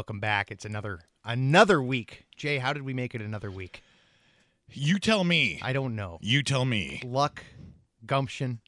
welcome 0.00 0.18
back. 0.18 0.50
It's 0.50 0.64
another 0.64 1.00
another 1.26 1.82
week. 1.82 2.24
Jay, 2.34 2.56
how 2.56 2.72
did 2.72 2.84
we 2.84 2.94
make 2.94 3.14
it 3.14 3.20
another 3.20 3.50
week? 3.50 3.82
You 4.72 4.98
tell 4.98 5.24
me. 5.24 5.60
I 5.60 5.74
don't 5.74 5.94
know. 5.94 6.16
You 6.22 6.42
tell 6.42 6.64
me. 6.64 7.02
Luck, 7.04 7.44
gumption, 8.06 8.60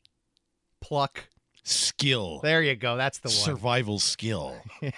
pluck. 0.83 1.29
Skill. 1.63 2.41
There 2.43 2.61
you 2.61 2.77
go. 2.77 2.99
That's 2.99 3.19
the 3.21 3.31
one. 3.31 3.35
Survival 3.35 3.99
skill. 3.99 4.57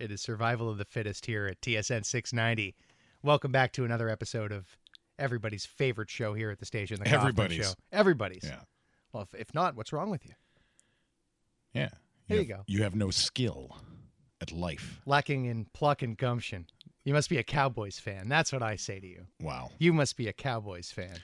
It 0.00 0.10
is 0.10 0.20
survival 0.20 0.68
of 0.68 0.76
the 0.76 0.84
fittest 0.84 1.24
here 1.24 1.46
at 1.46 1.60
TSN 1.60 2.04
690. 2.04 2.74
Welcome 3.22 3.52
back 3.52 3.72
to 3.74 3.84
another 3.84 4.08
episode 4.08 4.50
of 4.50 4.66
everybody's 5.20 5.64
favorite 5.64 6.10
show 6.10 6.34
here 6.34 6.50
at 6.50 6.58
the 6.58 6.66
station, 6.66 6.98
the 6.98 7.04
Kaufman 7.04 7.20
Everybody's. 7.20 7.66
Show. 7.66 7.74
Everybody's. 7.92 8.44
Yeah. 8.44 8.60
Well, 9.12 9.22
if, 9.22 9.40
if 9.40 9.54
not, 9.54 9.76
what's 9.76 9.92
wrong 9.92 10.10
with 10.10 10.26
you? 10.26 10.32
Yeah. 11.72 11.90
There 12.28 12.40
you 12.40 12.44
go. 12.44 12.64
You 12.66 12.82
have 12.82 12.96
no 12.96 13.10
skill 13.10 13.76
at 14.52 14.56
life. 14.56 15.00
Lacking 15.06 15.46
in 15.46 15.66
pluck 15.72 16.02
and 16.02 16.16
gumption. 16.16 16.66
You 17.04 17.12
must 17.12 17.28
be 17.28 17.38
a 17.38 17.42
Cowboys 17.42 17.98
fan. 17.98 18.28
That's 18.28 18.52
what 18.52 18.62
I 18.62 18.76
say 18.76 18.98
to 19.00 19.06
you. 19.06 19.26
Wow. 19.40 19.70
You 19.78 19.92
must 19.92 20.16
be 20.16 20.28
a 20.28 20.32
Cowboys 20.32 20.90
fan. 20.90 21.18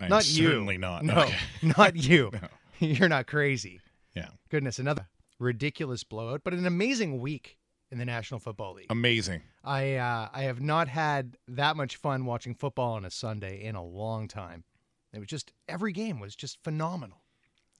I'm 0.00 0.08
not 0.08 0.28
you. 0.28 0.46
certainly 0.46 0.78
not. 0.78 1.04
No, 1.04 1.20
Okay. 1.22 1.36
not 1.76 1.96
you. 2.08 2.30
No. 2.32 2.48
You're 2.86 3.08
not 3.08 3.26
crazy. 3.26 3.80
Yeah. 4.14 4.28
Goodness, 4.50 4.78
another 4.78 5.08
ridiculous 5.40 6.04
blowout, 6.04 6.42
but 6.44 6.52
an 6.54 6.66
amazing 6.66 7.20
week 7.20 7.58
in 7.90 7.98
the 7.98 8.04
National 8.04 8.38
Football 8.38 8.74
League. 8.74 8.86
Amazing. 8.90 9.42
I 9.64 9.94
uh, 9.96 10.28
I 10.32 10.42
have 10.42 10.60
not 10.60 10.88
had 10.88 11.36
that 11.48 11.76
much 11.76 11.96
fun 11.96 12.24
watching 12.24 12.54
football 12.54 12.92
on 12.94 13.04
a 13.04 13.10
Sunday 13.10 13.64
in 13.64 13.74
a 13.74 13.84
long 13.84 14.28
time. 14.28 14.64
It 15.12 15.18
was 15.18 15.28
just 15.28 15.52
every 15.68 15.92
game 15.92 16.20
was 16.20 16.36
just 16.36 16.62
phenomenal. 16.62 17.22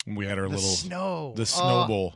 We 0.06 0.26
had 0.26 0.38
our 0.38 0.44
The 0.48 0.54
little 0.56 0.68
snow, 0.70 1.32
the 1.36 1.42
Oh, 1.42 1.44
snowball. 1.44 2.14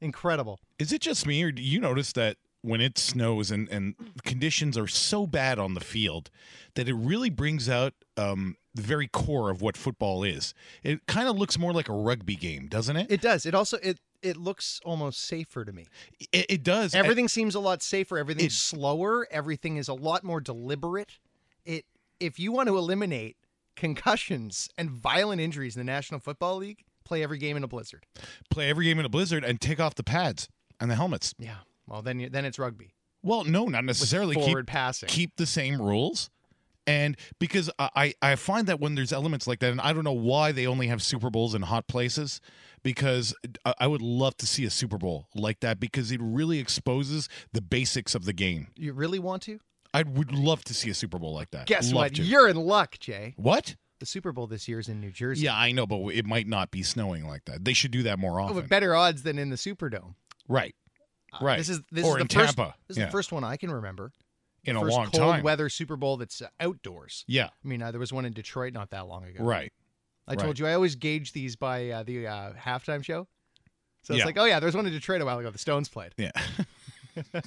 Incredible. 0.00 0.60
Is 0.78 0.92
it 0.92 1.00
just 1.00 1.26
me, 1.26 1.42
or 1.42 1.52
do 1.52 1.62
you 1.62 1.80
notice 1.80 2.12
that 2.14 2.36
when 2.62 2.80
it 2.80 2.98
snows 2.98 3.50
and, 3.50 3.68
and 3.70 3.94
conditions 4.24 4.76
are 4.76 4.86
so 4.86 5.26
bad 5.26 5.58
on 5.58 5.74
the 5.74 5.80
field 5.80 6.30
that 6.74 6.88
it 6.88 6.94
really 6.94 7.30
brings 7.30 7.68
out 7.68 7.94
um, 8.18 8.56
the 8.74 8.82
very 8.82 9.06
core 9.08 9.50
of 9.50 9.62
what 9.62 9.76
football 9.76 10.22
is? 10.24 10.52
It 10.82 11.06
kind 11.06 11.28
of 11.28 11.36
looks 11.38 11.58
more 11.58 11.72
like 11.72 11.88
a 11.88 11.94
rugby 11.94 12.36
game, 12.36 12.66
doesn't 12.68 12.96
it? 12.96 13.10
It 13.10 13.20
does. 13.20 13.46
It 13.46 13.54
also 13.54 13.78
it 13.82 13.98
it 14.22 14.36
looks 14.36 14.80
almost 14.84 15.20
safer 15.24 15.64
to 15.64 15.72
me. 15.72 15.86
It, 16.32 16.46
it 16.50 16.62
does. 16.62 16.94
Everything 16.94 17.26
seems 17.28 17.54
a 17.54 17.60
lot 17.60 17.82
safer. 17.82 18.18
Everything's 18.18 18.52
It- 18.52 18.56
slower. 18.56 19.26
Everything 19.30 19.78
is 19.78 19.88
a 19.88 19.94
lot 19.94 20.22
more 20.24 20.40
deliberate. 20.40 21.18
It 21.64 21.86
if 22.18 22.38
you 22.38 22.52
want 22.52 22.68
to 22.68 22.76
eliminate 22.76 23.36
concussions 23.76 24.68
and 24.76 24.90
violent 24.90 25.40
injuries 25.40 25.74
in 25.74 25.80
the 25.80 25.90
National 25.90 26.20
Football 26.20 26.56
League, 26.58 26.84
play 27.10 27.24
every 27.24 27.38
game 27.38 27.56
in 27.56 27.64
a 27.64 27.68
blizzard. 27.68 28.06
play 28.50 28.70
every 28.70 28.84
game 28.84 29.00
in 29.00 29.04
a 29.04 29.08
blizzard 29.08 29.42
and 29.42 29.60
take 29.60 29.80
off 29.80 29.96
the 29.96 30.04
pads 30.04 30.48
and 30.78 30.88
the 30.88 30.94
helmets. 30.94 31.34
Yeah. 31.40 31.56
Well, 31.88 32.02
then 32.02 32.20
you, 32.20 32.28
then 32.30 32.44
it's 32.44 32.56
rugby. 32.56 32.94
Well, 33.20 33.42
no, 33.42 33.64
not 33.66 33.84
necessarily. 33.84 34.36
Keep 34.36 34.44
Forward 34.44 34.68
passing. 34.68 35.08
keep 35.08 35.32
the 35.36 35.44
same 35.44 35.82
rules. 35.82 36.30
And 36.86 37.16
because 37.40 37.68
I, 37.80 38.14
I 38.22 38.36
find 38.36 38.68
that 38.68 38.78
when 38.78 38.94
there's 38.94 39.12
elements 39.12 39.48
like 39.48 39.58
that, 39.58 39.72
and 39.72 39.80
I 39.80 39.92
don't 39.92 40.04
know 40.04 40.12
why 40.12 40.52
they 40.52 40.68
only 40.68 40.86
have 40.86 41.02
Super 41.02 41.30
Bowls 41.30 41.52
in 41.52 41.62
hot 41.62 41.88
places, 41.88 42.40
because 42.84 43.34
I- 43.64 43.74
I 43.80 43.86
would 43.88 44.02
love 44.02 44.36
to 44.36 44.46
see 44.46 44.64
a 44.64 44.70
Super 44.70 44.96
Bowl 44.96 45.26
like 45.34 45.58
that 45.60 45.80
because 45.80 46.12
it 46.12 46.20
really 46.22 46.60
exposes 46.60 47.28
the 47.52 47.60
basics 47.60 48.14
of 48.14 48.24
the 48.24 48.32
game. 48.32 48.68
You 48.76 48.92
really 48.92 49.18
want 49.18 49.42
to? 49.42 49.58
I 49.92 50.04
would 50.04 50.30
love 50.32 50.62
to 50.64 50.74
see 50.74 50.90
a 50.90 50.94
Super 50.94 51.18
Bowl 51.18 51.34
like 51.34 51.50
that. 51.50 51.66
Guess 51.66 51.92
Love 51.92 52.04
what? 52.04 52.14
to. 52.14 52.22
You're 52.22 52.48
in 52.48 52.56
luck, 52.56 52.98
Jay. 53.00 53.34
what? 53.36 53.74
The 54.00 54.06
Super 54.06 54.32
Bowl 54.32 54.46
this 54.46 54.66
year 54.66 54.78
is 54.80 54.88
in 54.88 55.00
New 55.00 55.10
Jersey. 55.12 55.44
Yeah, 55.44 55.54
I 55.56 55.72
know, 55.72 55.86
but 55.86 55.98
it 56.14 56.24
might 56.26 56.46
not 56.48 56.70
be 56.70 56.82
snowing 56.82 57.26
like 57.28 57.44
that. 57.44 57.64
They 57.64 57.74
should 57.74 57.90
do 57.90 58.02
that 58.04 58.18
more 58.18 58.40
Oh, 58.40 58.44
often. 58.44 58.56
with 58.56 58.68
better 58.68 58.94
odds 58.94 59.22
than 59.22 59.38
in 59.38 59.50
the 59.50 59.56
Superdome. 59.56 60.14
right, 60.48 60.74
Uh, 61.32 61.38
right. 61.44 61.58
This 61.58 61.68
is 61.68 61.80
this 61.92 62.04
or 62.04 62.16
is 62.16 62.22
in 62.22 62.26
the 62.28 62.34
first, 62.34 62.56
Tampa. 62.56 62.74
This 62.88 62.96
is 62.96 62.98
yeah, 63.00 63.06
the 63.06 63.12
first 63.12 63.30
one 63.30 63.44
I 63.44 63.56
can 63.56 63.70
remember. 63.70 64.10
in 64.64 64.76
a 64.76 64.80
first 64.80 64.92
long 64.96 65.10
cold 65.10 65.34
time. 65.34 65.42
weather 65.44 65.68
Super 65.68 65.96
Bowl 65.96 66.16
that's 66.16 66.42
outdoors. 66.58 67.24
Yeah, 67.28 67.46
I 67.64 67.68
mean, 67.68 67.82
uh, 67.82 67.90
there 67.92 68.00
was 68.00 68.12
one 68.12 68.24
in 68.24 68.32
Detroit 68.32 68.72
not 68.72 68.90
that 68.90 69.06
long 69.06 69.24
ago. 69.24 69.44
right. 69.44 69.72
I 70.28 70.34
told 70.34 70.46
right. 70.48 70.58
you 70.60 70.66
I 70.66 70.74
always 70.74 70.94
gauge 70.94 71.32
these 71.32 71.56
by 71.56 71.90
uh, 71.90 72.02
the 72.04 72.26
uh, 72.26 72.52
halftime 72.54 73.04
show. 73.04 73.26
So 74.02 74.14
it's 74.14 74.20
Yeah. 74.20 74.24
like, 74.26 74.38
oh 74.38 74.44
yeah, 74.46 74.60
there 74.60 74.66
was 74.66 74.74
one 74.76 74.86
in 74.86 74.92
Detroit 74.92 75.20
a 75.20 75.24
while 75.26 75.38
ago. 75.38 75.50
The 75.50 75.58
Stones 75.58 75.88
played. 75.90 76.12
Yeah, 76.16 76.30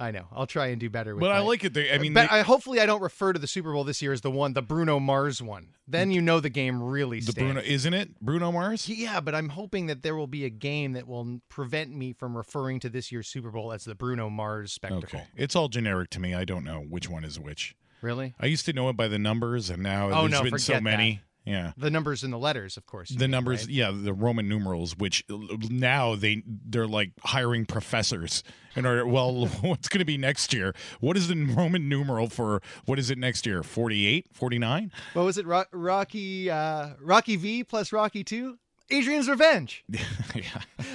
I 0.00 0.10
know. 0.10 0.26
I'll 0.32 0.46
try 0.46 0.68
and 0.68 0.80
do 0.80 0.88
better 0.88 1.14
with. 1.14 1.20
but 1.20 1.30
I 1.30 1.40
my- 1.40 1.46
like 1.46 1.62
it. 1.62 1.74
They, 1.74 1.92
I 1.92 1.98
mean, 1.98 2.14
but 2.14 2.30
they- 2.30 2.38
I, 2.38 2.42
hopefully 2.42 2.80
I 2.80 2.86
don't 2.86 3.02
refer 3.02 3.32
to 3.32 3.38
the 3.38 3.46
Super 3.46 3.72
Bowl 3.72 3.84
this 3.84 4.00
year 4.00 4.12
as 4.12 4.22
the 4.22 4.30
one, 4.30 4.54
the 4.54 4.62
Bruno 4.62 4.98
Mars 4.98 5.42
one. 5.42 5.68
Then 5.86 6.10
mm. 6.10 6.14
you 6.14 6.20
know 6.22 6.40
the 6.40 6.48
game 6.50 6.82
really 6.82 7.18
the 7.18 7.32
stinks. 7.32 7.38
Bruno 7.38 7.60
isn't 7.60 7.92
it 7.94 8.18
Bruno 8.20 8.50
Mars? 8.50 8.88
Yeah, 8.88 9.20
but 9.20 9.34
I'm 9.34 9.50
hoping 9.50 9.86
that 9.86 10.02
there 10.02 10.16
will 10.16 10.26
be 10.26 10.44
a 10.44 10.50
game 10.50 10.92
that 10.94 11.06
will 11.06 11.20
n- 11.20 11.42
prevent 11.48 11.94
me 11.94 12.12
from 12.12 12.36
referring 12.36 12.80
to 12.80 12.88
this 12.88 13.12
year's 13.12 13.28
Super 13.28 13.50
Bowl 13.50 13.72
as 13.72 13.84
the 13.84 13.94
Bruno 13.94 14.30
Mars 14.30 14.72
spectacle. 14.72 15.20
Okay, 15.20 15.26
it's 15.36 15.54
all 15.54 15.68
generic 15.68 16.10
to 16.10 16.20
me. 16.20 16.34
I 16.34 16.44
don't 16.44 16.64
know 16.64 16.80
which 16.80 17.08
one 17.08 17.24
is 17.24 17.38
which. 17.38 17.74
Really? 18.02 18.34
I 18.40 18.46
used 18.46 18.64
to 18.64 18.72
know 18.72 18.88
it 18.88 18.96
by 18.96 19.08
the 19.08 19.18
numbers, 19.18 19.68
and 19.68 19.82
now 19.82 20.06
Oh, 20.06 20.20
there's 20.22 20.30
no, 20.30 20.42
been 20.42 20.58
so 20.58 20.72
forget 20.72 20.82
many. 20.82 21.20
Yeah, 21.44 21.72
The 21.76 21.90
numbers 21.90 22.22
and 22.22 22.32
the 22.32 22.38
letters, 22.38 22.76
of 22.76 22.84
course. 22.86 23.08
the 23.08 23.18
mean, 23.20 23.30
numbers. 23.30 23.62
right? 23.62 23.70
Yeah, 23.70 23.90
the 23.94 24.12
Roman 24.12 24.48
numerals, 24.48 24.96
which 24.96 25.24
now 25.28 26.14
they 26.14 26.42
they're 26.46 26.86
like 26.86 27.12
hiring 27.24 27.64
professors 27.66 28.42
in 28.76 28.84
order. 28.86 29.06
Well, 29.06 29.46
what's 29.62 29.88
going 29.88 30.00
to 30.00 30.04
be 30.04 30.18
next 30.18 30.52
year? 30.52 30.74
What 31.00 31.16
is 31.16 31.28
the 31.28 31.36
Roman 31.36 31.88
numeral 31.88 32.28
for? 32.28 32.60
What 32.84 32.98
is 32.98 33.10
it 33.10 33.16
next 33.18 33.46
year? 33.46 33.62
48? 33.62 34.26
49? 34.32 34.92
What 35.14 35.24
was 35.24 35.38
it? 35.38 35.46
Ro- 35.46 35.64
Rocky, 35.72 36.50
uh, 36.50 36.90
Rocky 37.00 37.36
V 37.36 37.64
plus 37.64 37.92
Rocky 37.92 38.22
Two. 38.22 38.58
Adrian's 38.92 39.28
Revenge. 39.28 39.84
yeah. 40.34 40.42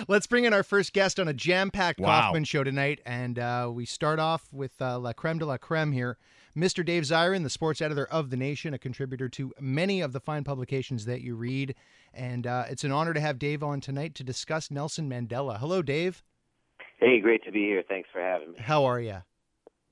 Let's 0.10 0.28
bring 0.28 0.44
in 0.44 0.54
our 0.54 0.64
first 0.64 0.92
guest 0.92 1.18
on 1.18 1.30
a 1.30 1.34
jam-packed 1.34 2.00
Wow. 2.02 2.24
Kaufman 2.28 2.44
show 2.44 2.62
tonight, 2.64 3.00
and 3.06 3.40
uh, 3.40 3.72
we 3.74 3.86
start 3.86 4.20
off 4.20 4.44
with 4.52 4.74
uh, 4.82 5.00
La 5.00 5.14
Creme 5.14 5.38
de 5.40 5.46
la 5.46 5.56
Creme 5.58 5.94
here. 5.94 6.18
Mr. 6.56 6.86
Dave 6.86 7.04
Zirin, 7.04 7.44
the 7.44 7.50
sports 7.50 7.82
editor 7.82 8.06
of 8.06 8.30
The 8.30 8.38
Nation, 8.38 8.74
a 8.74 8.80
contributor 8.80 9.28
to 9.30 9.52
many 9.60 10.00
of 10.00 10.14
the 10.14 10.22
fine 10.22 10.46
publications 10.46 11.04
that 11.04 11.20
you 11.20 11.36
read. 11.36 11.76
And 12.14 12.48
uh, 12.48 12.64
it's 12.70 12.86
an 12.86 12.94
honor 12.94 13.14
to 13.14 13.20
have 13.20 13.38
Dave 13.38 13.62
on 13.62 13.82
tonight 13.82 14.16
to 14.16 14.24
discuss 14.24 14.72
Nelson 14.72 15.10
Mandela. 15.10 15.60
Hello, 15.60 15.82
Dave. 15.82 16.24
Hey, 16.98 17.20
great 17.20 17.44
to 17.44 17.52
be 17.52 17.66
here. 17.66 17.84
Thanks 17.86 18.08
for 18.12 18.22
having 18.22 18.54
me. 18.54 18.60
How 18.60 18.86
are 18.86 19.02
you? 19.02 19.18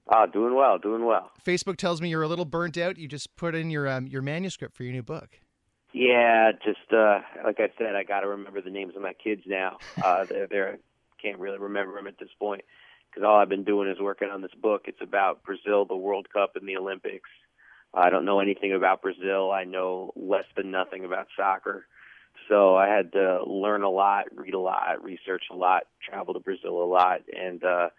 Ah, 0.07 0.25
doing 0.25 0.55
well, 0.55 0.77
doing 0.77 1.05
well. 1.05 1.31
Facebook 1.45 1.75
tells 1.75 2.01
me 2.01 2.09
you're 2.09 2.23
a 2.23 2.27
little 2.29 2.45
burnt 2.45 2.77
out. 2.77 2.97
You 2.97 3.09
just 3.09 3.35
put 3.35 3.55
in 3.55 3.69
your 3.69 3.87
um, 3.87 4.07
your 4.07 4.21
manuscript 4.21 4.75
for 4.75 4.83
your 4.83 4.93
new 4.93 5.03
book. 5.03 5.39
Yeah, 5.93 6.51
just 6.63 6.91
uh 6.91 7.19
like 7.45 7.59
I 7.59 7.69
said, 7.77 7.95
I 7.95 8.03
got 8.03 8.21
to 8.21 8.27
remember 8.27 8.61
the 8.61 8.69
names 8.69 8.95
of 8.95 9.01
my 9.01 9.13
kids 9.13 9.43
now. 9.45 9.77
Uh 10.03 10.25
they're, 10.25 10.47
they're 10.47 10.79
can't 11.21 11.39
really 11.39 11.57
remember 11.57 11.95
them 11.95 12.07
at 12.07 12.19
this 12.19 12.29
point 12.37 12.61
because 13.13 13.27
all 13.27 13.37
I've 13.37 13.49
been 13.49 13.63
doing 13.63 13.89
is 13.89 13.99
working 13.99 14.29
on 14.29 14.41
this 14.41 14.53
book. 14.59 14.83
It's 14.85 15.01
about 15.01 15.43
Brazil, 15.43 15.85
the 15.85 15.95
World 15.95 16.27
Cup, 16.31 16.55
and 16.55 16.67
the 16.67 16.77
Olympics. 16.77 17.29
I 17.93 18.09
don't 18.09 18.25
know 18.25 18.39
anything 18.39 18.73
about 18.73 19.01
Brazil. 19.01 19.51
I 19.51 19.65
know 19.65 20.11
less 20.15 20.45
than 20.55 20.71
nothing 20.71 21.05
about 21.05 21.27
soccer. 21.37 21.85
So 22.49 22.75
I 22.75 22.87
had 22.87 23.11
to 23.13 23.43
learn 23.45 23.83
a 23.83 23.89
lot, 23.89 24.25
read 24.35 24.55
a 24.55 24.59
lot, 24.59 25.03
research 25.03 25.43
a 25.51 25.55
lot, 25.55 25.83
travel 26.01 26.33
to 26.33 26.39
Brazil 26.39 26.81
a 26.81 26.85
lot, 26.85 27.21
and 27.31 27.63
uh 27.63 27.89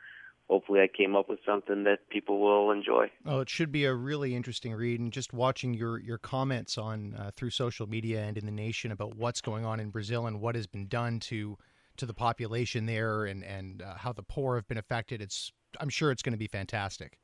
hopefully 0.49 0.81
I 0.81 0.89
came 0.89 1.17
up 1.17 1.29
with 1.29 1.39
something 1.47 1.85
that 1.85 2.09
people 2.11 2.39
will 2.41 2.71
enjoy. 2.71 3.11
Oh, 3.27 3.41
it 3.41 3.49
should 3.49 3.73
be 3.73 3.85
a 3.85 3.95
really 3.95 4.35
interesting 4.35 4.75
read, 4.75 5.01
and 5.01 5.13
just 5.13 5.33
watching 5.33 5.75
your 5.75 5.99
your 5.99 6.19
comments 6.19 6.77
on 6.79 7.15
uh, 7.15 7.31
through 7.37 7.51
social 7.51 7.87
media 7.87 8.23
and 8.23 8.37
in 8.37 8.47
the 8.47 8.53
nation 8.53 8.93
about 8.93 9.17
what's 9.17 9.41
going 9.41 9.65
on 9.65 9.81
in 9.81 9.91
Brazil 9.91 10.27
and 10.27 10.41
what 10.41 10.55
has 10.55 10.67
been 10.67 10.87
done 10.87 11.21
to 11.21 11.57
to 11.97 12.07
the 12.07 12.15
population 12.15 12.87
there, 12.87 13.25
and 13.25 13.45
and 13.45 13.83
uh, 13.83 13.95
how 13.97 14.13
the 14.13 14.23
poor 14.23 14.57
have 14.57 14.67
been 14.69 14.79
affected. 14.79 15.21
It's 15.21 15.53
I'm 15.81 15.89
sure 15.89 16.11
it's 16.11 16.23
going 16.23 16.33
to 16.33 16.39
be 16.39 16.47
fantastic. 16.47 17.19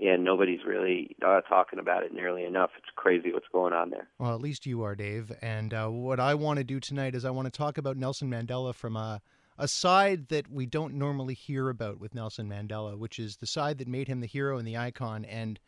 yeah, 0.00 0.16
nobody's 0.16 0.64
really 0.66 1.16
uh, 1.24 1.40
talking 1.42 1.78
about 1.78 2.02
it 2.02 2.12
nearly 2.12 2.44
enough. 2.44 2.70
It's 2.78 2.88
crazy 2.96 3.32
what's 3.32 3.46
going 3.52 3.72
on 3.72 3.90
there. 3.90 4.08
Well, 4.18 4.34
at 4.34 4.40
least 4.40 4.66
you 4.66 4.82
are, 4.82 4.94
Dave. 4.94 5.32
And 5.40 5.72
uh, 5.72 5.88
what 5.88 6.18
I 6.18 6.34
want 6.34 6.58
to 6.58 6.64
do 6.64 6.80
tonight 6.80 7.14
is 7.14 7.24
I 7.24 7.30
want 7.30 7.46
to 7.46 7.56
talk 7.56 7.78
about 7.78 7.96
Nelson 7.96 8.30
Mandela 8.30 8.74
from 8.74 8.96
a 8.96 9.20
a 9.56 9.68
side 9.68 10.28
that 10.28 10.50
we 10.50 10.66
don't 10.66 10.94
normally 10.94 11.34
hear 11.34 11.68
about 11.68 12.00
with 12.00 12.14
Nelson 12.14 12.48
Mandela, 12.48 12.98
which 12.98 13.18
is 13.18 13.36
the 13.36 13.46
side 13.46 13.78
that 13.78 13.86
made 13.86 14.08
him 14.08 14.20
the 14.20 14.26
hero 14.26 14.58
and 14.58 14.66
the 14.66 14.76
icon. 14.76 15.24
And 15.24 15.60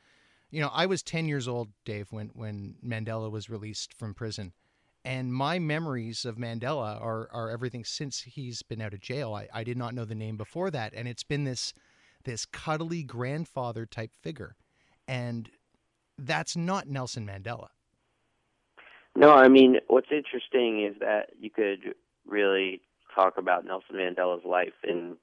you 0.50 0.60
know, 0.60 0.70
I 0.72 0.86
was 0.86 1.02
10 1.02 1.28
years 1.28 1.48
old, 1.48 1.68
Dave, 1.84 2.08
when 2.10 2.30
when 2.34 2.76
Mandela 2.84 3.30
was 3.30 3.50
released 3.50 3.94
from 3.94 4.14
prison. 4.14 4.52
And 5.06 5.32
my 5.32 5.60
memories 5.60 6.24
of 6.24 6.34
Mandela 6.34 7.00
are 7.00 7.28
are 7.32 7.48
everything 7.48 7.84
since 7.84 8.22
he's 8.22 8.62
been 8.62 8.80
out 8.80 8.92
of 8.92 8.98
jail. 8.98 9.34
I, 9.34 9.46
I 9.54 9.62
did 9.62 9.76
not 9.76 9.94
know 9.94 10.04
the 10.04 10.16
name 10.16 10.36
before 10.36 10.68
that, 10.72 10.92
and 10.96 11.06
it's 11.06 11.22
been 11.22 11.44
this 11.44 11.72
this 12.24 12.44
cuddly 12.44 13.04
grandfather 13.04 13.86
type 13.86 14.10
figure, 14.20 14.56
and 15.06 15.48
that's 16.18 16.56
not 16.56 16.88
Nelson 16.88 17.24
Mandela. 17.24 17.68
No, 19.14 19.30
I 19.32 19.46
mean, 19.46 19.76
what's 19.86 20.10
interesting 20.10 20.84
is 20.84 20.96
that 20.98 21.30
you 21.38 21.50
could 21.50 21.94
really 22.26 22.80
talk 23.14 23.38
about 23.38 23.64
Nelson 23.64 23.94
Mandela's 23.94 24.44
life 24.44 24.74
in 24.82 25.16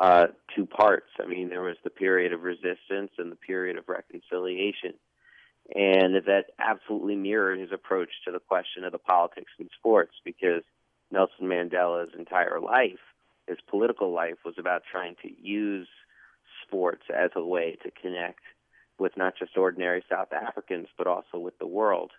uh, 0.00 0.28
two 0.56 0.64
parts. 0.64 1.10
I 1.22 1.26
mean, 1.26 1.50
there 1.50 1.60
was 1.60 1.76
the 1.84 1.90
period 1.90 2.32
of 2.32 2.40
resistance 2.40 3.10
and 3.18 3.30
the 3.30 3.36
period 3.36 3.76
of 3.76 3.86
reconciliation. 3.86 4.94
And 5.74 6.16
that 6.26 6.46
absolutely 6.58 7.16
mirrored 7.16 7.58
his 7.58 7.72
approach 7.72 8.10
to 8.24 8.32
the 8.32 8.38
question 8.38 8.84
of 8.84 8.92
the 8.92 8.98
politics 8.98 9.52
in 9.58 9.68
sports 9.78 10.12
because 10.24 10.62
Nelson 11.10 11.46
Mandela's 11.46 12.12
entire 12.18 12.60
life 12.60 12.98
his 13.46 13.58
political 13.68 14.12
life 14.12 14.38
was 14.44 14.54
about 14.58 14.82
trying 14.90 15.16
to 15.22 15.30
use 15.40 15.88
sports 16.66 17.02
as 17.14 17.30
a 17.36 17.44
way 17.44 17.76
to 17.82 17.90
connect 17.90 18.40
with 18.98 19.16
not 19.16 19.34
just 19.38 19.56
ordinary 19.56 20.04
South 20.08 20.32
Africans, 20.32 20.88
but 20.96 21.06
also 21.06 21.38
with 21.38 21.58
the 21.58 21.66
world. 21.66 22.12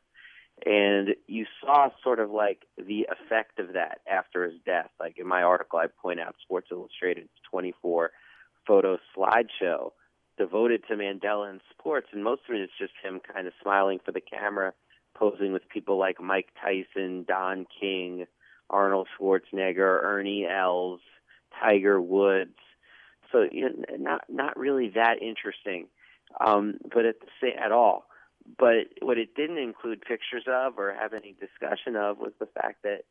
And 0.66 1.16
you 1.28 1.46
saw 1.62 1.90
sort 2.04 2.20
of 2.20 2.32
like 2.32 2.66
the 2.78 3.08
effect 3.12 3.60
of 3.60 3.74
that 3.74 4.00
after 4.10 4.46
his 4.46 4.56
death. 4.66 4.90
Like 5.00 5.18
in 5.18 5.28
my 5.28 5.42
article, 5.42 5.80
I 5.80 5.88
point 5.88 6.20
out 6.20 6.36
Sports 6.42 6.68
Illustrated's 6.72 7.30
24 7.50 8.12
photo 8.68 8.98
slideshow 9.16 9.92
devoted 10.38 10.84
to 10.88 10.96
Mandela 10.96 11.50
and 11.50 11.62
sports. 11.72 12.08
And 12.12 12.24
most 12.24 12.42
of 12.50 12.56
it 12.56 12.62
is 12.62 12.70
just 12.78 12.94
him 13.04 13.20
kind 13.20 13.48
of 13.48 13.54
smiling 13.62 14.00
for 14.04 14.12
the 14.12 14.22
camera, 14.22 14.74
posing 15.16 15.54
with 15.54 15.70
people 15.70 15.98
like 15.98 16.22
Mike 16.22 16.50
Tyson, 16.62 17.26
Don 17.28 17.66
King, 17.80 18.26
Arnold 18.70 19.08
Schwarzenegger, 19.18 20.04
Ernie 20.04 20.48
Els, 20.48 21.02
Tiger 21.60 22.02
Woods. 22.02 22.58
So 23.32 23.46
you 23.52 23.70
know, 23.70 23.98
not 23.98 24.26
not 24.30 24.58
really 24.58 24.90
that 24.96 25.22
interesting, 25.22 25.88
um, 26.46 26.76
but 26.94 27.06
at 27.06 27.16
the 27.20 27.48
at 27.60 27.72
all. 27.72 28.06
But 28.58 28.88
what 29.02 29.18
it 29.18 29.36
didn't 29.36 29.58
include 29.58 30.02
pictures 30.02 30.44
of 30.48 30.78
or 30.78 30.94
have 30.94 31.14
any 31.14 31.36
discussion 31.40 31.96
of 31.96 32.20
was 32.20 32.34
the 32.40 32.46
fact 32.46 32.84
that 32.84 33.02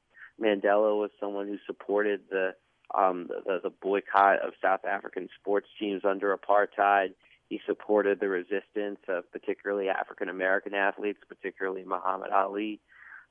Mandela 0.41 0.99
was 0.99 1.11
someone 1.19 1.49
who 1.49 1.59
supported 1.67 2.23
the 2.31 2.55
um, 2.93 3.29
the, 3.47 3.61
the 3.63 3.71
boycott 3.71 4.41
of 4.41 4.53
South 4.63 4.85
African 4.85 5.29
sports 5.41 5.69
teams 5.79 6.03
under 6.05 6.37
apartheid. 6.37 7.15
He 7.49 7.61
supported 7.67 8.21
the 8.21 8.29
resistance 8.29 8.99
of 9.09 9.31
particularly 9.33 9.89
African 9.89 10.29
American 10.29 10.75
athletes, 10.75 11.21
particularly 11.29 11.85
Muhammad 11.85 12.31
Ali. 12.31 12.81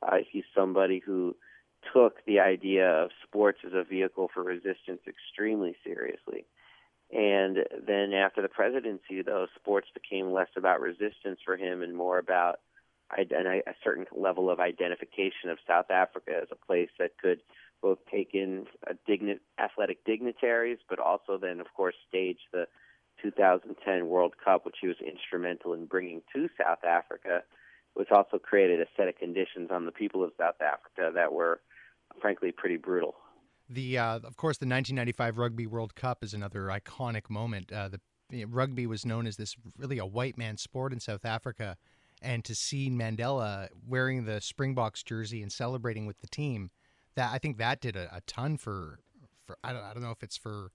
Uh, 0.02 0.18
he's 0.30 0.44
somebody 0.56 1.02
who 1.04 1.36
took 1.94 2.24
the 2.26 2.40
idea 2.40 2.88
of 2.88 3.10
sports 3.26 3.60
as 3.66 3.74
a 3.74 3.84
vehicle 3.84 4.30
for 4.34 4.44
resistance 4.44 5.02
extremely 5.08 5.76
seriously. 5.84 6.46
And 7.12 7.58
then 7.86 8.14
after 8.14 8.42
the 8.42 8.48
presidency, 8.48 9.22
though, 9.22 9.48
sports 9.56 9.88
became 9.94 10.32
less 10.32 10.48
about 10.56 10.82
resistance 10.82 11.40
for 11.46 11.58
him 11.58 11.82
and 11.82 11.96
more 11.96 12.18
about 12.18 12.60
a 13.16 13.74
certain 13.84 14.06
level 14.16 14.50
of 14.50 14.60
identification 14.60 15.50
of 15.50 15.60
South 15.68 15.92
Africa 15.92 16.32
as 16.42 16.48
a 16.52 16.66
place 16.66 16.90
that 16.98 17.18
could 17.22 17.42
both 17.84 18.00
take 18.10 18.30
in 18.34 18.66
digni- 19.08 19.40
athletic 19.60 20.04
dignitaries, 20.06 20.80
but 20.90 20.98
also 21.00 21.38
then, 21.38 21.60
of 21.60 21.68
course, 21.76 21.94
stage 22.08 22.40
the 22.54 22.66
2010 23.22 24.08
World 24.08 24.34
Cup, 24.44 24.66
which 24.66 24.78
he 24.82 24.88
was 24.88 24.96
instrumental 25.06 25.74
in 25.74 25.86
bringing 25.86 26.22
to 26.34 26.48
South 26.58 26.84
Africa, 26.88 27.44
which 27.94 28.10
also 28.10 28.40
created 28.40 28.80
a 28.80 28.86
set 28.98 29.10
of 29.10 29.18
conditions 29.18 29.70
on 29.70 29.86
the 29.86 29.92
people 29.92 30.24
of 30.24 30.32
South 30.40 30.62
Africa 30.62 31.12
that 31.14 31.34
were, 31.34 31.60
frankly, 32.22 32.52
pretty 32.52 32.78
brutal. 32.78 33.16
The 33.70 33.98
uh, 33.98 34.16
of 34.18 34.36
course 34.36 34.58
the 34.58 34.66
1995 34.66 35.38
Rugby 35.38 35.68
World 35.68 35.96
Cup 35.96 36.24
is 36.24 36.34
another 36.34 36.64
iconic 36.64 37.30
moment. 37.30 37.72
Uh, 37.72 37.90
the 37.90 38.00
you 38.30 38.46
know, 38.46 38.52
rugby 38.52 38.88
was 38.88 39.06
known 39.06 39.26
as 39.26 39.38
this 39.38 39.56
really 39.78 40.00
a 40.00 40.06
white 40.06 40.38
man 40.38 40.58
sport 40.58 40.92
in 40.92 41.00
South 41.00 41.24
Africa, 41.26 41.78
and 42.22 42.44
to 42.46 42.56
see 42.56 42.90
Mandela 42.90 43.70
wearing 43.88 44.26
the 44.26 44.42
Springboks 44.42 45.02
jersey 45.02 45.42
and 45.42 45.52
celebrating 45.52 46.06
with 46.06 46.20
the 46.20 46.28
team, 46.28 46.72
that 47.16 47.32
I 47.34 47.38
think 47.38 47.58
that 47.58 47.82
did 47.82 47.96
a, 47.96 48.16
a 48.16 48.22
ton 48.22 48.58
for 48.58 49.00
for 49.46 49.58
I 49.64 49.74
don't 49.74 49.84
I 49.84 49.94
don't 49.94 50.04
know 50.04 50.12
if 50.12 50.24
it's 50.24 50.38
for 50.38 50.72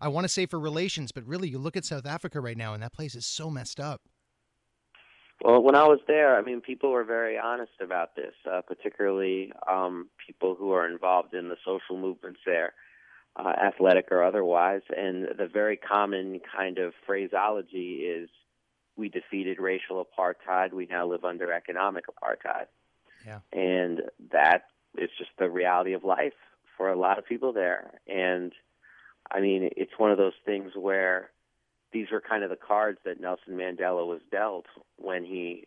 I 0.00 0.08
want 0.08 0.24
to 0.24 0.28
say 0.28 0.46
for 0.46 0.60
relations, 0.60 1.12
but 1.12 1.24
really 1.26 1.48
you 1.48 1.58
look 1.58 1.76
at 1.76 1.84
South 1.84 2.06
Africa 2.06 2.40
right 2.40 2.56
now 2.56 2.74
and 2.74 2.82
that 2.82 2.92
place 2.92 3.14
is 3.14 3.26
so 3.26 3.50
messed 3.50 3.80
up. 3.80 4.02
Well, 5.42 5.62
when 5.62 5.76
I 5.76 5.84
was 5.84 6.00
there, 6.08 6.36
I 6.36 6.42
mean, 6.42 6.60
people 6.60 6.90
were 6.90 7.04
very 7.04 7.38
honest 7.38 7.72
about 7.80 8.16
this, 8.16 8.34
uh, 8.50 8.60
particularly 8.62 9.52
um, 9.70 10.08
people 10.26 10.56
who 10.58 10.72
are 10.72 10.88
involved 10.88 11.32
in 11.32 11.48
the 11.48 11.56
social 11.64 11.96
movements 11.96 12.40
there, 12.44 12.74
uh, 13.36 13.50
athletic 13.50 14.08
or 14.10 14.24
otherwise. 14.24 14.82
And 14.96 15.28
the 15.38 15.46
very 15.46 15.76
common 15.76 16.40
kind 16.56 16.78
of 16.78 16.92
phraseology 17.06 18.04
is, 18.04 18.28
"We 18.96 19.08
defeated 19.08 19.60
racial 19.60 20.04
apartheid. 20.04 20.72
We 20.72 20.86
now 20.86 21.06
live 21.06 21.24
under 21.24 21.52
economic 21.52 22.06
apartheid." 22.08 22.66
Yeah. 23.24 23.40
And 23.52 24.02
that 24.32 24.64
is 24.96 25.10
just 25.18 25.30
the 25.38 25.50
reality 25.50 25.92
of 25.92 26.04
life 26.04 26.32
for 26.76 26.88
a 26.90 26.98
lot 26.98 27.18
of 27.18 27.26
people 27.26 27.52
there. 27.52 28.00
And 28.06 28.52
I 29.30 29.40
mean, 29.40 29.70
it's 29.76 29.98
one 29.98 30.10
of 30.10 30.18
those 30.18 30.32
things 30.44 30.72
where 30.74 31.30
these 31.92 32.06
were 32.10 32.20
kind 32.20 32.44
of 32.44 32.50
the 32.50 32.56
cards 32.56 32.98
that 33.04 33.20
Nelson 33.20 33.54
Mandela 33.54 34.06
was 34.06 34.20
dealt 34.30 34.66
when 34.96 35.24
he 35.24 35.64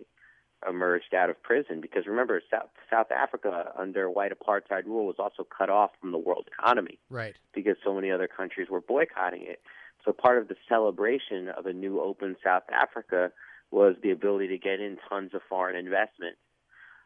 emerged 0.67 1.13
out 1.15 1.29
of 1.29 1.41
prison. 1.41 1.81
Because 1.81 2.05
remember, 2.05 2.41
South, 2.49 2.69
South 2.89 3.11
Africa 3.11 3.71
under 3.77 4.09
white 4.09 4.31
apartheid 4.31 4.85
rule 4.85 5.05
was 5.05 5.15
also 5.19 5.43
cut 5.43 5.69
off 5.69 5.91
from 5.99 6.11
the 6.11 6.17
world 6.17 6.47
economy, 6.47 6.99
right? 7.09 7.35
Because 7.53 7.75
so 7.83 7.93
many 7.93 8.11
other 8.11 8.27
countries 8.27 8.69
were 8.69 8.81
boycotting 8.81 9.43
it. 9.43 9.61
So 10.05 10.11
part 10.11 10.39
of 10.39 10.47
the 10.47 10.55
celebration 10.67 11.49
of 11.49 11.65
a 11.65 11.73
new 11.73 12.01
open 12.01 12.35
South 12.43 12.63
Africa 12.71 13.31
was 13.69 13.95
the 14.01 14.11
ability 14.11 14.47
to 14.49 14.57
get 14.57 14.79
in 14.79 14.97
tons 15.09 15.31
of 15.33 15.41
foreign 15.47 15.75
investment, 15.75 16.37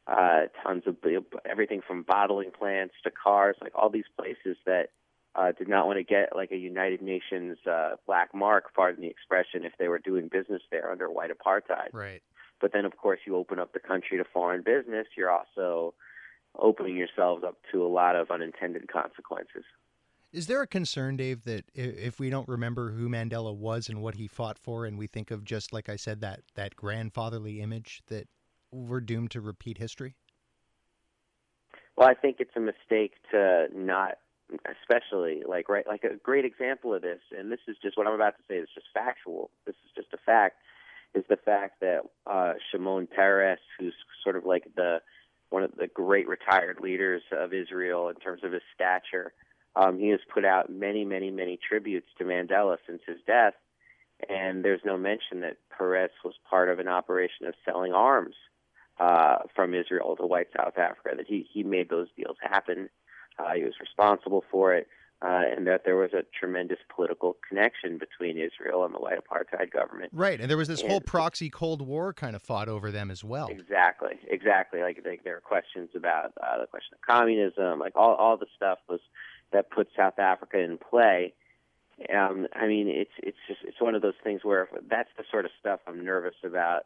uh, 0.08 0.42
tons 0.64 0.84
of 0.86 0.98
everything 1.50 1.82
from 1.86 2.04
bottling 2.04 2.52
plants 2.52 2.94
to 3.04 3.12
cars, 3.12 3.56
like 3.62 3.72
all 3.76 3.90
these 3.90 4.06
places 4.18 4.58
that 4.66 4.90
uh, 5.36 5.52
did 5.52 5.68
not 5.68 5.88
want 5.88 5.98
to 5.98 6.04
get 6.04 6.36
like 6.36 6.52
a 6.52 6.58
United 6.58 7.02
Nations 7.02 7.58
uh, 7.70 7.96
black 8.06 8.34
mark, 8.34 8.74
pardon 8.74 9.02
the 9.02 9.08
expression, 9.10 9.66
if 9.66 9.74
they 9.78 9.88
were 9.88 10.00
doing 10.00 10.30
business 10.32 10.62
there 10.72 10.92
under 10.92 11.10
white 11.10 11.32
apartheid. 11.32 11.90
Right. 11.92 12.22
But 12.62 12.72
then, 12.72 12.86
of 12.86 12.96
course, 12.98 13.20
you 13.26 13.36
open 13.36 13.60
up 13.60 13.74
the 13.74 13.80
country 13.80 14.18
to 14.18 14.24
foreign 14.24 14.62
business. 14.62 15.08
You're 15.18 15.32
also 15.32 15.94
opening 16.58 16.96
yourselves 16.96 17.44
up 17.44 17.58
to 17.72 17.86
a 17.86 17.90
lot 17.90 18.16
of 18.16 18.32
unintended 18.32 18.88
consequences. 18.92 19.64
Is 20.32 20.48
there 20.48 20.62
a 20.62 20.68
concern, 20.68 21.18
Dave, 21.18 21.44
that 21.46 21.66
if 21.74 22.20
we 22.20 22.30
don't 22.30 22.48
remember 22.48 22.92
who 22.92 23.08
Mandela 23.08 23.56
was 23.56 23.88
and 23.88 24.02
what 24.02 24.16
he 24.16 24.28
fought 24.28 24.58
for, 24.58 24.86
and 24.86 24.98
we 24.98 25.08
think 25.08 25.32
of 25.32 25.44
just 25.44 25.72
like 25.72 25.90
I 25.90 25.96
said 25.96 26.22
that 26.22 26.42
that 26.56 26.76
grandfatherly 26.76 27.62
image, 27.62 28.02
that 28.08 28.28
we're 28.72 29.02
doomed 29.02 29.32
to 29.32 29.42
repeat 29.42 29.78
history? 29.78 30.16
Well, 31.96 32.10
I 32.10 32.14
think 32.14 32.38
it's 32.40 32.56
a 32.56 32.60
mistake 32.60 33.14
to 33.32 33.68
not 33.74 34.18
especially 34.82 35.42
like 35.48 35.70
right 35.70 35.88
like 35.88 36.04
a 36.04 36.16
great 36.18 36.46
example 36.46 36.94
of 36.94 37.02
this 37.02 37.20
and 37.36 37.52
this 37.52 37.60
is 37.68 37.76
just 37.82 37.98
what 37.98 38.06
i'm 38.06 38.14
about 38.14 38.36
to 38.38 38.44
say 38.48 38.56
is 38.56 38.70
just 38.74 38.86
factual 38.94 39.50
this 39.66 39.76
is 39.84 39.92
just 39.96 40.14
a 40.14 40.18
fact 40.24 40.58
is 41.16 41.24
the 41.30 41.38
fact 41.38 41.80
that 41.82 42.02
uh 42.28 42.54
shimon 42.70 43.08
peres 43.08 43.58
who's 43.80 43.94
sort 44.24 44.36
of 44.36 44.46
like 44.46 44.68
the 44.76 45.00
one 45.50 45.64
of 45.64 45.72
the 45.78 45.88
great 45.88 46.28
retired 46.28 46.80
leaders 46.80 47.24
of 47.32 47.54
israel 47.54 48.10
in 48.10 48.16
terms 48.16 48.44
of 48.44 48.52
his 48.52 48.62
stature 48.74 49.34
um 49.76 49.98
he 49.98 50.10
has 50.10 50.20
put 50.32 50.46
out 50.46 50.72
many 50.72 51.04
many 51.04 51.32
many 51.32 51.58
tributes 51.68 52.08
to 52.18 52.24
mandela 52.24 52.78
since 52.86 53.02
his 53.08 53.18
death 53.26 53.54
and 54.30 54.64
there's 54.64 54.82
no 54.86 54.96
mention 54.96 55.42
that 55.42 55.58
peres 55.76 56.12
was 56.24 56.36
part 56.48 56.70
of 56.70 56.78
an 56.78 56.88
operation 56.88 57.48
of 57.48 57.56
selling 57.66 57.94
arms 57.94 58.36
uh 59.00 59.38
from 59.56 59.74
israel 59.74 60.16
to 60.16 60.25
white 60.25 60.48
south 60.56 60.78
africa 60.78 61.16
that 61.18 61.28
he 61.28 61.48
he 61.52 61.64
made 61.64 61.90
those 61.90 62.08
deals 62.18 62.38
happen 62.42 62.90
uh, 63.38 63.54
he 63.56 63.64
was 63.64 63.74
responsible 63.80 64.44
for 64.50 64.74
it, 64.74 64.88
uh, 65.22 65.42
and 65.56 65.68
that 65.68 65.84
there 65.86 65.96
was 65.96 66.12
a 66.14 66.24
tremendous 66.38 66.78
political 66.94 67.38
connection 67.48 67.98
between 67.98 68.38
Israel 68.38 68.86
and 68.86 68.94
the 68.94 69.00
white 69.00 69.18
apartheid 69.18 69.72
government. 69.72 70.12
Right, 70.14 70.40
and 70.40 70.50
there 70.50 70.58
was 70.58 70.68
this 70.68 70.82
and, 70.82 70.90
whole 70.90 71.02
proxy 71.02 71.50
Cold 71.50 71.82
War 71.82 72.14
kind 72.14 72.36
of 72.36 72.42
fought 72.42 72.70
over 72.70 72.92
them 72.92 73.12
as 73.12 73.24
well. 73.24 73.48
Exactly, 73.48 74.20
exactly. 74.28 74.82
Like, 74.82 75.02
like 75.06 75.24
there 75.24 75.34
were 75.34 75.42
questions 75.42 75.90
about 75.96 76.34
uh, 76.42 76.60
the 76.62 76.68
question 76.68 76.94
of 76.94 77.02
communism, 77.02 77.80
like 77.80 77.94
all 77.96 78.16
all 78.16 78.38
the 78.38 78.48
stuff 78.56 78.80
was 78.88 79.00
that 79.52 79.70
put 79.70 79.88
South 79.96 80.20
Africa 80.20 80.60
in 80.60 80.78
play. 80.78 81.34
Um, 82.14 82.48
I 82.54 82.68
mean, 82.68 82.88
it's 82.88 83.12
it's 83.20 83.38
just 83.48 83.62
it's 83.64 83.82
one 83.82 83.96
of 83.96 84.02
those 84.02 84.16
things 84.24 84.42
where 84.44 84.70
that's 84.90 85.10
the 85.18 85.24
sort 85.32 85.46
of 85.46 85.52
stuff 85.60 85.80
I'm 85.88 86.04
nervous 86.04 86.36
about 86.44 86.86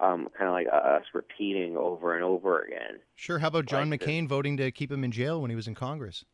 um, 0.00 0.28
kind 0.36 0.48
of 0.48 0.52
like 0.52 0.66
us 0.66 1.04
repeating 1.14 1.76
over 1.76 2.14
and 2.14 2.24
over 2.24 2.60
again. 2.62 2.98
Sure. 3.14 3.38
How 3.38 3.48
about 3.48 3.66
John 3.66 3.90
like 3.90 4.00
McCain 4.00 4.22
the, 4.22 4.28
voting 4.28 4.56
to 4.58 4.70
keep 4.70 4.90
him 4.90 5.04
in 5.04 5.10
jail 5.10 5.40
when 5.40 5.50
he 5.50 5.56
was 5.56 5.66
in 5.66 5.74
Congress? 5.74 6.24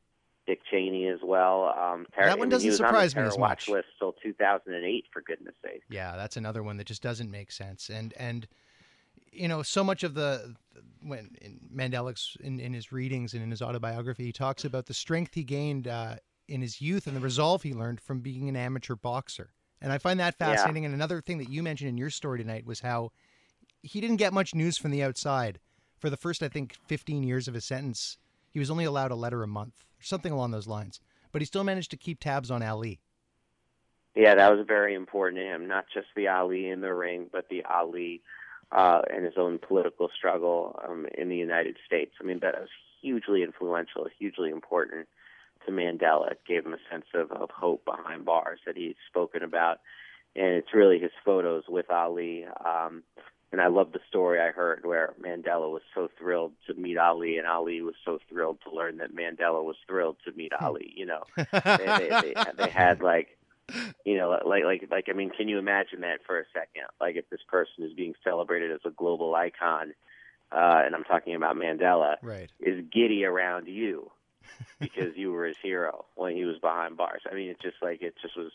Dick 0.46 0.60
Cheney 0.70 1.06
as 1.06 1.20
well. 1.22 1.72
Um, 1.78 2.06
that 2.18 2.38
one 2.38 2.48
doesn't 2.48 2.68
I 2.68 2.70
mean, 2.70 2.76
surprise 2.76 3.14
me 3.14 3.22
as 3.22 3.38
much. 3.38 3.68
Watch 3.68 3.68
List 3.68 3.88
till 3.98 4.12
2008, 4.22 5.04
for 5.12 5.22
goodness 5.22 5.54
sake. 5.64 5.82
Yeah, 5.88 6.16
that's 6.16 6.36
another 6.36 6.62
one 6.62 6.76
that 6.78 6.86
just 6.86 7.02
doesn't 7.02 7.30
make 7.30 7.52
sense. 7.52 7.90
And 7.90 8.12
and 8.14 8.48
you 9.30 9.48
know, 9.48 9.62
so 9.62 9.84
much 9.84 10.02
of 10.02 10.14
the 10.14 10.54
when 11.02 11.36
in 11.40 11.60
in, 12.40 12.60
in 12.60 12.72
his 12.72 12.92
readings 12.92 13.34
and 13.34 13.42
in 13.42 13.50
his 13.50 13.62
autobiography, 13.62 14.24
he 14.24 14.32
talks 14.32 14.64
about 14.64 14.86
the 14.86 14.94
strength 14.94 15.34
he 15.34 15.44
gained 15.44 15.86
uh, 15.86 16.16
in 16.48 16.60
his 16.60 16.80
youth 16.80 17.06
and 17.06 17.16
the 17.16 17.20
resolve 17.20 17.62
he 17.62 17.72
learned 17.72 18.00
from 18.00 18.20
being 18.20 18.48
an 18.48 18.56
amateur 18.56 18.96
boxer. 18.96 19.50
And 19.80 19.92
I 19.92 19.98
find 19.98 20.20
that 20.20 20.36
fascinating. 20.36 20.84
Yeah. 20.84 20.88
And 20.88 20.94
another 20.94 21.20
thing 21.20 21.38
that 21.38 21.50
you 21.50 21.62
mentioned 21.62 21.88
in 21.88 21.98
your 21.98 22.10
story 22.10 22.38
tonight 22.38 22.66
was 22.66 22.80
how 22.80 23.10
he 23.82 24.00
didn't 24.00 24.16
get 24.16 24.32
much 24.32 24.54
news 24.54 24.78
from 24.78 24.90
the 24.90 25.02
outside. 25.02 25.58
For 25.98 26.10
the 26.10 26.16
first, 26.16 26.42
I 26.42 26.48
think, 26.48 26.76
15 26.86 27.22
years 27.22 27.48
of 27.48 27.54
his 27.54 27.64
sentence, 27.64 28.18
he 28.50 28.58
was 28.58 28.70
only 28.70 28.84
allowed 28.84 29.10
a 29.10 29.16
letter 29.16 29.42
a 29.42 29.48
month, 29.48 29.84
or 30.00 30.02
something 30.02 30.32
along 30.32 30.50
those 30.50 30.66
lines. 30.66 31.00
But 31.30 31.42
he 31.42 31.46
still 31.46 31.64
managed 31.64 31.90
to 31.92 31.96
keep 31.96 32.20
tabs 32.20 32.50
on 32.50 32.62
Ali. 32.62 33.00
Yeah, 34.14 34.34
that 34.34 34.50
was 34.50 34.66
very 34.66 34.94
important 34.94 35.40
to 35.40 35.46
him. 35.46 35.66
Not 35.66 35.86
just 35.92 36.08
the 36.14 36.28
Ali 36.28 36.68
in 36.68 36.80
the 36.80 36.92
ring, 36.92 37.28
but 37.32 37.48
the 37.48 37.64
Ali 37.64 38.22
uh, 38.70 39.02
and 39.12 39.24
his 39.24 39.34
own 39.36 39.58
political 39.58 40.10
struggle 40.16 40.78
um, 40.86 41.06
in 41.16 41.28
the 41.28 41.36
United 41.36 41.76
States. 41.86 42.12
I 42.20 42.24
mean, 42.24 42.40
that 42.42 42.54
was 42.58 42.68
hugely 43.00 43.42
influential, 43.42 44.06
hugely 44.18 44.50
important 44.50 45.08
to 45.66 45.72
Mandela. 45.72 46.32
It 46.32 46.40
gave 46.46 46.66
him 46.66 46.74
a 46.74 46.90
sense 46.90 47.06
of, 47.14 47.30
of 47.32 47.50
hope 47.50 47.84
behind 47.84 48.24
bars 48.24 48.60
that 48.66 48.76
he's 48.76 48.96
spoken 49.08 49.42
about, 49.42 49.78
and 50.36 50.54
it's 50.54 50.74
really 50.74 50.98
his 50.98 51.10
photos 51.24 51.64
with 51.68 51.90
Ali. 51.90 52.44
Um, 52.64 53.02
and 53.52 53.60
I 53.60 53.68
love 53.68 53.92
the 53.92 54.00
story 54.08 54.40
I 54.40 54.50
heard 54.50 54.84
where 54.84 55.14
Mandela 55.20 55.70
was 55.70 55.82
so 55.94 56.08
thrilled 56.18 56.52
to 56.66 56.74
meet 56.74 56.96
Ali, 56.98 57.36
and 57.38 57.46
Ali 57.46 57.80
was 57.82 57.94
so 58.04 58.18
thrilled 58.28 58.58
to 58.64 58.74
learn 58.74 58.96
that 58.98 59.14
Mandela 59.14 59.62
was 59.62 59.76
thrilled 59.86 60.16
to 60.24 60.32
meet 60.32 60.52
Hmm. 60.58 60.64
Ali. 60.64 60.92
You 60.96 61.06
know, 61.06 61.22
they, 61.36 61.46
they, 61.52 62.08
they, 62.34 62.34
they 62.56 62.70
had 62.70 63.00
like, 63.02 63.36
you 64.04 64.16
know, 64.16 64.38
like 64.44 64.64
like 64.64 64.88
like 64.90 65.06
I 65.08 65.12
mean, 65.12 65.30
can 65.30 65.48
you 65.48 65.58
imagine 65.58 66.00
that 66.00 66.20
for 66.26 66.38
a 66.40 66.44
second? 66.52 66.84
Like 67.00 67.16
if 67.16 67.28
this 67.30 67.40
person 67.48 67.84
is 67.84 67.92
being 67.92 68.14
celebrated 68.24 68.70
as 68.72 68.80
a 68.84 68.90
global 68.90 69.34
icon, 69.34 69.94
uh, 70.50 70.82
and 70.84 70.94
I'm 70.94 71.04
talking 71.04 71.34
about 71.34 71.56
Mandela, 71.56 72.16
Right. 72.22 72.50
is 72.60 72.84
giddy 72.92 73.24
around 73.24 73.68
you 73.68 74.10
because 74.80 75.16
you 75.16 75.32
were 75.32 75.46
his 75.46 75.56
hero 75.62 76.04
when 76.14 76.34
he 76.36 76.44
was 76.44 76.58
behind 76.58 76.96
bars. 76.96 77.22
I 77.30 77.34
mean, 77.34 77.50
it's 77.50 77.62
just 77.62 77.76
like 77.82 78.02
it 78.02 78.14
just 78.20 78.36
was 78.36 78.50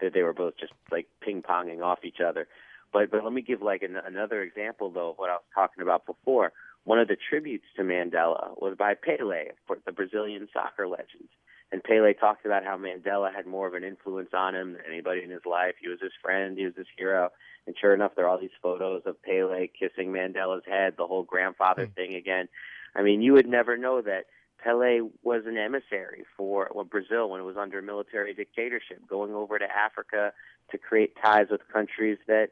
that 0.00 0.12
they 0.12 0.22
were 0.22 0.34
both 0.34 0.54
just 0.58 0.72
like 0.90 1.06
ping 1.22 1.40
ponging 1.42 1.82
off 1.82 2.00
each 2.04 2.20
other. 2.20 2.48
But 2.92 3.10
but 3.10 3.24
let 3.24 3.32
me 3.32 3.42
give 3.42 3.62
like 3.62 3.82
an, 3.82 3.96
another 3.96 4.42
example 4.42 4.90
though 4.90 5.10
of 5.10 5.16
what 5.16 5.30
I 5.30 5.34
was 5.34 5.42
talking 5.54 5.82
about 5.82 6.06
before. 6.06 6.52
One 6.84 7.00
of 7.00 7.08
the 7.08 7.16
tributes 7.16 7.64
to 7.76 7.82
Mandela 7.82 8.60
was 8.60 8.76
by 8.78 8.94
Pele, 8.94 9.48
for 9.66 9.76
the 9.84 9.92
Brazilian 9.92 10.48
soccer 10.52 10.86
legend. 10.86 11.28
And 11.72 11.82
Pele 11.82 12.12
talked 12.14 12.46
about 12.46 12.62
how 12.64 12.78
Mandela 12.78 13.34
had 13.34 13.44
more 13.44 13.66
of 13.66 13.74
an 13.74 13.82
influence 13.82 14.30
on 14.32 14.54
him 14.54 14.74
than 14.74 14.82
anybody 14.88 15.24
in 15.24 15.30
his 15.30 15.44
life. 15.44 15.74
He 15.80 15.88
was 15.88 15.98
his 16.00 16.12
friend, 16.22 16.56
he 16.56 16.64
was 16.64 16.76
his 16.76 16.86
hero. 16.96 17.30
And 17.66 17.74
sure 17.80 17.92
enough, 17.92 18.12
there 18.14 18.26
are 18.26 18.28
all 18.28 18.38
these 18.38 18.50
photos 18.62 19.02
of 19.04 19.20
Pele 19.22 19.66
kissing 19.66 20.12
Mandela's 20.12 20.62
head, 20.64 20.94
the 20.96 21.08
whole 21.08 21.24
grandfather 21.24 21.86
Mm. 21.88 21.94
thing 21.96 22.14
again. 22.14 22.48
I 22.94 23.02
mean, 23.02 23.20
you 23.20 23.32
would 23.32 23.48
never 23.48 23.76
know 23.76 24.00
that 24.02 24.26
Pele 24.62 25.00
was 25.24 25.42
an 25.46 25.58
emissary 25.58 26.24
for 26.36 26.70
well, 26.72 26.84
Brazil 26.84 27.28
when 27.30 27.40
it 27.40 27.44
was 27.44 27.56
under 27.56 27.82
military 27.82 28.32
dictatorship, 28.32 29.04
going 29.08 29.34
over 29.34 29.58
to 29.58 29.66
Africa 29.68 30.32
to 30.70 30.78
create 30.78 31.16
ties 31.20 31.48
with 31.50 31.66
countries 31.72 32.18
that 32.28 32.50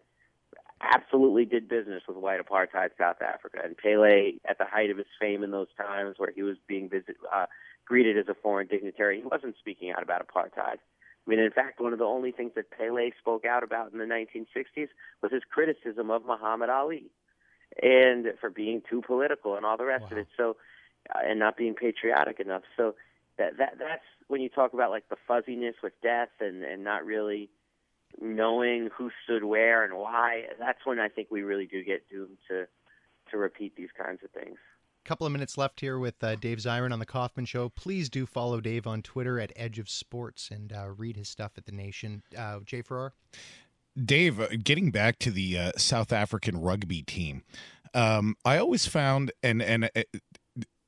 absolutely 0.93 1.45
did 1.45 1.69
business 1.69 2.03
with 2.07 2.17
white 2.17 2.41
apartheid 2.41 2.91
South 2.99 3.23
Africa. 3.23 3.59
And 3.65 3.77
Pele, 3.77 4.33
at 4.49 4.59
the 4.59 4.65
height 4.65 4.91
of 4.91 4.97
his 4.97 5.07
fame 5.21 5.43
in 5.43 5.51
those 5.51 5.69
times, 5.77 6.17
where 6.19 6.33
he 6.35 6.43
was 6.43 6.57
being 6.67 6.89
visit, 6.89 7.17
uh, 7.33 7.47
greeted 7.87 8.19
as 8.19 8.27
a 8.29 8.35
foreign 8.35 8.67
dignitary, 8.67 9.21
he 9.21 9.27
wasn't 9.27 9.57
speaking 9.59 9.91
out 9.91 10.03
about 10.03 10.27
apartheid. 10.27 10.79
I 11.27 11.31
mean, 11.31 11.39
in 11.39 11.51
fact, 11.51 11.81
one 11.81 11.93
of 11.93 11.99
the 11.99 12.05
only 12.05 12.33
things 12.33 12.53
that 12.57 12.71
Pele 12.71 13.11
spoke 13.19 13.45
out 13.45 13.63
about 13.63 13.93
in 13.93 13.99
the 13.99 14.05
1960s 14.05 14.89
was 15.23 15.33
his 15.33 15.43
criticism 15.51 16.11
of 16.11 16.27
Muhammad 16.27 16.69
Ali, 16.69 17.11
and 17.83 18.27
for 18.41 18.51
being 18.51 18.83
too 18.89 19.03
political 19.03 19.57
and 19.57 19.65
all 19.65 19.77
the 19.77 19.87
rest 19.87 20.13
of 20.13 20.19
it. 20.19 20.29
So, 20.37 20.57
uh, 21.15 21.21
and 21.25 21.39
not 21.39 21.57
being 21.57 21.75
patriotic 21.75 22.41
enough. 22.41 22.63
So, 22.77 22.95
that 23.39 23.57
that 23.59 23.75
that's 23.79 24.05
when 24.29 24.41
you 24.41 24.49
talk 24.49 24.75
about 24.75 24.91
like 24.91 25.09
the 25.09 25.17
fuzziness 25.27 25.75
with 25.83 25.93
death 26.03 26.29
and 26.41 26.63
and 26.63 26.85
not 26.85 27.05
really 27.05 27.51
knowing 28.21 28.91
who 28.97 29.11
stood 29.25 29.45
where 29.45 29.85
and 29.85 29.95
why. 29.97 30.45
That's 30.59 30.85
when 30.85 30.99
I 30.99 31.09
think 31.09 31.29
we 31.31 31.43
really 31.43 31.67
do 31.67 31.83
get 31.85 32.09
doomed 32.09 32.39
to 32.49 32.67
to 33.31 33.39
repeat 33.39 33.75
these 33.77 33.89
kinds 33.97 34.21
of 34.23 34.31
things. 34.31 34.59
couple 35.05 35.27
of 35.27 35.33
minutes 35.33 35.57
left 35.59 35.81
here 35.81 35.99
with 35.99 36.23
uh, 36.23 36.35
Dave 36.37 36.59
Zirin 36.59 36.93
on 36.93 36.99
the 36.99 37.07
Kaufman 37.07 37.47
Show. 37.47 37.69
Please 37.69 38.09
do 38.09 38.27
follow 38.27 38.61
Dave 38.61 38.87
on 38.87 39.03
Twitter 39.03 39.41
at 39.41 39.53
Edge 39.57 39.79
of 39.79 39.89
Sports 39.89 40.51
and 40.51 40.73
uh, 40.73 40.89
read 40.97 41.17
his 41.17 41.29
stuff 41.29 41.53
at 41.57 41.67
the 41.67 41.73
Nation. 41.73 42.23
Uh, 42.37 42.61
Jay 42.65 42.83
Farrar. 42.83 43.13
Dave, 44.03 44.41
uh, 44.41 44.49
getting 44.63 44.91
back 44.91 45.19
to 45.21 45.31
the 45.31 45.59
uh, 45.59 45.73
South 45.77 46.13
African 46.13 46.61
rugby 46.61 47.03
team, 47.03 47.45
um, 47.95 48.35
I 48.45 48.59
always 48.59 48.87
found, 48.87 49.31
and 49.43 49.63
and 49.63 49.89
it, 49.95 50.09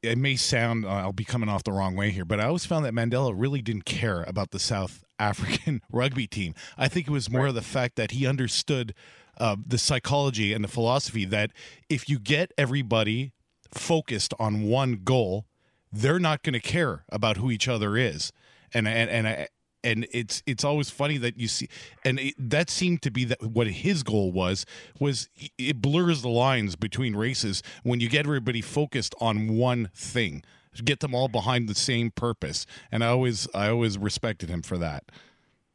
it 0.02 0.18
may 0.18 0.36
sound 0.36 0.84
uh, 0.84 0.88
I'll 0.88 1.12
be 1.12 1.24
coming 1.24 1.48
off 1.48 1.64
the 1.64 1.72
wrong 1.72 1.94
way 1.94 2.10
here, 2.10 2.24
but 2.24 2.40
I 2.40 2.46
always 2.46 2.66
found 2.66 2.84
that 2.84 2.94
Mandela 2.94 3.32
really 3.34 3.62
didn't 3.62 3.84
care 3.84 4.24
about 4.24 4.50
the 4.50 4.58
South 4.58 5.04
African 5.18 5.82
rugby 5.92 6.26
team. 6.26 6.54
I 6.76 6.88
think 6.88 7.06
it 7.06 7.12
was 7.12 7.30
more 7.30 7.46
of 7.46 7.54
the 7.54 7.62
fact 7.62 7.96
that 7.96 8.12
he 8.12 8.26
understood 8.26 8.94
uh, 9.38 9.56
the 9.66 9.78
psychology 9.78 10.52
and 10.52 10.64
the 10.64 10.68
philosophy 10.68 11.24
that 11.26 11.50
if 11.88 12.08
you 12.08 12.18
get 12.18 12.52
everybody 12.56 13.32
focused 13.72 14.32
on 14.38 14.62
one 14.62 15.00
goal, 15.04 15.46
they're 15.92 16.18
not 16.18 16.42
going 16.42 16.54
to 16.54 16.60
care 16.60 17.04
about 17.10 17.36
who 17.36 17.50
each 17.50 17.68
other 17.68 17.96
is, 17.96 18.32
and 18.72 18.88
and 18.88 19.10
and 19.10 19.28
I, 19.28 19.48
and 19.84 20.06
it's 20.10 20.42
it's 20.46 20.64
always 20.64 20.90
funny 20.90 21.16
that 21.18 21.38
you 21.38 21.48
see, 21.48 21.68
and 22.04 22.18
it, 22.18 22.34
that 22.38 22.70
seemed 22.70 23.02
to 23.02 23.10
be 23.10 23.24
that 23.24 23.42
what 23.42 23.66
his 23.68 24.02
goal 24.02 24.32
was 24.32 24.66
was 24.98 25.28
it 25.58 25.80
blurs 25.80 26.22
the 26.22 26.28
lines 26.28 26.76
between 26.76 27.14
races 27.14 27.62
when 27.82 28.00
you 28.00 28.08
get 28.08 28.26
everybody 28.26 28.60
focused 28.60 29.14
on 29.20 29.56
one 29.56 29.90
thing, 29.94 30.42
get 30.84 31.00
them 31.00 31.14
all 31.14 31.28
behind 31.28 31.68
the 31.68 31.74
same 31.74 32.10
purpose, 32.10 32.66
and 32.92 33.02
I 33.04 33.08
always 33.08 33.48
I 33.54 33.68
always 33.68 33.96
respected 33.98 34.48
him 34.48 34.62
for 34.62 34.78
that. 34.78 35.04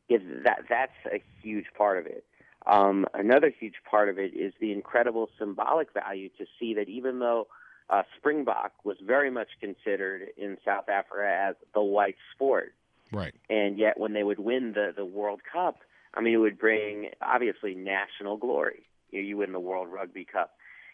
Yeah, 0.10 0.20
that 0.44 0.66
that's 0.70 0.92
a 1.14 1.22
huge 1.42 1.68
part 1.78 1.98
of 1.98 2.06
it. 2.06 2.26
Um, 2.68 3.06
another 3.14 3.50
huge 3.58 3.76
part 3.90 4.08
of 4.10 4.20
it 4.20 4.34
is 4.36 4.54
the 4.60 4.72
incredible 4.72 5.30
symbolic 5.40 5.94
value 5.94 6.30
to 6.38 6.46
see 6.60 6.74
that 6.76 6.90
even 6.90 7.20
though 7.20 7.48
uh, 7.90 8.04
Springbok 8.18 8.74
was 8.84 8.98
very 9.04 9.32
much 9.32 9.48
considered 9.60 10.28
in 10.38 10.58
South 10.64 10.88
Africa 10.88 11.28
as 11.50 11.56
the 11.74 11.82
white 11.82 12.18
sport, 12.34 12.74
Right. 13.12 13.34
and 13.50 13.78
yet 13.78 14.00
when 14.00 14.14
they 14.14 14.24
would 14.24 14.40
win 14.40 14.74
the 14.74 14.94
the 14.96 15.06
World 15.06 15.42
Cup, 15.52 15.80
I 16.14 16.22
mean, 16.22 16.34
it 16.34 16.38
would 16.38 16.60
bring 16.60 17.10
obviously 17.22 17.74
national 17.74 18.38
glory. 18.38 18.84
You, 19.10 19.22
you 19.22 19.38
win 19.38 19.54
the 19.54 19.60
World 19.60 19.88
Rugby 19.90 20.26
Cup, 20.26 20.52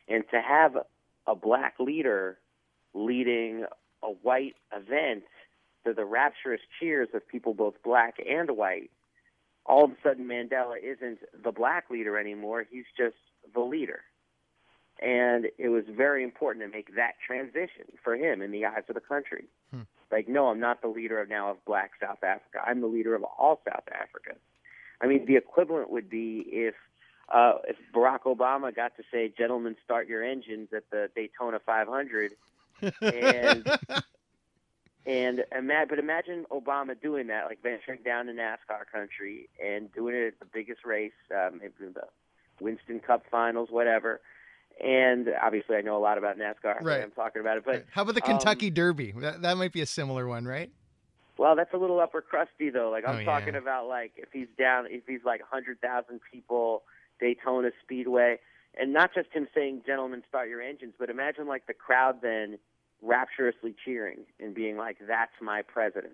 and 0.07 0.23
to 0.31 0.41
have 0.41 0.77
a 1.27 1.35
black 1.35 1.75
leader 1.79 2.37
leading 2.93 3.65
a 4.07 4.11
white 4.11 4.55
event 4.75 5.23
to 5.85 5.93
the 5.93 6.05
rapturous 6.05 6.61
cheers 6.79 7.09
of 7.13 7.27
people 7.27 7.53
both 7.53 7.75
black 7.83 8.15
and 8.27 8.51
white, 8.51 8.89
all 9.65 9.85
of 9.85 9.91
a 9.91 9.95
sudden 10.01 10.25
Mandela 10.25 10.75
isn't 10.81 11.19
the 11.43 11.51
black 11.51 11.89
leader 11.89 12.17
anymore. 12.17 12.65
He's 12.69 12.85
just 12.97 13.17
the 13.53 13.61
leader. 13.61 14.01
And 15.01 15.47
it 15.57 15.69
was 15.69 15.83
very 15.89 16.23
important 16.23 16.65
to 16.65 16.75
make 16.75 16.95
that 16.95 17.13
transition 17.25 17.85
for 18.03 18.15
him 18.15 18.41
in 18.41 18.51
the 18.51 18.65
eyes 18.65 18.83
of 18.89 18.95
the 18.95 19.01
country. 19.01 19.45
Hmm. 19.71 19.81
Like, 20.11 20.27
no, 20.27 20.47
I'm 20.47 20.59
not 20.59 20.81
the 20.81 20.87
leader 20.87 21.21
of 21.21 21.29
now 21.29 21.51
of 21.51 21.63
black 21.65 21.91
South 22.01 22.23
Africa. 22.23 22.59
I'm 22.65 22.81
the 22.81 22.87
leader 22.87 23.13
of 23.13 23.23
all 23.23 23.61
South 23.69 23.83
Africa. 23.93 24.39
I 25.01 25.07
mean, 25.07 25.25
the 25.25 25.35
equivalent 25.35 25.91
would 25.91 26.09
be 26.09 26.45
if 26.47 26.73
uh, 27.29 27.55
if 27.67 27.75
Barack 27.93 28.21
Obama 28.21 28.73
got 28.73 28.95
to 28.95 29.03
say, 29.11 29.31
"Gentlemen, 29.37 29.75
start 29.83 30.07
your 30.07 30.23
engines" 30.23 30.69
at 30.73 30.89
the 30.91 31.09
Daytona 31.13 31.59
500, 31.59 32.31
and 32.81 33.77
and 35.05 35.43
but 35.89 35.99
imagine 35.99 36.45
Obama 36.51 36.99
doing 37.01 37.27
that, 37.27 37.45
like 37.45 37.61
venturing 37.63 38.01
down 38.03 38.25
to 38.27 38.33
NASCAR 38.33 38.85
country 38.91 39.49
and 39.63 39.91
doing 39.93 40.15
it 40.15 40.27
at 40.27 40.39
the 40.39 40.45
biggest 40.45 40.85
race, 40.85 41.11
um, 41.31 41.61
the 41.79 42.01
Winston 42.59 42.99
Cup 42.99 43.23
Finals, 43.31 43.69
whatever. 43.71 44.21
And 44.83 45.27
obviously, 45.41 45.75
I 45.75 45.81
know 45.81 45.97
a 45.97 45.99
lot 45.99 46.17
about 46.19 46.37
NASCAR. 46.37 46.81
Right. 46.81 47.01
I'm 47.01 47.11
talking 47.11 47.39
about 47.39 47.57
it, 47.57 47.65
but 47.65 47.85
How 47.91 48.03
about 48.03 48.15
the 48.15 48.23
um, 48.23 48.37
Kentucky 48.37 48.69
Derby? 48.69 49.13
That, 49.17 49.41
that 49.41 49.57
might 49.57 49.71
be 49.71 49.81
a 49.81 49.87
similar 49.87 50.27
one, 50.27 50.45
right? 50.45 50.69
Well, 51.37 51.55
that's 51.55 51.73
a 51.73 51.77
little 51.77 51.99
upper 51.99 52.21
crusty 52.21 52.69
though. 52.69 52.89
Like 52.89 53.07
I'm 53.07 53.15
Oh, 53.15 53.19
yeah. 53.19 53.25
talking 53.25 53.55
about 53.55 53.87
like 53.87 54.13
if 54.17 54.29
he's 54.33 54.47
down 54.57 54.87
if 54.89 55.03
he's 55.07 55.23
like 55.23 55.41
a 55.41 55.45
hundred 55.45 55.79
thousand 55.81 56.19
people, 56.31 56.83
Daytona 57.19 57.69
Speedway, 57.83 58.39
and 58.79 58.93
not 58.93 59.13
just 59.13 59.29
him 59.31 59.47
saying, 59.55 59.81
Gentlemen, 59.85 60.23
start 60.29 60.49
your 60.49 60.61
engines, 60.61 60.93
but 60.99 61.09
imagine 61.09 61.47
like 61.47 61.67
the 61.67 61.73
crowd 61.73 62.21
then 62.21 62.57
rapturously 63.01 63.75
cheering 63.85 64.19
and 64.39 64.53
being 64.55 64.77
like, 64.77 64.97
That's 65.07 65.31
my 65.41 65.61
president. 65.61 66.13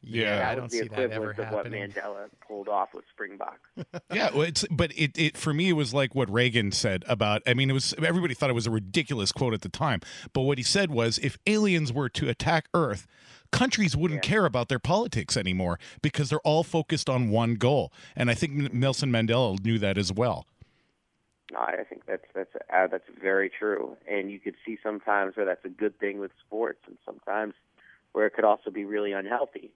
Yeah. 0.00 0.36
that 0.36 0.48
I 0.52 0.54
don't 0.54 0.70
the 0.70 0.76
see 0.78 0.88
that 0.88 0.92
ever 1.10 1.32
equivalent 1.32 1.38
of 1.40 1.52
what 1.52 1.64
happening. 1.66 1.90
Mandela 1.90 2.28
pulled 2.46 2.68
off 2.68 2.90
with 2.94 3.04
Springbok. 3.12 3.58
yeah, 4.12 4.30
well, 4.32 4.42
it's 4.42 4.64
but 4.70 4.92
it, 4.96 5.18
it 5.18 5.36
for 5.36 5.52
me 5.52 5.70
it 5.70 5.72
was 5.72 5.92
like 5.92 6.14
what 6.14 6.30
Reagan 6.30 6.70
said 6.70 7.04
about. 7.08 7.42
I 7.48 7.54
mean, 7.54 7.68
it 7.68 7.72
was 7.72 7.94
everybody 8.00 8.32
thought 8.34 8.48
it 8.48 8.52
was 8.54 8.68
a 8.68 8.70
ridiculous 8.70 9.32
quote 9.32 9.54
at 9.54 9.62
the 9.62 9.68
time, 9.68 10.00
but 10.32 10.42
what 10.42 10.56
he 10.56 10.62
said 10.62 10.92
was, 10.92 11.18
if 11.18 11.36
aliens 11.48 11.92
were 11.92 12.08
to 12.10 12.28
attack 12.28 12.68
Earth, 12.74 13.08
countries 13.50 13.96
wouldn't 13.96 14.24
Yeah. 14.24 14.30
care 14.30 14.46
about 14.46 14.68
their 14.68 14.78
politics 14.78 15.36
anymore 15.36 15.80
because 16.00 16.30
they're 16.30 16.38
all 16.40 16.62
focused 16.62 17.10
on 17.10 17.30
one 17.30 17.54
goal. 17.56 17.92
And 18.14 18.30
I 18.30 18.34
think 18.34 18.72
Nelson 18.72 19.10
Mandela 19.10 19.58
knew 19.64 19.80
that 19.80 19.98
as 19.98 20.12
well. 20.12 20.46
I 21.56 21.84
think 21.88 22.02
that's 22.06 22.24
that's 22.34 22.54
uh, 22.56 22.86
that's 22.88 23.08
very 23.20 23.50
true, 23.50 23.96
and 24.06 24.30
you 24.30 24.38
could 24.38 24.54
see 24.66 24.78
sometimes 24.82 25.36
where 25.36 25.46
that's 25.46 25.64
a 25.64 25.70
good 25.70 25.98
thing 25.98 26.18
with 26.18 26.30
sports, 26.46 26.80
and 26.86 26.98
sometimes 27.06 27.54
where 28.12 28.26
it 28.26 28.34
could 28.34 28.44
also 28.44 28.70
be 28.70 28.84
really 28.84 29.12
unhealthy 29.12 29.70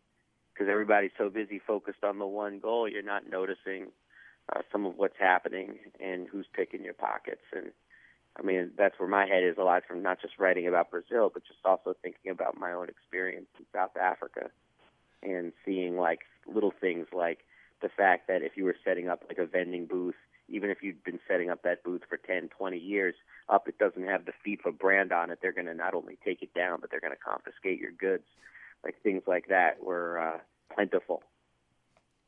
because 0.52 0.68
everybody's 0.70 1.10
so 1.16 1.30
busy 1.30 1.58
focused 1.58 2.04
on 2.04 2.18
the 2.18 2.26
one 2.26 2.58
goal, 2.58 2.88
you're 2.88 3.02
not 3.02 3.28
noticing 3.28 3.86
uh, 4.54 4.60
some 4.70 4.84
of 4.84 4.96
what's 4.96 5.16
happening 5.18 5.78
and 6.00 6.28
who's 6.28 6.46
picking 6.52 6.84
your 6.84 6.94
pockets. 6.94 7.42
And 7.54 7.72
I 8.38 8.42
mean, 8.42 8.72
that's 8.76 8.98
where 8.98 9.08
my 9.08 9.26
head 9.26 9.44
is 9.44 9.56
a 9.58 9.62
lot 9.62 9.82
from 9.86 10.02
not 10.02 10.20
just 10.20 10.38
writing 10.38 10.66
about 10.66 10.90
Brazil, 10.90 11.30
but 11.32 11.44
just 11.46 11.60
also 11.64 11.94
thinking 12.02 12.30
about 12.30 12.58
my 12.58 12.72
own 12.72 12.88
experience 12.88 13.46
in 13.58 13.64
South 13.72 13.96
Africa 13.96 14.50
and 15.22 15.52
seeing 15.64 15.96
like 15.96 16.20
little 16.52 16.72
things 16.80 17.06
like 17.12 17.38
the 17.80 17.88
fact 17.88 18.28
that 18.28 18.42
if 18.42 18.56
you 18.56 18.64
were 18.64 18.76
setting 18.84 19.08
up 19.08 19.24
like 19.28 19.38
a 19.38 19.46
vending 19.46 19.86
booth 19.86 20.14
even 20.48 20.70
if 20.70 20.82
you'd 20.82 21.02
been 21.04 21.20
setting 21.28 21.50
up 21.50 21.62
that 21.62 21.82
booth 21.82 22.02
for 22.08 22.16
10, 22.16 22.50
20 22.56 22.78
years, 22.78 23.14
up 23.48 23.68
it 23.68 23.78
doesn't 23.78 24.06
have 24.06 24.24
the 24.24 24.32
FIFA 24.46 24.78
brand 24.78 25.12
on 25.12 25.30
it, 25.30 25.38
they're 25.40 25.52
going 25.52 25.66
to 25.66 25.74
not 25.74 25.94
only 25.94 26.18
take 26.24 26.42
it 26.42 26.54
down, 26.54 26.78
but 26.80 26.90
they're 26.90 27.00
going 27.00 27.12
to 27.12 27.16
confiscate 27.16 27.78
your 27.78 27.92
goods. 27.92 28.24
like 28.84 29.00
things 29.02 29.22
like 29.26 29.46
that 29.48 29.82
were 29.82 30.18
uh, 30.18 30.38
plentiful. 30.74 31.22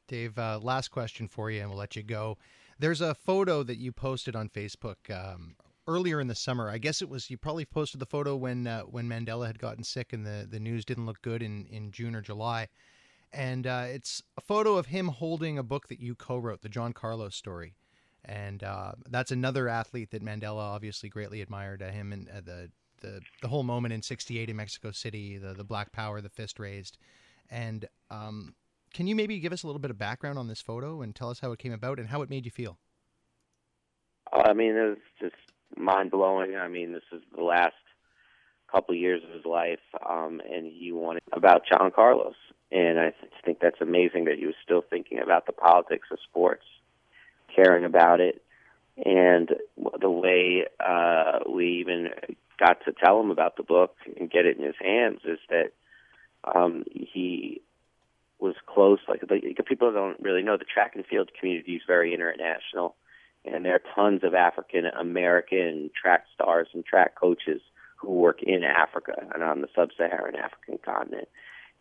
Dave, 0.07 0.39
uh, 0.39 0.59
last 0.63 0.89
question 0.89 1.29
for 1.29 1.51
you, 1.51 1.61
and 1.61 1.71
we'll 1.71 1.79
let 1.79 1.97
you 1.97 2.03
go. 2.03 2.37
There's 2.79 3.01
a 3.01 3.15
photo 3.15 3.63
that 3.63 3.79
you 3.79 3.93
posted 3.93 4.37
on 4.37 4.49
Facebook 4.49 4.97
um, 5.11 5.57
earlier 5.87 6.21
in 6.21 6.27
the 6.27 6.35
summer. 6.35 6.69
I 6.69 6.79
guess 6.79 7.03
it 7.03 7.09
was 7.09 7.31
you 7.31 7.39
probably 7.39 7.65
posted 7.65 8.01
the 8.01 8.07
photo 8.07 8.37
when 8.37 8.67
uh, 8.67 8.83
when 8.83 9.09
Mandela 9.09 9.47
had 9.47 9.59
gotten 9.59 9.85
sick 9.85 10.13
and 10.13 10.27
the, 10.27 10.47
the 10.49 10.61
news 10.61 10.85
didn't 10.85 11.07
look 11.07 11.23
good 11.23 11.43
in, 11.43 11.67
in 11.67 11.91
June 11.91 12.15
or 12.15 12.21
July. 12.21 12.69
And 13.33 13.67
uh, 13.67 13.87
it's 13.89 14.23
a 14.37 14.41
photo 14.41 14.77
of 14.77 14.87
him 14.87 15.09
holding 15.09 15.59
a 15.59 15.65
book 15.65 15.89
that 15.89 16.01
you 16.01 16.15
co-wrote, 16.15 16.63
the 16.63 16.69
John 16.69 16.93
Carlos 16.93 17.35
story. 17.35 17.75
And 18.27 18.63
uh, 18.65 18.93
that's 19.09 19.31
another 19.31 19.69
athlete 19.69 20.11
that 20.13 20.25
Mandela 20.25 20.61
obviously 20.61 21.09
greatly 21.09 21.43
admired. 21.43 21.83
Uh, 21.83 21.91
him 21.91 22.13
and 22.13 22.29
uh, 22.29 22.41
the 22.45 22.71
the 23.01 23.21
the 23.43 23.49
whole 23.49 23.63
moment 23.63 23.93
in 23.93 24.03
'68 24.03 24.49
in 24.49 24.57
Mexico 24.57 24.91
City, 24.93 25.37
the 25.37 25.53
the 25.53 25.65
Black 25.65 25.93
Power, 25.93 26.21
the 26.21 26.31
fist 26.31 26.59
raised, 26.59 26.97
and 27.51 27.87
um, 28.11 28.55
can 28.95 29.07
you 29.07 29.15
maybe 29.15 29.39
give 29.41 29.53
us 29.53 29.63
a 29.63 29.67
little 29.67 29.81
bit 29.81 29.91
of 29.91 29.99
background 29.99 30.39
on 30.39 30.49
this 30.49 30.61
photo 30.61 31.03
and 31.03 31.15
tell 31.15 31.29
us 31.29 31.41
how 31.41 31.53
it 31.53 31.59
came 31.59 31.73
about 31.73 31.99
and 31.99 32.09
how 32.09 32.23
it 32.23 32.31
made 32.31 32.45
you 32.45 32.51
feel? 32.51 32.79
I 34.33 34.53
mean, 34.53 34.77
it 34.77 34.89
was 34.89 34.99
just 35.21 35.35
mind 35.77 36.11
blowing. 36.11 36.57
I 36.57 36.69
mean, 36.69 36.93
this 36.93 37.03
is 37.13 37.21
the 37.37 37.43
last 37.43 37.75
couple 38.71 38.95
years 38.95 39.23
of 39.23 39.35
his 39.35 39.45
life, 39.45 39.81
um, 40.09 40.41
and 40.51 40.67
he 40.67 40.91
wanted 40.93 41.23
about 41.33 41.63
John 41.71 41.91
Carlos, 41.91 42.35
and 42.73 42.99
I 42.99 43.13
think 43.45 43.59
that's 43.61 43.81
amazing 43.81 44.25
that 44.25 44.39
he 44.39 44.47
was 44.47 44.55
still 44.63 44.83
thinking 44.89 45.21
about 45.21 45.47
the 45.47 45.53
politics 45.53 46.09
of 46.11 46.19
sports, 46.29 46.65
caring 47.55 47.85
about 47.85 48.21
it, 48.21 48.43
and 49.05 49.51
the 50.01 50.11
way 50.11 50.67
uh, 50.85 51.41
we 51.49 51.81
even 51.81 52.11
got 52.59 52.85
to 52.85 52.93
tell 52.93 53.21
him 53.21 53.31
about 53.31 53.57
the 53.57 53.63
book 53.63 53.97
and 54.19 54.31
get 54.31 54.47
it 54.47 54.57
in 54.59 54.65
his 54.65 54.77
hands 54.81 55.21
is 55.25 55.39
that 55.49 55.73
um, 56.45 56.85
he 56.91 57.61
was 58.39 58.55
close. 58.67 59.01
Like 59.09 59.21
the, 59.21 59.63
people 59.67 59.93
don't 59.93 60.21
really 60.21 60.43
know, 60.43 60.57
the 60.57 60.65
track 60.65 60.93
and 60.95 61.07
field 61.07 61.31
community 61.39 61.77
is 61.77 61.83
very 61.87 62.15
international, 62.15 62.95
and 63.45 63.65
there 63.65 63.75
are 63.75 63.95
tons 63.95 64.23
of 64.23 64.35
African 64.35 64.87
American 64.87 65.91
track 66.01 66.25
stars 66.35 66.69
and 66.73 66.85
track 66.85 67.15
coaches 67.15 67.61
who 67.97 68.13
work 68.13 68.43
in 68.43 68.63
Africa 68.65 69.15
and 69.35 69.43
on 69.43 69.61
the 69.61 69.69
sub-Saharan 69.75 70.37
African 70.37 70.79
continent. 70.85 71.29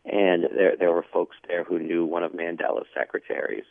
And 0.05 0.43
there 0.43 0.75
there 0.77 0.91
were 0.91 1.05
folks 1.13 1.37
there 1.47 1.63
who 1.63 1.79
knew 1.79 2.05
one 2.05 2.23
of 2.23 2.33
Mandela's 2.33 2.87
secretaries, 2.93 3.65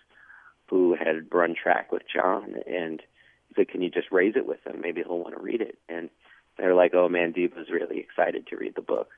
who 0.72 0.94
had 0.94 1.28
run 1.32 1.54
track 1.54 1.92
with 1.92 2.02
John, 2.12 2.56
and 2.66 3.02
he 3.48 3.54
said, 3.54 3.68
"Can 3.68 3.82
you 3.82 3.90
just 3.90 4.10
raise 4.10 4.36
it 4.36 4.46
with 4.46 4.66
him? 4.66 4.80
Maybe 4.80 5.02
he'll 5.02 5.18
want 5.18 5.36
to 5.36 5.42
read 5.42 5.60
it." 5.60 5.76
And 5.88 6.08
they're 6.56 6.74
like, 6.74 6.94
"Oh, 6.94 7.08
Madiba's 7.08 7.70
really 7.70 7.98
excited 8.00 8.46
to 8.46 8.56
read 8.56 8.74
the 8.74 8.82
book, 8.82 9.10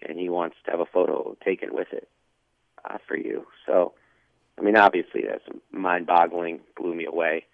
and 0.00 0.18
he 0.18 0.28
wants 0.28 0.56
to 0.64 0.70
have 0.70 0.80
a 0.80 0.86
photo 0.86 1.36
taken 1.44 1.74
with 1.74 1.92
it." 1.92 2.08
uh, 2.84 2.98
for 3.06 3.16
you. 3.16 3.46
So, 3.66 3.92
I 4.58 4.62
mean, 4.62 4.76
obviously 4.76 5.22
that's 5.28 5.44
mind-boggling, 5.70 6.60
blew 6.76 6.94
me 6.94 7.06
away. 7.06 7.46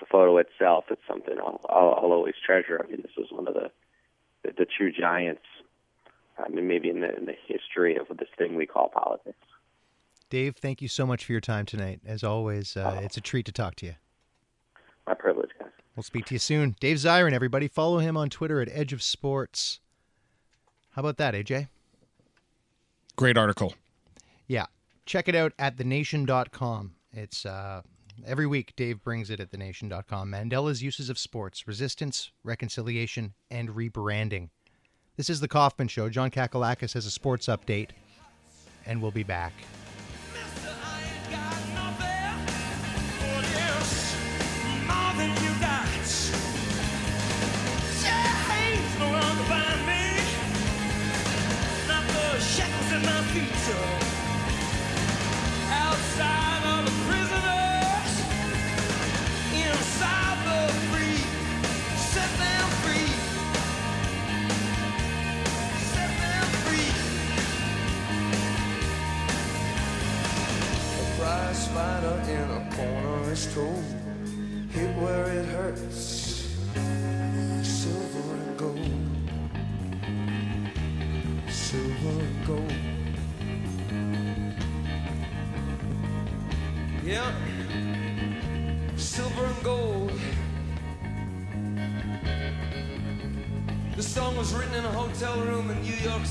The 0.00 0.06
photo 0.06 0.38
itself, 0.38 0.84
it's 0.90 1.02
something 1.08 1.36
I'll, 1.38 1.60
I'll, 1.68 1.94
I'll 1.94 2.12
always 2.12 2.34
treasure. 2.44 2.80
I 2.82 2.88
mean, 2.88 3.02
this 3.02 3.16
was 3.16 3.28
one 3.30 3.48
of 3.48 3.54
the 3.54 3.70
the, 4.44 4.52
the 4.56 4.66
true 4.66 4.92
giants. 4.92 5.42
I 6.38 6.48
mean, 6.48 6.68
maybe 6.68 6.88
in 6.88 7.00
the 7.00 7.16
in 7.16 7.26
the 7.26 7.34
history 7.46 7.96
of 7.96 8.16
this 8.16 8.28
thing 8.36 8.54
we 8.54 8.66
call 8.66 8.88
politics. 8.88 9.36
Dave, 10.30 10.56
thank 10.56 10.82
you 10.82 10.88
so 10.88 11.06
much 11.06 11.24
for 11.24 11.32
your 11.32 11.40
time 11.40 11.64
tonight. 11.64 12.00
As 12.06 12.22
always, 12.22 12.76
uh, 12.76 12.96
oh. 12.96 13.04
it's 13.04 13.16
a 13.16 13.20
treat 13.20 13.46
to 13.46 13.52
talk 13.52 13.76
to 13.76 13.86
you. 13.86 13.94
My 15.06 15.14
privilege, 15.14 15.50
guys. 15.58 15.70
We'll 15.96 16.02
speak 16.02 16.26
to 16.26 16.34
you 16.34 16.38
soon. 16.38 16.76
Dave 16.80 16.98
Zirin, 16.98 17.32
everybody. 17.32 17.66
Follow 17.66 17.98
him 17.98 18.16
on 18.16 18.28
Twitter 18.28 18.60
at 18.60 18.68
Edge 18.70 18.92
of 18.92 19.02
Sports. 19.02 19.80
How 20.90 21.00
about 21.00 21.16
that, 21.16 21.34
AJ? 21.34 21.68
Great 23.16 23.36
article. 23.36 23.74
Yeah. 24.46 24.66
Check 25.06 25.28
it 25.28 25.34
out 25.34 25.54
at 25.58 25.76
thenation.com. 25.76 26.94
It's 27.12 27.46
uh, 27.46 27.82
every 28.26 28.46
week 28.46 28.74
Dave 28.76 29.02
brings 29.02 29.30
it 29.30 29.40
at 29.40 29.50
thenation.com. 29.50 30.30
Mandela's 30.30 30.82
uses 30.82 31.08
of 31.08 31.18
sports, 31.18 31.66
resistance, 31.66 32.30
reconciliation, 32.44 33.34
and 33.50 33.70
rebranding. 33.70 34.50
This 35.16 35.30
is 35.30 35.40
the 35.40 35.48
Kaufman 35.48 35.88
Show. 35.88 36.08
John 36.10 36.30
Kakalakis 36.30 36.92
has 36.92 37.06
a 37.06 37.10
sports 37.10 37.46
update, 37.46 37.90
and 38.86 39.02
we'll 39.02 39.10
be 39.10 39.24
back. 39.24 39.52
My 53.68 53.97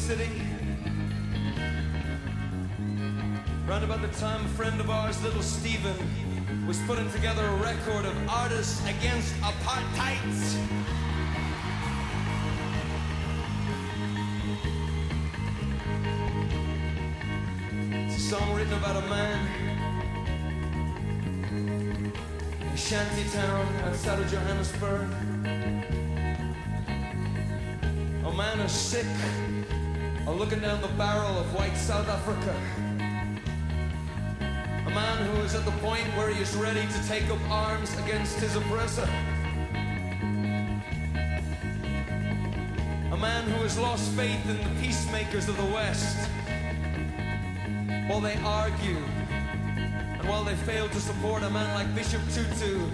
City. 0.08 0.42
Around 3.68 3.84
about 3.84 4.02
the 4.02 4.08
time 4.18 4.46
a 4.46 4.48
friend 4.56 4.80
of 4.80 4.90
ours, 4.90 5.22
little 5.22 5.42
Steven, 5.42 5.98
was 6.66 6.80
putting 6.88 7.12
together 7.12 7.46
a 7.46 7.56
record 7.56 8.06
of 8.06 8.16
artists 8.30 8.82
against 8.88 9.36
apartheid. 9.42 10.18
It's 18.06 18.16
a 18.16 18.30
song 18.30 18.56
written 18.56 18.76
about 18.76 19.04
a 19.04 19.08
man 19.10 19.40
in 22.62 22.68
a 22.68 22.78
shanty 22.78 23.30
town 23.32 23.68
outside 23.84 24.20
of 24.20 24.32
Johannesburg. 24.32 25.10
A 28.24 28.34
man 28.38 28.60
is 28.62 28.72
sick, 28.72 29.06
looking 30.38 30.60
down 30.60 30.80
the 30.82 30.88
barrel 30.90 31.40
of 31.40 31.52
white 31.56 31.76
South 31.76 32.08
Africa 32.08 32.56
A 34.86 34.90
man 34.92 35.26
who 35.26 35.42
is 35.42 35.56
at 35.56 35.66
the 35.66 35.72
point 35.72 36.04
where 36.16 36.30
he 36.30 36.40
is 36.40 36.56
ready 36.56 36.82
to 36.82 37.08
take 37.08 37.28
up 37.32 37.40
arms 37.50 37.92
against 37.98 38.38
his 38.40 38.56
oppressor. 38.56 39.10
A 43.12 43.18
man 43.18 43.46
who 43.46 43.64
has 43.64 43.80
lost 43.80 44.12
faith 44.12 44.48
in 44.48 44.58
the 44.58 44.80
peacemakers 44.80 45.50
of 45.50 45.58
the 45.58 45.66
West. 45.74 46.30
While 48.08 48.22
they 48.22 48.38
argue, 48.46 49.04
and 50.20 50.30
while 50.30 50.44
they 50.44 50.56
fail 50.56 50.88
to 50.88 51.00
support 51.00 51.42
a 51.42 51.50
man 51.50 51.74
like 51.74 51.94
Bishop 51.96 52.22
Tutu 52.32 52.86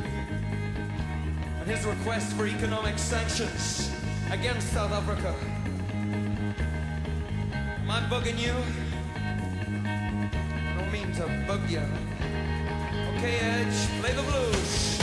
and 1.59 1.69
his 1.69 1.85
request 1.85 2.33
for 2.37 2.47
economic 2.47 2.97
sanctions 2.97 3.91
against 4.31 4.71
South 4.71 4.93
Africa. 4.93 5.52
I 8.03 8.09
bugging 8.09 8.37
you? 8.37 8.53
mean 10.91 11.11
to 11.13 11.25
bug 11.47 11.69
you. 11.69 11.81
Okay, 13.15 13.39
Edge, 13.39 14.01
play 14.01 14.11
the 14.13 14.21
blues. 14.23 14.97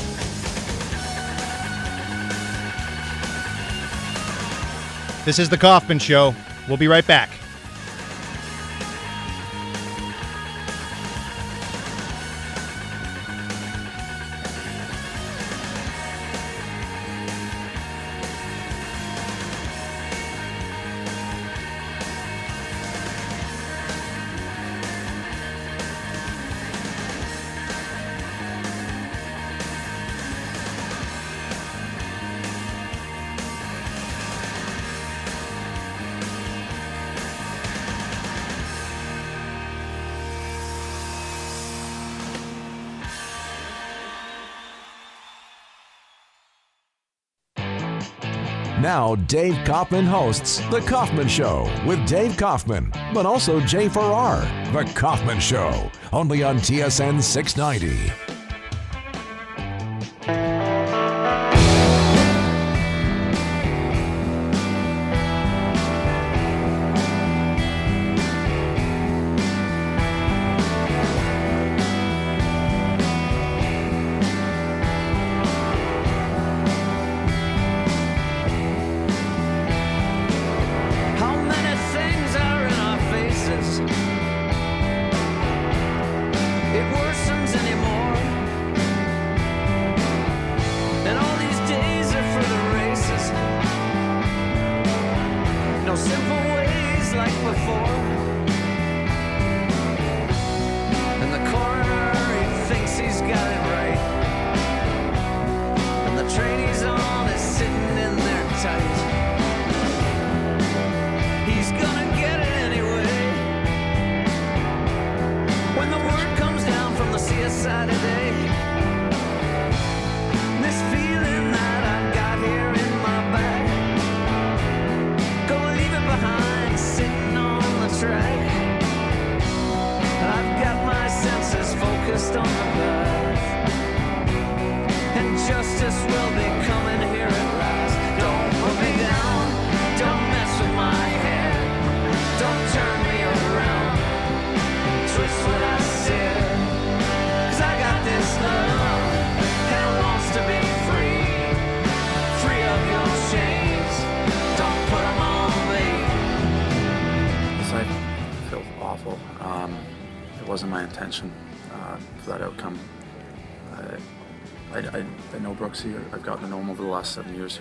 This 5.25 5.39
is 5.39 5.49
The 5.49 5.57
Kaufman 5.57 5.99
Show. 5.99 6.35
We'll 6.69 6.77
be 6.77 6.89
right 6.89 7.07
back. 7.07 7.40
Now, 48.81 49.15
Dave 49.15 49.59
Kaufman 49.67 50.07
hosts 50.07 50.61
The 50.71 50.81
Kaufman 50.81 51.29
Show 51.29 51.71
with 51.87 52.07
Dave 52.09 52.39
Kaufman, 52.39 52.91
but 53.13 53.27
also 53.27 53.61
Jay 53.61 53.91
Farrar. 53.91 54.41
The 54.73 54.91
Kaufman 54.95 55.39
Show, 55.39 55.91
only 56.15 56.43
on 56.43 56.57
TSN 56.57 57.21
690. 57.23 58.30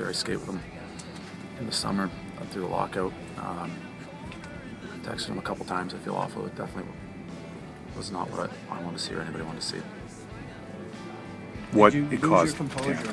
Last 0.06 0.20
seven 0.22 0.34
years 0.34 0.34
here. 0.34 0.34
I 0.34 0.38
skate 0.38 0.40
with 0.40 0.50
him 0.50 0.62
in 1.60 1.66
the 1.66 1.72
summer 1.72 2.10
through 2.52 2.64
the 2.64 2.68
lockout. 2.68 3.14
Um, 3.38 3.72
texted 5.04 5.28
him 5.30 5.38
a 5.38 5.42
couple 5.42 5.66
times. 5.66 5.94
I 5.94 5.98
feel 5.98 6.16
awful. 6.16 6.46
It 6.46 6.56
definitely 6.56 6.92
was 7.98 8.12
not 8.12 8.30
what 8.32 8.50
I, 8.70 8.76
I 8.76 8.82
wanted 8.84 8.98
to 9.00 9.04
see 9.04 9.14
or 9.14 9.22
anybody 9.22 9.44
wanted 9.44 9.62
to 9.62 9.68
see. 9.68 9.82
what 11.72 11.94
Did 11.94 12.00
you 12.00 12.06
it 12.18 12.22
lose 12.22 12.30
caused. 12.30 12.58
your 12.60 12.68
composure? 12.68 13.04
Yeah. 13.06 13.12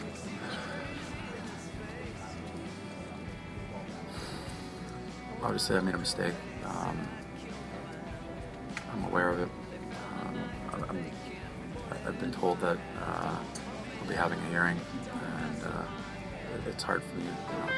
Obviously, 5.42 5.76
I 5.76 5.80
made 5.80 5.94
a 5.94 5.98
mistake. 5.98 6.34
Um, 6.64 7.08
I'm 8.92 9.04
aware 9.04 9.28
of 9.30 9.40
it. 9.40 9.48
Um, 10.22 10.38
I- 10.72 10.88
I'm, 10.88 11.04
I- 11.90 12.08
I've 12.08 12.18
been 12.18 12.32
told 12.32 12.60
that 12.60 12.78
uh, 13.00 13.36
I'll 14.00 14.08
be 14.08 14.14
having 14.14 14.38
a 14.40 14.44
hearing, 14.50 14.76
uh, 14.78 15.35
it- 15.35 15.35
it's 16.66 16.82
hard 16.82 17.02
for 17.02 17.16
me 17.16 17.24
you 17.24 17.58
know, 17.58 17.68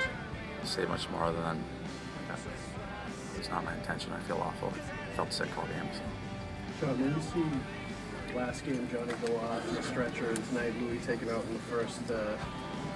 to 0.61 0.67
say 0.67 0.85
much 0.87 1.09
more 1.11 1.25
other 1.25 1.41
than 1.41 1.63
it's 3.39 3.49
not 3.49 3.65
my 3.65 3.75
intention. 3.75 4.13
I 4.13 4.19
feel 4.21 4.39
awful. 4.39 4.73
I 4.77 5.17
felt 5.17 5.33
sick 5.33 5.49
all 5.57 5.65
games. 5.67 6.01
John, 6.81 7.01
when 7.01 7.15
you 7.15 7.23
see 7.23 8.37
last 8.37 8.65
game 8.65 8.87
Johnny 8.93 9.13
go 9.27 9.37
off 9.39 9.67
in 9.69 9.75
the 9.75 9.83
stretcher 9.83 10.29
and 10.29 10.45
tonight 10.49 10.73
Louis 10.81 10.99
taken 10.99 11.31
out 11.31 11.43
in 11.45 11.55
the 11.55 11.61
first 11.61 12.11
uh, 12.11 12.37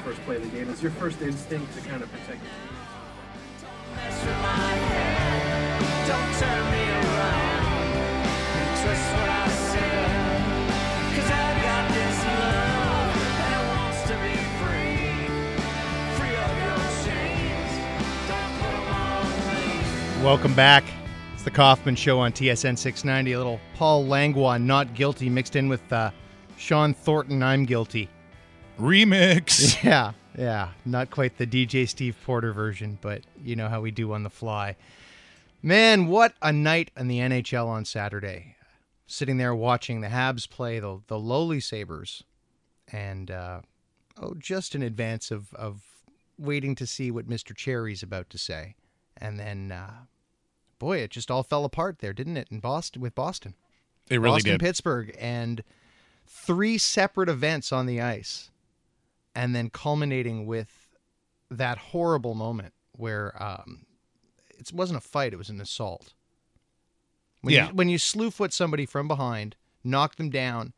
first 0.05 0.21
play 0.23 0.37
of 0.37 0.43
the 0.43 0.49
game, 0.49 0.69
is 0.69 0.83
your 0.83 0.93
first 0.93 1.23
instinct 1.23 1.73
to 1.75 1.81
kind 1.89 2.03
of 2.03 2.11
protect 2.11 2.41
the 2.43 2.49
team? 2.49 2.77
Mess 3.95 4.25
with 4.25 4.37
my 4.43 4.75
head, 4.93 6.09
don't 6.09 6.33
turn 6.39 6.73
me 6.73 6.82
Welcome 20.23 20.55
back. 20.55 20.85
It's 21.35 21.43
the 21.43 21.51
Kaufman 21.51 21.97
Show 21.97 22.21
on 22.21 22.31
TSN 22.31 22.79
690. 22.79 23.33
A 23.33 23.39
little 23.39 23.61
Paul 23.75 24.07
Langlois, 24.07 24.59
not 24.59 24.95
guilty, 24.95 25.29
mixed 25.29 25.57
in 25.57 25.69
with 25.69 25.93
uh, 25.93 26.13
Shawn 26.57 26.95
Thornton, 26.95 27.43
I'm 27.43 27.65
guilty. 27.65 28.09
Remix. 28.79 29.77
Yeah, 29.85 30.13
yeah. 30.39 30.69
Not 30.85 31.11
quite 31.11 31.39
the 31.39 31.47
DJ 31.47 31.89
Steve 31.89 32.17
Porter 32.25 32.53
version, 32.53 32.99
but 33.01 33.23
you 33.43 33.57
know 33.57 33.69
how 33.69 33.81
we 33.81 33.91
do 33.91 34.13
on 34.13 34.23
the 34.23 34.31
fly. 34.31 34.77
Man, 35.61 36.07
what 36.07 36.35
a 36.41 36.53
night 36.53 36.93
in 36.97 37.09
the 37.09 37.19
NHL 37.19 37.67
on 37.67 37.85
Saturday. 37.85 38.55
Sitting 39.09 39.39
there 39.39 39.57
watching 39.57 40.03
the 40.03 40.09
Habs 40.09 40.49
play 40.49 40.79
the, 40.79 41.01
the 41.09 41.19
lowly 41.19 41.59
Sabres. 41.59 42.23
And, 42.93 43.29
uh, 43.29 43.63
oh, 44.23 44.35
just 44.39 44.77
in 44.77 44.85
advance 44.85 45.33
of, 45.33 45.53
of 45.55 45.83
waiting 46.39 46.77
to 46.77 46.87
see 46.87 47.11
what 47.11 47.29
Mr. 47.29 47.57
Cherry's 47.57 48.05
about 48.05 48.31
to 48.31 48.39
say. 48.39 48.77
And 49.17 49.39
then, 49.41 49.73
uh, 49.73 50.05
boy, 50.83 50.99
it 50.99 51.11
just 51.13 51.31
all 51.31 51.45
fell 51.45 51.65
apart 51.65 52.01
there, 52.01 52.13
didn't 52.13 52.37
it, 52.37 52.49
in 52.51 52.59
Boston 52.59 53.01
with 53.01 53.15
Boston? 53.15 53.55
It 54.11 54.19
really 54.19 54.35
Boston, 54.39 54.53
did. 54.55 54.61
Pittsburgh, 54.61 55.17
and 55.17 55.63
three 56.27 56.77
separate 56.77 57.29
events 57.29 57.71
on 57.71 57.87
the 57.87 58.01
ice, 58.01 58.51
and 59.33 59.55
then 59.55 59.71
culminating 59.71 60.45
with 60.45 60.89
that 61.51 61.79
horrible 61.79 62.35
moment 62.35 62.75
where 62.97 63.41
um, 63.41 63.87
it 64.59 64.73
wasn't 64.73 64.97
a 64.99 65.01
fight; 65.01 65.33
it 65.33 65.37
was 65.37 65.51
an 65.51 65.61
assault. 65.61 66.15
When 67.43 67.55
Yeah. 67.55 67.69
you, 67.69 67.75
when 67.75 67.89
you 67.89 67.99
slew 67.99 68.33
foot 68.33 68.53
somebody 68.53 68.85
from 68.85 69.07
behind, 69.07 69.55
knock 69.85 70.17
them 70.17 70.31
down, 70.31 70.73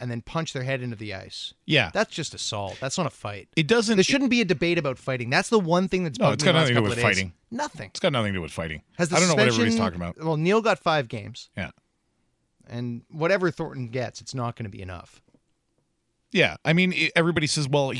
and 0.00 0.10
then 0.10 0.22
punch 0.22 0.52
their 0.52 0.62
head 0.62 0.82
into 0.82 0.96
the 0.96 1.14
ice. 1.14 1.54
Yeah. 1.66 1.90
That's 1.92 2.12
just 2.12 2.34
assault. 2.34 2.78
That's 2.80 2.96
not 2.96 3.06
a 3.06 3.10
fight. 3.10 3.48
It 3.54 3.66
doesn't. 3.66 3.96
There 3.96 4.02
shouldn't 4.02 4.30
be 4.30 4.40
a 4.40 4.44
debate 4.44 4.78
about 4.78 4.98
fighting. 4.98 5.30
That's 5.30 5.50
the 5.50 5.60
one 5.60 5.88
thing 5.88 6.04
that's 6.04 6.18
No, 6.18 6.30
it's 6.30 6.42
got 6.42 6.54
nothing 6.54 6.74
to 6.74 6.80
do 6.80 6.88
with 6.88 7.00
fighting. 7.00 7.34
Nothing. 7.50 7.90
it's 7.90 8.00
got 8.00 8.12
nothing 8.12 8.32
to 8.32 8.38
do 8.38 8.42
with 8.42 8.52
fighting. 8.52 8.82
Has 8.96 9.10
the 9.10 9.16
I 9.16 9.20
don't 9.20 9.28
know 9.28 9.34
what 9.34 9.46
everybody's 9.46 9.76
talking 9.76 9.96
about. 9.96 10.16
Well, 10.18 10.36
Neal 10.36 10.62
got 10.62 10.78
five 10.78 11.08
games, 11.08 11.50
Yeah. 11.56 11.70
and 12.68 13.02
whatever 13.10 13.50
Thornton 13.50 13.88
gets, 13.88 14.20
it's 14.20 14.34
not 14.34 14.56
going 14.56 14.64
to 14.64 14.70
be 14.70 14.82
enough. 14.82 15.20
Yeah, 16.32 16.56
I 16.64 16.72
mean, 16.72 16.92
i 16.94 17.10
everybody 17.16 17.46
says, 17.46 17.68
well, 17.68 17.92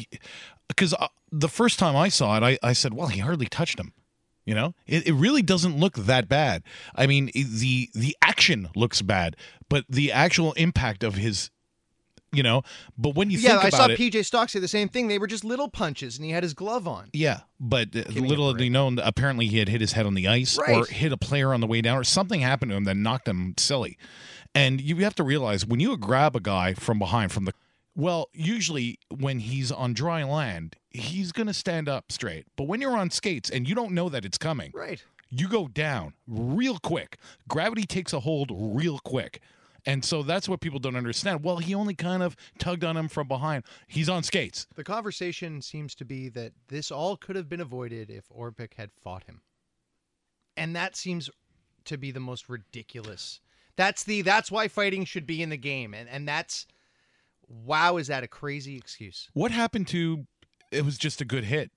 because 0.68 0.94
uh, 0.94 1.08
the 1.32 1.48
first 1.48 1.78
time 1.78 1.96
I 1.96 2.08
saw 2.08 2.36
it, 2.36 2.42
I, 2.44 2.58
I 2.62 2.72
said, 2.74 2.94
well, 2.94 3.08
he 3.08 3.18
hardly 3.20 3.46
touched 3.46 3.78
him. 3.78 3.92
You 4.44 4.54
know, 4.54 4.74
it, 4.86 5.06
it 5.06 5.12
really 5.12 5.42
doesn't 5.42 5.78
look 5.78 5.94
that 5.96 6.28
bad. 6.28 6.62
I 6.96 7.06
mean, 7.06 7.30
the 7.34 7.90
the 7.92 8.16
action 8.22 8.68
looks 8.74 9.02
bad, 9.02 9.36
but 9.68 9.84
the 9.88 10.10
actual 10.10 10.54
impact 10.54 11.04
of 11.04 11.14
his, 11.16 11.50
you 12.32 12.42
know, 12.42 12.62
but 12.96 13.14
when 13.14 13.30
you 13.30 13.38
think 13.38 13.52
about 13.54 13.64
it, 13.66 13.72
yeah, 13.72 13.78
I 13.82 13.86
saw 13.86 13.92
it, 13.92 13.98
PJ 13.98 14.24
Stock 14.24 14.48
say 14.48 14.60
the 14.60 14.68
same 14.68 14.88
thing. 14.88 15.08
They 15.08 15.18
were 15.18 15.26
just 15.26 15.44
little 15.44 15.68
punches, 15.68 16.16
and 16.16 16.24
he 16.24 16.30
had 16.30 16.42
his 16.42 16.54
glove 16.54 16.86
on. 16.86 17.10
yeah, 17.12 17.40
but 17.58 17.88
uh, 17.96 18.02
little 18.10 18.52
did 18.52 18.62
he 18.62 18.68
know, 18.70 18.94
apparently 19.02 19.46
he 19.46 19.58
had 19.58 19.68
hit 19.68 19.80
his 19.80 19.92
head 19.92 20.06
on 20.06 20.14
the 20.14 20.28
ice 20.28 20.56
or 20.58 20.86
hit 20.86 21.12
a 21.12 21.16
player 21.16 21.52
on 21.52 21.60
the 21.60 21.66
way 21.66 21.80
down, 21.80 21.98
or 21.98 22.04
something 22.04 22.40
happened 22.40 22.70
to 22.70 22.76
him 22.76 22.84
that 22.84 22.96
knocked 22.96 23.26
him 23.28 23.54
silly. 23.58 23.98
And 24.54 24.80
you 24.80 24.96
have 24.96 25.14
to 25.16 25.22
realize 25.22 25.64
when 25.66 25.80
you 25.80 25.96
grab 25.96 26.34
a 26.34 26.40
guy 26.40 26.74
from 26.74 26.98
behind, 26.98 27.32
from 27.32 27.44
the 27.44 27.52
well, 27.96 28.28
usually 28.32 28.98
when 29.16 29.40
he's 29.40 29.70
on 29.72 29.92
dry 29.92 30.22
land, 30.22 30.76
he's 30.90 31.32
going 31.32 31.48
to 31.48 31.52
stand 31.54 31.88
up 31.88 32.10
straight. 32.12 32.46
But 32.56 32.64
when 32.64 32.80
you're 32.80 32.96
on 32.96 33.10
skates 33.10 33.50
and 33.50 33.68
you 33.68 33.74
don't 33.74 33.92
know 33.92 34.08
that 34.08 34.24
it's 34.24 34.38
coming, 34.38 34.70
Right. 34.72 35.04
you 35.28 35.48
go 35.48 35.66
down 35.68 36.14
real 36.28 36.78
quick. 36.78 37.18
Gravity 37.48 37.82
takes 37.84 38.12
a 38.12 38.20
hold 38.20 38.50
real 38.54 39.00
quick. 39.00 39.40
And 39.86 40.04
so 40.04 40.22
that's 40.22 40.48
what 40.48 40.60
people 40.60 40.78
don't 40.78 40.96
understand. 40.96 41.42
Well, 41.42 41.58
he 41.58 41.74
only 41.74 41.94
kind 41.94 42.22
of 42.22 42.36
tugged 42.58 42.84
on 42.84 42.96
him 42.96 43.08
from 43.08 43.28
behind. 43.28 43.64
He's 43.86 44.08
on 44.08 44.22
skates. 44.22 44.66
The 44.74 44.84
conversation 44.84 45.62
seems 45.62 45.94
to 45.96 46.04
be 46.04 46.28
that 46.30 46.52
this 46.68 46.90
all 46.90 47.16
could 47.16 47.36
have 47.36 47.48
been 47.48 47.60
avoided 47.60 48.10
if 48.10 48.28
Orpik 48.28 48.74
had 48.74 48.90
fought 48.92 49.24
him. 49.24 49.42
And 50.56 50.76
that 50.76 50.96
seems 50.96 51.30
to 51.86 51.96
be 51.96 52.10
the 52.10 52.20
most 52.20 52.48
ridiculous. 52.48 53.40
That's 53.76 54.04
the 54.04 54.22
that's 54.22 54.50
why 54.50 54.68
fighting 54.68 55.04
should 55.04 55.26
be 55.26 55.42
in 55.42 55.48
the 55.48 55.56
game. 55.56 55.94
And 55.94 56.08
and 56.08 56.28
that's 56.28 56.66
wow, 57.48 57.96
is 57.96 58.08
that 58.08 58.22
a 58.22 58.28
crazy 58.28 58.76
excuse? 58.76 59.28
What 59.32 59.50
happened 59.50 59.88
to 59.88 60.26
it 60.70 60.84
was 60.84 60.98
just 60.98 61.20
a 61.20 61.24
good 61.24 61.44
hit. 61.44 61.70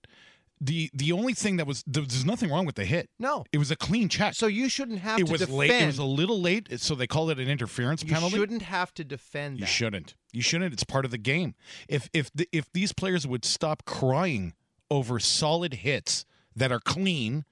The 0.66 0.90
the 0.94 1.12
only 1.12 1.34
thing 1.34 1.58
that 1.58 1.68
was 1.68 1.84
there- 1.86 2.04
there's 2.06 2.24
nothing 2.26 2.50
wrong 2.50 2.66
with 2.66 2.76
the 2.76 2.86
hit. 2.86 3.10
No. 3.20 3.44
It 3.52 3.58
was 3.58 3.70
a 3.70 3.76
clean 3.76 4.08
check. 4.08 4.34
So 4.34 4.48
you 4.48 4.70
shouldn't 4.70 5.00
have 5.00 5.20
it 5.20 5.26
to 5.26 5.32
was 5.32 5.42
defend. 5.42 5.58
late. 5.58 5.72
It 5.72 5.86
was 5.88 5.98
a 5.98 6.06
little 6.06 6.40
late, 6.40 6.80
so 6.80 6.96
they 6.96 7.08
called 7.08 7.32
it 7.32 7.40
an 7.40 7.50
interference 7.50 8.02
you 8.04 8.14
penalty. 8.14 8.36
You 8.38 8.42
shouldn't 8.44 8.62
have 8.62 8.94
to 8.94 9.04
defend 9.04 9.58
You 9.58 9.66
that. 9.66 9.72
shouldn't. 9.72 10.16
You 10.32 10.42
shouldn't. 10.42 10.72
It's 10.72 10.84
part 10.86 11.04
of 11.06 11.12
the 11.12 11.18
game. 11.18 11.56
If 11.90 12.10
if 12.14 12.32
the, 12.34 12.48
if 12.54 12.72
these 12.72 12.94
players 12.94 13.28
would 13.28 13.44
stop 13.44 13.84
crying 13.86 14.54
over 14.90 15.20
solid 15.20 15.74
hits 15.76 16.24
that 16.56 16.72
are 16.72 16.80
clean, 16.80 17.44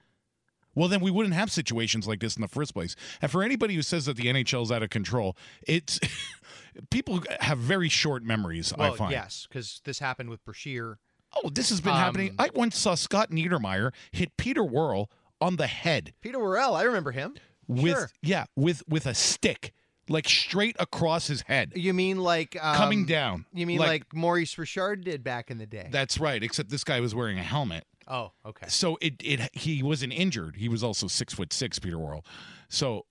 well 0.74 0.88
then 0.88 1.00
we 1.00 1.10
wouldn't 1.10 1.34
have 1.34 1.50
situations 1.50 2.06
like 2.08 2.20
this 2.20 2.36
in 2.36 2.40
the 2.40 2.48
first 2.48 2.72
place. 2.72 2.96
And 3.20 3.30
for 3.30 3.42
anybody 3.42 3.74
who 3.74 3.82
says 3.82 4.06
that 4.06 4.16
the 4.16 4.26
NHL 4.26 4.62
is 4.62 4.72
out 4.72 4.82
of 4.82 4.88
control, 4.90 5.36
it's 5.66 6.00
people 6.90 7.20
have 7.40 7.58
very 7.58 7.88
short 7.88 8.22
memories. 8.22 8.72
Well, 8.76 8.94
I 8.94 8.96
find. 8.96 9.10
yes, 9.12 9.46
because 9.48 9.80
this 9.84 9.98
happened 9.98 10.30
with 10.30 10.44
Brashear. 10.44 10.98
Oh, 11.34 11.48
this 11.50 11.70
has 11.70 11.80
been 11.80 11.92
Um, 11.92 11.98
happening. 11.98 12.34
I 12.38 12.50
once 12.54 12.76
saw 12.78 12.94
Scott 12.94 13.30
Niedermayer 13.30 13.92
hit 14.12 14.36
Peter 14.36 14.62
Worrell 14.64 15.10
on 15.40 15.56
the 15.56 15.66
head 15.66 16.12
Peter 16.20 16.38
Worrell, 16.38 16.74
I 16.74 16.82
remember 16.82 17.10
him. 17.12 17.34
with 17.66 17.92
Sure. 17.92 18.10
yeah 18.22 18.44
with 18.56 18.82
with 18.88 19.06
a 19.06 19.14
stick 19.14 19.72
like 20.08 20.28
straight 20.28 20.76
across 20.78 21.26
his 21.28 21.42
head 21.42 21.72
You 21.74 21.94
mean 21.94 22.18
like 22.18 22.56
um, 22.62 22.76
coming 22.76 23.06
down. 23.06 23.46
You 23.52 23.66
mean 23.66 23.78
like, 23.78 24.12
Maurice 24.14 24.56
Richard 24.58 25.04
did 25.04 25.22
back 25.24 25.50
in 25.50 25.58
the 25.58 25.66
day? 25.66 25.88
That's 25.90 26.18
right. 26.18 26.42
Except 26.42 26.68
this 26.70 26.84
guy 26.84 27.00
was 27.00 27.14
wearing 27.14 27.38
a 27.38 27.42
helmet, 27.42 27.84
oh, 28.08 28.32
okay. 28.44 28.66
so 28.68 28.98
it 29.00 29.14
it 29.22 29.48
he 29.52 29.82
wasn't 29.82 30.12
injured. 30.12 30.56
He 30.56 30.68
was 30.68 30.82
also 30.84 31.06
six 31.06 31.32
foot 31.34 31.52
six, 31.52 31.78
Peter 31.78 31.98
Worrell. 31.98 32.24
So, 32.68 33.06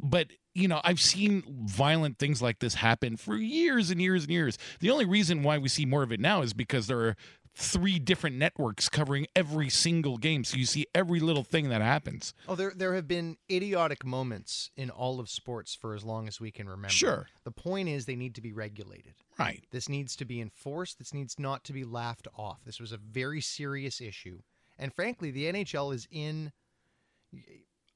but 0.00 0.28
you 0.54 0.66
know, 0.66 0.80
I've 0.82 1.00
seen 1.00 1.44
violent 1.66 2.18
things 2.18 2.42
like 2.42 2.58
this 2.58 2.74
happen 2.74 3.16
for 3.16 3.36
years 3.36 3.90
and 3.90 4.02
years 4.02 4.24
and 4.24 4.32
years. 4.32 4.58
The 4.80 4.90
only 4.90 5.04
reason 5.04 5.44
why 5.44 5.58
we 5.58 5.68
see 5.68 5.86
more 5.86 6.02
of 6.02 6.10
it 6.10 6.18
now 6.18 6.42
is 6.42 6.52
because 6.52 6.88
there 6.88 7.00
are 7.00 7.16
three 7.54 7.98
different 7.98 8.36
networks 8.36 8.88
covering 8.88 9.26
every 9.34 9.68
single 9.68 10.16
game, 10.16 10.44
so 10.44 10.56
you 10.56 10.64
see 10.64 10.86
every 10.94 11.18
little 11.20 11.42
thing 11.42 11.68
that 11.68 11.80
happens. 11.80 12.32
Oh, 12.46 12.54
there 12.54 12.72
there 12.74 12.94
have 12.94 13.08
been 13.08 13.36
idiotic 13.50 14.04
moments 14.04 14.70
in 14.76 14.90
all 14.90 15.20
of 15.20 15.28
sports 15.28 15.74
for 15.74 15.94
as 15.94 16.04
long 16.04 16.28
as 16.28 16.40
we 16.40 16.50
can 16.50 16.68
remember. 16.68 16.90
Sure. 16.90 17.26
The 17.44 17.50
point 17.50 17.88
is 17.88 18.06
they 18.06 18.16
need 18.16 18.34
to 18.36 18.40
be 18.40 18.52
regulated. 18.52 19.14
Right. 19.38 19.64
This 19.70 19.88
needs 19.88 20.14
to 20.16 20.24
be 20.24 20.40
enforced. 20.40 20.98
This 20.98 21.12
needs 21.12 21.38
not 21.38 21.64
to 21.64 21.72
be 21.72 21.84
laughed 21.84 22.28
off. 22.36 22.64
This 22.64 22.80
was 22.80 22.92
a 22.92 22.96
very 22.96 23.40
serious 23.40 24.00
issue. 24.00 24.40
And 24.78 24.94
frankly, 24.94 25.30
the 25.30 25.52
NHL 25.52 25.92
is 25.92 26.06
in 26.10 26.52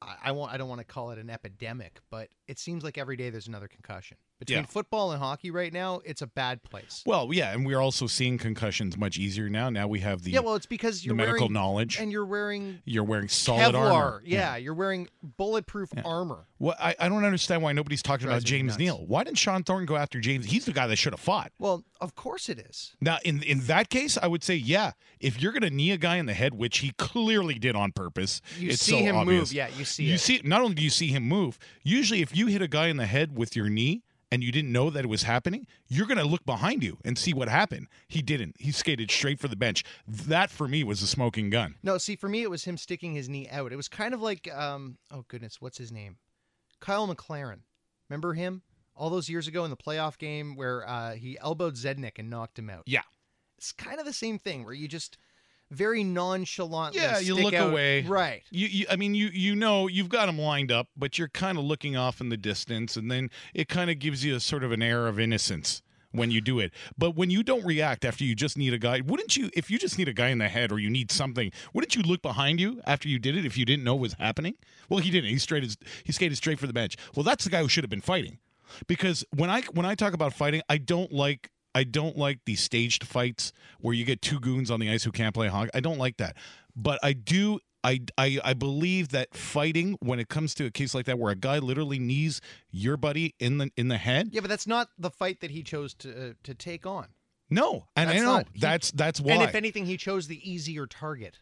I, 0.02 0.28
I 0.28 0.32
want 0.32 0.52
I 0.52 0.56
don't 0.56 0.68
want 0.68 0.80
to 0.80 0.86
call 0.86 1.10
it 1.10 1.18
an 1.18 1.30
epidemic, 1.30 2.00
but 2.10 2.28
it 2.46 2.58
seems 2.58 2.84
like 2.84 2.98
every 2.98 3.16
day 3.16 3.30
there's 3.30 3.48
another 3.48 3.68
concussion. 3.68 4.16
Between 4.42 4.60
Yeah. 4.64 4.66
football 4.66 5.12
and 5.12 5.20
hockey 5.22 5.50
right 5.50 5.72
now, 5.72 6.00
it's 6.04 6.20
a 6.22 6.26
bad 6.26 6.62
place. 6.64 7.02
Well, 7.06 7.28
yeah, 7.32 7.52
and 7.52 7.64
we're 7.64 7.78
also 7.80 8.06
seeing 8.06 8.38
concussions 8.38 8.96
much 8.96 9.16
easier 9.18 9.48
now. 9.48 9.70
Now 9.70 9.86
we 9.88 10.00
have 10.00 10.22
the 10.22 10.30
yeah, 10.32 10.40
well, 10.40 10.54
it's 10.56 10.66
because 10.66 11.00
the 11.00 11.06
you're 11.06 11.14
medical 11.14 11.40
wearing, 11.42 11.52
knowledge. 11.52 11.98
and 12.00 12.10
you're 12.10 12.26
wearing 12.26 12.80
You're 12.84 13.04
wearing 13.04 13.28
solid 13.28 13.74
Kevlar. 13.74 13.92
armor. 13.92 14.22
Yeah, 14.26 14.56
you're 14.56 14.74
wearing 14.74 15.08
bulletproof 15.22 15.90
armor. 16.04 16.46
Well, 16.58 16.76
I, 16.78 16.94
I 16.98 17.08
don't 17.08 17.24
understand 17.24 17.62
why 17.62 17.72
nobody's 17.72 18.02
talking 18.02 18.26
about 18.26 18.44
James. 18.44 18.78
Neal. 18.78 19.04
Why 19.06 19.24
didn't 19.24 19.38
Shawn 19.38 19.62
Thornton 19.64 19.86
go 19.86 19.96
after 19.96 20.20
James? 20.20 20.46
He's 20.46 20.64
the 20.64 20.72
guy 20.72 20.86
that 20.86 20.96
should 20.96 21.12
have 21.12 21.20
fought. 21.20 21.52
Well, 21.58 21.84
of 22.00 22.14
course 22.14 22.48
it 22.48 22.58
is. 22.58 22.94
Now, 23.00 23.18
in 23.24 23.42
in 23.42 23.60
that 23.66 23.90
case, 23.90 24.16
I 24.20 24.26
would 24.26 24.42
say, 24.44 24.54
yeah, 24.56 24.92
if 25.20 25.40
you're 25.40 25.52
going 25.52 25.62
to 25.62 25.70
knee 25.70 25.90
a 25.92 25.96
guy 25.96 26.16
in 26.16 26.26
the 26.26 26.34
head, 26.34 26.54
which 26.54 26.78
he 26.78 26.92
clearly 26.98 27.54
did 27.58 27.74
on 27.76 27.92
purpose, 27.92 28.40
You 28.58 28.70
it's 28.70 28.82
see 28.82 28.92
so 28.92 28.98
him 28.98 29.16
obvious. 29.16 29.40
move. 29.50 29.52
Yeah, 29.52 29.68
you 29.76 29.84
see 29.84 30.04
You 30.04 30.14
it. 30.14 30.20
see, 30.20 30.40
not 30.44 30.60
only 30.62 30.74
do 30.74 30.82
you 30.82 30.90
see 30.90 31.08
him 31.08 31.24
move, 31.24 31.58
usually 31.82 32.22
if 32.22 32.34
you 32.36 32.46
hit 32.46 32.62
a 32.62 32.68
guy 32.68 32.86
in 32.88 32.96
the 32.96 33.06
head 33.06 33.36
with 33.36 33.54
your 33.56 33.68
knee 33.68 34.02
and 34.32 34.42
you 34.42 34.50
didn't 34.50 34.72
know 34.72 34.88
that 34.88 35.04
it 35.04 35.08
was 35.08 35.24
happening, 35.24 35.66
you're 35.88 36.06
going 36.06 36.16
to 36.16 36.24
look 36.24 36.46
behind 36.46 36.82
you 36.82 36.96
and 37.04 37.18
see 37.18 37.34
what 37.34 37.50
happened. 37.50 37.86
He 38.08 38.22
didn't. 38.22 38.56
He 38.58 38.72
skated 38.72 39.10
straight 39.10 39.38
for 39.38 39.46
the 39.46 39.56
bench. 39.56 39.84
That 40.08 40.50
for 40.50 40.66
me 40.66 40.82
was 40.82 41.02
a 41.02 41.06
smoking 41.06 41.50
gun. 41.50 41.74
No, 41.82 41.98
see, 41.98 42.16
for 42.16 42.30
me, 42.30 42.40
it 42.40 42.48
was 42.50 42.64
him 42.64 42.78
sticking 42.78 43.14
his 43.14 43.28
knee 43.28 43.46
out. 43.50 43.72
It 43.72 43.76
was 43.76 43.88
kind 43.88 44.14
of 44.14 44.22
like, 44.22 44.50
um, 44.50 44.96
oh 45.10 45.26
goodness, 45.28 45.60
what's 45.60 45.76
his 45.76 45.92
name? 45.92 46.16
Kyle 46.80 47.06
McLaren. 47.06 47.60
Remember 48.08 48.32
him? 48.32 48.62
All 48.96 49.10
those 49.10 49.28
years 49.28 49.46
ago 49.46 49.64
in 49.64 49.70
the 49.70 49.76
playoff 49.76 50.16
game 50.16 50.56
where 50.56 50.88
uh, 50.88 51.12
he 51.12 51.38
elbowed 51.38 51.74
Zednik 51.74 52.18
and 52.18 52.30
knocked 52.30 52.58
him 52.58 52.70
out. 52.70 52.84
Yeah. 52.86 53.02
It's 53.58 53.72
kind 53.72 54.00
of 54.00 54.06
the 54.06 54.12
same 54.14 54.38
thing 54.38 54.64
where 54.64 54.74
you 54.74 54.88
just 54.88 55.18
very 55.72 56.04
nonchalantly 56.04 57.00
Yeah, 57.00 57.18
you 57.18 57.34
look 57.34 57.54
out- 57.54 57.70
away. 57.70 58.02
Right. 58.02 58.42
You, 58.50 58.66
you, 58.68 58.86
I 58.90 58.96
mean, 58.96 59.14
you 59.14 59.28
you 59.32 59.54
know 59.54 59.88
you've 59.88 60.08
got 60.08 60.26
them 60.26 60.38
lined 60.38 60.70
up, 60.70 60.88
but 60.96 61.18
you're 61.18 61.28
kind 61.28 61.58
of 61.58 61.64
looking 61.64 61.96
off 61.96 62.20
in 62.20 62.28
the 62.28 62.36
distance, 62.36 62.96
and 62.96 63.10
then 63.10 63.30
it 63.54 63.68
kind 63.68 63.90
of 63.90 63.98
gives 63.98 64.24
you 64.24 64.36
a 64.36 64.40
sort 64.40 64.64
of 64.64 64.72
an 64.72 64.82
air 64.82 65.06
of 65.08 65.18
innocence 65.18 65.82
when 66.14 66.30
you 66.30 66.42
do 66.42 66.58
it. 66.60 66.72
But 66.98 67.16
when 67.16 67.30
you 67.30 67.42
don't 67.42 67.64
react 67.64 68.04
after 68.04 68.22
you 68.22 68.34
just 68.34 68.58
need 68.58 68.74
a 68.74 68.78
guy, 68.78 69.00
wouldn't 69.00 69.36
you? 69.36 69.48
If 69.54 69.70
you 69.70 69.78
just 69.78 69.96
need 69.96 70.08
a 70.08 70.12
guy 70.12 70.28
in 70.28 70.38
the 70.38 70.48
head 70.48 70.70
or 70.70 70.78
you 70.78 70.90
need 70.90 71.10
something, 71.10 71.50
wouldn't 71.72 71.96
you 71.96 72.02
look 72.02 72.20
behind 72.20 72.60
you 72.60 72.82
after 72.86 73.08
you 73.08 73.18
did 73.18 73.36
it 73.36 73.46
if 73.46 73.56
you 73.56 73.64
didn't 73.64 73.84
know 73.84 73.94
what 73.94 74.02
was 74.02 74.12
happening? 74.14 74.54
Well, 74.90 75.00
he 75.00 75.10
didn't. 75.10 75.30
He 75.30 75.38
straight 75.38 75.76
he 76.04 76.12
skated 76.12 76.36
straight 76.36 76.58
for 76.58 76.66
the 76.66 76.74
bench. 76.74 76.96
Well, 77.16 77.24
that's 77.24 77.44
the 77.44 77.50
guy 77.50 77.62
who 77.62 77.68
should 77.68 77.84
have 77.84 77.90
been 77.90 78.02
fighting, 78.02 78.38
because 78.86 79.24
when 79.34 79.48
I 79.48 79.62
when 79.72 79.86
I 79.86 79.94
talk 79.94 80.12
about 80.12 80.34
fighting, 80.34 80.60
I 80.68 80.76
don't 80.78 81.12
like. 81.12 81.50
I 81.74 81.84
don't 81.84 82.16
like 82.18 82.40
the 82.46 82.54
staged 82.54 83.04
fights 83.04 83.52
where 83.80 83.94
you 83.94 84.04
get 84.04 84.20
two 84.22 84.38
goons 84.40 84.70
on 84.70 84.80
the 84.80 84.90
ice 84.90 85.04
who 85.04 85.12
can't 85.12 85.34
play 85.34 85.48
hockey. 85.48 85.70
I 85.74 85.80
don't 85.80 85.98
like 85.98 86.18
that. 86.18 86.36
But 86.76 86.98
I 87.02 87.12
do 87.12 87.60
I, 87.84 88.00
I 88.16 88.38
I 88.44 88.54
believe 88.54 89.08
that 89.08 89.34
fighting 89.34 89.96
when 90.00 90.20
it 90.20 90.28
comes 90.28 90.54
to 90.54 90.66
a 90.66 90.70
case 90.70 90.94
like 90.94 91.06
that 91.06 91.18
where 91.18 91.32
a 91.32 91.36
guy 91.36 91.58
literally 91.58 91.98
knees 91.98 92.40
your 92.70 92.96
buddy 92.96 93.34
in 93.40 93.58
the 93.58 93.70
in 93.76 93.88
the 93.88 93.98
head. 93.98 94.28
Yeah, 94.32 94.40
but 94.40 94.50
that's 94.50 94.66
not 94.66 94.88
the 94.98 95.10
fight 95.10 95.40
that 95.40 95.50
he 95.50 95.62
chose 95.62 95.92
to 95.94 96.30
uh, 96.30 96.32
to 96.44 96.54
take 96.54 96.86
on. 96.86 97.08
No, 97.50 97.86
and 97.96 98.08
I 98.08 98.14
That's 98.14 98.24
know 98.24 98.32
not- 98.36 98.46
he- 98.54 98.60
that's 98.60 98.90
that's 98.92 99.20
why. 99.20 99.34
And 99.34 99.42
if 99.42 99.54
anything, 99.54 99.84
he 99.84 99.98
chose 99.98 100.26
the 100.26 100.40
easier 100.50 100.86
target. 100.86 101.36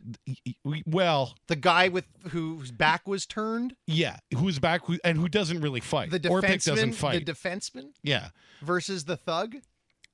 Well, 0.85 1.35
The 1.47 1.57
guy 1.57 1.89
with 1.89 2.07
whose 2.31 2.73
back 2.73 3.07
was 3.07 3.27
turned, 3.27 3.75
yeah, 3.87 4.17
who's 4.37 4.59
back 4.59 4.87
who, 4.87 4.99
and 5.05 5.17
who 5.19 5.29
doesn't 5.29 5.61
really 5.61 5.81
fight. 5.81 6.11
the 6.11 6.19
Orpik 6.19 6.65
doesn't 6.65 6.93
fight. 6.95 7.25
the 7.25 7.33
defenseman 7.33 7.93
yeah, 8.03 8.31
versus 8.63 9.05
the 9.05 9.17
thug. 9.17 9.57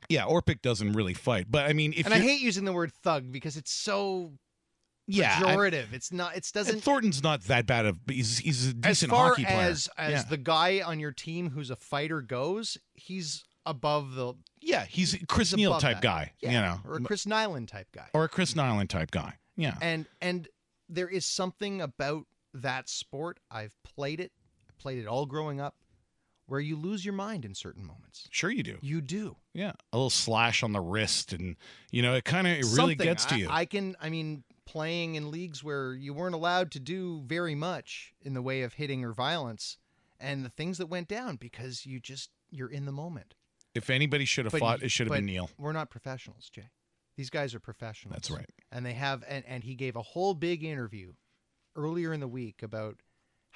Yeah, 0.09 0.25
Orpik 0.25 0.63
doesn't 0.63 0.93
really 0.93 1.15
fight. 1.15 1.47
But 1.51 1.69
I 1.69 1.73
mean, 1.73 1.93
if 1.97 2.07
and 2.07 2.15
I 2.15 2.19
hate 2.19 2.41
using 2.41 2.65
the 2.65 2.73
word 2.73 2.93
thug 3.03 3.33
because 3.33 3.57
it's 3.57 3.73
so 3.73 4.33
yeah, 5.07 5.41
I- 5.45 5.55
pejorative. 5.55 5.93
it's 5.93 6.13
not. 6.13 6.37
It 6.37 6.49
doesn't. 6.53 6.81
Thornton's 6.83 7.23
not 7.23 7.43
that 7.45 7.67
bad 7.67 7.87
of. 7.87 7.99
He's 8.09 8.39
he's 8.39 8.67
a 8.67 8.71
as 8.71 8.75
decent 8.75 9.11
far 9.11 9.29
hockey 9.29 9.45
player. 9.45 9.57
as 9.59 9.89
as 9.97 10.13
yeah. 10.13 10.23
the 10.29 10.37
guy 10.37 10.81
on 10.81 10.99
your 11.01 11.13
team 11.13 11.51
who's 11.51 11.71
a 11.71 11.77
fighter 11.77 12.21
goes, 12.21 12.77
he's 12.95 13.45
above 13.65 14.15
the 14.15 14.35
yeah, 14.61 14.85
he's 14.85 15.15
a 15.15 15.27
Chris 15.27 15.51
he's 15.51 15.57
Neal 15.57 15.79
type 15.79 15.97
that. 15.97 16.03
guy. 16.03 16.33
Yeah, 16.41 16.51
You 16.51 16.59
know, 16.61 16.81
or 16.85 16.97
a 16.97 17.01
Chris 17.03 17.25
Nilan 17.25 17.69
type 17.69 17.89
guy. 17.93 18.09
or 18.15 18.25
a 18.25 18.29
Chris 18.29 18.55
Nilan 18.55 18.89
type 18.89 19.11
guy. 19.11 19.35
Yeah, 19.57 19.75
and 19.81 20.07
and 20.21 20.49
there 20.89 21.09
is 21.09 21.25
something 21.27 21.81
about 21.81 22.27
that 22.55 22.89
sport. 22.89 23.39
I've 23.51 23.75
played 23.85 24.21
it, 24.21 24.33
I 24.69 24.73
played 24.81 24.99
it 24.99 25.07
all 25.07 25.27
growing 25.27 25.61
up, 25.61 25.77
where 26.47 26.61
you 26.61 26.77
lose 26.77 27.05
your 27.05 27.15
mind 27.15 27.45
in 27.45 27.55
certain 27.55 27.85
moments. 27.85 28.29
sure 28.31 28.51
you 28.51 28.63
do. 28.63 28.79
You 28.81 29.01
do. 29.01 29.37
Yeah, 29.53 29.73
a 29.93 29.97
little 29.97 30.11
slash 30.11 30.63
on 30.63 30.73
the 30.73 30.81
wrist, 30.81 31.33
and 31.33 31.57
you 31.91 32.03
know 32.03 32.15
it 32.15 32.25
kind 32.25 32.47
of 32.47 32.53
it 32.55 32.65
really 32.65 32.93
Something. 32.93 32.97
gets 32.99 33.25
to 33.27 33.39
you. 33.39 33.49
I 33.51 33.65
can. 33.65 33.97
I 34.01 34.09
mean, 34.11 34.45
playing 34.65 35.15
in 35.17 35.31
leagues 35.31 35.63
where 35.65 35.95
you 35.95 36.13
weren't 36.15 36.35
allowed 36.35 36.71
to 36.73 36.81
do 36.81 37.23
very 37.27 37.55
much 37.55 38.13
in 38.23 38.35
the 38.35 38.43
way 38.43 38.63
of 38.63 38.75
hitting 38.75 39.05
or 39.05 39.13
violence, 39.13 39.79
and 40.21 40.45
the 40.45 40.49
things 40.51 40.79
that 40.79 40.87
went 40.87 41.09
down 41.09 41.37
because 41.37 41.85
you 41.87 42.01
just 42.01 42.31
you're 42.51 42.71
in 42.71 42.85
the 42.87 42.93
moment. 42.93 43.35
if 43.75 43.91
anybody 43.91 44.25
should 44.25 44.45
have 44.45 44.53
But 44.53 44.61
fought, 44.61 44.83
it 44.83 44.91
should 44.91 45.09
have 45.09 45.17
been 45.17 45.27
Neal. 45.27 45.51
We're 45.59 45.73
not 45.73 45.91
professionals, 45.91 46.49
Jay. 46.51 46.71
These 47.17 47.31
guys 47.31 47.55
are 47.55 47.61
professionals. 47.61 48.15
That's 48.15 48.31
right. 48.31 48.49
And 48.71 48.85
they 48.87 48.93
have, 48.93 49.25
and, 49.29 49.43
and 49.47 49.65
he 49.65 49.75
gave 49.75 49.97
a 49.97 50.03
whole 50.03 50.35
big 50.35 50.63
interview 50.63 51.13
earlier 51.75 52.13
in 52.13 52.21
the 52.21 52.29
week 52.29 52.63
about 52.63 52.97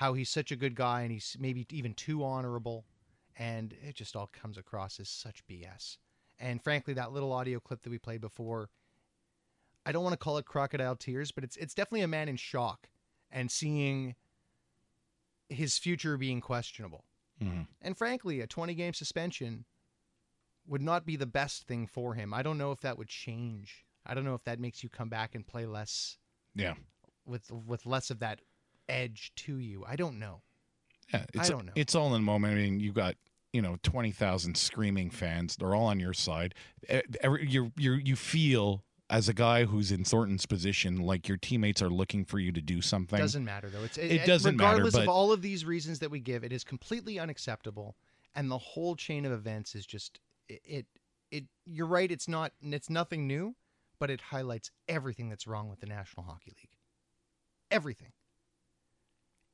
how 0.01 0.15
he's 0.15 0.31
such 0.31 0.51
a 0.51 0.57
good 0.57 0.75
guy 0.75 1.03
and 1.03 1.13
he's 1.13 1.37
maybe 1.39 1.67
even 1.71 1.93
too 1.93 2.25
honorable. 2.25 2.87
And 3.37 3.75
it 3.87 3.95
just 3.95 4.17
all 4.17 4.31
comes 4.33 4.57
across 4.57 4.99
as 4.99 5.11
such 5.11 5.47
BS. 5.47 5.99
And 6.39 6.63
frankly, 6.65 6.95
that 6.95 7.13
little 7.13 7.35
audio 7.35 7.61
clip 7.61 7.83
that 7.83 7.91
we 7.91 7.99
played 7.99 8.23
before, 8.23 8.71
I 9.85 9.93
don't 9.93 10.03
want 10.03 10.15
to 10.15 10.19
call 10.19 10.39
it 10.39 10.47
crocodile 10.47 10.97
tears, 10.97 11.33
but 11.33 11.45
it's 11.45 11.55
it's 11.59 11.75
definitely 11.75 12.01
a 12.01 12.09
man 12.09 12.31
in 12.31 12.37
shock 12.37 12.89
and 13.31 13.51
seeing 13.51 14.15
his 15.51 15.77
future 15.77 16.17
being 16.17 16.41
questionable. 16.41 17.05
Mhm. 17.39 17.67
And 17.83 17.99
frankly, 17.99 18.41
a 18.41 18.47
20 18.47 18.75
game 18.75 18.95
suspension 18.95 19.67
would 20.67 20.81
not 20.81 21.05
be 21.05 21.17
the 21.17 21.27
best 21.27 21.67
thing 21.67 21.87
for 21.87 22.15
him. 22.15 22.33
I 22.33 22.43
don't 22.43 22.57
know 22.57 22.73
if 22.73 22.81
that 22.81 22.97
would 22.97 23.09
change. 23.09 23.85
I 24.07 24.15
don't 24.15 24.25
know 24.25 24.35
if 24.35 24.45
that 24.45 24.59
makes 24.61 24.83
you 24.83 24.89
come 24.89 25.11
back 25.11 25.35
and 25.35 25.47
play 25.47 25.67
less 25.67 26.17
Yeah, 26.55 26.75
with 27.27 27.51
with 27.51 27.85
less 27.85 28.11
of 28.11 28.21
that 28.21 28.41
edge 28.91 29.33
to 29.37 29.59
you. 29.59 29.85
I 29.87 29.97
don't 29.97 30.19
know. 30.19 30.43
yeah. 31.13 31.25
It's 31.35 31.49
don't 31.49 31.67
know. 31.67 31.73
It's 31.75 31.95
all 31.95 32.07
in 32.09 32.13
the 32.13 32.19
moment. 32.21 32.55
I 32.55 32.57
mean, 32.57 32.81
you 32.81 32.93
got 32.93 33.17
you 33.53 33.63
know 33.63 33.77
twenty 33.83 34.11
thousand 34.11 34.57
screaming 34.57 35.11
fans. 35.11 35.57
They're 35.57 35.75
all 35.75 35.87
on 35.87 36.01
your 36.01 36.15
side. 36.15 36.55
Every, 37.23 37.49
you 37.49 37.73
you 37.77 37.95
you 37.95 38.17
feel 38.17 38.85
as 39.11 39.29
a 39.29 39.35
guy 39.35 39.65
who's 39.65 39.91
in 39.91 40.05
Thornton's 40.05 40.47
position, 40.47 41.03
like 41.03 41.27
your 41.27 41.37
teammates 41.37 41.83
are 41.83 41.91
looking 41.91 42.25
for 42.25 42.39
you 42.39 42.53
to 42.53 42.61
do 42.61 42.81
something. 42.81 43.19
Doesn't 43.19 43.45
matter 43.45 43.69
though. 43.69 43.83
It's 43.83 43.99
It 43.99 44.25
doesn't 44.25 44.57
matter, 44.57 44.77
regardless 44.77 44.95
of 44.95 45.09
all 45.09 45.33
of 45.33 45.43
these 45.43 45.65
reasons 45.65 45.99
that 45.99 46.11
we 46.11 46.21
give. 46.21 46.45
It 46.45 46.53
is 46.53 46.65
completely 46.65 47.19
unacceptable, 47.19 47.97
and 48.35 48.51
the 48.51 48.59
whole 48.59 48.95
chain 48.95 49.27
of 49.27 49.33
events 49.33 49.75
is 49.75 49.85
just 49.85 50.21
it. 50.49 50.63
It. 50.65 50.87
it 51.31 51.45
you're 51.67 51.87
right. 51.87 52.11
It's 52.11 52.29
not. 52.29 52.53
It's 52.63 52.89
nothing 52.89 53.27
new, 53.27 53.57
but 53.99 54.11
it 54.11 54.21
highlights 54.21 54.71
everything 54.89 55.29
that's 55.29 55.47
wrong 55.47 55.69
with 55.69 55.81
the 55.81 55.87
National 55.87 56.25
Hockey 56.25 56.53
League. 56.57 56.71
Everything. 57.71 58.13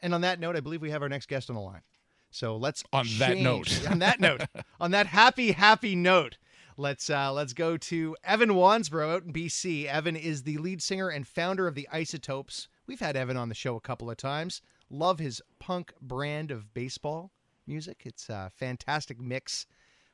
And 0.00 0.14
on 0.14 0.20
that 0.22 0.40
note, 0.40 0.56
I 0.56 0.60
believe 0.60 0.82
we 0.82 0.90
have 0.90 1.02
our 1.02 1.08
next 1.08 1.26
guest 1.26 1.50
on 1.50 1.56
the 1.56 1.62
line. 1.62 1.82
So 2.30 2.56
let's 2.56 2.84
On 2.92 3.06
that 3.18 3.38
note. 3.38 3.86
on 3.90 3.98
that 4.00 4.20
note, 4.20 4.42
on 4.80 4.90
that 4.90 5.06
happy, 5.06 5.52
happy 5.52 5.96
note, 5.96 6.36
let's 6.76 7.08
uh, 7.08 7.32
let's 7.32 7.52
go 7.52 7.76
to 7.76 8.16
Evan 8.24 8.50
Wansborough 8.50 9.14
out 9.14 9.24
in 9.24 9.32
BC. 9.32 9.86
Evan 9.86 10.16
is 10.16 10.42
the 10.42 10.58
lead 10.58 10.82
singer 10.82 11.08
and 11.08 11.26
founder 11.26 11.66
of 11.66 11.74
the 11.74 11.88
Isotopes. 11.92 12.68
We've 12.86 13.00
had 13.00 13.16
Evan 13.16 13.36
on 13.36 13.48
the 13.48 13.54
show 13.54 13.76
a 13.76 13.80
couple 13.80 14.10
of 14.10 14.16
times. 14.16 14.60
Love 14.90 15.18
his 15.18 15.42
punk 15.58 15.92
brand 16.00 16.50
of 16.50 16.72
baseball 16.74 17.32
music. 17.66 18.02
It's 18.04 18.28
a 18.28 18.52
fantastic 18.54 19.20
mix. 19.20 19.66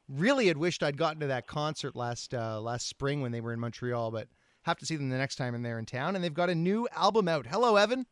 Really 0.09 0.47
had 0.47 0.57
wished 0.57 0.83
I'd 0.83 0.97
gotten 0.97 1.21
to 1.21 1.27
that 1.27 1.47
concert 1.47 1.97
last 1.97 2.35
uh, 2.35 2.61
last 2.61 2.89
spring 2.89 3.21
when 3.21 3.33
they 3.33 3.41
were 3.41 3.53
in 3.53 3.61
Montreal, 3.61 4.11
but 4.11 4.29
have 4.63 4.79
to 4.79 4.87
see 4.87 4.97
them 4.97 5.09
the 5.09 5.19
next 5.19 5.37
time 5.37 5.61
they're 5.63 5.79
in 5.79 5.87
town. 5.87 6.15
And 6.15 6.25
they've 6.25 6.33
got 6.33 6.51
a 6.51 6.55
new 6.55 6.89
album 6.95 7.29
out. 7.29 7.47
Hello, 7.47 7.77
Evan. 7.77 8.07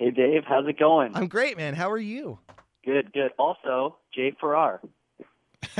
Hey 0.00 0.10
Dave, 0.10 0.44
how's 0.48 0.66
it 0.66 0.78
going? 0.78 1.14
I'm 1.14 1.28
great, 1.28 1.58
man. 1.58 1.74
How 1.74 1.90
are 1.90 1.98
you? 1.98 2.38
Good, 2.86 3.12
good. 3.12 3.32
Also, 3.38 3.98
Jay 4.14 4.34
Farrar. 4.40 4.80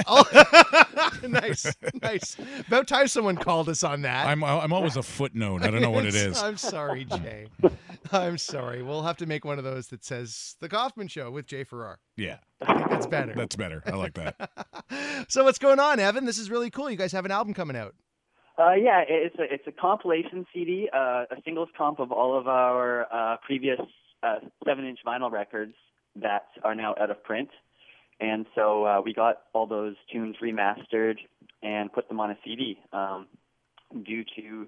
Oh, 0.07 0.25
nice, 1.29 1.67
nice. 2.03 2.37
About 2.69 2.87
time 2.87 3.09
someone 3.09 3.37
called 3.37 3.69
us 3.69 3.83
on 3.83 4.03
that. 4.03 4.27
I'm 4.27 4.45
I'm 4.45 4.73
always 4.73 4.97
a 4.97 5.03
footnote. 5.03 5.63
I 5.63 5.71
don't 5.71 5.81
know 5.81 5.91
what 5.91 6.05
it 6.07 6.15
is. 6.29 6.41
I'm 6.41 6.59
sorry, 6.59 7.07
Jay. 7.07 7.47
I'm 8.13 8.37
sorry. 8.39 8.83
We'll 8.83 9.03
have 9.03 9.17
to 9.17 9.27
make 9.27 9.45
one 9.45 9.59
of 9.59 9.65
those 9.65 9.89
that 9.89 10.05
says 10.05 10.55
"The 10.61 10.69
Kaufman 10.69 11.09
Show" 11.09 11.31
with 11.31 11.47
Jay 11.47 11.65
Farrar. 11.65 11.99
Yeah, 12.17 12.37
I 12.61 12.75
think 12.75 12.91
that's 12.91 13.07
better. 13.07 13.35
that's 13.35 13.57
better. 13.57 13.83
I 13.87 13.93
like 13.93 14.15
that. 14.15 15.27
so 15.29 15.45
what's 15.45 15.59
going 15.59 15.81
on, 15.81 15.99
Evan? 15.99 16.25
This 16.27 16.39
is 16.39 16.51
really 16.51 16.71
cool. 16.71 16.91
You 16.91 16.97
guys 16.97 17.13
have 17.13 17.25
an 17.25 17.31
album 17.33 17.53
coming 17.55 17.77
out. 17.77 17.95
Uh, 18.59 18.75
yeah, 18.75 19.03
it's 19.09 19.37
a 19.39 19.53
it's 19.53 19.67
a 19.67 19.73
compilation 19.73 20.47
CD, 20.55 20.89
uh, 20.93 21.25
a 21.31 21.37
singles 21.45 21.71
comp 21.77 21.99
of 21.99 22.13
all 22.13 22.39
of 22.39 22.47
our 22.47 23.07
uh, 23.13 23.39
previous 23.45 23.81
uh, 24.23 24.37
seven-inch 24.67 25.01
vinyl 25.07 25.31
records 25.31 25.75
that 26.17 26.47
are 26.65 26.75
now 26.75 26.95
out 27.01 27.11
of 27.11 27.23
print. 27.25 27.49
And 28.21 28.47
so 28.55 28.85
uh, 28.85 29.01
we 29.03 29.15
got 29.15 29.43
all 29.55 29.67
those 29.67 29.95
tunes 30.13 30.37
remastered 30.43 31.17
and 31.63 31.93
put 31.93 32.09
them 32.09 32.21
on 32.21 32.31
a 32.31 32.39
CD 32.45 32.79
um, 32.93 33.27
due 34.05 34.25
to, 34.37 34.67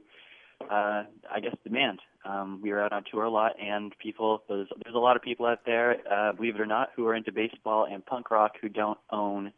uh, 0.70 1.02
I 1.30 1.40
guess, 1.42 1.54
demand. 1.64 2.00
Um, 2.24 2.60
we 2.62 2.70
were 2.70 2.80
out 2.82 2.92
on 2.92 3.02
tour 3.10 3.24
a 3.24 3.30
lot, 3.30 3.52
and 3.60 3.92
people 3.98 4.42
there's 4.48 4.68
there's 4.84 4.94
a 4.94 4.98
lot 4.98 5.16
of 5.16 5.22
people 5.22 5.44
out 5.44 5.60
there, 5.66 5.96
uh, 6.10 6.32
believe 6.32 6.54
it 6.54 6.60
or 6.60 6.66
not, 6.66 6.90
who 6.94 7.04
are 7.06 7.14
into 7.16 7.32
baseball 7.32 7.84
and 7.90 8.06
punk 8.06 8.30
rock 8.30 8.52
who 8.60 8.68
don't 8.68 8.98
own 9.10 9.52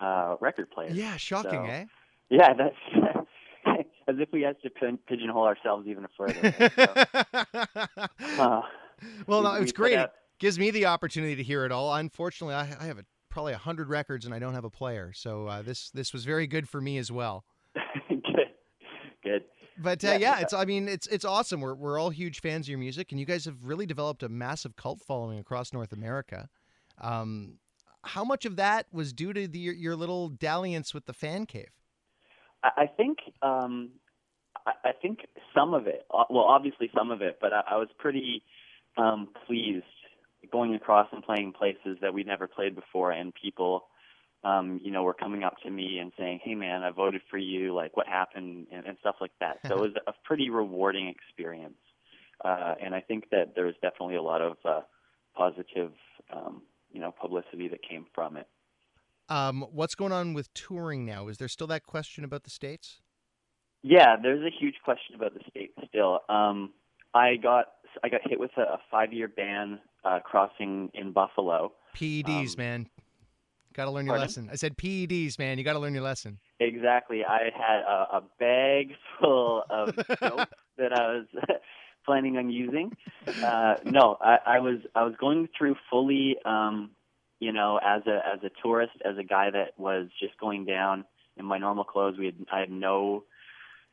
uh, 0.00 0.34
record 0.40 0.70
players. 0.70 0.94
Yeah, 0.94 1.16
shocking, 1.16 1.50
So- 1.52 1.64
eh? 1.64 1.84
Yeah, 2.30 2.52
that's 2.54 2.76
as 4.08 4.16
if 4.18 4.28
we 4.32 4.42
had 4.42 4.60
to 4.62 4.70
pin, 4.70 4.98
pigeonhole 5.08 5.44
ourselves 5.44 5.86
even 5.88 6.06
further. 6.16 6.70
So, 6.76 7.42
uh, 8.42 8.62
well, 9.26 9.42
no, 9.42 9.54
we- 9.54 9.60
it's 9.60 9.72
great. 9.72 9.98
It 9.98 10.10
gives 10.38 10.58
me 10.58 10.70
the 10.70 10.86
opportunity 10.86 11.36
to 11.36 11.42
hear 11.42 11.64
it 11.64 11.72
all. 11.72 11.94
Unfortunately, 11.94 12.54
I, 12.54 12.62
I 12.80 12.86
have 12.86 12.98
a, 12.98 13.04
probably 13.28 13.52
a 13.52 13.58
hundred 13.58 13.88
records 13.88 14.24
and 14.26 14.34
I 14.34 14.38
don't 14.38 14.54
have 14.54 14.64
a 14.64 14.70
player, 14.70 15.12
so 15.14 15.46
uh, 15.46 15.62
this 15.62 15.90
this 15.90 16.12
was 16.12 16.24
very 16.24 16.46
good 16.46 16.68
for 16.68 16.80
me 16.80 16.98
as 16.98 17.10
well. 17.12 17.44
good, 18.08 18.20
good. 19.22 19.42
But 19.78 20.04
uh, 20.04 20.08
Yeah, 20.08 20.16
yeah, 20.16 20.40
it's 20.40 20.52
I 20.52 20.64
mean 20.64 20.88
it's 20.88 21.06
it's 21.06 21.24
awesome. 21.24 21.60
We're 21.60 21.74
we're 21.74 21.98
all 21.98 22.10
huge 22.10 22.40
fans 22.40 22.66
of 22.66 22.70
your 22.70 22.78
music, 22.78 23.12
and 23.12 23.20
you 23.20 23.26
guys 23.26 23.44
have 23.44 23.64
really 23.64 23.86
developed 23.86 24.22
a 24.22 24.28
massive 24.28 24.76
cult 24.76 25.00
following 25.00 25.38
across 25.38 25.72
North 25.72 25.92
America. 25.92 26.48
Um, 27.00 27.58
how 28.02 28.24
much 28.24 28.44
of 28.46 28.56
that 28.56 28.86
was 28.92 29.12
due 29.12 29.32
to 29.32 29.46
the, 29.46 29.58
your, 29.58 29.74
your 29.74 29.96
little 29.96 30.28
dalliance 30.30 30.94
with 30.94 31.04
the 31.06 31.12
fan 31.12 31.44
cave? 31.46 31.68
I, 32.62 32.86
think 32.94 33.18
um, 33.42 33.90
I, 34.66 34.72
I 34.88 34.92
think 35.00 35.20
some 35.54 35.74
of 35.74 35.86
it. 35.86 36.06
uh, 36.12 36.24
Well, 36.30 36.44
obviously 36.44 36.90
some 36.96 37.10
of 37.10 37.22
it, 37.22 37.38
but 37.40 37.52
I, 37.52 37.62
I 37.72 37.76
was 37.76 37.88
pretty 37.98 38.42
um, 38.96 39.28
pleased 39.46 39.84
going 40.50 40.74
across 40.74 41.08
and 41.12 41.22
playing 41.22 41.52
places 41.52 41.98
that 42.00 42.12
we'd 42.12 42.26
never 42.26 42.46
played 42.46 42.74
before, 42.74 43.12
and 43.12 43.32
people, 43.34 43.84
um, 44.42 44.80
you 44.82 44.90
know, 44.90 45.02
were 45.02 45.14
coming 45.14 45.44
up 45.44 45.56
to 45.62 45.70
me 45.70 45.98
and 45.98 46.12
saying, 46.18 46.40
"Hey, 46.42 46.54
man, 46.54 46.82
I 46.82 46.90
voted 46.90 47.22
for 47.30 47.38
you. 47.38 47.74
Like, 47.74 47.96
what 47.96 48.06
happened?" 48.06 48.66
and, 48.72 48.86
and 48.86 48.96
stuff 49.00 49.16
like 49.20 49.32
that. 49.40 49.58
So 49.66 49.74
it 49.74 49.80
was 49.80 49.92
a 50.06 50.12
pretty 50.24 50.50
rewarding 50.50 51.08
experience, 51.08 51.78
uh, 52.44 52.74
and 52.82 52.94
I 52.94 53.00
think 53.00 53.30
that 53.30 53.54
there 53.54 53.66
was 53.66 53.74
definitely 53.82 54.16
a 54.16 54.22
lot 54.22 54.40
of 54.40 54.56
uh, 54.64 54.80
positive, 55.34 55.92
um, 56.32 56.62
you 56.92 57.00
know, 57.00 57.12
publicity 57.12 57.68
that 57.68 57.80
came 57.88 58.06
from 58.14 58.36
it. 58.36 58.48
Um, 59.28 59.64
what's 59.70 59.94
going 59.94 60.10
on 60.10 60.34
with 60.34 60.52
touring 60.54 61.06
now? 61.06 61.28
Is 61.28 61.38
there 61.38 61.48
still 61.48 61.68
that 61.68 61.84
question 61.84 62.24
about 62.24 62.42
the 62.42 62.50
states? 62.50 63.00
Yeah, 63.82 64.16
there's 64.20 64.42
a 64.44 64.50
huge 64.50 64.74
question 64.84 65.14
about 65.14 65.34
the 65.34 65.40
states 65.48 65.72
still. 65.88 66.20
Um, 66.28 66.72
I 67.14 67.36
got 67.36 67.66
I 68.04 68.08
got 68.08 68.20
hit 68.24 68.38
with 68.40 68.50
a, 68.56 68.62
a 68.62 68.78
five 68.90 69.12
year 69.12 69.28
ban 69.28 69.78
uh, 70.04 70.20
crossing 70.20 70.90
in 70.94 71.12
Buffalo. 71.12 71.72
PEDs, 71.96 72.50
Um, 72.50 72.54
man. 72.58 72.88
Got 73.72 73.84
to 73.84 73.90
learn 73.92 74.04
your 74.06 74.14
pardon? 74.16 74.26
lesson. 74.26 74.48
I 74.52 74.56
said 74.56 74.76
PEDs, 74.76 75.38
man. 75.38 75.56
You 75.58 75.64
got 75.64 75.74
to 75.74 75.78
learn 75.78 75.94
your 75.94 76.02
lesson. 76.02 76.38
Exactly. 76.58 77.24
I 77.24 77.50
had 77.56 77.80
a, 77.82 78.16
a 78.18 78.22
bag 78.38 78.92
full 79.20 79.62
of 79.70 79.94
dope 80.20 80.48
that 80.76 80.92
I 80.92 81.14
was 81.14 81.26
planning 82.04 82.36
on 82.36 82.50
using. 82.50 82.90
Uh, 83.42 83.76
no, 83.84 84.16
I, 84.20 84.38
I 84.46 84.58
was 84.58 84.78
I 84.94 85.04
was 85.04 85.14
going 85.20 85.48
through 85.56 85.76
fully, 85.88 86.36
um, 86.44 86.90
you 87.38 87.52
know, 87.52 87.78
as 87.84 88.02
a 88.06 88.20
as 88.34 88.40
a 88.42 88.50
tourist, 88.62 88.92
as 89.04 89.16
a 89.18 89.22
guy 89.24 89.50
that 89.50 89.78
was 89.78 90.08
just 90.20 90.36
going 90.38 90.64
down 90.64 91.04
in 91.36 91.44
my 91.44 91.58
normal 91.58 91.84
clothes. 91.84 92.16
We 92.18 92.26
had 92.26 92.34
I 92.52 92.58
had 92.60 92.70
no 92.70 93.22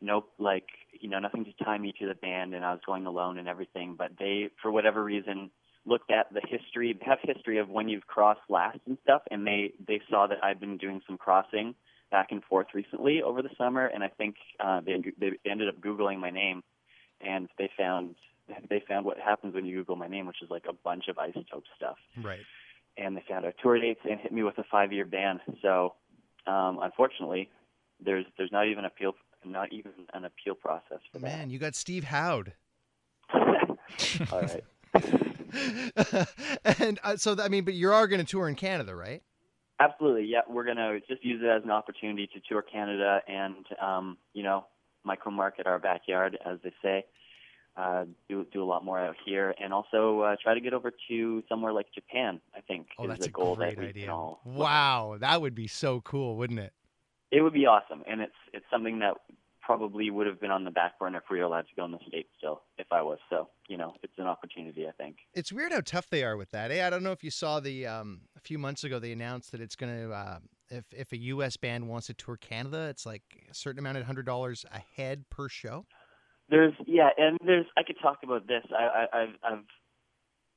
no 0.02 0.26
like 0.40 0.68
you 1.02 1.10
know 1.10 1.20
nothing 1.20 1.46
to 1.46 1.64
tie 1.64 1.78
me 1.78 1.94
to 2.00 2.08
the 2.08 2.16
band, 2.16 2.54
and 2.54 2.66
I 2.66 2.72
was 2.72 2.82
going 2.86 3.06
alone 3.06 3.38
and 3.38 3.48
everything. 3.48 3.96
But 3.98 4.12
they, 4.20 4.50
for 4.62 4.72
whatever 4.72 5.04
reason, 5.04 5.52
looked 5.86 6.12
at 6.12 6.32
the 6.34 6.42
history, 6.48 6.98
have 7.02 7.20
history 7.22 7.58
of 7.60 7.70
when 7.70 7.88
you've 7.90 8.08
crossed 8.08 8.42
last 8.50 8.80
and 8.86 8.98
stuff, 9.04 9.22
and 9.32 9.46
they 9.46 9.74
they 9.88 10.02
saw 10.10 10.28
that 10.28 10.44
I'd 10.44 10.60
been 10.60 10.78
doing 10.78 11.02
some 11.08 11.18
crossing 11.18 11.76
back 12.12 12.28
and 12.32 12.44
forth 12.44 12.68
recently 12.74 13.22
over 13.22 13.42
the 13.42 13.50
summer, 13.58 13.86
and 13.86 14.04
I 14.04 14.08
think 14.10 14.36
uh, 14.60 14.82
they 14.82 14.94
they 15.20 15.32
ended 15.50 15.70
up 15.70 15.80
googling 15.82 16.20
my 16.20 16.30
name, 16.30 16.64
and 17.22 17.48
they 17.58 17.70
found 17.78 18.16
they 18.70 18.82
found 18.88 19.06
what 19.06 19.18
happens 19.20 19.54
when 19.54 19.66
you 19.66 19.76
Google 19.78 19.96
my 19.98 20.08
name, 20.08 20.26
which 20.26 20.42
is 20.42 20.50
like 20.50 20.66
a 20.70 20.74
bunch 20.74 21.06
of 21.10 21.18
isotope 21.18 21.64
stuff, 21.76 21.98
Right. 22.24 22.40
and 22.98 23.16
they 23.18 23.24
found 23.28 23.46
our 23.46 23.54
tour 23.62 23.80
dates 23.80 24.00
and 24.10 24.20
hit 24.20 24.32
me 24.32 24.44
with 24.44 24.58
a 24.58 24.64
five 24.72 24.94
year 24.94 25.06
ban. 25.06 25.42
So, 25.62 25.96
um, 26.46 26.80
unfortunately, 26.82 27.50
there's 28.04 28.26
there's 28.38 28.52
not 28.52 28.68
even 28.68 28.86
appeal 28.86 29.14
not 29.46 29.72
even 29.74 29.92
an 30.14 30.26
appeal 30.26 30.56
process 30.56 31.00
for 31.12 31.20
Man, 31.20 31.50
you 31.50 31.60
got 31.60 31.76
Steve 31.76 32.04
Howe. 32.06 32.44
All 33.34 34.42
right. 34.42 34.64
and 36.80 37.00
uh, 37.04 37.18
so, 37.18 37.36
I 37.40 37.48
mean, 37.48 37.64
but 37.64 37.74
you 37.74 37.92
are 37.92 38.08
going 38.08 38.20
to 38.20 38.26
tour 38.30 38.48
in 38.50 38.56
Canada, 38.56 38.96
right? 38.96 39.22
Absolutely, 39.80 40.26
yeah. 40.26 40.40
We're 40.50 40.66
gonna 40.66 41.00
just 41.08 41.24
use 41.24 41.40
it 41.44 41.48
as 41.48 41.64
an 41.64 41.70
opportunity 41.70 42.28
to 42.34 42.40
tour 42.50 42.64
Canada 42.64 43.22
and, 43.28 43.64
um, 43.80 44.18
you 44.34 44.42
know, 44.42 44.66
micro 45.04 45.32
market 45.32 45.68
our 45.68 45.78
backyard, 45.78 46.36
as 46.44 46.58
they 46.64 46.74
say. 46.82 47.06
Uh, 47.76 48.06
do 48.28 48.44
do 48.52 48.64
a 48.64 48.66
lot 48.66 48.84
more 48.84 48.98
out 49.00 49.16
here, 49.24 49.54
and 49.64 49.72
also 49.72 50.22
uh, 50.22 50.36
try 50.42 50.56
to 50.56 50.60
get 50.62 50.74
over 50.74 50.92
to 51.08 51.44
somewhere 51.48 51.72
like 51.74 51.86
Japan. 51.94 52.42
I 52.56 52.62
think 52.62 52.88
Oh, 52.98 53.04
is 53.04 53.10
that's 53.10 53.20
the 53.22 53.28
a 53.28 53.30
great 53.30 53.76
that 53.76 53.78
we 53.78 53.88
idea. 53.90 54.06
can 54.06 54.10
all. 54.16 54.42
Wow, 54.46 55.18
that 55.20 55.40
would 55.44 55.54
be 55.54 55.68
so 55.68 56.02
cool, 56.02 56.38
wouldn't 56.38 56.60
it? 56.60 56.74
It 57.32 57.42
would 57.42 57.54
be 57.54 57.66
awesome, 57.66 58.04
and 58.08 58.22
it's 58.22 58.36
it's 58.54 58.66
something 58.72 59.00
that 59.00 59.16
probably 59.68 60.10
would 60.10 60.26
have 60.26 60.40
been 60.40 60.50
on 60.50 60.64
the 60.64 60.72
back 60.72 60.98
burner 60.98 61.18
if 61.18 61.26
we 61.30 61.40
were 61.40 61.44
allowed 61.44 61.68
to 61.68 61.76
go 61.76 61.84
in 61.84 61.92
the 61.92 62.00
states 62.08 62.30
still, 62.38 62.62
if 62.78 62.88
I 62.90 63.02
was. 63.02 63.18
So, 63.30 63.50
you 63.68 63.76
know, 63.76 63.96
it's 64.02 64.14
an 64.18 64.26
opportunity. 64.26 64.88
I 64.88 64.92
think. 64.92 65.18
It's 65.34 65.52
weird 65.52 65.74
how 65.74 65.82
tough 65.84 66.10
they 66.10 66.24
are 66.24 66.38
with 66.38 66.52
that. 66.52 66.72
Hey, 66.72 66.82
I 66.82 66.90
don't 66.90 67.04
know 67.04 67.12
if 67.12 67.22
you 67.22 67.32
saw 67.32 67.60
the 67.60 67.86
um, 67.86 68.22
a 68.38 68.40
few 68.40 68.58
months 68.58 68.86
ago 68.86 68.98
they 68.98 69.12
announced 69.12 69.52
that 69.52 69.60
it's 69.60 69.76
going 69.76 69.94
to 69.94 70.14
uh, 70.14 70.40
if 70.70 70.86
if 70.94 71.12
a 71.12 71.18
U.S. 71.18 71.58
band 71.58 71.90
wants 71.90 72.08
to 72.08 72.14
tour 72.14 72.38
Canada, 72.38 72.88
it's 72.90 73.06
like 73.06 73.24
a 73.52 73.54
certain 73.54 73.80
amount 73.80 73.98
of 73.98 74.06
hundred 74.06 74.26
dollars 74.26 74.66
a 74.74 74.80
head 74.96 75.26
per 75.30 75.50
show. 75.50 75.86
There's 76.50 76.74
yeah, 76.86 77.10
and 77.18 77.38
there's 77.46 77.66
I 77.78 77.84
could 77.84 77.98
talk 78.02 78.20
about 78.24 78.48
this. 78.48 78.64
I, 78.72 78.84
I 78.84 79.22
I've 79.22 79.36
I've 79.44 79.64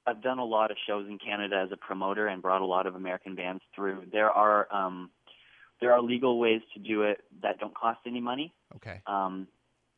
I've 0.07 0.23
done 0.23 0.39
a 0.39 0.45
lot 0.45 0.71
of 0.71 0.77
shows 0.87 1.07
in 1.09 1.18
Canada 1.18 1.62
as 1.64 1.73
a 1.73 1.77
promoter 1.77 2.29
and 2.29 2.41
brought 2.41 2.62
a 2.62 2.66
lot 2.66 2.87
of 2.87 2.95
American 2.95 3.35
bands 3.35 3.62
through. 3.75 4.05
There 4.12 4.31
are 4.31 4.73
um 4.73 5.11
there 5.81 5.93
are 5.93 6.03
legal 6.03 6.39
ways 6.39 6.62
to 6.74 6.81
do 6.81 7.03
it 7.03 7.22
that 7.43 7.59
don't 7.59 7.74
cost 7.74 8.01
any 8.07 8.20
money. 8.20 8.53
Okay. 8.76 9.03
Um 9.07 9.49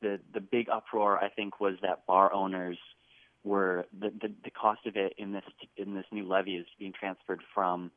the 0.01 0.21
the 0.33 0.41
big 0.41 0.69
uproar 0.69 1.19
I 1.19 1.29
think 1.29 1.61
was 1.61 1.75
that 1.83 2.07
bar 2.07 2.33
owners 2.33 2.79
were 3.45 3.87
the 3.99 4.11
the, 4.11 4.33
the 4.45 4.51
cost 4.51 4.87
of 4.87 4.97
it 4.97 5.15
in 5.19 5.33
this 5.33 5.45
in 5.77 5.95
this 5.95 6.07
new 6.13 6.27
levy 6.27 6.57
is 6.57 6.67
being 6.79 6.93
transferred 6.93 7.43
from 7.55 7.91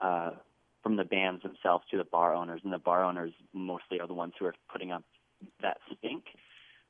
uh 0.00 0.32
from 0.86 0.94
the 0.94 1.04
bands 1.04 1.42
themselves 1.42 1.84
to 1.90 1.96
the 1.96 2.04
bar 2.04 2.32
owners, 2.32 2.60
and 2.62 2.72
the 2.72 2.78
bar 2.78 3.02
owners 3.02 3.32
mostly 3.52 3.98
are 3.98 4.06
the 4.06 4.14
ones 4.14 4.34
who 4.38 4.46
are 4.46 4.54
putting 4.70 4.92
up 4.92 5.02
that 5.60 5.78
stink. 5.98 6.22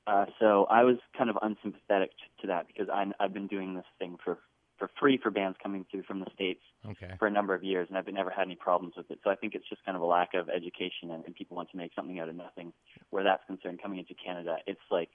Uh, 0.07 0.27
so 0.39 0.67
I 0.69 0.83
was 0.83 0.97
kind 1.17 1.31
of 1.31 1.39
unsympathetic 1.41 2.11
t- 2.11 2.17
to 2.43 2.47
that 2.49 2.67
because 2.67 2.91
I, 2.91 3.07
I've 3.19 3.33
been 3.33 3.47
doing 3.47 3.75
this 3.75 3.87
thing 3.99 4.19
for 4.23 4.39
for 4.79 4.91
free 5.01 5.19
for 5.23 5.31
bands 5.31 5.57
coming 5.63 5.85
through 5.91 6.03
from 6.03 6.21
the 6.21 6.27
states 6.35 6.63
Okay. 6.85 7.15
for 7.19 7.27
a 7.27 7.31
number 7.31 7.55
of 7.55 7.65
years, 7.65 7.89
and 7.89 7.99
I've 7.99 8.07
never 8.09 8.31
had 8.31 8.43
any 8.47 8.57
problems 8.57 8.95
with 8.97 9.11
it. 9.11 9.19
So 9.25 9.31
I 9.31 9.35
think 9.37 9.55
it's 9.55 9.69
just 9.69 9.85
kind 9.85 9.97
of 9.97 10.03
a 10.03 10.07
lack 10.07 10.35
of 10.35 10.49
education, 10.49 11.11
and, 11.11 11.25
and 11.25 11.35
people 11.35 11.57
want 11.57 11.71
to 11.71 11.77
make 11.77 11.93
something 11.95 12.21
out 12.21 12.29
of 12.29 12.37
nothing. 12.37 12.73
Where 13.11 13.25
that's 13.25 13.45
concerned, 13.47 13.81
coming 13.83 13.99
into 13.99 14.15
Canada, 14.15 14.59
it's 14.67 14.81
like 14.91 15.11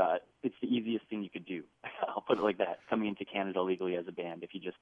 uh, 0.00 0.16
it's 0.42 0.54
the 0.60 0.68
easiest 0.68 1.06
thing 1.08 1.22
you 1.22 1.30
could 1.30 1.46
do. 1.46 1.62
I'll 2.08 2.22
put 2.22 2.38
it 2.38 2.42
like 2.42 2.58
that: 2.58 2.80
coming 2.88 3.08
into 3.08 3.24
Canada 3.24 3.62
legally 3.62 3.96
as 3.96 4.06
a 4.08 4.12
band, 4.12 4.42
if 4.42 4.50
you 4.54 4.60
just 4.60 4.76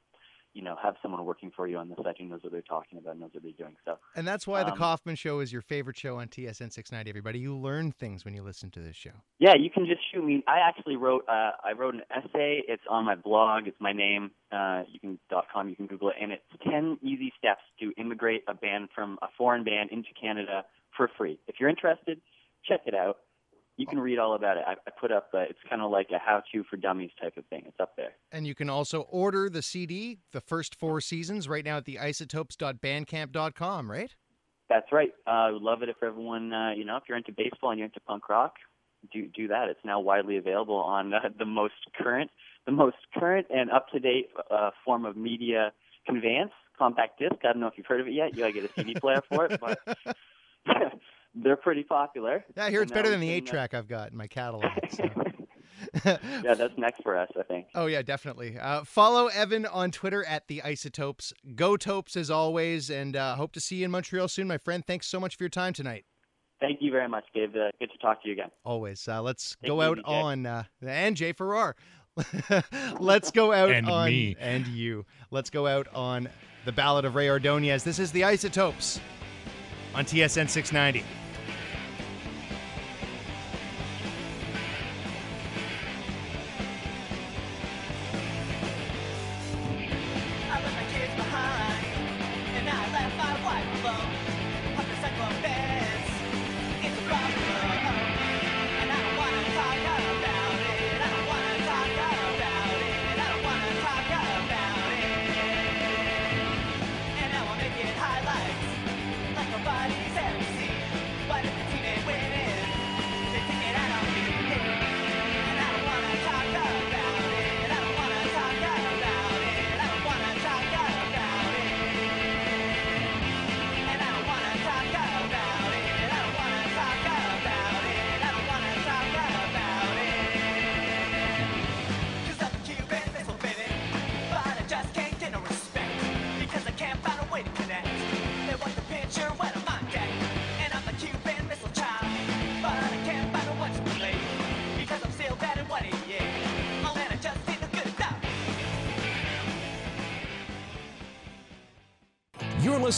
you 0.53 0.63
know 0.63 0.77
have 0.83 0.97
someone 1.03 1.25
working 1.25 1.51
for 1.55 1.67
you 1.67 1.79
on 1.79 1.89
the 1.89 1.97
site 2.03 2.17
who 2.19 2.27
knows 2.27 2.41
what 2.43 2.53
they're 2.53 2.63
talking 2.63 2.99
about, 2.99 3.19
knows 3.19 3.31
what 3.33 3.43
they're 3.43 3.53
doing. 3.53 3.77
So 3.85 3.99
And 4.17 4.27
that's 4.27 4.47
why 4.47 4.65
the 4.65 4.73
Um, 4.73 4.79
Kaufman 4.79 5.17
Show 5.17 5.41
is 5.41 5.53
your 5.53 5.63
favorite 5.63 5.97
show 5.97 6.17
on 6.17 6.29
TSN 6.29 6.73
690. 6.73 7.09
Everybody, 7.11 7.39
you 7.39 7.57
learn 7.57 7.93
things 7.93 8.25
when 8.25 8.35
you 8.35 8.43
listen 8.43 8.71
to 8.73 8.81
this 8.81 8.97
show. 8.97 9.13
Yeah, 9.39 9.55
you 9.55 9.71
can 9.71 9.87
just 9.87 10.01
shoot 10.13 10.25
me. 10.25 10.43
I 10.47 10.59
actually 10.59 10.97
wrote 10.97 11.25
uh, 11.29 11.53
I 11.65 11.73
wrote 11.77 11.95
an 11.95 12.03
essay. 12.11 12.63
It's 12.67 12.83
on 12.89 13.05
my 13.05 13.15
blog. 13.15 13.67
It's 13.67 13.81
my 13.81 13.93
name. 13.93 14.31
Uh, 14.51 14.83
you 14.91 14.99
can 15.01 15.19
dot 15.31 15.47
com. 15.53 15.69
You 15.69 15.77
can 15.77 15.87
Google 15.87 16.11
it, 16.11 16.17
and 16.21 16.33
it's 16.33 16.43
ten 16.65 16.99
easy 17.03 17.33
steps 17.39 17.63
to 17.81 17.93
immigrate 17.97 18.43
a 18.49 18.55
band 18.55 18.89
from 18.95 19.19
a 19.23 19.29
foreign 19.39 19.65
band 19.65 19.91
into 19.93 20.09
Canada 20.21 20.65
for 20.97 21.09
free. 21.17 21.39
If 21.47 21.57
you're 21.61 21.69
interested, 21.69 22.21
check 22.65 22.81
it 22.87 22.95
out. 22.95 23.19
You 23.81 23.87
can 23.87 23.99
read 23.99 24.18
all 24.18 24.35
about 24.35 24.59
it. 24.59 24.64
I, 24.66 24.72
I 24.72 24.91
put 25.01 25.11
up. 25.11 25.31
Uh, 25.33 25.39
it's 25.39 25.59
kind 25.70 25.81
of 25.81 25.91
like 25.91 26.09
a 26.14 26.18
how-to 26.18 26.64
for 26.68 26.76
dummies 26.76 27.12
type 27.18 27.39
of 27.39 27.47
thing. 27.47 27.62
It's 27.66 27.81
up 27.81 27.97
there. 27.97 28.11
And 28.31 28.47
you 28.47 28.55
can 28.55 28.68
also 28.68 29.07
order 29.09 29.49
the 29.49 29.62
CD, 29.62 30.18
the 30.33 30.43
first 30.43 30.74
four 30.74 31.01
seasons, 31.01 31.49
right 31.49 31.64
now 31.64 31.78
at 31.78 31.87
the 31.87 31.99
isotopes.bandcamp.com, 31.99 33.91
right? 33.91 34.14
That's 34.68 34.93
right. 34.93 35.12
Uh, 35.26 35.31
I 35.31 35.51
would 35.53 35.62
love 35.62 35.83
it 35.83 35.89
if 35.89 35.97
everyone, 36.03 36.53
uh, 36.53 36.72
you 36.76 36.85
know, 36.85 36.99
if 36.99 37.05
you're 37.09 37.16
into 37.16 37.33
baseball 37.33 37.70
and 37.70 37.78
you're 37.78 37.87
into 37.87 38.01
punk 38.01 38.28
rock, 38.28 38.57
do 39.14 39.26
do 39.35 39.49
that. 39.49 39.70
It's 39.70 39.81
now 39.83 39.99
widely 39.99 40.37
available 40.37 40.76
on 40.76 41.14
uh, 41.14 41.20
the 41.39 41.47
most 41.47 41.72
current, 41.97 42.31
the 42.66 42.72
most 42.72 42.99
current 43.18 43.47
and 43.49 43.70
up 43.70 43.89
to 43.95 43.99
date 43.99 44.28
uh, 44.51 44.72
form 44.85 45.07
of 45.07 45.16
media 45.16 45.72
conveyance, 46.05 46.53
compact 46.76 47.18
disc. 47.18 47.37
I 47.45 47.53
don't 47.53 47.61
know 47.61 47.68
if 47.68 47.78
you've 47.78 47.87
heard 47.87 48.03
of 48.03 48.09
it 48.09 48.12
yet. 48.12 48.35
You 48.35 48.41
gotta 48.41 48.53
get 48.53 48.64
a 48.64 48.72
CD 48.74 48.95
player 49.01 49.22
for 49.26 49.47
it, 49.47 49.59
but 49.59 49.78
they're 51.35 51.57
pretty 51.57 51.83
popular. 51.85 52.45
Yeah, 52.57 52.66
I 52.66 52.70
hear 52.70 52.83
it's 52.83 52.93
better 52.93 53.11
than 53.11 53.20
the 53.20 53.31
eight 53.31 53.47
track 53.47 53.74
I've 53.74 53.89
got 53.89 54.11
in 54.11 54.16
my 54.16 54.26
catalog. 54.26 54.64
so. 54.91 55.09
Yeah, 56.05 56.55
that's 56.55 56.76
next 56.76 57.03
for 57.03 57.16
us, 57.16 57.28
I 57.39 57.43
think. 57.43 57.66
Oh 57.74 57.87
yeah, 57.87 58.03
definitely. 58.03 58.57
Uh, 58.59 58.85
follow 58.85 59.28
Evan 59.28 59.64
on 59.64 59.91
Twitter 59.91 60.22
at 60.26 60.47
the 60.47 60.62
Isotopes. 60.62 61.33
Go 61.55 61.76
Topes 61.78 62.16
as 62.16 62.31
always, 62.31 62.91
and 62.91 63.16
uh, 63.16 63.35
hope 63.37 63.53
to 63.53 63.61
see 63.61 63.76
you 63.76 63.87
in 63.87 63.91
Montreal 63.91 64.28
soon, 64.28 64.47
my 64.47 64.59
friend. 64.59 64.87
Thanks 64.87 65.07
so 65.07 65.18
much 65.18 65.37
for 65.37 65.43
your 65.45 65.49
time 65.49 65.72
tonight. 65.72 66.05
Thank 66.61 66.83
you 66.83 66.91
very 66.93 67.09
much, 67.09 67.24
Dave. 67.35 67.57
Uh, 67.57 67.70
good 67.81 67.91
to 67.93 67.99
talk 67.99 68.22
to 68.22 68.28
you 68.28 68.35
again. 68.35 68.51
Always. 68.62 69.09
Uh, 69.09 69.22
let's 69.22 69.57
Take 69.62 69.68
go 69.68 69.81
out 69.81 69.97
easy, 69.99 70.05
Jay. 70.07 70.12
on 70.12 70.47
uh, 70.47 70.64
and 70.87 71.16
Jay 71.16 71.33
Farrar. 71.33 71.74
let's 73.01 73.31
go 73.31 73.53
out 73.53 73.70
And 73.70 73.89
on 73.89 74.07
me. 74.07 74.37
and 74.39 74.66
you. 74.66 75.07
Let's 75.31 75.49
go 75.51 75.66
out 75.66 75.89
on 75.95 76.28
the 76.66 76.72
Ballad 76.72 77.05
of 77.07 77.14
Rey 77.14 77.31
Ordonez. 77.31 77.85
This 77.85 77.99
is 77.99 78.12
the 78.12 78.24
Isotopes 78.24 79.01
on 79.95 80.05
TSN 80.05 80.49
690. 80.49 81.05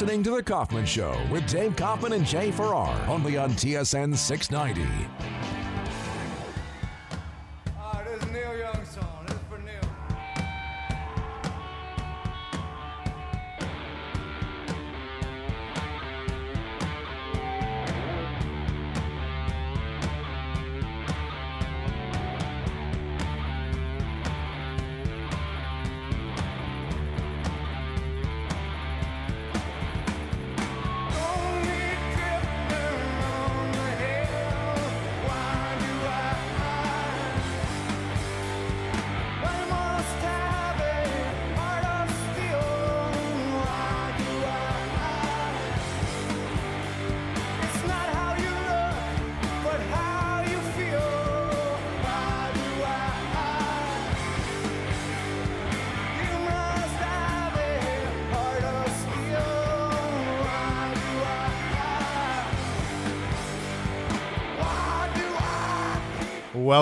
Listening 0.02 0.24
to 0.24 0.34
The 0.34 0.42
Kaufman 0.42 0.84
Show 0.84 1.16
with 1.30 1.46
Dave 1.48 1.76
Kaufman 1.76 2.12
and 2.14 2.26
Jay 2.26 2.50
Farrar, 2.50 2.92
only 3.08 3.36
on 3.36 3.50
TSN 3.50 4.16
690. 4.16 4.82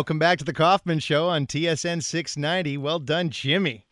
Welcome 0.01 0.19
back 0.19 0.39
to 0.39 0.47
the 0.47 0.55
Kaufman 0.55 0.99
Show 0.99 1.29
on 1.29 1.47
TSN 1.47 2.03
690. 2.03 2.79
Well 2.79 2.99
done, 2.99 3.29
Jimmy. 3.29 3.87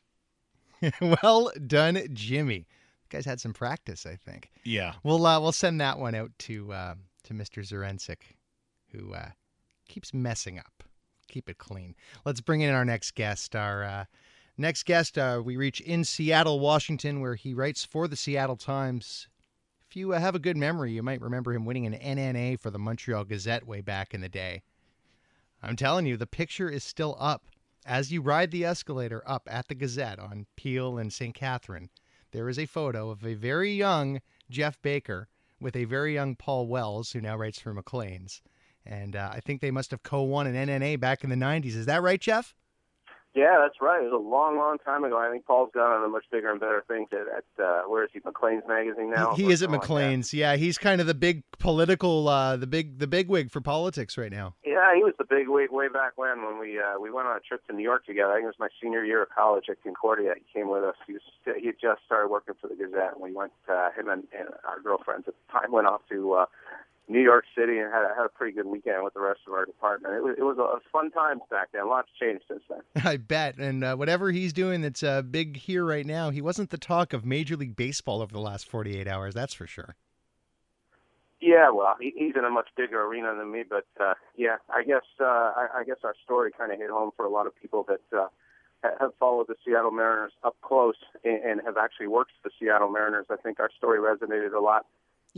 well 1.02 1.52
done, 1.66 2.00
Jimmy. 2.14 2.66
guys 3.10 3.26
had 3.26 3.42
some 3.42 3.52
practice, 3.52 4.06
I 4.06 4.16
think. 4.16 4.50
Yeah. 4.64 4.94
We'll 5.02 5.26
uh, 5.26 5.38
we'll 5.38 5.52
send 5.52 5.82
that 5.82 5.98
one 5.98 6.14
out 6.14 6.30
to 6.38 6.72
uh, 6.72 6.94
to 7.24 7.34
Mr. 7.34 7.62
Zarensic, 7.62 8.22
who 8.90 9.12
uh, 9.12 9.32
keeps 9.86 10.14
messing 10.14 10.58
up. 10.58 10.82
Keep 11.28 11.50
it 11.50 11.58
clean. 11.58 11.94
Let's 12.24 12.40
bring 12.40 12.62
in 12.62 12.72
our 12.72 12.86
next 12.86 13.14
guest. 13.14 13.54
Our 13.54 13.84
uh, 13.84 14.04
next 14.56 14.86
guest, 14.86 15.18
uh, 15.18 15.42
we 15.44 15.58
reach 15.58 15.82
in 15.82 16.04
Seattle, 16.04 16.58
Washington, 16.58 17.20
where 17.20 17.34
he 17.34 17.52
writes 17.52 17.84
for 17.84 18.08
the 18.08 18.16
Seattle 18.16 18.56
Times. 18.56 19.28
If 19.86 19.94
you 19.94 20.14
uh, 20.14 20.20
have 20.20 20.34
a 20.34 20.38
good 20.38 20.56
memory, 20.56 20.92
you 20.92 21.02
might 21.02 21.20
remember 21.20 21.52
him 21.52 21.66
winning 21.66 21.84
an 21.84 21.92
NNA 21.92 22.60
for 22.60 22.70
the 22.70 22.78
Montreal 22.78 23.24
Gazette 23.24 23.66
way 23.66 23.82
back 23.82 24.14
in 24.14 24.22
the 24.22 24.30
day. 24.30 24.62
I'm 25.62 25.76
telling 25.76 26.06
you, 26.06 26.16
the 26.16 26.26
picture 26.26 26.68
is 26.68 26.84
still 26.84 27.16
up 27.18 27.46
as 27.84 28.12
you 28.12 28.20
ride 28.20 28.50
the 28.50 28.64
escalator 28.64 29.22
up 29.26 29.48
at 29.50 29.68
the 29.68 29.74
Gazette 29.74 30.18
on 30.18 30.46
Peel 30.56 30.98
and 30.98 31.12
St. 31.12 31.34
Catherine. 31.34 31.90
There 32.32 32.48
is 32.48 32.58
a 32.58 32.66
photo 32.66 33.10
of 33.10 33.24
a 33.24 33.34
very 33.34 33.72
young 33.72 34.20
Geoff 34.50 34.80
Baker 34.82 35.28
with 35.60 35.74
a 35.74 35.84
very 35.84 36.14
young 36.14 36.36
Paul 36.36 36.68
Wells, 36.68 37.12
who 37.12 37.20
now 37.20 37.36
writes 37.36 37.58
for 37.58 37.72
Maclean's. 37.72 38.42
And 38.84 39.16
uh, 39.16 39.30
I 39.32 39.40
think 39.40 39.60
they 39.60 39.70
must 39.70 39.90
have 39.90 40.02
co 40.02 40.22
won 40.22 40.46
an 40.46 40.68
NNA 40.68 41.00
back 41.00 41.24
in 41.24 41.30
the 41.30 41.36
90s. 41.36 41.74
Is 41.74 41.86
that 41.86 42.02
right, 42.02 42.20
Geoff? 42.20 42.54
Yeah, 43.38 43.58
that's 43.62 43.80
right. 43.80 44.00
It 44.02 44.10
was 44.10 44.12
a 44.12 44.28
long, 44.28 44.56
long 44.56 44.78
time 44.78 45.04
ago. 45.04 45.16
I 45.16 45.30
think 45.30 45.46
Paul's 45.46 45.70
gone 45.72 45.92
on 45.92 46.02
to 46.02 46.08
much 46.08 46.24
bigger 46.32 46.50
and 46.50 46.58
better 46.58 46.82
thing 46.88 47.06
at, 47.12 47.18
at 47.38 47.64
uh, 47.64 47.82
where 47.82 48.02
is 48.02 48.10
he? 48.12 48.18
Maclean's 48.24 48.64
magazine 48.66 49.12
now. 49.12 49.32
He, 49.36 49.44
he 49.44 49.52
is 49.52 49.62
at 49.62 49.70
Maclean's. 49.70 50.34
yeah, 50.34 50.56
he's 50.56 50.76
kind 50.76 51.00
of 51.00 51.06
the 51.06 51.14
big 51.14 51.44
political, 51.60 52.26
uh, 52.26 52.56
the 52.56 52.66
big, 52.66 52.98
the 52.98 53.06
big 53.06 53.28
wig 53.28 53.52
for 53.52 53.60
politics 53.60 54.18
right 54.18 54.32
now. 54.32 54.56
Yeah, 54.64 54.92
he 54.96 55.04
was 55.04 55.14
the 55.18 55.24
big 55.24 55.48
wig 55.48 55.70
way 55.70 55.86
back 55.86 56.14
when 56.16 56.44
when 56.44 56.58
we 56.58 56.80
uh, 56.80 56.98
we 57.00 57.12
went 57.12 57.28
on 57.28 57.36
a 57.36 57.40
trip 57.40 57.64
to 57.68 57.72
New 57.72 57.84
York 57.84 58.04
together. 58.06 58.32
I 58.32 58.36
think 58.36 58.44
it 58.44 58.58
was 58.58 58.58
my 58.58 58.68
senior 58.82 59.04
year 59.04 59.22
of 59.22 59.28
college 59.28 59.66
at 59.70 59.80
Concordia. 59.84 60.34
He 60.34 60.58
came 60.58 60.68
with 60.68 60.82
us. 60.82 60.96
He 61.06 61.12
was 61.12 61.22
he 61.44 61.66
had 61.66 61.76
just 61.80 62.00
started 62.06 62.28
working 62.28 62.54
for 62.60 62.66
the 62.66 62.74
Gazette, 62.74 63.14
and 63.14 63.22
we 63.22 63.32
went. 63.32 63.52
Uh, 63.68 63.90
him 63.92 64.08
and, 64.08 64.24
and 64.36 64.48
our 64.66 64.80
girlfriends 64.80 65.28
at 65.28 65.34
the 65.34 65.52
time 65.52 65.70
went 65.70 65.86
off 65.86 66.00
to 66.10 66.32
uh, 66.32 66.46
New 67.08 67.20
York 67.20 67.44
City 67.56 67.78
and 67.78 67.92
had 67.92 68.02
a, 68.02 68.14
had 68.14 68.26
a 68.26 68.28
pretty 68.28 68.52
good 68.52 68.66
weekend 68.66 69.02
with 69.02 69.14
the 69.14 69.20
rest 69.20 69.40
of 69.46 69.54
our 69.54 69.64
department. 69.64 70.14
It 70.14 70.22
was 70.22 70.34
it 70.38 70.42
was 70.42 70.58
a 70.58 70.80
fun 70.90 71.10
time 71.10 71.40
back 71.50 71.68
then. 71.72 71.88
Lots 71.88 72.08
changed 72.20 72.44
since 72.48 72.62
then. 72.68 72.80
I 73.04 73.16
bet. 73.16 73.56
And 73.58 73.82
uh, 73.82 73.96
whatever 73.96 74.30
he's 74.30 74.52
doing 74.52 74.82
that's 74.82 75.02
uh, 75.02 75.22
big 75.22 75.56
here 75.56 75.84
right 75.84 76.06
now, 76.06 76.30
he 76.30 76.42
wasn't 76.42 76.70
the 76.70 76.78
talk 76.78 77.12
of 77.12 77.24
Major 77.24 77.56
League 77.56 77.76
Baseball 77.76 78.20
over 78.20 78.32
the 78.32 78.40
last 78.40 78.68
48 78.68 79.08
hours, 79.08 79.34
that's 79.34 79.54
for 79.54 79.66
sure. 79.66 79.96
Yeah, 81.40 81.70
well, 81.70 81.94
he, 82.00 82.12
he's 82.16 82.34
in 82.36 82.44
a 82.44 82.50
much 82.50 82.68
bigger 82.76 83.04
arena 83.04 83.34
than 83.36 83.52
me, 83.52 83.62
but 83.68 83.86
uh, 84.00 84.14
yeah, 84.36 84.56
I 84.68 84.82
guess 84.82 85.04
uh, 85.20 85.24
I, 85.24 85.68
I 85.76 85.84
guess 85.84 85.98
our 86.02 86.14
story 86.24 86.50
kind 86.56 86.72
of 86.72 86.78
hit 86.78 86.90
home 86.90 87.10
for 87.16 87.24
a 87.24 87.30
lot 87.30 87.46
of 87.46 87.54
people 87.54 87.86
that 87.88 88.18
uh, 88.18 88.26
ha- 88.82 88.96
have 88.98 89.10
followed 89.20 89.46
the 89.46 89.54
Seattle 89.64 89.92
Mariners 89.92 90.32
up 90.42 90.56
close 90.62 90.96
and, 91.24 91.42
and 91.44 91.60
have 91.64 91.76
actually 91.76 92.08
worked 92.08 92.32
for 92.42 92.48
the 92.48 92.54
Seattle 92.58 92.90
Mariners. 92.90 93.26
I 93.30 93.36
think 93.36 93.60
our 93.60 93.70
story 93.76 94.00
resonated 94.00 94.52
a 94.52 94.60
lot 94.60 94.86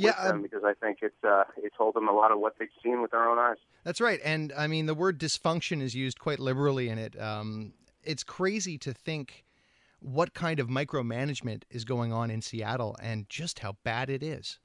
Yeah, 0.00 0.28
them 0.28 0.42
because 0.42 0.62
I 0.64 0.74
think 0.74 0.98
it 1.02 1.14
uh, 1.26 1.44
it 1.56 1.72
told 1.76 1.94
them 1.94 2.08
a 2.08 2.12
lot 2.12 2.32
of 2.32 2.40
what 2.40 2.54
they've 2.58 2.68
seen 2.82 3.02
with 3.02 3.10
their 3.10 3.28
own 3.28 3.38
eyes. 3.38 3.56
That's 3.84 4.00
right. 4.00 4.20
And 4.24 4.52
I 4.56 4.66
mean, 4.66 4.86
the 4.86 4.94
word 4.94 5.18
dysfunction 5.18 5.82
is 5.82 5.94
used 5.94 6.18
quite 6.18 6.38
liberally 6.38 6.88
in 6.88 6.98
it. 6.98 7.20
Um, 7.20 7.72
it's 8.02 8.22
crazy 8.22 8.78
to 8.78 8.92
think 8.92 9.44
what 10.00 10.34
kind 10.34 10.58
of 10.60 10.68
micromanagement 10.68 11.64
is 11.70 11.84
going 11.84 12.12
on 12.12 12.30
in 12.30 12.40
Seattle 12.40 12.96
and 13.02 13.28
just 13.28 13.60
how 13.60 13.76
bad 13.84 14.08
it 14.08 14.22
is. 14.22 14.58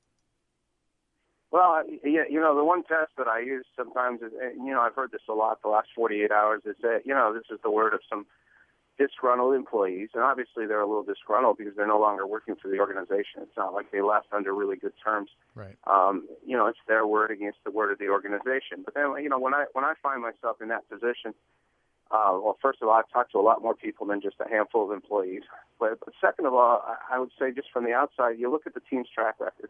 Well, 1.52 1.84
yeah, 2.04 2.24
you 2.30 2.40
know, 2.40 2.56
the 2.56 2.66
one 2.66 2.84
test 2.84 3.12
that 3.18 3.28
I 3.28 3.40
use 3.40 3.66
sometimes 3.78 4.22
is, 4.22 4.32
you 4.58 4.74
know, 4.74 4.82
I've 4.82 4.96
heard 4.96 5.12
this 5.12 5.22
a 5.30 5.34
lot 5.34 5.62
the 5.62 5.70
last 5.70 5.88
48 5.96 6.32
hours, 6.32 6.62
is 6.66 6.76
that, 6.82 7.04
you 7.06 7.14
know, 7.14 7.34
this 7.34 7.46
is 7.50 7.60
the 7.64 7.72
word 7.72 7.94
of 7.94 8.02
some 8.10 8.26
disgruntled 8.98 9.56
employees, 9.56 10.10
and 10.14 10.24
obviously 10.24 10.66
they're 10.66 10.82
a 10.82 10.88
little 10.88 11.04
disgruntled 11.04 11.58
because 11.58 11.76
they're 11.76 11.88
no 11.88 12.00
longer 12.00 12.26
working 12.26 12.56
for 12.56 12.70
the 12.70 12.80
organization. 12.80 13.41
It's 13.41 13.58
not 13.58 13.74
like 13.74 13.91
they 13.91 14.02
left 14.02 14.28
under 14.32 14.54
really 14.54 14.78
good 14.78 14.93
terms. 15.04 15.30
Right. 15.54 15.76
Um, 15.86 16.28
you 16.46 16.56
know, 16.56 16.68
it's 16.68 16.80
their 16.88 17.06
word 17.06 17.32
against 17.32 17.60
the 17.66 17.72
word 17.72 17.91
of 17.91 18.00
the 18.00 18.08
organization. 18.08 18.84
But 18.84 18.93
then, 18.93 19.14
you 19.22 19.30
know, 19.30 19.39
when 19.39 19.54
I 19.54 19.66
when 19.74 19.84
I 19.86 19.93
find 20.02 20.22
myself 20.22 20.62
in 20.62 20.70
that 20.70 20.88
position, 20.89 21.34
uh, 22.12 22.38
well, 22.41 22.58
first 22.62 22.82
of 22.82 22.88
all, 22.88 22.93
I've 22.93 23.10
talked 23.12 23.32
to 23.32 23.39
a 23.39 23.41
lot 23.41 23.62
more 23.62 23.74
people 23.74 24.06
than 24.06 24.22
just 24.22 24.36
a 24.39 24.48
handful 24.48 24.86
of 24.86 24.91
employees. 24.91 25.41
But, 25.80 26.00
but 26.00 26.14
second 26.22 26.46
of 26.46 26.54
all, 26.54 26.84
I, 27.12 27.20
would 27.20 27.32
say 27.39 27.52
just 27.52 27.72
from 27.74 27.84
the 27.84 27.93
outside, 27.93 28.38
you 28.38 28.52
look 28.52 28.68
at 28.68 28.76
the 28.76 28.82
team's 28.89 29.08
track 29.14 29.36
record. 29.39 29.70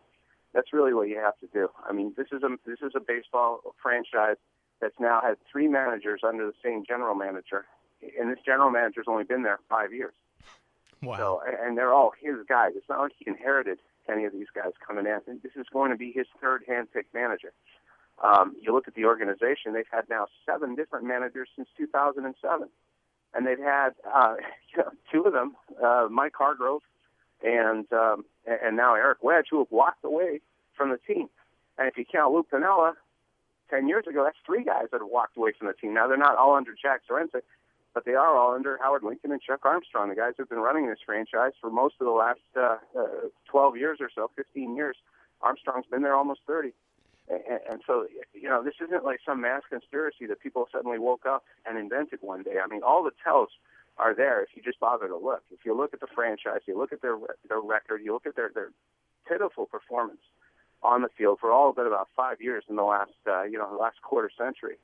That's 0.53 0.73
really 0.73 0.93
what 0.93 1.07
you 1.07 1.17
have 1.17 1.37
to 1.39 1.47
do. 1.47 1.69
I 1.87 1.93
mean, 1.93 2.13
this 2.15 2.27
is 2.31 2.43
a 2.43 2.55
this 2.65 2.79
is 2.81 2.93
a 2.95 2.99
baseball 2.99 3.61
franchise 3.81 4.37
that's 4.81 4.95
now 4.99 5.21
had 5.21 5.35
three 5.51 5.67
managers 5.67 6.21
under 6.23 6.45
the 6.45 6.53
same 6.63 6.83
general 6.87 7.15
manager, 7.15 7.65
and 8.19 8.31
this 8.31 8.39
general 8.45 8.69
manager's 8.69 9.05
only 9.07 9.23
been 9.23 9.43
there 9.43 9.59
five 9.69 9.93
years. 9.93 10.13
Wow. 11.01 11.17
So, 11.17 11.41
and 11.61 11.77
they're 11.77 11.93
all 11.93 12.13
his 12.19 12.37
guys. 12.47 12.71
It's 12.75 12.89
not 12.89 13.01
like 13.01 13.11
he 13.17 13.29
inherited 13.29 13.79
any 14.09 14.25
of 14.25 14.33
these 14.33 14.47
guys 14.53 14.71
coming 14.85 15.05
in. 15.05 15.19
And 15.27 15.41
This 15.41 15.51
is 15.55 15.65
going 15.71 15.91
to 15.91 15.97
be 15.97 16.11
his 16.11 16.27
third 16.41 16.63
hand-picked 16.67 17.13
manager. 17.13 17.53
Um, 18.23 18.55
you 18.61 18.73
look 18.73 18.87
at 18.87 18.95
the 18.95 19.05
organization; 19.05 19.73
they've 19.73 19.85
had 19.91 20.09
now 20.09 20.27
seven 20.45 20.75
different 20.75 21.05
managers 21.05 21.49
since 21.55 21.67
2007, 21.77 22.69
and 23.33 23.47
they've 23.47 23.59
had 23.59 23.89
uh, 24.11 24.35
you 24.71 24.83
know, 24.83 24.91
two 25.11 25.23
of 25.23 25.33
them, 25.33 25.55
uh, 25.83 26.07
Mike 26.09 26.33
Hargrove 26.37 26.81
and 27.43 27.91
um, 27.91 28.25
and 28.45 28.77
now 28.77 28.95
Eric 28.95 29.23
Wedge, 29.23 29.47
who 29.49 29.59
have 29.59 29.71
walked 29.71 30.03
away 30.03 30.41
from 30.75 30.89
the 30.89 30.97
team. 30.97 31.29
And 31.77 31.87
if 31.87 31.97
you 31.97 32.05
count 32.05 32.33
Lou 32.33 32.43
Piniella, 32.43 32.93
ten 33.69 33.87
years 33.87 34.05
ago, 34.07 34.23
that's 34.23 34.37
three 34.45 34.63
guys 34.63 34.85
that 34.91 35.01
have 35.01 35.09
walked 35.09 35.35
away 35.37 35.51
from 35.57 35.67
the 35.67 35.73
team. 35.73 35.93
Now 35.93 36.07
they're 36.07 36.17
not 36.17 36.37
all 36.37 36.55
under 36.55 36.73
Jack 36.73 37.01
Zduriencik, 37.09 37.41
but 37.95 38.03
they 38.03 38.13
are 38.13 38.37
all 38.37 38.53
under 38.53 38.77
Howard 38.83 39.03
Lincoln 39.03 39.31
and 39.31 39.41
Chuck 39.41 39.61
Armstrong, 39.63 40.09
the 40.09 40.15
guys 40.15 40.33
who've 40.37 40.49
been 40.49 40.59
running 40.59 40.85
this 40.87 40.99
franchise 41.03 41.53
for 41.61 41.71
most 41.71 41.95
of 42.01 42.05
the 42.05 42.11
last 42.11 42.41
uh, 42.55 42.75
uh, 42.95 43.29
12 43.49 43.77
years 43.77 43.99
or 44.01 44.09
so, 44.13 44.29
15 44.35 44.75
years. 44.75 44.97
Armstrong's 45.41 45.85
been 45.89 46.01
there 46.01 46.13
almost 46.13 46.41
30. 46.45 46.73
And, 47.29 47.41
and 47.71 47.81
so, 47.87 48.05
you 48.33 48.49
know, 48.49 48.61
this 48.61 48.75
isn't 48.83 49.05
like 49.05 49.19
some 49.25 49.41
mass 49.41 49.61
conspiracy 49.69 50.27
that 50.27 50.41
people 50.41 50.67
suddenly 50.71 50.99
woke 50.99 51.25
up 51.25 51.45
and 51.65 51.77
invented 51.77 52.19
one 52.21 52.43
day. 52.43 52.57
I 52.63 52.67
mean, 52.67 52.81
all 52.83 53.01
the 53.01 53.11
tells 53.23 53.49
are 53.97 54.13
there 54.13 54.43
if 54.43 54.49
you 54.55 54.61
just 54.61 54.79
bother 54.79 55.07
to 55.07 55.17
look. 55.17 55.43
If 55.49 55.59
you 55.65 55.75
look 55.75 55.93
at 55.93 56.01
the 56.01 56.07
franchise, 56.13 56.61
you 56.67 56.77
look 56.77 56.91
at 56.91 57.01
their 57.01 57.17
their 57.47 57.61
record, 57.61 58.01
you 58.03 58.11
look 58.13 58.27
at 58.27 58.35
their 58.35 58.51
their 58.53 58.71
pitiful 59.27 59.65
performance 59.65 60.19
on 60.83 61.01
the 61.01 61.07
field 61.17 61.39
for 61.39 61.51
all 61.51 61.71
but 61.73 61.87
about 61.87 62.09
five 62.15 62.41
years 62.41 62.63
in 62.69 62.75
the 62.75 62.83
last 62.83 63.13
uh, 63.25 63.43
you 63.43 63.57
know 63.57 63.71
the 63.71 63.77
last 63.77 64.01
quarter 64.01 64.29
century, 64.37 64.75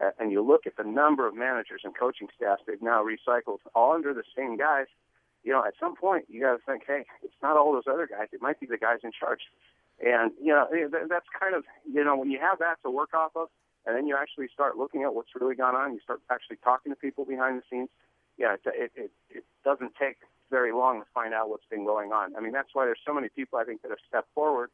Uh, 0.00 0.10
and 0.18 0.32
you 0.32 0.42
look 0.42 0.66
at 0.66 0.76
the 0.76 0.84
number 0.84 1.26
of 1.26 1.34
managers 1.34 1.82
and 1.84 1.94
coaching 1.96 2.28
staffs 2.34 2.62
they've 2.66 2.82
now 2.82 3.04
recycled, 3.04 3.58
all 3.74 3.92
under 3.92 4.14
the 4.14 4.22
same 4.36 4.56
guys. 4.56 4.86
You 5.42 5.52
know, 5.52 5.64
at 5.64 5.74
some 5.78 5.96
point 5.96 6.26
you 6.28 6.40
got 6.40 6.56
to 6.56 6.62
think, 6.66 6.84
hey, 6.86 7.04
it's 7.22 7.34
not 7.42 7.56
all 7.56 7.72
those 7.72 7.88
other 7.90 8.06
guys; 8.06 8.28
it 8.32 8.42
might 8.42 8.60
be 8.60 8.66
the 8.66 8.78
guys 8.78 8.98
in 9.02 9.10
charge. 9.12 9.40
And 10.04 10.32
you 10.40 10.52
know, 10.52 10.66
that's 11.08 11.26
kind 11.38 11.54
of 11.54 11.64
you 11.90 12.02
know 12.04 12.16
when 12.16 12.30
you 12.30 12.38
have 12.40 12.58
that 12.58 12.76
to 12.84 12.90
work 12.90 13.14
off 13.14 13.32
of, 13.36 13.48
and 13.86 13.96
then 13.96 14.06
you 14.06 14.16
actually 14.16 14.48
start 14.52 14.76
looking 14.76 15.02
at 15.02 15.14
what's 15.14 15.30
really 15.38 15.54
gone 15.54 15.74
on. 15.74 15.92
You 15.92 16.00
start 16.00 16.20
actually 16.30 16.56
talking 16.64 16.92
to 16.92 16.96
people 16.96 17.24
behind 17.24 17.58
the 17.58 17.62
scenes. 17.70 17.88
Yeah, 18.38 18.54
it 18.54 18.60
it 18.66 18.92
it, 18.94 19.10
it 19.30 19.44
doesn't 19.64 19.92
take 20.00 20.16
very 20.50 20.72
long 20.72 21.00
to 21.00 21.06
find 21.14 21.32
out 21.32 21.48
what's 21.48 21.66
been 21.70 21.84
going 21.84 22.12
on. 22.12 22.34
I 22.36 22.40
mean, 22.40 22.52
that's 22.52 22.70
why 22.72 22.84
there's 22.84 23.00
so 23.06 23.14
many 23.14 23.28
people 23.28 23.58
I 23.58 23.64
think 23.64 23.82
that 23.82 23.90
have 23.90 24.00
stepped 24.08 24.28
forward 24.34 24.70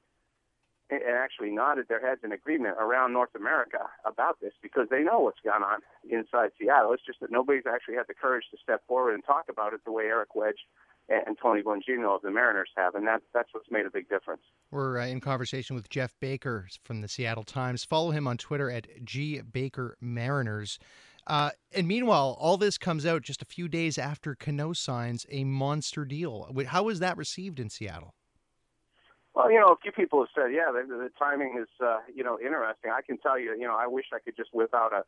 and 0.90 1.00
actually 1.02 1.50
nodded 1.50 1.86
their 1.88 2.00
heads 2.00 2.20
in 2.22 2.32
agreement 2.32 2.76
around 2.78 3.12
North 3.12 3.34
America 3.34 3.88
about 4.04 4.40
this 4.40 4.52
because 4.62 4.86
they 4.90 5.02
know 5.02 5.20
what's 5.20 5.40
gone 5.44 5.62
on 5.62 5.80
inside 6.08 6.50
Seattle. 6.58 6.92
It's 6.92 7.04
just 7.04 7.20
that 7.20 7.30
nobody's 7.30 7.66
actually 7.66 7.96
had 7.96 8.06
the 8.08 8.14
courage 8.14 8.44
to 8.52 8.56
step 8.62 8.82
forward 8.86 9.14
and 9.14 9.24
talk 9.24 9.46
about 9.50 9.72
it 9.72 9.80
the 9.84 9.92
way 9.92 10.04
Eric 10.04 10.34
Wedge 10.34 10.60
and 11.08 11.36
Tony 11.40 11.62
Blengino 11.62 12.16
of 12.16 12.22
the 12.22 12.30
Mariners 12.30 12.70
have, 12.76 12.94
and 12.94 13.06
that's 13.06 13.22
that's 13.32 13.48
what's 13.52 13.70
made 13.70 13.86
a 13.86 13.90
big 13.90 14.08
difference. 14.08 14.42
We're 14.70 14.98
uh, 14.98 15.06
in 15.06 15.20
conversation 15.20 15.76
with 15.76 15.88
Geoff 15.88 16.14
Baker 16.20 16.66
from 16.82 17.00
the 17.00 17.08
Seattle 17.08 17.44
Times. 17.44 17.84
Follow 17.84 18.10
him 18.10 18.26
on 18.26 18.36
Twitter 18.36 18.70
at 18.70 18.88
G 19.04 19.40
Baker 19.40 19.96
Mariners. 20.00 20.78
Uh, 21.26 21.50
and 21.72 21.88
meanwhile, 21.88 22.36
all 22.40 22.56
this 22.56 22.78
comes 22.78 23.04
out 23.04 23.22
just 23.22 23.42
a 23.42 23.46
few 23.46 23.68
days 23.68 23.98
after 23.98 24.34
Cano 24.34 24.72
signs 24.72 25.26
a 25.30 25.44
monster 25.44 26.04
deal. 26.04 26.48
How 26.68 26.84
was 26.84 27.00
that 27.00 27.16
received 27.16 27.58
in 27.58 27.68
Seattle? 27.68 28.14
Well, 29.36 29.52
you 29.52 29.60
know, 29.60 29.68
a 29.68 29.76
few 29.76 29.92
people 29.92 30.20
have 30.20 30.28
said, 30.34 30.50
yeah, 30.50 30.72
the, 30.72 30.88
the 30.88 31.10
timing 31.18 31.58
is, 31.60 31.68
uh, 31.84 31.98
you 32.12 32.24
know, 32.24 32.38
interesting. 32.40 32.90
I 32.90 33.02
can 33.02 33.18
tell 33.18 33.38
you, 33.38 33.52
you 33.52 33.66
know, 33.66 33.76
I 33.78 33.86
wish 33.86 34.06
I 34.14 34.18
could 34.18 34.34
just 34.34 34.48
whip 34.54 34.72
out 34.74 34.94
a, 34.94 35.04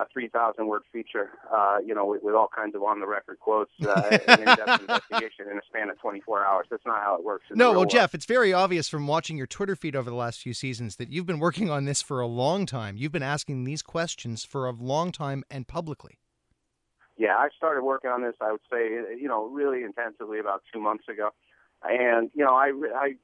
a 0.00 0.06
3,000 0.12 0.68
word 0.68 0.82
feature, 0.92 1.30
uh, 1.52 1.78
you 1.84 1.92
know, 1.92 2.06
with, 2.06 2.22
with 2.22 2.36
all 2.36 2.48
kinds 2.54 2.76
of 2.76 2.84
on 2.84 3.00
the 3.00 3.06
record 3.08 3.40
quotes, 3.40 3.72
uh, 3.84 4.18
and 4.28 4.40
in-depth 4.42 4.80
investigation 4.80 5.46
in 5.50 5.58
a 5.58 5.60
span 5.66 5.90
of 5.90 5.98
24 5.98 6.46
hours. 6.46 6.66
That's 6.70 6.86
not 6.86 7.02
how 7.02 7.16
it 7.16 7.24
works. 7.24 7.46
No, 7.50 7.70
well, 7.70 7.80
world. 7.80 7.90
Geoff, 7.90 8.14
it's 8.14 8.26
very 8.26 8.52
obvious 8.52 8.88
from 8.88 9.08
watching 9.08 9.36
your 9.36 9.48
Twitter 9.48 9.74
feed 9.74 9.96
over 9.96 10.08
the 10.08 10.14
last 10.14 10.40
few 10.40 10.54
seasons 10.54 10.94
that 10.96 11.10
you've 11.10 11.26
been 11.26 11.40
working 11.40 11.68
on 11.68 11.84
this 11.84 12.00
for 12.00 12.20
a 12.20 12.28
long 12.28 12.66
time. 12.66 12.96
You've 12.96 13.10
been 13.10 13.24
asking 13.24 13.64
these 13.64 13.82
questions 13.82 14.44
for 14.44 14.66
a 14.66 14.70
long 14.70 15.10
time 15.10 15.42
and 15.50 15.66
publicly. 15.66 16.20
Yeah, 17.16 17.34
I 17.34 17.48
started 17.56 17.82
working 17.82 18.10
on 18.10 18.22
this. 18.22 18.36
I 18.40 18.52
would 18.52 18.60
say, 18.70 18.86
you 19.20 19.26
know, 19.26 19.46
really 19.46 19.82
intensively 19.82 20.38
about 20.38 20.62
two 20.72 20.80
months 20.80 21.08
ago, 21.08 21.30
and 21.82 22.30
you 22.34 22.44
know, 22.44 22.54
I 22.54 22.72
I 22.94 23.14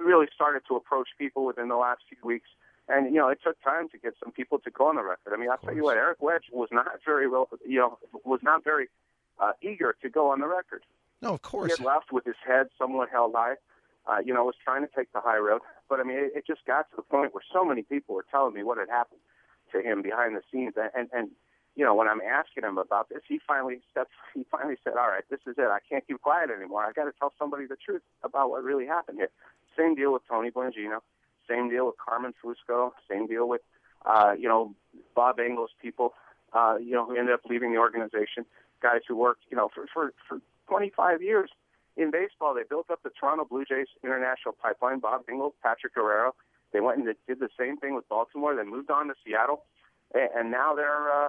really 0.00 0.26
started 0.34 0.62
to 0.68 0.76
approach 0.76 1.08
people 1.18 1.44
within 1.44 1.68
the 1.68 1.76
last 1.76 2.02
few 2.08 2.18
weeks, 2.22 2.48
and 2.88 3.06
you 3.14 3.20
know, 3.20 3.28
it 3.28 3.38
took 3.44 3.60
time 3.62 3.88
to 3.90 3.98
get 3.98 4.14
some 4.22 4.32
people 4.32 4.58
to 4.60 4.70
go 4.70 4.88
on 4.88 4.96
the 4.96 5.02
record. 5.02 5.32
I 5.32 5.36
mean, 5.36 5.50
I'll 5.50 5.58
tell 5.58 5.74
you 5.74 5.84
what, 5.84 5.96
Eric 5.96 6.20
Wedge 6.22 6.44
was 6.52 6.68
not 6.72 6.86
very 7.04 7.28
well, 7.28 7.48
you 7.66 7.78
know, 7.78 7.98
was 8.24 8.40
not 8.42 8.64
very 8.64 8.88
uh, 9.38 9.52
eager 9.62 9.94
to 10.02 10.08
go 10.08 10.30
on 10.30 10.40
the 10.40 10.46
record. 10.48 10.82
No, 11.20 11.34
of 11.34 11.40
He 11.40 11.48
course. 11.48 11.76
had 11.78 11.84
left 11.86 12.12
with 12.12 12.24
his 12.24 12.34
head 12.46 12.66
somewhat 12.78 13.08
held 13.10 13.32
high. 13.34 13.54
Uh, 14.04 14.18
you 14.24 14.34
know, 14.34 14.42
was 14.42 14.56
trying 14.64 14.82
to 14.82 14.90
take 14.96 15.12
the 15.12 15.20
high 15.20 15.38
road, 15.38 15.60
but 15.88 16.00
I 16.00 16.02
mean, 16.02 16.16
it, 16.18 16.32
it 16.34 16.44
just 16.44 16.64
got 16.66 16.90
to 16.90 16.96
the 16.96 17.02
point 17.02 17.32
where 17.34 17.42
so 17.52 17.64
many 17.64 17.82
people 17.82 18.16
were 18.16 18.26
telling 18.28 18.52
me 18.52 18.64
what 18.64 18.76
had 18.76 18.88
happened 18.88 19.20
to 19.70 19.80
him 19.80 20.02
behind 20.02 20.34
the 20.34 20.42
scenes, 20.50 20.74
and, 20.76 21.08
and 21.12 21.30
you 21.74 21.84
know, 21.84 21.94
when 21.94 22.08
I'm 22.08 22.20
asking 22.20 22.64
him 22.64 22.76
about 22.76 23.08
this, 23.08 23.22
he 23.26 23.40
finally 23.46 23.80
stepped. 23.90 24.12
He 24.34 24.44
finally 24.50 24.76
said, 24.84 24.94
"All 24.98 25.08
right, 25.08 25.24
this 25.30 25.40
is 25.46 25.54
it. 25.56 25.64
I 25.64 25.78
can't 25.88 26.06
keep 26.06 26.20
quiet 26.20 26.50
anymore. 26.50 26.84
I 26.84 26.92
got 26.92 27.04
to 27.04 27.12
tell 27.18 27.32
somebody 27.38 27.66
the 27.66 27.76
truth 27.76 28.02
about 28.22 28.50
what 28.50 28.62
really 28.62 28.86
happened 28.86 29.18
here." 29.18 29.30
Same 29.76 29.94
deal 29.94 30.12
with 30.12 30.22
Tony 30.28 30.50
Blengino. 30.50 31.00
Same 31.48 31.70
deal 31.70 31.86
with 31.86 31.96
Carmen 31.96 32.34
Fusco. 32.44 32.92
Same 33.10 33.26
deal 33.26 33.48
with, 33.48 33.62
uh, 34.04 34.34
you 34.38 34.48
know, 34.48 34.74
Bob 35.14 35.40
Engle's 35.40 35.70
people. 35.80 36.14
Uh, 36.52 36.76
you 36.76 36.92
know, 36.92 37.06
who 37.06 37.16
ended 37.16 37.32
up 37.32 37.40
leaving 37.48 37.72
the 37.72 37.78
organization. 37.78 38.44
Guys 38.82 39.00
who 39.08 39.16
worked, 39.16 39.44
you 39.50 39.56
know, 39.56 39.70
for 39.74 39.86
for 39.92 40.12
for 40.28 40.40
25 40.68 41.22
years 41.22 41.50
in 41.96 42.10
baseball. 42.10 42.54
They 42.54 42.62
built 42.68 42.90
up 42.90 43.02
the 43.02 43.10
Toronto 43.18 43.44
Blue 43.44 43.64
Jays 43.64 43.88
international 44.04 44.54
pipeline. 44.60 44.98
Bob 44.98 45.22
Engle, 45.28 45.54
Patrick 45.62 45.94
Guerrero. 45.94 46.34
They 46.72 46.80
went 46.80 46.98
and 46.98 47.06
did 47.26 47.40
the 47.40 47.48
same 47.58 47.76
thing 47.76 47.94
with 47.94 48.08
Baltimore. 48.08 48.54
Then 48.54 48.68
moved 48.70 48.90
on 48.90 49.08
to 49.08 49.14
Seattle, 49.24 49.64
and, 50.14 50.50
now 50.50 50.74
they're 50.74 51.10
uh, 51.10 51.28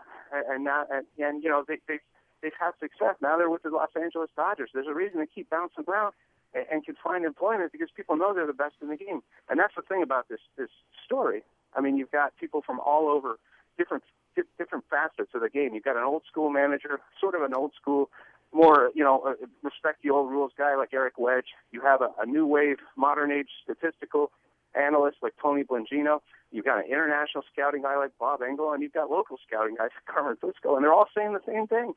and 0.50 0.64
now 0.64 0.86
and, 0.92 1.06
and 1.18 1.44
you 1.44 1.50
know 1.50 1.64
they 1.68 1.78
they 1.88 2.00
they've 2.42 2.52
had 2.60 2.72
success. 2.80 3.16
Now 3.22 3.38
they're 3.38 3.50
with 3.50 3.64
the 3.64 3.70
Los 3.70 3.90
Angeles 3.96 4.30
Dodgers. 4.36 4.70
There's 4.74 4.88
a 4.88 4.94
reason 4.94 5.20
they 5.20 5.28
keep 5.28 5.50
bouncing 5.50 5.86
around 5.88 6.14
and, 6.54 6.66
and 6.72 6.86
can 6.86 6.96
find 7.04 7.26
employment 7.26 7.72
because 7.72 7.90
people 7.96 8.18
know 8.18 8.34
they're 8.34 8.48
the 8.48 8.54
best 8.54 8.76
in 8.82 8.90
the 8.90 8.98
game. 8.98 9.22
And 9.50 9.60
that's 9.60 9.76
the 9.76 9.82
thing 9.82 10.04
about 10.04 10.30
this 10.30 10.40
this 10.58 10.70
story. 11.06 11.44
I 11.76 11.82
mean, 11.82 11.98
you've 11.98 12.12
got 12.12 12.34
people 12.40 12.62
from 12.62 12.80
all 12.80 13.10
over 13.10 13.40
different 13.78 14.04
di- 14.36 14.44
different 14.58 14.86
facets 14.90 15.32
of 15.34 15.42
the 15.42 15.50
game. 15.50 15.74
You've 15.74 15.84
got 15.84 15.98
an 15.98 16.04
old 16.04 16.24
school 16.30 16.50
manager, 16.50 17.00
sort 17.20 17.36
of 17.36 17.42
an 17.42 17.54
old 17.54 17.72
school, 17.80 18.10
more 18.54 18.92
you 18.94 19.04
know, 19.04 19.22
uh, 19.22 19.34
respect 19.64 20.04
the 20.04 20.10
old 20.10 20.30
rules 20.30 20.52
guy 20.58 20.76
like 20.76 20.94
Eric 20.94 21.18
Wedge. 21.18 21.48
You 21.72 21.82
have 21.82 22.02
a, 22.02 22.10
a 22.22 22.26
new 22.26 22.46
wave, 22.46 22.78
modern 22.96 23.32
age 23.32 23.50
statistical 23.64 24.32
analyst 24.76 25.18
like 25.22 25.34
Tony 25.42 25.64
Blengino. 25.64 26.20
You've 26.54 26.66
got 26.66 26.78
an 26.78 26.86
international 26.86 27.44
scouting 27.52 27.82
guy 27.82 27.98
like 27.98 28.12
Bob 28.20 28.44
Engle, 28.44 28.72
and 28.72 28.84
you've 28.84 28.94
got 28.94 29.10
local 29.10 29.38
scouting 29.46 29.76
guys 29.76 29.90
like 29.98 30.06
Carmen 30.14 30.38
Fusco, 30.38 30.76
and 30.76 30.86
they're 30.86 30.94
all 30.94 31.10
saying 31.18 31.34
the 31.34 31.42
same 31.46 31.66
thing 31.66 31.94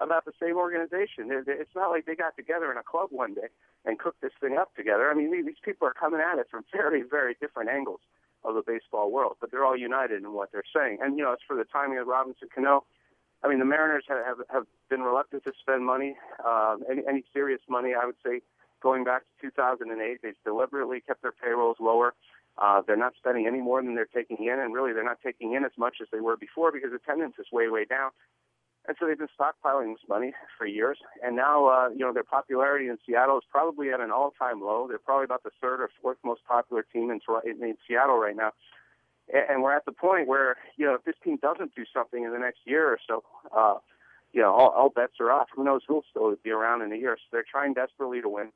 about 0.00 0.24
the 0.24 0.32
same 0.40 0.56
organization. 0.56 1.28
It's 1.30 1.74
not 1.76 1.90
like 1.90 2.06
they 2.06 2.14
got 2.14 2.34
together 2.34 2.72
in 2.72 2.78
a 2.78 2.82
club 2.82 3.08
one 3.10 3.34
day 3.34 3.52
and 3.84 3.98
cooked 3.98 4.22
this 4.22 4.32
thing 4.40 4.56
up 4.56 4.74
together. 4.74 5.10
I 5.10 5.14
mean, 5.14 5.30
these 5.44 5.60
people 5.62 5.86
are 5.86 5.92
coming 5.92 6.20
at 6.20 6.38
it 6.38 6.46
from 6.50 6.64
very, 6.72 7.02
very 7.02 7.36
different 7.38 7.68
angles 7.68 8.00
of 8.44 8.54
the 8.54 8.62
baseball 8.66 9.12
world, 9.12 9.36
but 9.40 9.50
they're 9.50 9.66
all 9.66 9.76
united 9.76 10.22
in 10.22 10.32
what 10.32 10.52
they're 10.52 10.62
saying. 10.74 10.98
And 11.02 11.18
you 11.18 11.24
know, 11.24 11.32
as 11.32 11.38
for 11.46 11.56
the 11.56 11.64
timing 11.64 11.98
of 11.98 12.06
Robinson 12.06 12.48
Cano, 12.54 12.84
I 13.44 13.48
mean, 13.48 13.58
the 13.58 13.66
Mariners 13.66 14.04
have 14.08 14.24
have, 14.24 14.38
have 14.48 14.66
been 14.88 15.02
reluctant 15.02 15.44
to 15.44 15.52
spend 15.60 15.84
money, 15.84 16.16
uh, 16.44 16.76
any, 16.90 17.02
any 17.06 17.24
serious 17.34 17.60
money. 17.68 17.92
I 18.00 18.06
would 18.06 18.16
say, 18.24 18.40
going 18.80 19.04
back 19.04 19.22
to 19.42 19.50
2008, 19.50 20.20
they've 20.22 20.34
deliberately 20.44 21.00
kept 21.00 21.20
their 21.22 21.32
payrolls 21.32 21.76
lower. 21.78 22.14
Uh, 22.60 22.82
they're 22.86 22.96
not 22.96 23.14
spending 23.16 23.46
any 23.46 23.60
more 23.60 23.82
than 23.82 23.94
they're 23.94 24.04
taking 24.12 24.44
in, 24.44 24.58
and 24.58 24.74
really, 24.74 24.92
they're 24.92 25.04
not 25.04 25.20
taking 25.24 25.54
in 25.54 25.64
as 25.64 25.70
much 25.78 25.96
as 26.02 26.08
they 26.12 26.20
were 26.20 26.36
before 26.36 26.72
because 26.72 26.90
attendance 26.92 27.34
is 27.38 27.46
way, 27.52 27.68
way 27.68 27.84
down. 27.84 28.10
And 28.86 28.96
so 28.98 29.06
they've 29.06 29.18
been 29.18 29.28
stockpiling 29.38 29.92
this 29.92 30.08
money 30.08 30.32
for 30.56 30.66
years, 30.66 30.98
and 31.22 31.36
now 31.36 31.66
uh, 31.66 31.88
you 31.90 31.98
know 31.98 32.12
their 32.12 32.24
popularity 32.24 32.88
in 32.88 32.96
Seattle 33.06 33.36
is 33.36 33.44
probably 33.50 33.90
at 33.90 34.00
an 34.00 34.10
all-time 34.10 34.62
low. 34.62 34.86
They're 34.88 34.98
probably 34.98 35.24
about 35.24 35.42
the 35.42 35.50
third 35.60 35.82
or 35.82 35.90
fourth 36.00 36.16
most 36.24 36.40
popular 36.48 36.86
team 36.90 37.10
in, 37.10 37.20
in, 37.44 37.76
Seattle 37.86 38.16
right 38.16 38.34
now, 38.34 38.52
and 39.30 39.62
we're 39.62 39.76
at 39.76 39.84
the 39.84 39.92
point 39.92 40.26
where 40.26 40.56
you 40.78 40.86
know 40.86 40.94
if 40.94 41.04
this 41.04 41.16
team 41.22 41.36
doesn't 41.42 41.74
do 41.74 41.84
something 41.92 42.24
in 42.24 42.32
the 42.32 42.38
next 42.38 42.60
year 42.64 42.86
or 42.86 42.98
so, 43.06 43.22
uh, 43.54 43.74
you 44.32 44.40
know 44.40 44.54
all, 44.54 44.70
all 44.70 44.88
bets 44.88 45.20
are 45.20 45.30
off. 45.30 45.48
Who 45.54 45.64
knows 45.64 45.82
who'll 45.86 46.04
still 46.08 46.34
be 46.42 46.50
around 46.50 46.80
in 46.80 46.90
a 46.90 46.96
year? 46.96 47.18
So 47.18 47.28
they're 47.30 47.44
trying 47.48 47.74
desperately 47.74 48.22
to 48.22 48.28
win. 48.28 48.52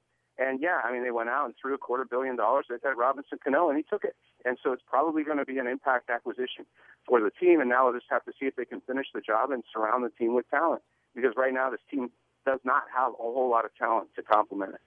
And 0.49 0.61
yeah, 0.61 0.81
I 0.85 0.93
mean, 0.93 1.05
they 1.05 1.11
went 1.11 1.29
out 1.29 1.47
and 1.47 1.55
threw 1.61 1.75
a 1.75 1.79
quarter 1.79 2.05
billion 2.05 2.37
dollars 2.37 2.67
at 2.73 2.83
that 2.83 2.97
Robinson 2.97 3.39
Cano, 3.43 3.69
and 3.69 3.77
he 3.77 3.85
took 3.85 4.05
it. 4.05 4.17
And 4.45 4.59
so 4.63 4.73
it's 4.73 4.83
probably 4.87 5.23
going 5.23 5.39
to 5.39 5.45
be 5.45 5.59
an 5.59 5.67
impact 5.67 6.11
acquisition 6.11 6.67
for 7.07 7.21
the 7.21 7.31
team. 7.31 7.61
And 7.61 7.71
now 7.71 7.85
we'll 7.85 7.95
just 7.95 8.11
have 8.11 8.25
to 8.25 8.33
see 8.39 8.47
if 8.47 8.57
they 8.57 8.65
can 8.65 8.81
finish 8.81 9.07
the 9.15 9.21
job 9.21 9.51
and 9.51 9.63
surround 9.73 10.05
the 10.05 10.11
team 10.11 10.35
with 10.35 10.49
talent. 10.51 10.83
Because 11.15 11.33
right 11.37 11.55
now, 11.55 11.71
this 11.71 11.81
team 11.91 12.11
does 12.45 12.61
not 12.65 12.85
have 12.95 13.13
a 13.13 13.17
whole 13.17 13.51
lot 13.51 13.65
of 13.65 13.71
talent 13.77 14.09
to 14.17 14.23
complement 14.23 14.75
it. 14.75 14.81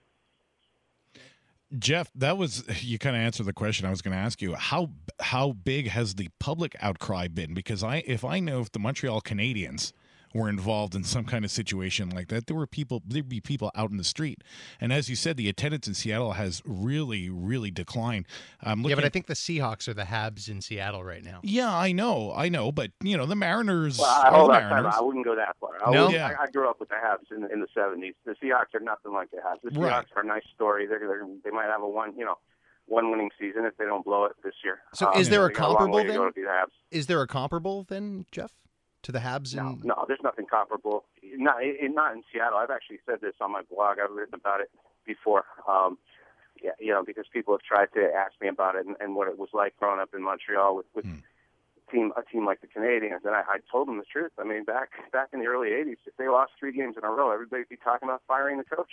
Geoff, 1.79 2.11
that 2.15 2.37
was 2.37 2.63
you 2.83 2.99
kind 2.99 3.15
of 3.15 3.21
answered 3.21 3.45
the 3.45 3.53
question 3.53 3.85
I 3.85 3.89
was 3.89 4.01
going 4.01 4.13
to 4.13 4.19
ask 4.19 4.41
you. 4.41 4.55
How 4.55 4.89
how 5.19 5.53
big 5.53 5.87
has 5.87 6.15
the 6.15 6.29
public 6.39 6.75
outcry 6.79 7.27
been? 7.27 7.53
Because 7.53 7.83
I 7.83 8.03
if 8.05 8.23
I 8.23 8.39
know 8.39 8.61
if 8.61 8.71
the 8.71 8.79
Montreal 8.79 9.21
Canadiens 9.21 9.91
were 10.35 10.49
involved 10.49 10.93
in 10.93 11.03
some 11.03 11.23
kind 11.23 11.45
of 11.45 11.49
situation 11.49 12.09
like 12.09 12.27
that, 12.27 12.45
there 12.47 12.55
were 12.57 12.67
people 12.67 13.01
there'd 13.07 13.29
be 13.29 13.39
people 13.39 13.71
out 13.73 13.89
in 13.89 13.97
the 13.97 14.03
street. 14.03 14.43
And 14.81 14.91
as 14.91 15.09
you 15.09 15.15
said, 15.15 15.37
the 15.37 15.47
attendance 15.47 15.87
in 15.87 15.93
Seattle 15.93 16.33
has 16.33 16.61
really 16.65 17.29
really 17.29 17.71
declined. 17.71 18.27
Um, 18.61 18.81
Yeah, 18.81 18.95
but 18.95 19.05
I 19.05 19.09
think 19.09 19.27
the 19.27 19.33
Seahawks 19.33 19.87
are 19.87 19.93
the 19.93 20.03
Habs 20.03 20.49
in 20.49 20.61
Seattle 20.61 21.03
right 21.03 21.23
now. 21.23 21.39
yeah, 21.41 21.73
I 21.73 21.93
know, 21.93 22.33
I 22.35 22.49
know, 22.49 22.71
but 22.71 22.91
you 23.01 23.15
know 23.17 23.25
the 23.25 23.35
Mariners. 23.35 23.97
Well, 23.97 24.09
I, 24.09 24.27
are 24.27 24.33
hold 24.33 24.49
the 24.51 24.55
on, 24.55 24.69
Mariners. 24.69 24.93
I 24.97 25.01
wouldn't 25.01 25.25
go 25.25 25.35
that 25.35 25.55
far. 25.59 25.71
I, 25.85 25.91
No? 25.91 26.05
wouldn't- 26.07 26.13
Yeah. 26.15 26.35
I, 26.37 26.43
I 26.43 26.47
grew 26.51 26.69
up 26.69 26.79
with 26.81 26.89
the 26.89 26.95
Habs 26.95 27.31
in, 27.35 27.49
in 27.51 27.61
the 27.61 27.67
'70s. 27.75 28.13
The 28.25 28.35
Seahawks 28.43 28.75
are 28.75 28.79
nothing 28.81 29.13
like 29.13 29.31
the 29.31 29.37
Habs. 29.37 29.61
The 29.63 29.69
Seahawks 29.71 29.79
Right. 29.89 30.05
are 30.17 30.21
a 30.21 30.25
nice 30.25 30.43
story. 30.53 30.85
They're, 30.85 30.99
they're, 30.99 31.25
they 31.45 31.51
might 31.51 31.67
have 31.67 31.81
a 31.81 31.87
one, 31.87 32.13
you 32.17 32.25
know, 32.25 32.35
one 32.87 33.09
winning 33.09 33.29
season 33.39 33.63
if 33.65 33.75
they 33.77 33.85
don't 33.85 34.03
blow 34.03 34.25
it 34.25 34.33
this 34.43 34.53
year. 34.63 34.79
So 34.93 35.07
Um, 35.13 35.19
is 35.19 35.29
there 35.29 35.45
a 35.45 35.47
they 35.47 35.53
got 35.55 35.69
long 35.69 35.77
comparable 35.77 35.95
way 35.95 36.03
to 36.03 36.09
go 36.13 36.19
then? 36.19 36.27
to 36.27 36.33
be 36.33 36.41
the 36.43 36.97
Is 36.97 37.07
there 37.07 37.21
a 37.21 37.27
comparable 37.27 37.83
then, 37.87 38.25
Geoff, 38.31 38.51
to 39.05 39.11
the 39.11 39.19
Habs? 39.19 39.55
No, 39.55 39.69
in... 39.69 39.81
no, 39.83 40.05
there's 40.07 40.23
nothing 40.23 40.45
comparable. 40.45 41.05
Not, 41.23 41.63
in, 41.63 41.93
not 41.93 42.13
in 42.13 42.23
Seattle. 42.31 42.57
I've 42.57 42.71
actually 42.71 42.99
said 43.05 43.21
this 43.21 43.33
on 43.41 43.51
my 43.51 43.61
blog. 43.63 43.97
I've 44.03 44.11
written 44.11 44.35
about 44.35 44.61
it 44.61 44.69
before. 45.05 45.45
Um, 45.67 45.97
yeah, 46.61 46.71
you 46.79 46.91
know, 46.91 47.03
because 47.03 47.25
people 47.31 47.53
have 47.53 47.61
tried 47.61 47.93
to 47.93 48.11
ask 48.13 48.33
me 48.41 48.47
about 48.47 48.75
it 48.75 48.85
and, 48.85 48.95
and 48.99 49.15
what 49.15 49.27
it 49.27 49.37
was 49.37 49.49
like 49.53 49.77
growing 49.77 49.99
up 49.99 50.09
in 50.13 50.23
Montreal 50.23 50.75
with, 50.75 50.85
with 50.95 51.05
team 51.91 52.11
a 52.15 52.23
team 52.23 52.45
like 52.45 52.61
the 52.61 52.67
Canadiens, 52.67 53.25
and 53.25 53.35
I, 53.35 53.41
I 53.47 53.57
told 53.71 53.87
them 53.87 53.97
the 53.97 54.05
truth. 54.05 54.31
I 54.39 54.43
mean, 54.43 54.63
back 54.63 54.89
back 55.11 55.29
in 55.33 55.39
the 55.39 55.47
early 55.47 55.69
'80s, 55.69 55.97
if 56.05 56.15
they 56.17 56.27
lost 56.27 56.53
three 56.59 56.71
games 56.71 56.95
in 56.97 57.03
a 57.03 57.09
row, 57.09 57.31
everybody'd 57.31 57.69
be 57.69 57.77
talking 57.77 58.07
about 58.07 58.21
firing 58.27 58.57
the 58.57 58.63
coach. 58.63 58.89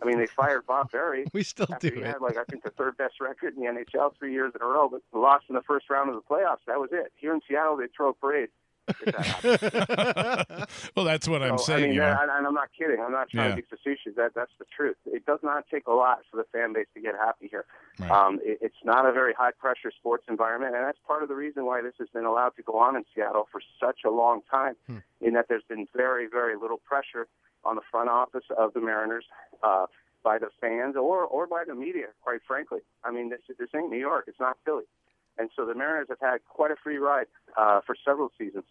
I 0.00 0.04
mean, 0.04 0.18
they 0.18 0.26
fired 0.26 0.66
Bob 0.66 0.90
Berry. 0.90 1.26
We 1.32 1.44
still 1.44 1.68
do 1.78 1.88
he 1.88 2.00
it. 2.00 2.06
had 2.06 2.20
like 2.20 2.36
I 2.36 2.44
think 2.44 2.64
the 2.64 2.70
third 2.70 2.96
best 2.96 3.20
record 3.20 3.54
in 3.56 3.62
the 3.62 3.68
NHL 3.68 4.16
three 4.18 4.32
years 4.32 4.52
in 4.54 4.62
a 4.62 4.66
row, 4.66 4.88
but 4.88 5.02
lost 5.16 5.44
in 5.48 5.54
the 5.54 5.62
first 5.62 5.88
round 5.90 6.10
of 6.10 6.16
the 6.16 6.22
playoffs. 6.22 6.64
That 6.66 6.80
was 6.80 6.90
it. 6.92 7.12
Here 7.16 7.32
in 7.32 7.40
Seattle, 7.48 7.76
they 7.76 7.86
throw 7.96 8.10
a 8.10 8.14
parade. 8.14 8.48
That 8.86 10.68
well, 10.96 11.04
that's 11.04 11.28
what 11.28 11.42
I'm 11.42 11.58
saying. 11.58 11.84
I 11.84 11.88
mean, 11.88 11.98
that- 11.98 12.22
and, 12.22 12.46
I'm 12.46 12.54
not 12.54 12.68
kidding. 12.76 13.00
I'm 13.00 13.12
not 13.12 13.30
trying 13.30 13.50
Yeah. 13.50 13.56
to 13.56 13.62
be 13.62 13.68
facetious. 13.68 14.14
That 14.16 14.32
that's 14.34 14.52
the 14.58 14.64
truth. 14.76 14.96
It 15.06 15.24
does 15.26 15.40
not 15.42 15.64
take 15.70 15.86
a 15.86 15.92
lot 15.92 16.20
for 16.30 16.36
the 16.36 16.44
fan 16.52 16.72
base 16.72 16.86
to 16.94 17.00
get 17.00 17.14
happy 17.14 17.48
here. 17.48 17.64
Right. 17.98 18.10
Um, 18.10 18.40
it, 18.42 18.58
it's 18.60 18.82
not 18.84 19.06
a 19.06 19.12
very 19.12 19.32
high 19.34 19.52
pressure 19.52 19.90
sports 19.96 20.24
environment, 20.28 20.74
and 20.74 20.84
that's 20.84 20.98
part 21.06 21.22
of 21.22 21.28
the 21.28 21.34
reason 21.34 21.64
why 21.66 21.82
this 21.82 21.94
has 21.98 22.08
been 22.08 22.24
allowed 22.24 22.56
to 22.56 22.62
go 22.62 22.78
on 22.78 22.96
in 22.96 23.04
Seattle 23.14 23.48
for 23.50 23.60
such 23.80 24.00
a 24.04 24.10
long 24.10 24.40
time. 24.50 24.74
In 25.20 25.34
that 25.34 25.46
there's 25.48 25.64
been 25.68 25.86
very 25.94 26.26
very 26.26 26.56
little 26.56 26.78
pressure 26.78 27.28
on 27.64 27.76
the 27.76 27.82
front 27.90 28.08
office 28.08 28.44
of 28.56 28.72
the 28.74 28.80
Mariners. 28.80 29.24
Uh, 29.62 29.86
by 30.24 30.38
the 30.38 30.50
fans 30.60 30.94
or 30.94 31.24
or 31.24 31.48
by 31.48 31.64
the 31.66 31.74
media, 31.74 32.06
quite 32.22 32.38
frankly. 32.46 32.78
I 33.02 33.10
mean, 33.10 33.30
this 33.30 33.40
this 33.58 33.70
ain't 33.74 33.90
New 33.90 33.98
York. 33.98 34.26
It's 34.28 34.38
not 34.38 34.56
Philly, 34.64 34.84
and 35.38 35.50
so 35.56 35.64
the 35.64 35.74
Mariners 35.74 36.08
have 36.08 36.20
had 36.20 36.38
quite 36.48 36.70
a 36.70 36.76
free 36.76 36.98
ride 36.98 37.26
uh, 37.56 37.80
for 37.84 37.96
several 38.04 38.30
seasons 38.38 38.64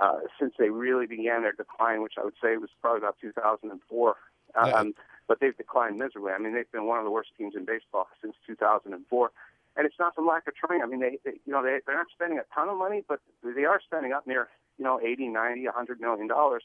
uh, 0.00 0.18
since 0.38 0.54
they 0.58 0.70
really 0.70 1.06
began 1.06 1.42
their 1.42 1.52
decline, 1.52 2.02
which 2.02 2.14
I 2.18 2.24
would 2.24 2.34
say 2.42 2.56
was 2.56 2.70
probably 2.80 2.98
about 2.98 3.16
2004. 3.20 4.16
Yeah. 4.54 4.62
Um, 4.62 4.94
but 5.26 5.38
they've 5.40 5.56
declined 5.56 5.96
miserably. 5.96 6.32
I 6.32 6.38
mean, 6.38 6.54
they've 6.54 6.70
been 6.72 6.86
one 6.86 6.98
of 6.98 7.04
the 7.04 7.10
worst 7.10 7.30
teams 7.38 7.54
in 7.54 7.64
baseball 7.64 8.08
since 8.20 8.34
2004. 8.46 9.30
And 9.76 9.86
it's 9.86 9.94
not 9.98 10.14
from 10.14 10.26
lack 10.26 10.48
of 10.48 10.54
trying. 10.56 10.82
I 10.82 10.86
mean, 10.86 11.00
they, 11.00 11.18
they 11.24 11.38
you 11.46 11.52
know, 11.52 11.62
they, 11.62 11.78
they're 11.86 11.96
not 11.96 12.08
spending 12.12 12.38
a 12.38 12.54
ton 12.54 12.68
of 12.68 12.76
money, 12.76 13.04
but 13.08 13.20
they 13.44 13.64
are 13.64 13.80
spending 13.80 14.12
up 14.12 14.26
near, 14.26 14.48
you 14.78 14.84
know, 14.84 15.00
80, 15.00 15.28
90, 15.28 15.64
100 15.64 16.00
million 16.00 16.26
dollars 16.26 16.64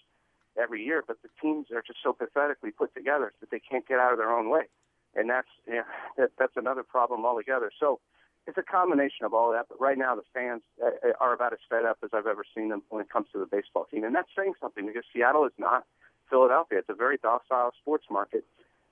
every 0.57 0.83
year. 0.83 1.03
But 1.05 1.21
the 1.21 1.29
teams 1.39 1.67
are 1.71 1.83
just 1.85 1.99
so 2.01 2.13
pathetically 2.13 2.71
put 2.71 2.95
together 2.95 3.33
that 3.39 3.51
they 3.51 3.59
can't 3.59 3.87
get 3.87 3.99
out 3.99 4.11
of 4.11 4.17
their 4.17 4.31
own 4.31 4.49
way. 4.49 4.63
And 5.13 5.29
that's, 5.29 5.47
yeah, 5.67 5.83
that, 6.17 6.31
that's 6.37 6.57
another 6.57 6.83
problem 6.83 7.23
altogether. 7.23 7.71
So, 7.79 7.99
it's 8.47 8.57
a 8.57 8.63
combination 8.63 9.25
of 9.25 9.33
all 9.33 9.51
that, 9.51 9.65
but 9.69 9.79
right 9.81 9.97
now 9.97 10.15
the 10.15 10.23
fans 10.33 10.61
uh, 10.83 10.89
are 11.19 11.33
about 11.33 11.53
as 11.53 11.59
fed 11.69 11.85
up 11.85 11.97
as 12.03 12.11
I've 12.13 12.27
ever 12.27 12.43
seen 12.55 12.69
them 12.69 12.83
when 12.89 13.01
it 13.01 13.09
comes 13.09 13.27
to 13.33 13.39
the 13.39 13.45
baseball 13.45 13.85
team, 13.85 14.03
and 14.03 14.13
that's 14.13 14.29
saying 14.37 14.53
something 14.61 14.85
because 14.85 15.03
Seattle 15.13 15.45
is 15.45 15.53
not 15.57 15.85
Philadelphia. 16.29 16.79
It's 16.79 16.89
a 16.89 16.93
very 16.93 17.17
docile 17.17 17.71
sports 17.81 18.05
market, 18.09 18.45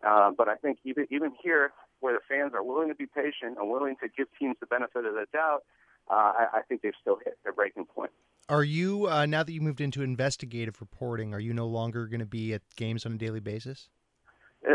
uh, 0.06 0.32
but 0.36 0.47
I 0.47 0.56
think 0.56 0.80
even 0.84 1.08
even 1.12 1.34
here, 1.41 1.72
where 1.99 2.14
the 2.14 2.20
fans 2.28 2.54
are 2.54 2.64
willing 2.64 2.89
to 2.89 2.95
be 2.95 3.06
patient 3.06 3.58
and 3.60 3.70
willing 3.70 3.95
to 4.01 4.08
give 4.16 4.28
teams 4.39 4.56
the 4.60 4.66
benefit 4.66 5.06
of 5.06 5.14
the 5.14 5.26
doubt, 5.32 5.64
uh, 6.10 6.14
I, 6.14 6.47
I 6.54 6.62
think 6.68 6.82
they've 6.82 6.93
still 6.99 7.18
hit 7.24 7.38
their 7.43 7.54
breaking 7.54 7.86
point. 7.86 8.12
Are 8.49 8.64
you 8.64 9.08
uh, 9.08 9.26
now 9.26 9.43
that 9.43 9.51
you 9.51 9.62
moved 9.62 9.82
into 9.82 10.01
investigative 10.01 10.82
reporting? 10.82 11.34
Are 11.34 11.39
you 11.39 11.54
no 11.54 11.68
longer 11.68 12.08
going 12.08 12.20
to 12.20 12.26
be 12.26 12.54
at 12.54 12.62
games 12.76 13.06
on 13.06 13.14
a 13.14 13.18
daily 13.18 13.39
basis? 13.39 13.89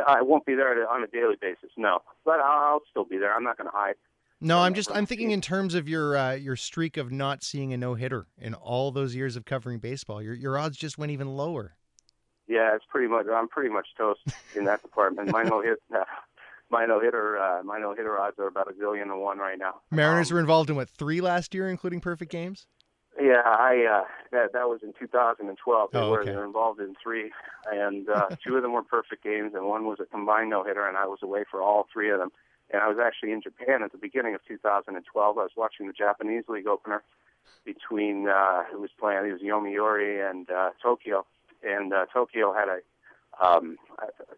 I 0.07 0.23
won't 0.23 0.45
be 0.45 0.55
there 0.55 0.89
on 0.89 1.03
a 1.03 1.07
daily 1.07 1.37
basis, 1.41 1.71
no, 1.77 2.01
but 2.25 2.41
I'll 2.41 2.83
still 2.91 3.05
be 3.05 3.17
there. 3.17 3.35
I'm 3.35 3.45
not 3.45 3.57
going 3.57 3.71
to 3.71 3.77
hide. 3.77 3.95
No, 4.41 4.59
I'm 4.61 4.75
just 4.75 4.91
I'm 4.95 5.05
thinking 5.07 5.33
in 5.33 5.41
terms 5.41 5.75
of 5.75 5.89
your 5.89 6.17
uh, 6.17 6.33
your 6.35 6.55
streak 6.57 6.97
of 6.97 7.11
not 7.11 7.43
seeing 7.43 7.73
a 7.73 7.77
no 7.77 7.95
hitter 7.95 8.27
in 8.41 8.55
all 8.55 8.93
those 8.93 9.15
years 9.15 9.35
of 9.37 9.45
covering 9.45 9.79
baseball. 9.81 10.23
Your 10.23 10.35
your 10.35 10.57
odds 10.57 10.77
just 10.77 10.97
went 10.97 11.11
even 11.11 11.29
lower. 11.29 11.77
Yeah, 12.47 12.75
it's 12.75 12.85
pretty 12.89 13.09
much. 13.09 13.27
I'm 13.33 13.49
pretty 13.49 13.69
much 13.69 13.89
toast 13.97 14.21
in 14.55 14.65
that 14.65 14.81
department. 14.83 15.31
My 15.33 15.43
no 15.43 15.61
hit, 15.61 15.79
uh, 15.95 16.05
my 16.71 16.87
no 16.87 17.01
hitter, 17.01 17.37
uh, 17.37 17.63
my 17.65 17.79
no 17.79 17.95
hitter 17.95 18.17
odds 18.19 18.39
are 18.39 18.47
about 18.47 18.71
a 18.71 18.75
zillion 18.75 19.07
to 19.09 19.17
one 19.19 19.39
right 19.39 19.59
now. 19.59 19.81
Mariners 19.91 20.31
Um, 20.31 20.37
were 20.37 20.41
involved 20.41 20.71
in 20.71 20.77
what 20.77 20.89
three 20.89 21.21
last 21.21 21.53
year, 21.53 21.69
including 21.69 22.01
perfect 22.01 22.31
games. 22.31 22.67
Yeah, 23.21 23.43
I 23.45 23.85
uh, 23.91 24.05
that 24.31 24.53
that 24.53 24.69
was 24.69 24.81
in 24.85 24.93
2012. 24.99 25.91
They 25.93 25.99
Oh, 25.99 26.11
were 26.11 26.21
okay. 26.21 26.31
they 26.31 26.37
were 26.37 26.45
involved 26.45 26.79
in 26.81 26.95
three, 27.03 27.33
and 27.73 28.09
uh, 28.09 28.29
two 28.47 28.55
of 28.57 28.63
them 28.63 28.73
were 28.73 28.85
perfect 28.85 29.25
games, 29.25 29.53
and 29.55 29.67
one 29.67 29.85
was 29.87 29.99
a 30.01 30.07
combined 30.07 30.51
no 30.51 30.63
hitter, 30.63 30.87
and 30.87 30.97
I 30.97 31.07
was 31.07 31.19
away 31.23 31.43
for 31.51 31.61
all 31.61 31.89
three 31.93 32.11
of 32.11 32.21
them. 32.21 32.31
And 32.71 32.83
I 32.83 32.89
was 32.89 32.99
actually 33.03 33.33
in 33.33 33.41
Japan 33.41 33.83
at 33.83 33.93
the 33.93 33.99
beginning 33.99 34.35
of 34.35 34.41
2012. 34.47 35.39
I 35.39 35.43
was 35.43 35.51
watching 35.57 35.87
the 35.87 35.93
Japanese 35.93 36.45
League 36.49 36.67
opener 36.67 37.03
between 37.65 38.29
uh, 38.29 38.65
who 38.71 38.81
was 38.81 38.91
playing. 38.99 39.27
It 39.27 39.33
was 39.33 39.41
Yomiuri 39.41 40.29
and 40.29 40.51
uh, 40.51 40.71
Tokyo, 40.83 41.25
and 41.63 41.93
uh, 41.93 42.07
Tokyo 42.13 42.53
had 42.53 42.69
a 42.69 42.81
um, 43.45 43.77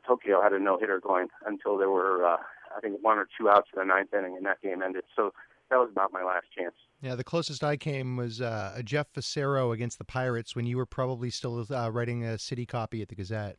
Tokyo 0.07 0.43
had 0.43 0.53
a 0.53 0.59
no 0.59 0.79
hitter 0.79 1.01
going 1.01 1.29
until 1.47 1.79
there 1.79 1.91
were 1.91 2.25
uh, 2.25 2.37
I 2.77 2.81
think 2.81 3.03
one 3.03 3.19
or 3.19 3.27
two 3.39 3.49
outs 3.49 3.69
in 3.75 3.81
the 3.81 3.85
ninth 3.85 4.13
inning, 4.13 4.37
and 4.37 4.47
that 4.47 4.63
game 4.63 4.83
ended. 4.83 5.05
So 5.17 5.33
that 5.71 5.77
was 5.77 5.89
about 5.91 6.13
my 6.13 6.23
last 6.23 6.47
chance. 6.57 6.75
Yeah, 7.01 7.15
the 7.15 7.25
closest 7.25 7.65
I 7.65 7.77
came 7.77 8.17
was 8.17 8.41
uh, 8.41 8.75
a 8.77 8.83
Jeff 8.83 9.13
Fassero 9.13 9.73
against 9.73 9.99
the 9.99 10.05
Pirates 10.05 10.55
when 10.55 10.67
you 10.67 10.77
were 10.77 10.87
probably 10.87 11.31
still 11.31 11.65
uh, 11.71 11.91
writing 11.91 12.25
a 12.25 12.39
city 12.39 12.67
copy 12.67 13.01
at 13.03 13.09
the 13.09 13.15
Gazette. 13.15 13.57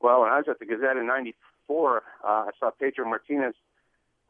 Well, 0.00 0.22
when 0.22 0.30
I 0.30 0.38
was 0.38 0.46
at 0.48 0.58
the 0.58 0.66
Gazette 0.66 0.96
in 0.96 1.06
'94, 1.68 2.02
uh, 2.24 2.26
I 2.26 2.50
saw 2.58 2.70
Pedro 2.70 3.08
Martinez 3.08 3.54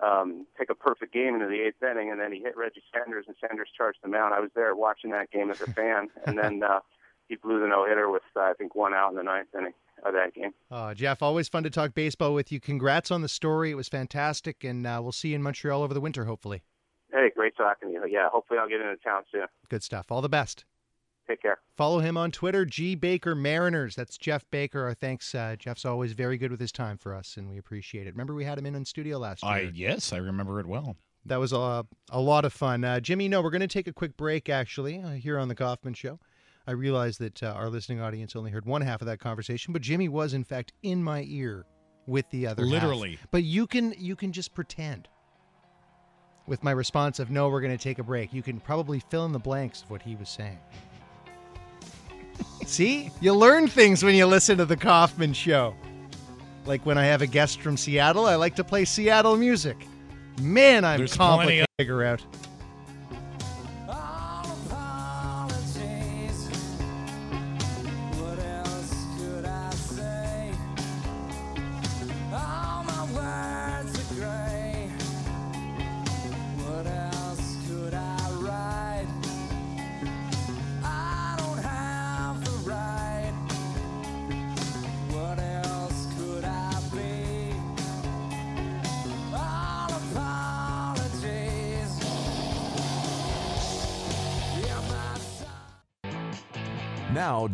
um, 0.01 0.47
take 0.59 0.70
a 0.70 0.74
perfect 0.74 1.12
game 1.12 1.35
into 1.35 1.47
the 1.47 1.61
eighth 1.61 1.83
inning, 1.83 2.11
and 2.11 2.20
then 2.20 2.33
he 2.33 2.41
hit 2.41 2.57
Reggie 2.57 2.83
Sanders, 2.93 3.26
and 3.28 3.37
Sanders 3.41 3.68
charged 3.76 3.99
him 4.05 4.14
out. 4.14 4.33
I 4.33 4.41
was 4.41 4.51
there 4.55 4.74
watching 4.74 5.11
that 5.12 5.30
game 5.30 5.51
as 5.51 5.61
a 5.61 5.70
fan, 5.72 6.09
and 6.26 6.37
then 6.37 6.62
uh, 6.62 6.80
he 7.28 7.37
blew 7.37 7.61
the 7.61 7.66
no 7.66 7.87
hitter 7.87 8.11
with 8.11 8.22
uh, 8.37 8.41
I 8.41 8.53
think 8.55 8.74
one 8.74 8.95
out 8.95 9.11
in 9.11 9.16
the 9.16 9.22
ninth 9.22 9.49
inning 9.57 9.74
of 10.05 10.14
that 10.14 10.35
game. 10.35 10.53
Uh, 10.70 10.95
Geoff, 10.95 11.22
always 11.22 11.49
fun 11.49 11.62
to 11.62 11.70
talk 11.70 11.95
baseball 11.95 12.35
with 12.35 12.51
you. 12.51 12.59
Congrats 12.59 13.11
on 13.11 13.22
the 13.22 13.28
story. 13.28 13.70
It 13.70 13.76
was 13.76 13.89
fantastic, 13.89 14.64
and 14.64 14.87
uh, 14.87 14.99
we'll 15.01 15.12
see 15.12 15.28
you 15.28 15.37
in 15.37 15.43
Montreal 15.43 15.83
over 15.83 15.95
the 15.95 16.01
winter, 16.01 16.24
hopefully. 16.24 16.62
Hey, 17.12 17.30
great 17.35 17.57
talking 17.57 17.89
to 17.89 17.95
you. 17.95 18.05
Yeah, 18.09 18.28
hopefully 18.30 18.59
I'll 18.59 18.68
get 18.68 18.80
into 18.80 18.97
town 18.97 19.22
soon. 19.30 19.47
Good 19.68 19.83
stuff. 19.83 20.11
All 20.11 20.22
the 20.22 20.28
best. 20.28 20.64
Take 21.28 21.42
care. 21.42 21.58
Follow 21.76 22.00
him 22.00 22.16
on 22.16 22.30
Twitter, 22.30 22.64
G 22.64 22.94
Baker 22.94 23.34
Mariners. 23.34 23.94
That's 23.94 24.18
Geoff 24.18 24.44
Baker. 24.50 24.84
Our 24.86 24.94
thanks. 24.94 25.34
Uh, 25.34 25.56
Geoff's 25.58 25.84
always 25.84 26.12
very 26.12 26.36
good 26.36 26.50
with 26.50 26.60
his 26.60 26.72
time 26.72 26.98
for 26.98 27.14
us, 27.14 27.36
and 27.36 27.48
we 27.48 27.58
appreciate 27.58 28.06
it. 28.06 28.10
Remember, 28.10 28.34
we 28.34 28.44
had 28.44 28.58
him 28.58 28.66
in 28.66 28.74
in 28.74 28.84
studio 28.84 29.18
last 29.18 29.42
year. 29.42 29.52
I 29.52 29.70
yes, 29.72 30.12
I 30.12 30.16
remember 30.16 30.58
it 30.58 30.66
well. 30.66 30.96
That 31.24 31.38
was 31.38 31.52
a, 31.52 31.86
a 32.10 32.20
lot 32.20 32.44
of 32.44 32.52
fun. 32.52 32.82
Uh, 32.82 32.98
Jimmy, 32.98 33.28
no, 33.28 33.40
we're 33.40 33.50
going 33.50 33.60
to 33.60 33.68
take 33.68 33.86
a 33.86 33.92
quick 33.92 34.16
break, 34.16 34.48
actually, 34.48 35.00
uh, 35.00 35.10
here 35.10 35.38
on 35.38 35.46
The 35.46 35.54
Kaufman 35.54 35.94
Show. 35.94 36.18
I 36.66 36.72
realize 36.72 37.18
that 37.18 37.40
uh, 37.42 37.54
our 37.56 37.70
listening 37.70 38.00
audience 38.00 38.34
only 38.34 38.50
heard 38.50 38.66
one 38.66 38.82
half 38.82 39.00
of 39.00 39.06
that 39.06 39.20
conversation, 39.20 39.72
but 39.72 39.82
Jimmy 39.82 40.08
was, 40.08 40.34
in 40.34 40.42
fact, 40.42 40.72
in 40.82 41.02
my 41.02 41.24
ear 41.28 41.64
with 42.08 42.28
the 42.30 42.48
other 42.48 42.64
half. 42.64 42.72
Literally. 42.72 43.18
But 43.30 43.44
you 43.44 43.68
can 43.68 43.94
you 43.96 44.16
can 44.16 44.32
just 44.32 44.52
pretend. 44.54 45.08
With 46.48 46.64
my 46.64 46.72
response 46.72 47.20
of 47.20 47.30
no, 47.30 47.48
we're 47.48 47.60
going 47.60 47.76
to 47.76 47.82
take 47.82 48.00
a 48.00 48.02
break, 48.02 48.32
you 48.32 48.42
can 48.42 48.58
probably 48.58 48.98
fill 48.98 49.24
in 49.24 49.32
the 49.32 49.38
blanks 49.38 49.82
of 49.82 49.90
what 49.90 50.02
he 50.02 50.16
was 50.16 50.28
saying. 50.28 50.58
See, 52.66 53.11
you 53.20 53.35
learn 53.35 53.68
things 53.68 54.03
when 54.03 54.14
you 54.14 54.26
listen 54.26 54.59
to 54.59 54.64
The 54.64 54.76
Kaufman 54.76 55.33
Show. 55.33 55.74
Like 56.64 56.87
when 56.87 56.97
I 56.97 57.05
have 57.05 57.22
a 57.22 57.26
guest 57.26 57.61
from 57.61 57.76
Seattle, 57.76 58.26
I 58.26 58.37
like 58.37 58.55
to 58.57 58.64
play 58.64 58.85
Seattle 58.85 59.37
music. 59.37 59.76
Man, 60.41 60.85
I'm 60.85 60.99
There's 60.99 61.16
complicated 61.16 61.66
to 61.66 61.83
figure 61.83 62.05
out. 62.05 62.24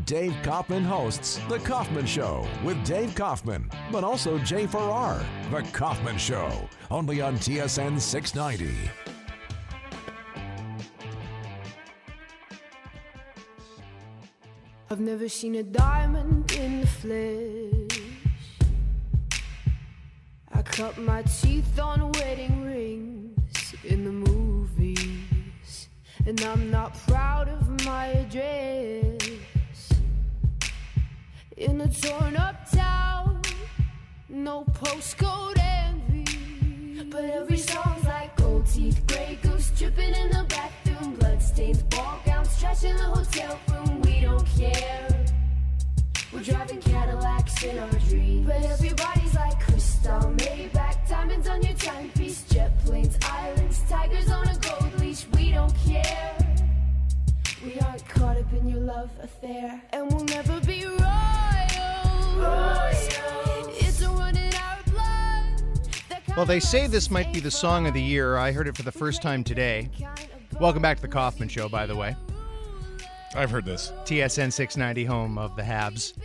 Dave 0.09 0.34
Kaufman 0.42 0.84
hosts 0.84 1.38
The 1.50 1.59
Kaufman 1.59 2.06
Show 2.06 2.48
with 2.64 2.82
Dave 2.82 3.14
Kaufman, 3.14 3.70
but 3.92 4.04
also 4.04 4.38
Jay 4.38 4.66
Farrar. 4.66 5.22
The 5.50 5.61
Kaufman 5.70 6.16
Show, 6.16 6.50
only 6.90 7.20
on 7.20 7.36
TSN 7.36 8.00
690. 8.00 8.74
I've 14.88 15.00
never 15.00 15.28
seen 15.28 15.56
a 15.56 15.62
diamond 15.62 16.52
in 16.52 16.80
the 16.80 16.86
flesh. 16.86 18.00
I 20.54 20.62
cut 20.62 20.96
my 20.96 21.20
teeth 21.24 21.78
on 21.78 22.12
wedding 22.12 22.64
rings 22.64 23.74
in 23.84 24.04
the 24.06 24.12
movies, 24.12 25.90
and 26.24 26.40
I'm 26.40 26.70
not 26.70 26.96
proud 27.06 27.50
of 27.50 27.84
my 27.84 28.06
address. 28.06 29.28
In 31.59 31.80
a 31.80 31.88
torn 31.88 32.36
up 32.36 32.70
town, 32.70 33.42
no 34.28 34.64
postcode 34.74 35.59
envy. 35.59 37.02
But 37.11 37.24
every 37.24 37.56
song's 37.56 38.04
like 38.04 38.36
gold 38.36 38.64
teeth, 38.66 39.04
gray 39.09 39.40
goose 39.42 39.72
dripping 39.76 40.14
in 40.14 40.30
the 40.30 40.46
bathroom, 40.48 41.16
bloodstains, 41.16 41.82
ball 41.82 42.20
gowns, 42.24 42.56
trash 42.61 42.84
in 42.84 42.96
the 42.96 43.02
hotel 43.02 43.59
room. 43.72 44.02
We 44.02 44.20
don't 44.20 44.46
care. 44.46 45.26
We're 46.32 46.44
driving 46.44 46.80
Cadillacs 46.80 47.64
in 47.64 47.76
our 47.80 47.90
dreams. 48.09 48.46
But 48.46 48.64
everybody's 48.64 49.34
like 49.34 49.59
crystal, 49.59 50.20
Maybach, 50.36 51.09
diamonds 51.09 51.48
on 51.48 51.61
your 51.61 51.74
timepiece, 51.74 52.44
jet 52.44 52.70
planes, 52.84 53.18
islands, 53.22 53.82
tigers 53.88 54.30
on 54.30 54.46
a 54.46 54.56
gold 54.59 55.00
leash. 55.00 55.26
We 55.34 55.50
don't 55.50 55.74
care. 55.84 56.36
We 57.64 57.80
aren't 57.80 58.09
caught 58.09 58.36
up 58.36 58.52
in 58.52 58.68
your 58.68 58.78
love 58.78 59.11
affair, 59.20 59.82
and 59.92 60.12
we'll 60.12 60.24
never 60.24 60.61
Well, 66.39 66.47
they 66.47 66.61
say 66.61 66.86
this 66.86 67.11
might 67.11 67.32
be 67.32 67.41
the 67.41 67.51
song 67.51 67.89
of 67.89 67.95
the 67.95 68.01
year. 68.01 68.36
I 68.36 68.53
heard 68.53 68.68
it 68.68 68.76
for 68.76 68.84
the 68.84 68.93
first 68.93 69.22
time 69.22 69.43
today. 69.43 69.91
Welcome 70.61 70.80
back 70.80 70.99
to 70.99 71.03
the 71.03 71.09
Kaufman 71.09 71.49
Show, 71.49 71.68
by 71.68 71.84
the 71.84 71.97
way. 71.97 72.14
I've 73.34 73.51
heard 73.51 73.64
this. 73.64 73.93
TSN 74.05 74.53
690, 74.53 75.05
home 75.05 75.36
of 75.36 75.57
the 75.57 75.62
Habs. 75.62 76.16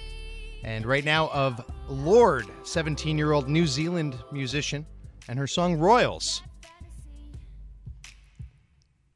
And 0.64 0.86
right 0.86 1.03
now, 1.03 1.30
of 1.30 1.66
Lorde, 1.89 2.45
17 2.61 3.18
year 3.18 3.32
old 3.32 3.49
New 3.49 3.66
Zealand 3.66 4.16
musician, 4.32 4.86
and 5.28 5.39
her 5.39 5.47
song 5.47 5.80
Royals, 5.80 6.43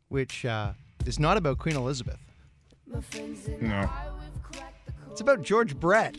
which 0.07 0.45
uh, 0.45 0.71
is 1.05 1.19
not 1.19 1.37
about 1.37 1.59
Queen 1.59 1.75
Elizabeth. 1.75 2.17
No. 3.61 3.87
It's 5.11 5.21
about 5.21 5.43
George 5.43 5.79
Brett. 5.79 6.17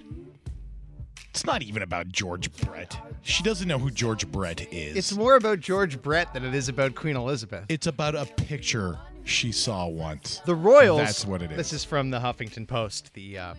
It's 1.39 1.47
not 1.47 1.63
even 1.63 1.83
about 1.83 2.09
George 2.09 2.51
Brett. 2.63 2.99
She 3.23 3.45
doesn't 3.45 3.69
know 3.69 3.79
who 3.79 3.93
George 3.93 4.27
Brett 4.27 4.73
is. 4.73 4.97
It's 4.97 5.17
more 5.17 5.37
about 5.37 5.61
George 5.61 6.03
Brett 6.03 6.35
than 6.35 6.45
it 6.45 6.53
is 6.53 6.69
about 6.69 6.97
Queen 6.97 7.15
Elizabeth. 7.15 7.65
It's 7.69 7.87
about 7.87 8.17
a 8.17 8.27
picture 8.27 8.99
she 9.23 9.53
saw 9.53 9.87
once. 9.87 10.41
The 10.47 10.57
Royals. 10.57 10.99
That's 10.99 11.25
what 11.25 11.41
it 11.41 11.53
is. 11.53 11.57
This 11.57 11.73
is 11.73 11.85
from 11.85 12.11
the 12.11 12.19
Huffington 12.19 12.67
Post, 12.67 13.15
the 13.15 13.39
uh, 13.39 13.55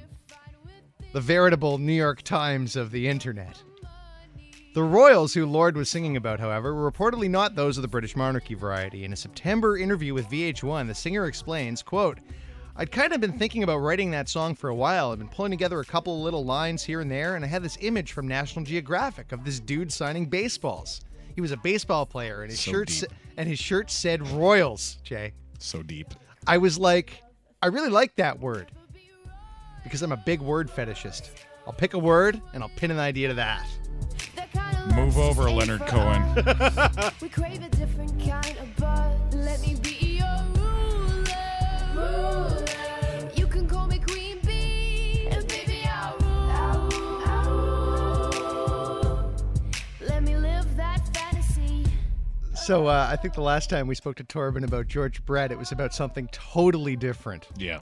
the 1.14 1.22
veritable 1.22 1.78
New 1.78 1.94
York 1.94 2.22
Times 2.24 2.76
of 2.76 2.92
the 2.92 3.08
internet. 3.08 3.64
The 4.74 4.84
royals 4.84 5.34
who 5.34 5.46
Lorde 5.46 5.78
was 5.78 5.88
singing 5.88 6.18
about, 6.18 6.42
however, 6.42 6.76
were 6.76 6.92
reportedly 6.92 7.30
not 7.30 7.56
those 7.56 7.78
of 7.78 7.82
the 7.82 7.88
British 7.88 8.14
monarchy 8.14 8.56
variety. 8.56 9.06
In 9.06 9.14
a 9.14 9.16
September 9.16 9.78
interview 9.78 10.14
with 10.14 10.28
VH1, 10.28 10.88
the 10.88 10.96
singer 10.96 11.28
explains, 11.28 11.82
quote, 11.82 12.20
I'd 12.80 12.94
kind 12.94 13.12
of 13.12 13.20
been 13.20 13.38
thinking 13.38 13.64
about 13.64 13.80
writing 13.80 14.12
that 14.12 14.30
song 14.30 14.56
for 14.56 14.70
a 14.70 14.74
while. 14.76 15.12
I've 15.12 15.20
been 15.20 15.28
pulling 15.28 15.52
together 15.52 15.82
a 15.82 15.86
couple 15.86 16.16
of 16.16 16.22
little 16.22 16.46
lines 16.46 16.82
here 16.82 17.02
and 17.02 17.12
there, 17.12 17.36
and 17.36 17.44
I 17.44 17.48
had 17.50 17.62
this 17.62 17.78
image 17.82 18.14
from 18.14 18.26
National 18.26 18.64
Geographic 18.64 19.34
of 19.34 19.44
this 19.44 19.60
dude 19.60 19.92
signing 19.92 20.28
baseballs. 20.28 21.02
He 21.36 21.42
was 21.42 21.52
a 21.52 21.58
baseball 21.58 22.06
player, 22.06 22.42
and 22.42 22.50
his 22.52 22.62
So 22.62 22.72
shirt 22.72 22.90
sa- 22.90 23.08
and 23.36 23.50
his 23.50 23.60
shirt 23.60 23.92
said 23.92 24.26
Royals. 24.30 24.98
Jay, 25.04 25.34
so 25.60 25.84
deep. 25.84 26.08
I 26.48 26.58
was 26.58 26.78
like, 26.80 27.22
I 27.62 27.68
really 27.68 27.90
like 27.90 28.16
that 28.16 28.40
word 28.40 28.72
because 29.84 30.02
I'm 30.02 30.14
a 30.14 30.24
big 30.26 30.40
word 30.40 30.70
fetishist. 30.72 31.32
I'll 31.68 31.74
pick 31.74 31.94
a 31.96 32.00
word 32.00 32.42
and 32.54 32.64
I'll 32.64 32.72
pin 32.78 32.92
an 32.92 33.00
idea 33.00 33.28
to 33.28 33.34
that. 33.34 33.68
Move 34.96 35.18
over, 35.18 35.52
Leonard 35.52 35.82
Cohen. 35.82 36.24
So 52.70 52.86
uh, 52.86 53.08
I 53.10 53.16
think 53.16 53.34
the 53.34 53.42
last 53.42 53.68
time 53.68 53.88
we 53.88 53.96
spoke 53.96 54.18
to 54.18 54.24
Torben 54.24 54.64
about 54.64 54.88
George 54.88 55.26
Brett, 55.26 55.52
it 55.52 55.58
was 55.58 55.72
about 55.72 55.92
something 55.92 56.28
totally 56.32 56.96
different. 56.96 57.48
Yeah. 57.58 57.80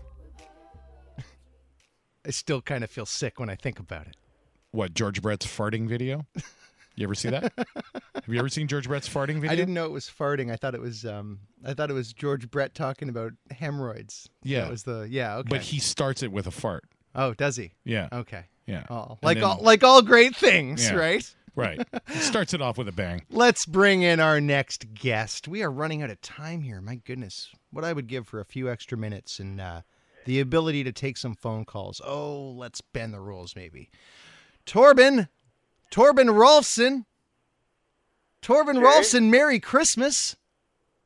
I 2.26 2.32
still 2.32 2.62
kind 2.62 2.86
of 2.86 2.90
feel 2.90 3.06
sick 3.06 3.38
when 3.38 3.50
I 3.50 3.56
think 3.56 3.80
about 3.80 4.08
it. 4.08 4.16
What, 4.72 4.94
George 4.94 5.22
Brett's 5.22 5.46
farting 5.46 5.90
video? 5.90 6.26
You 6.96 7.04
ever 7.04 7.16
see 7.16 7.30
that? 7.32 7.52
Have 8.16 8.30
you 8.30 8.40
ever 8.40 8.48
seen 8.48 8.70
George 8.70 8.88
Brett's 8.88 9.10
farting 9.10 9.42
video? 9.42 9.52
I 9.52 9.56
didn't 9.58 9.74
know 9.74 9.84
it 9.84 9.92
was 9.92 10.06
farting. 10.06 10.54
I 10.54 10.56
thought 10.56 10.74
it 10.74 10.80
was 10.80 11.04
um, 11.04 11.40
I 11.66 11.74
thought 11.74 11.90
it 11.90 11.94
was 11.94 12.14
George 12.14 12.50
Brett 12.50 12.74
talking 12.74 13.10
about 13.10 13.34
hemorrhoids. 13.52 14.30
Yeah. 14.44 14.62
that 14.62 14.72
was 14.72 14.84
the 14.84 15.06
yeah. 15.12 15.36
Okay, 15.40 15.50
But 15.50 15.62
he 15.64 15.80
starts 15.80 16.24
it 16.24 16.32
with 16.32 16.48
a 16.48 16.52
fart. 16.52 16.86
oh, 17.14 17.34
does 17.34 17.58
he? 17.58 17.74
Yeah. 17.84 18.08
Okay. 18.14 18.46
Yeah. 18.66 18.86
Oh, 18.90 19.18
like 19.22 19.36
then- 19.36 19.44
all 19.44 19.60
like 19.62 19.84
all 19.84 20.02
great 20.02 20.34
things, 20.34 20.88
Yeah. 20.90 20.96
right? 20.96 21.36
Right. 21.58 21.82
Starts 22.10 22.54
it 22.54 22.62
off 22.62 22.78
with 22.78 22.88
a 22.88 22.92
bang. 22.92 23.24
Let's 23.32 23.66
bring 23.66 24.04
in 24.04 24.20
our 24.20 24.40
next 24.40 24.94
guest. 24.94 25.48
We 25.48 25.64
are 25.64 25.72
running 25.72 26.04
out 26.04 26.12
of 26.12 26.22
time 26.22 26.62
here. 26.62 26.80
My 26.80 26.96
goodness. 26.96 27.50
What 27.72 27.84
I 27.84 27.94
would 27.94 28.08
give 28.08 28.28
for 28.28 28.40
a 28.40 28.46
few 28.46 28.70
extra 28.70 28.98
minutes 28.98 29.40
and 29.40 29.60
uh, 29.60 29.82
the 30.26 30.40
ability 30.40 30.84
to 30.84 30.92
take 30.92 31.18
some 31.18 31.34
phone 31.34 31.66
calls. 31.66 32.00
Oh, 32.06 32.52
let's 32.52 32.80
bend 32.82 33.12
the 33.14 33.20
rules 33.20 33.56
maybe. 33.56 33.90
Torben, 34.68 35.30
Torben 35.92 36.30
Rolfsen. 36.30 37.06
Torben 38.44 38.76
Jay? 38.76 38.82
Rolfsen, 38.82 39.30
Merry 39.32 39.60
Christmas. 39.60 40.36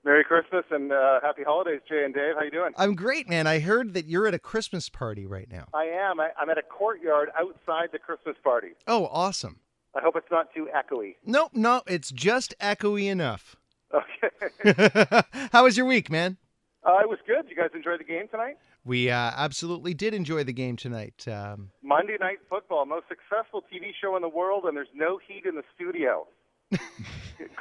Merry 0.04 0.24
Christmas 0.24 0.66
and 0.72 0.92
uh, 0.92 1.22
happy 1.22 1.44
holidays, 1.44 1.80
Jay 1.88 2.04
and 2.04 2.14
Dave. 2.14 2.36
How 2.36 2.44
you 2.44 2.52
doing? 2.52 2.74
I'm 2.76 2.96
great, 2.96 3.30
man. 3.30 3.48
I 3.48 3.60
heard 3.60 3.94
that 3.94 4.06
you're 4.06 4.28
at 4.28 4.34
a 4.34 4.40
Christmas 4.40 4.90
party 4.90 5.26
right 5.26 5.50
now. 5.50 5.66
I 5.74 5.86
am. 5.86 6.20
I, 6.20 6.30
I'm 6.38 6.50
at 6.50 6.58
a 6.58 6.64
courtyard 6.64 7.30
outside 7.40 7.90
the 7.94 8.00
Christmas 8.00 8.36
party. 8.44 8.70
Oh, 8.88 9.08
awesome. 9.12 9.60
I 9.96 10.02
hope 10.02 10.16
it's 10.16 10.32
not 10.32 10.48
too 10.54 10.68
echoey. 10.76 11.16
Nope, 11.26 11.52
no, 11.54 11.82
it's 11.88 12.12
just 12.12 12.54
echoey 12.60 13.10
enough. 13.10 13.56
Okay. 13.94 14.30
How 15.52 15.64
was 15.64 15.76
your 15.78 15.86
week, 15.86 16.10
man? 16.10 16.38
uh, 16.86 17.00
it 17.02 17.10
was 17.10 17.20
good. 17.28 17.46
You 17.50 17.56
guys 17.56 17.70
enjoy 17.76 17.98
the 17.98 18.04
game 18.04 18.28
tonight? 18.30 18.56
We 18.84 19.12
uh, 19.12 19.32
absolutely 19.36 19.94
did 19.94 20.14
enjoy 20.16 20.44
the 20.44 20.54
game 20.54 20.76
tonight. 20.76 21.28
Um, 21.28 21.70
Monday 21.84 22.18
Night 22.20 22.40
Football, 22.50 22.86
most 22.88 23.06
successful 23.10 23.64
TV 23.72 23.92
show 24.02 24.16
in 24.16 24.22
the 24.24 24.30
world, 24.30 24.64
and 24.66 24.76
there's 24.76 24.88
no 24.96 25.20
heat 25.28 25.46
in 25.46 25.56
the 25.56 25.64
studio. 25.76 26.26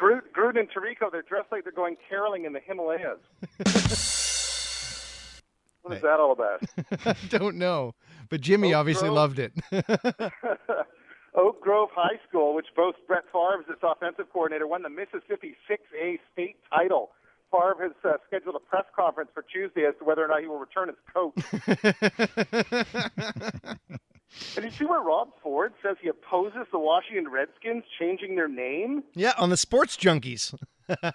Gruden, 0.01 0.23
Gruden 0.35 0.61
and 0.61 0.69
Tirico, 0.71 1.11
they're 1.13 1.21
dressed 1.23 1.51
like 1.53 1.65
they're 1.65 1.73
going 1.73 1.97
caroling 2.09 2.45
in 2.47 2.53
the 2.55 2.61
Himalayas. 2.61 3.19
what 5.83 5.97
is 5.97 6.03
that 6.03 6.21
all 6.21 6.33
about? 6.33 6.63
I 7.05 7.17
don't 7.29 7.57
know, 7.57 7.95
but 8.31 8.41
Jimmy 8.41 8.73
Oak 8.73 8.79
obviously 8.81 9.09
Grove. 9.09 9.37
loved 9.37 9.39
it. 9.41 9.53
Oak 11.35 11.61
Grove 11.61 11.91
High 11.95 12.19
School, 12.29 12.55
which 12.55 12.67
boasts 12.75 13.01
Brett 13.07 13.25
Favre 13.33 13.61
as 13.61 13.69
its 13.69 13.83
offensive 13.83 14.27
coordinator, 14.33 14.67
won 14.67 14.83
the 14.83 14.91
Mississippi 14.91 15.57
6A 15.69 16.19
state 16.33 16.57
title. 16.73 17.11
Favre 17.51 17.77
has 17.81 17.93
uh, 18.05 18.17
scheduled 18.27 18.57
a 18.57 18.61
press 18.61 18.85
conference 18.95 19.31
for 19.35 19.43
Tuesday 19.43 19.85
as 19.85 19.95
to 19.99 20.05
whether 20.05 20.25
or 20.25 20.29
not 20.29 20.41
he 20.41 20.47
will 20.47 20.59
return 20.59 20.89
as 20.89 20.97
coach. 21.13 21.35
and 24.57 24.65
you 24.65 24.71
see 24.71 24.85
where 24.85 25.01
Rob 25.01 25.31
Ford 25.43 25.73
says 25.83 25.97
he 26.01 26.09
opposes 26.09 26.67
the 26.73 26.79
Washington 26.79 27.29
Redskins 27.31 27.85
changing 27.99 28.37
their 28.37 28.49
name? 28.49 29.03
yeah, 29.15 29.33
on 29.39 29.51
the 29.51 29.57
Sports 29.57 29.97
Junkies. 29.97 30.55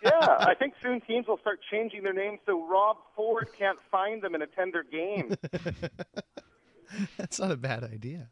Yeah, 0.02 0.38
I 0.40 0.54
think 0.58 0.74
soon 0.82 1.02
teams 1.02 1.28
will 1.28 1.38
start 1.40 1.60
changing 1.70 2.04
their 2.04 2.14
names 2.14 2.40
so 2.46 2.66
Rob 2.66 2.96
Ford 3.14 3.50
can't 3.60 3.78
find 3.92 4.22
them 4.22 4.34
and 4.34 4.42
attend 4.42 4.74
their 4.74 4.86
games. 4.86 5.36
That's 7.18 7.42
not 7.42 7.52
a 7.52 7.58
bad 7.58 7.84
idea. 7.84 8.30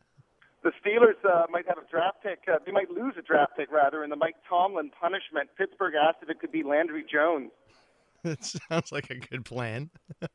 The 0.63 0.71
Steelers 0.83 1.19
uh, 1.29 1.45
might 1.49 1.65
have 1.67 1.77
a 1.77 1.89
draft 1.91 2.23
pick. 2.23 2.39
Uh, 2.47 2.57
they 2.65 2.71
might 2.71 2.89
lose 2.89 3.15
a 3.19 3.21
draft 3.21 3.53
pick, 3.57 3.69
rather, 3.71 4.03
in 4.03 4.09
the 4.09 4.15
Mike 4.15 4.35
Tomlin 4.47 4.91
punishment. 4.99 5.49
Pittsburgh 5.57 5.93
asked 5.95 6.19
if 6.21 6.29
it 6.29 6.39
could 6.39 6.51
be 6.51 6.63
Landry 6.63 7.03
Jones. 7.11 7.51
That 8.23 8.41
sounds 8.45 8.93
like 8.93 9.09
a 9.09 9.15
good 9.15 9.43
plan. 9.43 9.89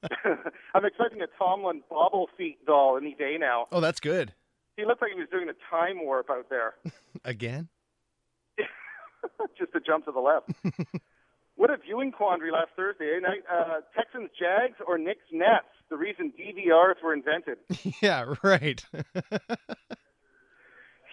I'm 0.75 0.85
expecting 0.85 1.23
a 1.23 1.27
Tomlin 1.39 1.83
bobble 1.89 2.29
feet 2.37 2.59
doll 2.67 2.99
any 2.99 3.15
day 3.15 3.39
now. 3.41 3.65
Oh, 3.73 3.81
that's 3.81 3.99
good. 3.99 4.35
He 4.77 4.85
looked 4.85 5.01
like 5.01 5.13
he 5.15 5.19
was 5.19 5.31
doing 5.33 5.49
a 5.49 5.55
time 5.75 6.05
warp 6.05 6.29
out 6.29 6.51
there, 6.51 6.75
Again? 7.25 7.69
just 9.59 9.73
to 9.73 9.81
jump 9.81 10.05
to 10.05 10.13
the 10.13 10.21
left. 10.21 10.51
what 11.57 11.71
a 11.71 11.79
viewing 11.79 12.13
quandary 12.13 12.51
last 12.53 12.69
Thursday 12.77 13.15
eh? 13.17 13.21
night. 13.21 13.41
Uh, 13.51 13.81
Texans 13.97 14.29
Jags 14.39 14.77
or 14.87 14.99
Knicks 14.99 15.25
Nets. 15.33 15.65
The 15.89 15.97
reason 15.97 16.31
DVRs 16.39 17.03
were 17.03 17.15
invented. 17.15 17.57
yeah, 18.03 18.35
right. 18.43 18.85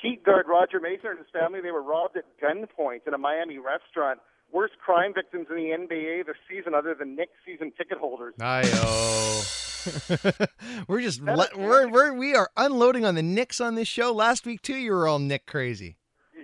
Heat 0.05 0.23
guard 0.23 0.45
Roger 0.47 0.79
Mason 0.79 1.09
and 1.09 1.17
his 1.17 1.27
family, 1.33 1.61
they 1.61 1.71
were 1.71 1.81
robbed 1.81 2.15
at 2.15 2.25
gunpoint 2.41 3.07
in 3.07 3.13
a 3.13 3.17
Miami 3.17 3.57
restaurant. 3.57 4.19
Worst 4.51 4.73
crime 4.83 5.13
victims 5.13 5.47
in 5.49 5.55
the 5.55 5.75
NBA 5.75 6.27
this 6.27 6.35
season, 6.49 6.75
other 6.75 6.93
than 6.93 7.15
Knicks 7.15 7.33
season 7.45 7.71
ticket 7.75 7.97
holders. 7.97 8.35
Ayo. 8.39 9.63
we're 10.87 11.01
just 11.01 11.21
le- 11.21 11.49
we're, 11.55 11.87
we're 11.87 12.13
we 12.13 12.35
are 12.35 12.49
unloading 12.55 13.05
on 13.05 13.15
the 13.15 13.23
Knicks 13.23 13.59
on 13.59 13.75
this 13.75 13.87
show. 13.87 14.13
Last 14.13 14.45
week 14.45 14.61
too, 14.61 14.75
you 14.75 14.91
were 14.91 15.07
all 15.07 15.19
Nick 15.19 15.47
crazy. 15.47 15.97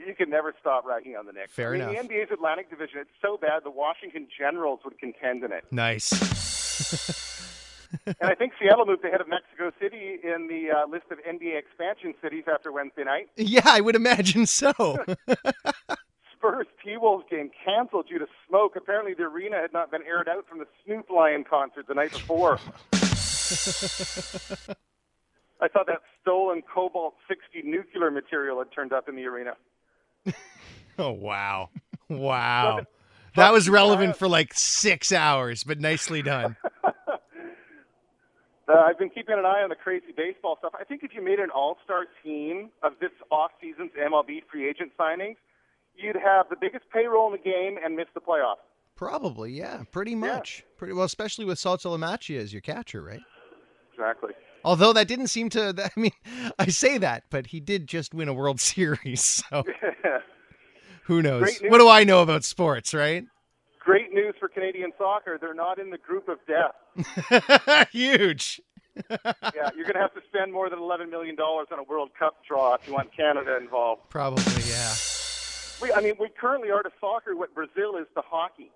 You 0.08 0.16
can 0.16 0.32
never 0.32 0.54
stop 0.60 0.84
ragging 0.86 1.16
on 1.16 1.28
the 1.28 1.32
Knicks. 1.32 1.54
Fair 1.54 1.70
I 1.70 1.78
mean, 1.78 1.90
enough. 1.90 2.08
The 2.08 2.14
NBA's 2.16 2.32
Atlantic 2.32 2.70
Division, 2.72 3.00
it's 3.02 3.10
so 3.22 3.38
bad 3.38 3.64
the 3.64 3.70
Washington 3.70 4.28
Generals 4.38 4.80
would 4.84 4.98
contend 4.98 5.44
in 5.44 5.52
it. 5.52 5.66
Nice. 5.72 6.10
and 8.06 8.16
I 8.22 8.36
think 8.36 8.54
Seattle 8.60 8.86
moved 8.86 9.06
ahead 9.06 9.22
of 9.22 9.28
Mexico 9.28 9.72
City 9.80 10.20
in 10.24 10.48
the 10.48 10.72
uh, 10.72 10.88
list 10.88 11.06
of 11.12 11.20
NBA 11.20 11.58
expansion 11.58 12.14
cities 12.22 12.46
after 12.52 12.72
Wednesday 12.72 13.04
night. 13.04 13.30
yeah, 13.38 13.62
I 13.66 13.82
would 13.82 13.96
imagine 13.96 14.46
so. 14.46 14.72
Spurs 16.42 16.68
T 16.84 16.98
Wolves 16.98 17.26
game 17.30 17.52
canceled 17.64 18.08
due 18.08 18.18
to 18.18 18.26
smoke. 18.48 18.76
Apparently, 18.76 19.14
the 19.14 19.24
arena 19.24 19.58
had 19.58 19.72
not 19.74 19.92
been 19.92 20.02
aired 20.04 20.28
out 20.28 20.48
from 20.48 20.58
the 20.60 20.66
Snoop 20.84 21.10
Lion 21.10 21.44
concert 21.48 21.88
the 21.88 21.94
night 21.94 22.12
before. 22.12 22.60
I 25.62 25.68
thought 25.68 25.86
that 25.86 26.02
stolen 26.22 26.64
Cobalt 26.74 27.14
60 27.28 27.62
nuclear 27.70 28.10
material 28.10 28.58
had 28.58 28.72
turned 28.74 28.92
up 28.94 29.08
in 29.08 29.16
the 29.16 29.26
arena. 29.26 29.54
oh 30.98 31.12
wow. 31.12 31.70
Wow. 32.10 32.88
That 33.36 33.54
was 33.54 33.70
relevant 33.70 34.18
for 34.18 34.28
like 34.28 34.54
six 34.54 35.12
hours, 35.14 35.64
but 35.64 35.80
nicely 35.80 36.22
done. 36.22 36.58
Uh, 38.72 38.84
I've 38.88 38.98
been 38.98 39.10
keeping 39.10 39.38
an 39.38 39.46
eye 39.46 39.62
on 39.64 39.70
the 39.70 39.76
crazy 39.76 40.14
baseball 40.16 40.56
stuff. 40.60 40.74
I 40.80 40.84
think 40.84 41.04
if 41.04 41.14
you 41.14 41.22
made 41.22 41.40
an 41.40 41.50
all-star 41.50 42.06
team 42.24 42.70
of 42.84 42.94
this 43.02 43.12
off-season's 43.30 43.92
MLB 44.00 44.44
free 44.50 44.70
agent 44.70 44.92
signings, 44.98 45.36
you'd 45.96 46.16
have 46.16 46.48
the 46.50 46.56
biggest 46.60 46.86
payroll 46.94 47.28
in 47.28 47.34
the 47.34 47.38
game 47.38 47.78
and 47.84 47.96
miss 47.96 48.08
the 48.14 48.22
playoffs. 48.22 48.64
Probably, 48.96 49.52
yeah, 49.52 49.84
pretty 49.92 50.16
much. 50.16 50.64
Pretty 50.78 50.94
well, 50.94 51.06
especially 51.06 51.44
with 51.44 51.58
Saltalamacchia 51.58 52.40
as 52.40 52.54
your 52.54 52.62
catcher, 52.62 53.02
right? 53.02 53.20
Exactly. 53.94 54.32
Although 54.64 54.94
that 54.94 55.08
didn't 55.08 55.28
seem 55.28 55.50
to. 55.50 55.90
I 55.98 56.00
mean, 56.00 56.12
I 56.60 56.68
say 56.68 56.98
that, 57.00 57.24
but 57.30 57.48
he 57.48 57.60
did 57.60 57.88
just 57.88 58.14
win 58.14 58.28
a 58.28 58.34
World 58.34 58.62
Series, 58.62 59.24
so 59.24 59.64
who 61.06 61.22
knows? 61.22 61.60
What 61.68 61.80
do 61.80 61.90
I 61.90 62.04
know 62.04 62.22
about 62.22 62.44
sports, 62.44 62.94
right? 62.94 63.26
Great 63.84 64.14
news 64.14 64.36
for 64.40 64.48
Canadian 64.48 64.92
soccer. 64.98 65.38
They're 65.42 65.54
not 65.56 65.80
in 65.80 65.90
the 65.90 65.98
group 65.98 66.28
of 66.30 66.38
death. 66.48 67.88
Huge. 67.92 68.62
yeah, 69.10 69.70
you're 69.76 69.86
going 69.86 69.96
to 69.96 70.02
have 70.02 70.14
to 70.14 70.22
spend 70.28 70.54
more 70.54 70.70
than 70.70 70.78
$11 70.80 71.10
million 71.10 71.36
on 71.40 71.80
a 71.80 71.84
World 71.84 72.12
Cup 72.18 72.36
draw 72.48 72.76
if 72.76 72.86
you 72.88 72.94
want 72.94 73.16
Canada 73.16 73.58
involved. 73.58 74.02
Probably, 74.10 74.44
yeah. 74.68 74.94
We, 75.82 75.92
I 75.94 76.02
mean, 76.02 76.14
we 76.20 76.30
currently 76.40 76.70
are 76.70 76.84
to 76.84 76.92
soccer 77.00 77.36
what 77.36 77.56
Brazil 77.56 77.96
is 78.00 78.06
to 78.16 78.22
hockey, 78.24 78.70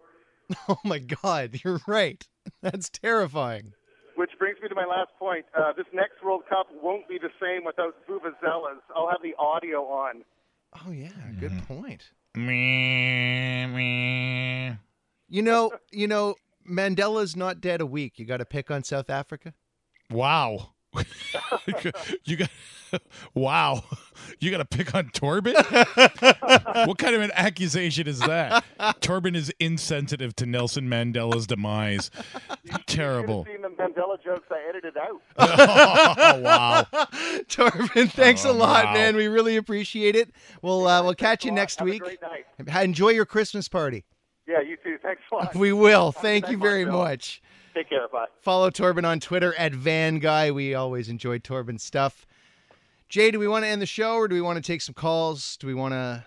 Oh 0.69 0.77
my 0.83 0.99
God, 0.99 1.59
you're 1.63 1.79
right. 1.87 2.25
That's 2.61 2.89
terrifying. 2.89 3.73
which 4.15 4.31
brings 4.39 4.57
me 4.61 4.69
to 4.69 4.75
my 4.75 4.85
last 4.85 5.11
point. 5.19 5.45
Uh, 5.55 5.73
this 5.73 5.85
next 5.93 6.23
World 6.23 6.43
Cup 6.49 6.67
won't 6.81 7.07
be 7.07 7.17
the 7.19 7.29
same 7.41 7.63
without 7.65 7.95
Vuvuzelas. 8.07 8.79
I'll 8.95 9.09
have 9.09 9.21
the 9.21 9.35
audio 9.37 9.81
on. 9.83 10.23
Oh 10.85 10.91
yeah, 10.91 11.09
good 11.39 11.61
point. 11.67 12.09
Meh, 12.35 13.67
meh. 13.67 14.75
You 15.35 15.41
know, 15.41 15.73
you 15.91 16.07
know, 16.07 16.35
Mandela's 16.65 17.35
not 17.35 17.59
dead 17.59 17.81
a 17.81 17.85
week. 17.85 18.17
You 18.17 18.23
got 18.23 18.37
to 18.37 18.45
pick 18.45 18.71
on 18.71 18.85
South 18.85 19.09
Africa. 19.09 19.53
Wow. 20.09 20.69
you 22.23 22.37
got 22.37 22.49
wow. 23.33 23.83
You 24.39 24.49
got 24.49 24.59
to 24.59 24.65
pick 24.65 24.95
on 24.95 25.09
Torben? 25.09 25.53
what 26.87 26.97
kind 26.97 27.15
of 27.15 27.21
an 27.21 27.31
accusation 27.33 28.07
is 28.07 28.19
that? 28.19 28.63
Torben 29.01 29.35
is 29.35 29.51
insensitive 29.59 30.37
to 30.37 30.45
Nelson 30.45 30.87
Mandela's 30.87 31.47
demise. 31.47 32.11
Terrible. 32.85 33.43
Seen 33.43 33.61
the 33.61 33.67
Mandela 33.67 34.15
jokes 34.23 34.47
I 34.49 34.69
edited 34.69 34.95
out. 34.95 35.21
oh, 35.37 36.39
wow. 36.39 36.87
Torben, 37.49 38.09
thanks 38.09 38.45
Oh, 38.45 38.51
a 38.51 38.53
lot, 38.53 38.85
wow. 38.85 38.93
man. 38.93 39.17
We 39.17 39.27
really 39.27 39.57
appreciate 39.57 40.15
it. 40.15 40.29
We'll 40.61 40.87
uh, 40.87 41.03
we'll 41.03 41.13
catch 41.13 41.43
you 41.43 41.51
next 41.51 41.79
Have 41.79 41.89
a 41.89 41.91
week. 41.91 42.01
great 42.01 42.19
night. 42.21 42.83
Enjoy 42.85 43.09
your 43.09 43.25
Christmas 43.25 43.67
party. 43.67 44.05
Yeah, 44.47 44.61
you 44.61 44.77
too. 44.83 44.97
Thanks 45.01 45.21
a 45.31 45.35
lot. 45.35 45.55
We 45.55 45.73
will. 45.73 46.11
Thank 46.11 46.49
you 46.49 46.57
very 46.57 46.85
much. 46.85 47.41
Take 47.73 47.89
care. 47.89 48.07
Bye. 48.07 48.25
Follow 48.41 48.69
Torben 48.69 49.05
on 49.05 49.19
Twitter 49.19 49.53
at 49.55 49.73
Van 49.73 50.19
Guy. 50.19 50.51
We 50.51 50.73
always 50.73 51.09
enjoy 51.09 51.39
Torben's 51.39 51.83
stuff. 51.83 52.25
Jay, 53.09 53.31
do 53.31 53.39
we 53.39 53.47
want 53.47 53.65
to 53.65 53.67
end 53.67 53.81
the 53.81 53.85
show 53.85 54.15
or 54.15 54.27
do 54.27 54.35
we 54.35 54.41
want 54.41 54.57
to 54.57 54.61
take 54.61 54.81
some 54.81 54.93
calls? 54.93 55.57
Do 55.57 55.67
we 55.67 55.73
want 55.73 55.93
to? 55.93 56.23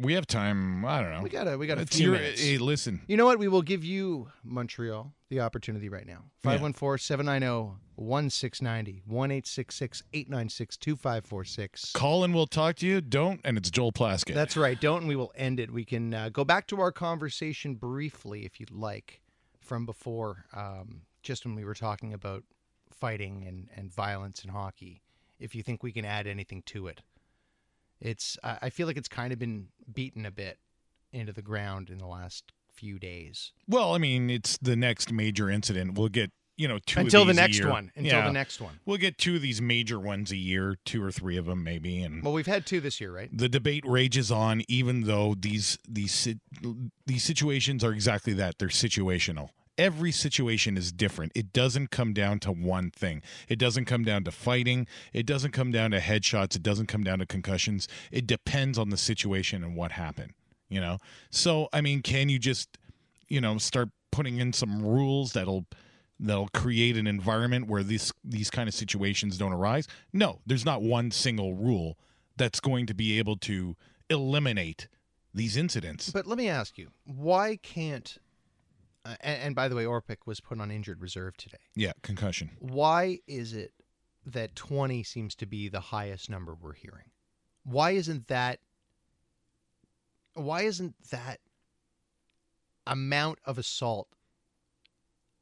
We 0.00 0.14
have 0.14 0.26
time. 0.26 0.84
I 0.84 1.00
don't 1.02 1.12
know. 1.12 1.22
We 1.22 1.28
got 1.30 1.48
a 1.48 1.56
we 1.58 1.66
got 1.66 1.78
a 1.78 1.82
It's 1.82 1.96
few 1.96 2.10
your- 2.10 2.20
minutes. 2.20 2.42
Hey, 2.42 2.58
listen. 2.58 3.00
You 3.08 3.16
know 3.16 3.24
what? 3.26 3.38
We 3.38 3.48
will 3.48 3.62
give 3.62 3.84
you 3.84 4.28
Montreal 4.44 5.12
the 5.28 5.40
opportunity 5.40 5.88
right 5.88 6.06
now. 6.06 6.24
Yeah. 6.44 6.58
514-790-1690 6.58 9.02
1-866-896-2546. 9.08 11.92
Call 11.92 12.24
and 12.24 12.34
we'll 12.34 12.46
talk 12.46 12.76
to 12.76 12.86
you. 12.86 13.00
Don't, 13.00 13.40
and 13.44 13.56
it's 13.58 13.70
Joel 13.70 13.92
Plaskett. 13.92 14.34
That's 14.34 14.56
right. 14.56 14.80
Don't 14.80 14.98
and 15.00 15.08
we 15.08 15.16
will 15.16 15.32
end 15.36 15.60
it. 15.60 15.70
We 15.72 15.84
can 15.84 16.14
uh, 16.14 16.28
go 16.30 16.44
back 16.44 16.66
to 16.68 16.80
our 16.80 16.92
conversation 16.92 17.74
briefly 17.74 18.44
if 18.44 18.60
you'd 18.60 18.70
like 18.70 19.20
from 19.60 19.84
before, 19.86 20.44
um, 20.54 21.02
just 21.22 21.44
when 21.44 21.54
we 21.54 21.64
were 21.64 21.74
talking 21.74 22.12
about 22.14 22.44
fighting 22.90 23.44
and, 23.46 23.68
and 23.76 23.92
violence 23.92 24.44
in 24.44 24.50
hockey. 24.50 25.02
If 25.38 25.54
you 25.54 25.62
think 25.62 25.82
we 25.82 25.92
can 25.92 26.04
add 26.04 26.26
anything 26.26 26.62
to 26.66 26.88
it, 26.88 27.02
It's 28.00 28.38
I 28.42 28.70
feel 28.70 28.86
like 28.86 28.96
it's 28.96 29.08
kind 29.08 29.32
of 29.32 29.38
been 29.38 29.68
beaten 29.92 30.24
a 30.26 30.30
bit 30.30 30.58
into 31.12 31.32
the 31.32 31.42
ground 31.42 31.90
in 31.90 31.98
the 31.98 32.06
last 32.06 32.52
few 32.72 32.98
days. 32.98 33.52
Well, 33.66 33.94
I 33.94 33.98
mean, 33.98 34.30
it's 34.30 34.56
the 34.58 34.76
next 34.76 35.10
major 35.12 35.50
incident. 35.50 35.98
We'll 35.98 36.08
get 36.08 36.30
you 36.56 36.68
know 36.68 36.78
two 36.86 37.00
of 37.00 37.06
Until 37.06 37.24
the 37.24 37.34
next 37.34 37.64
one. 37.64 37.90
Until 37.96 38.18
Yeah. 38.18 38.26
the 38.26 38.32
next 38.32 38.60
one. 38.60 38.78
We'll 38.84 38.98
get 38.98 39.18
two 39.18 39.36
of 39.36 39.42
these 39.42 39.60
major 39.60 39.98
ones 39.98 40.30
a 40.32 40.36
year, 40.36 40.76
two 40.84 41.02
or 41.02 41.10
three 41.10 41.36
of 41.36 41.46
them 41.46 41.62
maybe, 41.64 42.00
and 42.02 42.22
Well, 42.22 42.32
we've 42.32 42.46
had 42.46 42.66
two 42.66 42.80
this 42.80 43.00
year, 43.00 43.12
right? 43.12 43.28
the 43.36 43.48
debate 43.48 43.84
rages 43.86 44.30
on. 44.30 44.62
Even 44.68 45.02
though 45.02 45.34
these 45.38 45.78
these 45.88 46.28
these 47.06 47.24
situations 47.24 47.82
are 47.82 47.92
exactly 47.92 48.32
that, 48.34 48.58
they're 48.58 48.68
situational. 48.68 49.50
Every 49.78 50.12
situation 50.12 50.76
is 50.76 50.90
different. 50.92 51.32
It 51.34 51.52
doesn't 51.52 51.90
come 51.90 52.12
down 52.12 52.40
to 52.40 52.52
one 52.52 52.90
thing. 52.90 53.22
It 53.48 53.58
doesn't 53.58 53.84
come 53.84 54.02
down 54.04 54.24
to 54.24 54.32
fighting. 54.32 54.86
It 55.12 55.24
doesn't 55.24 55.52
come 55.52 55.70
down 55.70 55.92
to 55.92 56.00
headshots. 56.00 56.56
It 56.56 56.62
doesn't 56.64 56.86
come 56.86 57.04
down 57.04 57.20
to 57.20 57.26
concussions. 57.26 57.86
It 58.10 58.26
depends 58.26 58.76
on 58.76 58.90
the 58.90 58.96
situation 58.96 59.62
and 59.62 59.76
what 59.76 59.92
happened. 59.92 60.32
You 60.68 60.80
know. 60.80 60.98
So 61.30 61.68
I 61.72 61.80
mean, 61.80 62.02
can 62.02 62.28
you 62.28 62.38
just 62.38 62.76
you 63.28 63.40
know 63.40 63.56
start 63.58 63.90
putting 64.10 64.38
in 64.38 64.52
some 64.52 64.84
rules 64.84 65.32
that'll 65.32 65.66
that'll 66.18 66.48
create 66.48 66.96
an 66.96 67.06
environment 67.06 67.68
where 67.68 67.82
these 67.82 68.12
these 68.24 68.50
kind 68.50 68.68
of 68.68 68.74
situations 68.74 69.38
don't 69.38 69.52
arise 69.52 69.86
no 70.12 70.40
there's 70.46 70.64
not 70.64 70.82
one 70.82 71.10
single 71.10 71.54
rule 71.54 71.96
that's 72.36 72.58
going 72.58 72.86
to 72.86 72.94
be 72.94 73.18
able 73.18 73.36
to 73.36 73.76
eliminate 74.10 74.88
these 75.32 75.56
incidents 75.56 76.10
But 76.10 76.26
let 76.26 76.38
me 76.38 76.48
ask 76.48 76.78
you, 76.78 76.88
why 77.04 77.56
can't? 77.56 78.18
Uh, 79.08 79.14
and, 79.20 79.42
and 79.42 79.54
by 79.54 79.68
the 79.68 79.74
way, 79.74 79.84
Orpik 79.84 80.26
was 80.26 80.40
put 80.40 80.60
on 80.60 80.70
injured 80.70 81.00
reserve 81.00 81.36
today. 81.36 81.58
yeah 81.74 81.92
concussion 82.02 82.50
Why 82.58 83.20
is 83.26 83.52
it 83.54 83.72
that 84.26 84.54
20 84.54 85.02
seems 85.04 85.34
to 85.36 85.46
be 85.46 85.68
the 85.68 85.80
highest 85.80 86.28
number 86.28 86.54
we're 86.54 86.74
hearing? 86.74 87.10
Why 87.64 87.92
isn't 87.92 88.28
that 88.28 88.60
why 90.34 90.62
isn't 90.62 90.94
that 91.10 91.40
amount 92.86 93.38
of 93.44 93.58
assault 93.58 94.08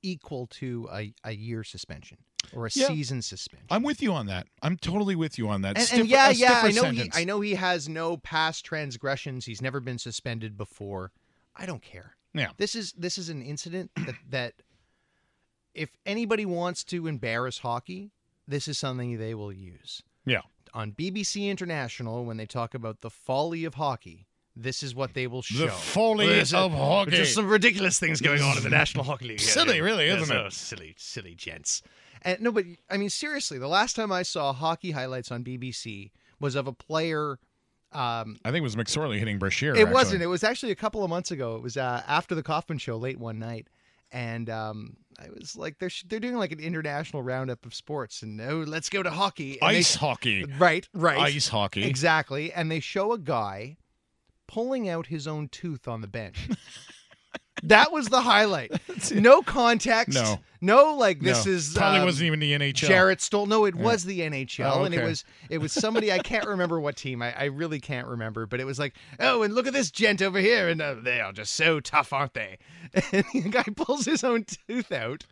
equal 0.02 0.46
to 0.46 0.88
a, 0.92 1.12
a 1.24 1.32
year 1.32 1.64
suspension 1.64 2.18
or 2.52 2.66
a 2.66 2.70
Yeah. 2.74 2.86
season 2.86 3.22
suspension? 3.22 3.66
i'm 3.70 3.82
with 3.82 4.00
you 4.02 4.12
on 4.12 4.26
that 4.26 4.46
i'm 4.62 4.76
totally 4.76 5.16
with 5.16 5.38
you 5.38 5.48
on 5.48 5.62
that 5.62 5.78
and, 5.78 6.00
and 6.00 6.08
yeah, 6.08 6.30
yeah, 6.30 6.60
I 6.62 6.70
know 6.70 6.84
he. 6.90 7.10
I 7.12 7.24
know 7.24 7.40
he 7.40 7.54
has 7.54 7.88
no 7.88 8.16
past 8.16 8.64
transgressions. 8.64 9.44
He's 9.46 9.60
never 9.62 9.80
been 9.80 9.98
suspended 9.98 10.56
before. 10.56 11.12
I 11.54 11.66
don't 11.66 11.82
care. 11.82 12.15
Yeah. 12.36 12.50
This 12.56 12.74
is 12.74 12.92
this 12.92 13.18
is 13.18 13.28
an 13.28 13.42
incident 13.42 13.90
that 13.96 14.14
that 14.30 14.52
if 15.74 15.90
anybody 16.06 16.46
wants 16.46 16.84
to 16.84 17.06
embarrass 17.06 17.58
hockey, 17.58 18.10
this 18.48 18.68
is 18.68 18.78
something 18.78 19.18
they 19.18 19.34
will 19.34 19.52
use. 19.52 20.02
yeah 20.24 20.40
On 20.74 20.92
BBC 20.92 21.48
International 21.48 22.24
when 22.24 22.36
they 22.36 22.46
talk 22.46 22.74
about 22.74 23.00
the 23.00 23.10
folly 23.10 23.64
of 23.64 23.74
hockey, 23.74 24.26
this 24.54 24.82
is 24.82 24.94
what 24.94 25.12
they 25.14 25.26
will 25.26 25.42
show. 25.42 25.66
The 25.66 25.72
folly 25.72 26.28
There's 26.28 26.54
a- 26.54 26.58
of 26.58 26.72
hockey. 26.72 27.10
There's 27.10 27.34
some 27.34 27.46
ridiculous 27.48 27.98
things 27.98 28.20
going 28.20 28.40
on 28.42 28.56
in 28.56 28.62
the 28.62 28.70
National 28.82 29.04
Hockey 29.04 29.28
League. 29.28 29.40
Silly, 29.40 29.80
really, 29.82 30.06
isn't 30.06 30.34
it? 30.34 30.52
Silly, 30.52 30.94
silly 30.96 31.34
gents. 31.34 31.82
And 32.22 32.40
no, 32.40 32.50
but 32.52 32.64
I 32.90 32.96
mean 32.96 33.10
seriously, 33.10 33.58
the 33.58 33.68
last 33.68 33.96
time 33.96 34.10
I 34.10 34.22
saw 34.22 34.52
hockey 34.52 34.92
highlights 34.92 35.30
on 35.30 35.44
BBC 35.44 36.10
was 36.40 36.54
of 36.54 36.66
a 36.66 36.72
player. 36.72 37.38
Um, 37.92 38.36
i 38.44 38.50
think 38.50 38.58
it 38.58 38.62
was 38.62 38.76
mcsorley 38.76 39.18
hitting 39.18 39.38
brashear 39.38 39.74
it 39.74 39.88
wasn't. 39.88 40.22
It 40.22 40.26
was 40.26 40.42
actually 40.44 40.72
a 40.72 40.76
couple 40.76 41.02
of 41.04 41.08
months 41.10 41.30
ago. 41.30 41.56
It 41.56 41.62
was 41.62 41.76
uh, 41.76 42.02
after 42.06 42.34
the 42.34 42.42
Kaufman 42.42 42.78
show, 42.78 42.96
late 42.96 43.18
one 43.18 43.38
night, 43.38 43.68
and 44.12 44.50
um, 44.50 44.96
I 45.18 45.28
was 45.30 45.56
like, 45.56 45.78
they're 45.78 45.90
they're 46.08 46.20
doing 46.20 46.34
like 46.36 46.52
an 46.52 46.60
international 46.60 47.22
roundup 47.22 47.64
of 47.64 47.74
sports, 47.74 48.22
and 48.22 48.40
oh, 48.40 48.64
let's 48.66 48.90
go 48.90 49.02
to 49.02 49.10
hockey. 49.10 49.60
And 49.62 49.70
they- 49.72 49.78
ice 49.78 49.94
hockey 49.94 50.44
Right, 50.58 50.88
right. 50.92 51.18
ice 51.18 51.48
hockey 51.48 51.84
Exactly. 51.84 52.52
And 52.52 52.70
they 52.70 52.80
show 52.80 53.12
a 53.12 53.18
guy 53.18 53.76
pulling 54.46 54.88
out 54.88 55.06
his 55.06 55.26
own 55.26 55.48
tooth 55.48 55.88
on 55.88 56.00
the 56.02 56.06
bench. 56.08 56.48
that 57.64 57.92
was 57.92 58.08
the 58.08 58.20
highlight. 58.20 58.72
No 59.12 59.42
context. 59.42 60.14
No. 60.14 60.38
No, 60.60 60.94
like 60.94 61.20
this 61.20 61.44
No, 61.46 61.52
is 61.52 61.74
probably 61.74 62.00
um, 62.00 62.06
wasn't 62.06 62.26
even 62.26 62.40
the 62.40 62.52
nhl 62.52 62.72
Jarret 62.72 63.20
Stoll. 63.20 63.46
No, 63.46 63.66
it 63.66 63.74
Yeah. 63.76 63.82
was 63.82 64.04
the 64.04 64.20
NHL, 64.20 64.72
Oh, 64.74 64.84
and 64.84 64.94
it 64.94 65.04
was 65.04 65.24
it 65.50 65.58
was 65.58 65.70
somebody 65.72 66.10
I 66.10 66.18
can't 66.18 66.46
remember 66.46 66.80
what 66.80 66.96
team. 66.96 67.20
I, 67.22 67.32
I 67.38 67.44
really 67.44 67.78
can't 67.78 68.06
remember, 68.08 68.46
but 68.46 68.58
it 68.58 68.64
was 68.64 68.78
like, 68.78 68.94
oh, 69.20 69.42
and 69.42 69.54
look 69.54 69.66
at 69.66 69.74
this 69.74 69.90
gent 69.90 70.22
over 70.22 70.38
here, 70.40 70.68
and 70.68 70.80
uh, 70.80 70.94
they 70.94 71.20
are 71.20 71.32
just 71.32 71.52
so 71.52 71.78
tough, 71.78 72.12
aren't 72.12 72.34
they? 72.34 72.58
And 73.12 73.24
the 73.34 73.48
guy 73.50 73.64
pulls 73.76 74.06
his 74.06 74.24
own 74.24 74.44
tooth 74.66 74.90
out, 74.90 75.26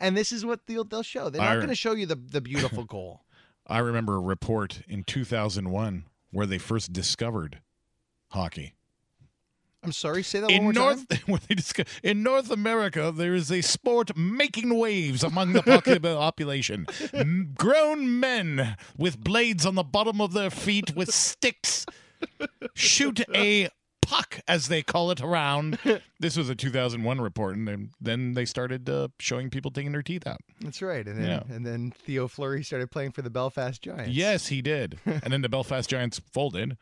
and 0.00 0.16
this 0.16 0.32
is 0.32 0.44
what 0.44 0.66
they'll 0.66 0.84
they'll 0.84 1.02
show. 1.02 1.28
They're 1.28 1.42
not 1.42 1.52
I- 1.52 1.56
going 1.56 1.68
to 1.68 1.74
show 1.74 1.92
you 1.92 2.06
the 2.06 2.16
the 2.16 2.40
beautiful 2.40 2.84
goal. 2.84 3.20
i 3.68 3.78
remember 3.78 4.14
a 4.16 4.20
report 4.20 4.82
in 4.88 5.04
2001 5.04 6.04
where 6.32 6.46
they 6.46 6.58
first 6.58 6.92
discovered 6.92 7.60
hockey 8.30 8.72
I'm 9.82 9.92
sorry, 9.92 10.22
say 10.22 10.40
that 10.40 10.46
one 10.46 10.54
in 10.54 10.62
more 10.64 10.72
North 10.72 11.06
time. 11.08 11.20
when 11.26 11.40
they 11.48 11.54
discuss, 11.54 11.86
in 12.02 12.22
North 12.22 12.50
America, 12.50 13.12
there 13.14 13.34
is 13.34 13.50
a 13.52 13.60
sport 13.60 14.16
making 14.16 14.76
waves 14.76 15.22
among 15.22 15.52
the 15.52 15.62
population. 16.02 16.86
Grown 17.56 18.18
men 18.18 18.76
with 18.96 19.22
blades 19.22 19.64
on 19.64 19.74
the 19.76 19.84
bottom 19.84 20.20
of 20.20 20.32
their 20.32 20.50
feet 20.50 20.96
with 20.96 21.12
sticks 21.14 21.86
shoot 22.74 23.20
a 23.34 23.68
puck, 24.02 24.40
as 24.48 24.68
they 24.68 24.82
call 24.82 25.10
it, 25.10 25.20
around. 25.20 25.78
This 26.20 26.36
was 26.36 26.48
a 26.48 26.54
2001 26.54 27.20
report, 27.20 27.56
and 27.56 27.66
then, 27.68 27.90
then 28.00 28.34
they 28.34 28.44
started 28.44 28.88
uh, 28.88 29.08
showing 29.18 29.50
people 29.50 29.70
taking 29.70 29.92
their 29.92 30.02
teeth 30.02 30.26
out. 30.26 30.38
That's 30.60 30.80
right. 30.80 31.06
And 31.06 31.18
then 31.18 31.26
Yeah. 31.28 31.42
and 31.54 31.66
then 31.66 31.90
Theo 31.92 32.28
Fleury 32.28 32.62
started 32.62 32.90
playing 32.90 33.12
for 33.12 33.22
the 33.22 33.30
Belfast 33.30 33.82
Giants. 33.82 34.10
Yes, 34.10 34.46
he 34.48 34.62
did. 34.62 34.98
and 35.06 35.32
then 35.32 35.42
the 35.42 35.48
Belfast 35.48 35.90
Giants 35.90 36.20
folded, 36.32 36.76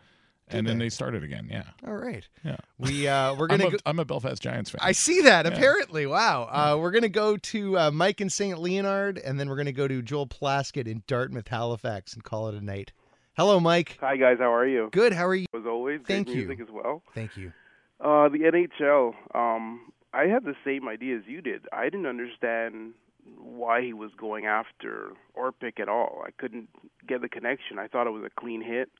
and 0.49 0.67
then 0.67 0.79
they? 0.79 0.87
they 0.87 0.89
started 0.91 1.23
again. 1.25 1.49
Yeah, 1.51 1.65
All 1.87 1.95
right. 1.95 2.27
yeah. 2.45 2.57
We 2.79 3.09
uh 3.09 3.35
we're 3.35 3.47
I'm 3.51 3.59
gonna 3.59 3.67
a, 3.69 3.71
go 3.73 3.77
I'm 3.87 3.99
a 3.99 4.05
Belfast 4.05 4.43
Giants 4.43 4.71
fan. 4.71 4.81
I 4.83 4.93
see 4.93 5.23
that 5.23 5.47
Yeah. 5.47 5.53
apparently. 5.53 6.07
Wow. 6.07 6.49
Uh 6.51 6.79
we're 6.79 6.91
gonna 6.91 7.09
go 7.09 7.37
to 7.37 7.79
uh, 7.79 7.91
Mike 7.91 8.21
in 8.21 8.29
St. 8.31 8.59
Leonard 8.59 9.19
and 9.19 9.39
then 9.41 9.49
we're 9.49 9.57
gonna 9.57 9.73
go 9.73 9.89
to 9.89 10.03
Joel 10.03 10.27
Plaskett 10.27 10.87
in 10.87 11.03
Dartmouth, 11.07 11.49
Halifax 11.49 12.13
and 12.15 12.23
call 12.25 12.49
it 12.49 12.55
a 12.55 12.61
night. 12.61 12.93
Hello, 13.37 13.59
Mike. 13.59 13.97
Hi 14.01 14.17
guys, 14.17 14.37
how 14.39 14.53
are 14.53 14.67
you? 14.67 14.91
Good, 14.93 15.13
how 15.13 15.27
are 15.27 15.35
you? 15.35 15.47
As 15.57 15.67
always, 15.67 16.01
Thank 16.07 16.27
great 16.29 16.37
you. 16.39 16.47
music 16.47 16.67
as 16.67 16.73
well. 16.73 17.03
Thank 17.15 17.37
you. 17.37 17.53
Uh, 18.01 18.29
the 18.29 18.39
NHL. 18.41 19.15
Um, 19.35 19.93
I 20.13 20.25
had 20.27 20.45
the 20.45 20.55
same 20.65 20.87
idea 20.89 21.17
as 21.17 21.23
you 21.27 21.41
did. 21.41 21.63
I 21.73 21.85
didn't 21.85 22.07
understand 22.07 22.93
why 23.39 23.81
he 23.83 23.93
was 23.93 24.11
going 24.17 24.45
after 24.47 25.13
Orpik 25.37 25.81
at 25.81 25.89
all. 25.89 26.23
I 26.27 26.31
couldn't 26.39 26.69
get 27.09 27.23
the 27.23 27.29
connection. 27.29 27.79
I 27.79 27.89
thought 27.89 28.07
it 28.07 28.11
was 28.11 28.23
a 28.25 28.31
clean 28.41 28.63
hit, 28.63 28.91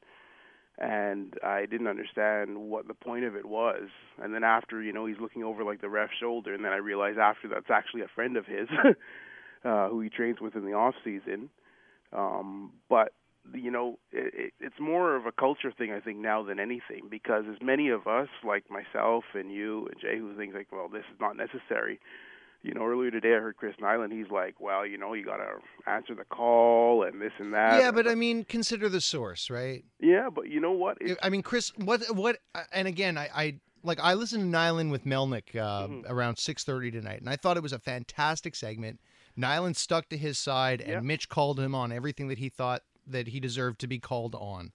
and 0.79 1.35
I 1.45 1.67
didn't 1.67 1.87
understand 1.87 2.57
what 2.59 2.89
the 2.89 2.95
point 2.95 3.25
of 3.25 3.37
it 3.37 3.47
was. 3.47 3.89
And 4.21 4.35
then 4.35 4.43
after, 4.43 4.83
you 4.83 4.93
know, 4.93 5.07
he's 5.07 5.21
looking 5.21 5.45
over 5.45 5.65
like 5.65 5.81
the 5.81 5.89
ref's 5.89 6.15
shoulder, 6.21 6.53
and 6.55 6.65
then 6.65 6.73
I 6.73 6.77
realized 6.77 7.19
after 7.19 7.49
that's 7.49 7.71
actually 7.71 8.03
a 8.03 8.09
friend 8.15 8.37
of 8.37 8.47
his, 8.47 8.69
uh, 9.65 9.89
who 9.89 10.01
he 10.01 10.09
trains 10.09 10.41
with 10.41 10.57
in 10.57 10.65
the 10.65 10.73
off 10.73 10.95
season. 11.05 11.51
Um, 12.13 12.73
but 12.89 13.13
you 13.53 13.71
know, 13.71 13.99
it, 14.11 14.53
it's 14.59 14.81
more 14.81 15.17
of 15.17 15.27
a 15.27 15.33
culture 15.33 15.73
thing, 15.77 15.93
I 15.93 16.01
think, 16.01 16.19
now 16.19 16.43
than 16.43 16.59
anything, 16.59 17.09
because 17.11 17.45
as 17.51 17.59
many 17.61 17.91
of 17.91 18.07
us, 18.07 18.29
like 18.47 18.65
myself 18.71 19.25
and 19.35 19.53
you 19.53 19.87
and 19.87 20.01
Jay, 20.01 20.19
who 20.19 20.35
thinks 20.37 20.55
like, 20.55 20.69
well, 20.73 20.89
this 20.89 21.05
is 21.13 21.21
not 21.21 21.37
necessary. 21.37 22.01
You 22.65 22.73
know, 22.73 22.85
earlier 22.87 23.11
today 23.11 23.35
I 23.37 23.41
heard 23.41 23.57
Chris 23.59 23.77
Nilan. 23.79 24.11
He's 24.11 24.31
like, 24.31 24.59
well, 24.59 24.87
you 24.87 24.97
know, 24.97 25.13
you 25.13 25.23
got 25.23 25.37
to 25.37 25.51
answer 25.87 26.15
the 26.15 26.25
call 26.25 27.03
and 27.03 27.21
this 27.21 27.33
and 27.39 27.53
that. 27.53 27.79
yeah, 27.79 27.91
but 27.91 28.09
I 28.09 28.15
mean 28.15 28.43
consider 28.45 28.89
the 28.89 29.03
source, 29.03 29.51
right? 29.51 29.85
yeah, 30.01 30.31
but 30.35 30.49
you 30.49 30.61
know 30.61 30.73
what? 30.73 30.97
It's, 31.01 31.19
I 31.23 31.29
mean 31.29 31.43
Chris 31.43 31.73
what 31.77 32.03
what 32.17 32.39
and 32.73 32.89
again 32.89 33.19
I, 33.19 33.29
I 33.35 33.61
like 33.83 34.01
I 34.03 34.15
listened 34.15 34.51
to 34.51 34.59
Nilan 34.59 34.91
with 34.91 35.05
Melnick 35.05 35.55
uh, 35.55 35.87
Mm-hmm. 35.89 36.11
around 36.11 36.39
six 36.39 36.65
thirty 36.65 36.91
tonight, 36.91 37.21
and 37.21 37.29
I 37.29 37.37
thought 37.37 37.59
it 37.59 37.63
was 37.63 37.75
a 37.75 37.79
fantastic 37.79 38.55
segment. 38.57 38.99
Nilan 39.39 39.77
stuck 39.77 40.09
to 40.09 40.17
his 40.17 40.39
side, 40.39 40.81
and 40.81 40.91
Yeah. 40.91 41.01
Mitch 41.01 41.29
called 41.29 41.61
him 41.61 41.75
on 41.75 41.93
everything 41.93 42.29
that 42.29 42.39
he 42.39 42.49
thought 42.49 42.81
that 43.07 43.29
he 43.29 43.41
deserved 43.41 43.79
to 43.81 43.87
be 43.87 43.99
called 43.99 44.35
on. 44.35 44.73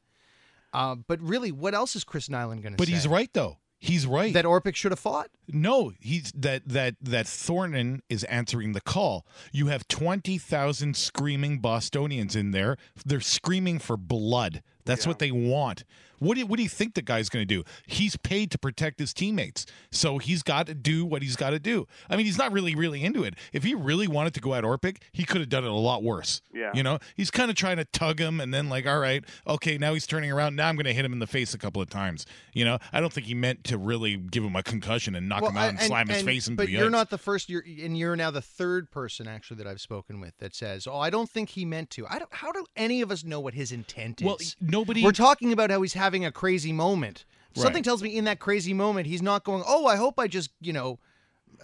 Uh, 0.73 0.93
but 0.95 1.19
really, 1.21 1.51
what 1.51 1.73
else 1.73 1.95
is 1.95 2.03
Chris 2.03 2.27
Nilan 2.27 2.61
going 2.61 2.61
to 2.61 2.69
say? 2.71 2.75
but 2.77 2.87
he's 2.87 3.07
right 3.07 3.31
though. 3.33 3.57
He's 3.80 4.05
right. 4.05 4.34
That 4.34 4.45
Orpik 4.45 4.75
should 4.75 4.91
have 4.91 4.99
fought. 4.99 5.30
No, 5.47 5.93
he's 5.99 6.34
that 6.36 6.67
that 6.67 6.95
that 7.01 7.25
Thornton 7.27 8.03
is 8.09 8.25
answering 8.25 8.73
the 8.73 8.82
call. 8.82 9.25
You 9.53 9.67
have 9.67 9.88
twenty 9.88 10.38
thousand 10.38 10.97
screaming 10.97 11.59
Bostonians 11.59 12.36
in 12.36 12.51
there. 12.51 12.77
They're 13.05 13.21
screaming 13.21 13.80
for 13.80 13.95
blood. 13.95 14.61
That's 14.86 15.07
what 15.07 15.19
they 15.19 15.32
want. 15.32 15.86
What 16.20 16.36
do 16.36 16.41
you, 16.41 16.45
what 16.45 16.57
do 16.57 16.63
you 16.63 16.70
think 16.70 16.93
the 16.93 17.01
guy's 17.01 17.30
going 17.30 17.41
to 17.47 17.55
do? 17.55 17.63
He's 17.88 18.15
paid 18.17 18.51
to 18.51 18.57
protect 18.57 18.99
his 18.99 19.13
teammates, 19.13 19.65
so 19.91 20.17
he's 20.17 20.43
got 20.43 20.67
to 20.67 20.74
do 20.76 21.05
what 21.05 21.22
he's 21.22 21.36
got 21.36 21.51
to 21.51 21.59
do. 21.59 21.88
I 22.09 22.15
mean, 22.15 22.26
he's 22.26 22.38
not 22.38 22.51
really 22.51 22.76
really 22.76 23.03
into 23.03 23.24
it. 23.24 23.36
If 23.53 23.63
he 23.63 23.74
really 23.74 24.07
wanted 24.07 24.34
to 24.36 24.39
go 24.41 24.53
at 24.53 24.63
Orpik, 24.63 24.97
he 25.11 25.24
could 25.24 25.41
have 25.41 25.49
done 25.49 25.63
it 25.63 25.70
a 25.70 25.74
lot 25.74 26.03
worse. 26.03 26.41
Yeah. 26.53 26.72
you 26.74 26.84
know, 26.84 26.99
he's 27.15 27.32
kind 27.32 27.49
of 27.49 27.55
trying 27.55 27.78
to 27.78 27.86
tug 27.86 28.20
him, 28.20 28.39
and 28.39 28.53
then 28.53 28.70
like, 28.70 28.86
all 28.86 28.99
right, 28.99 29.24
okay, 29.47 29.78
now 29.78 29.93
he's 29.93 30.05
turning 30.07 30.32
around. 30.32 30.55
Now 30.55 30.67
I'm 30.70 30.76
going 30.76 30.86
to 30.86 30.93
hit 30.93 31.05
him 31.05 31.13
in 31.13 31.20
the 31.20 31.28
face 31.28 31.53
a 31.53 31.57
couple 31.57 31.82
of 31.82 31.89
times. 31.89 32.26
You 32.53 32.65
know, 32.65 32.78
I 32.91 32.99
don't 33.01 33.13
think 33.13 33.28
he 33.28 33.34
meant 33.34 33.63
to 33.65 33.78
really 33.78 34.17
give 34.17 34.43
him 34.43 34.55
a 34.55 34.63
concussion 34.63 35.15
and 35.15 35.30
knock 35.30 35.41
Well, 35.41 35.51
him 35.51 35.57
out 35.57 35.70
and, 35.70 35.80
and- 35.80 35.88
slam 35.88 36.07
his 36.07 36.17
and- 36.20 36.26
face 36.26 36.47
into 36.47 36.57
but 36.57 36.70
you're 36.70 36.86
ice. 36.86 36.91
not 36.91 37.09
the 37.09 37.17
first. 37.17 37.49
You're 37.49 37.63
and 37.82 37.97
you're 37.97 38.15
now 38.15 38.32
the 38.32 38.41
third 38.41 38.91
person 38.91 39.28
actually 39.28 39.57
that 39.57 39.67
I've 39.67 39.82
spoken 39.82 40.20
with 40.20 40.38
that 40.39 40.53
says, 40.55 40.86
"Oh, 40.88 40.97
I 40.99 41.09
don't 41.09 41.30
think 41.30 41.49
he 41.49 41.63
meant 41.65 41.89
to." 41.91 42.05
I 42.07 42.20
don't. 42.20 42.34
How 42.34 42.51
do 42.51 42.65
any 42.76 43.01
of 43.01 43.11
us 43.11 43.24
know 43.24 43.39
what 43.39 43.53
his 43.53 43.72
intent 43.72 44.22
is? 44.22 44.26
Well, 44.26 44.38
nobody- 44.59 45.03
We're 45.03 45.11
talking 45.11 45.53
about 45.53 45.72
how 45.72 45.82
he's 45.82 45.93
having 45.93 46.09
a 46.26 46.32
crazy 46.32 46.74
moment. 46.74 47.26
Something 47.55 47.84
tells 47.84 48.01
me 48.01 48.16
in 48.16 48.24
that 48.26 48.39
crazy 48.39 48.74
moment 48.74 49.07
he's 49.07 49.22
not 49.22 49.43
going. 49.43 49.64
Oh, 49.68 49.86
I 49.86 49.95
hope 49.97 50.18
I 50.18 50.28
just 50.28 50.51
you 50.62 50.72
know 50.72 50.99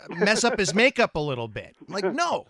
mess 0.10 0.44
up 0.44 0.60
his 0.60 0.74
makeup 0.74 1.16
a 1.16 1.20
little 1.20 1.48
bit. 1.48 1.76
Like 1.88 2.12
no, 2.14 2.48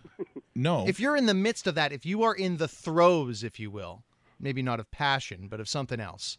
no. 0.56 0.88
If 0.88 1.00
you're 1.00 1.16
in 1.16 1.26
the 1.26 1.34
midst 1.34 1.68
of 1.68 1.76
that, 1.76 1.92
if 1.92 2.06
you 2.06 2.24
are 2.24 2.34
in 2.34 2.58
the 2.58 2.68
throes, 2.68 3.44
if 3.44 3.60
you 3.60 3.70
will, 3.70 4.04
maybe 4.40 4.62
not 4.62 4.80
of 4.80 4.90
passion, 4.90 5.48
but 5.50 5.60
of 5.60 5.70
something 5.70 6.00
else, 6.00 6.38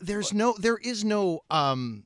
there's 0.00 0.32
no, 0.32 0.54
there 0.58 0.78
is 0.78 1.04
no, 1.04 1.40
um, 1.50 2.04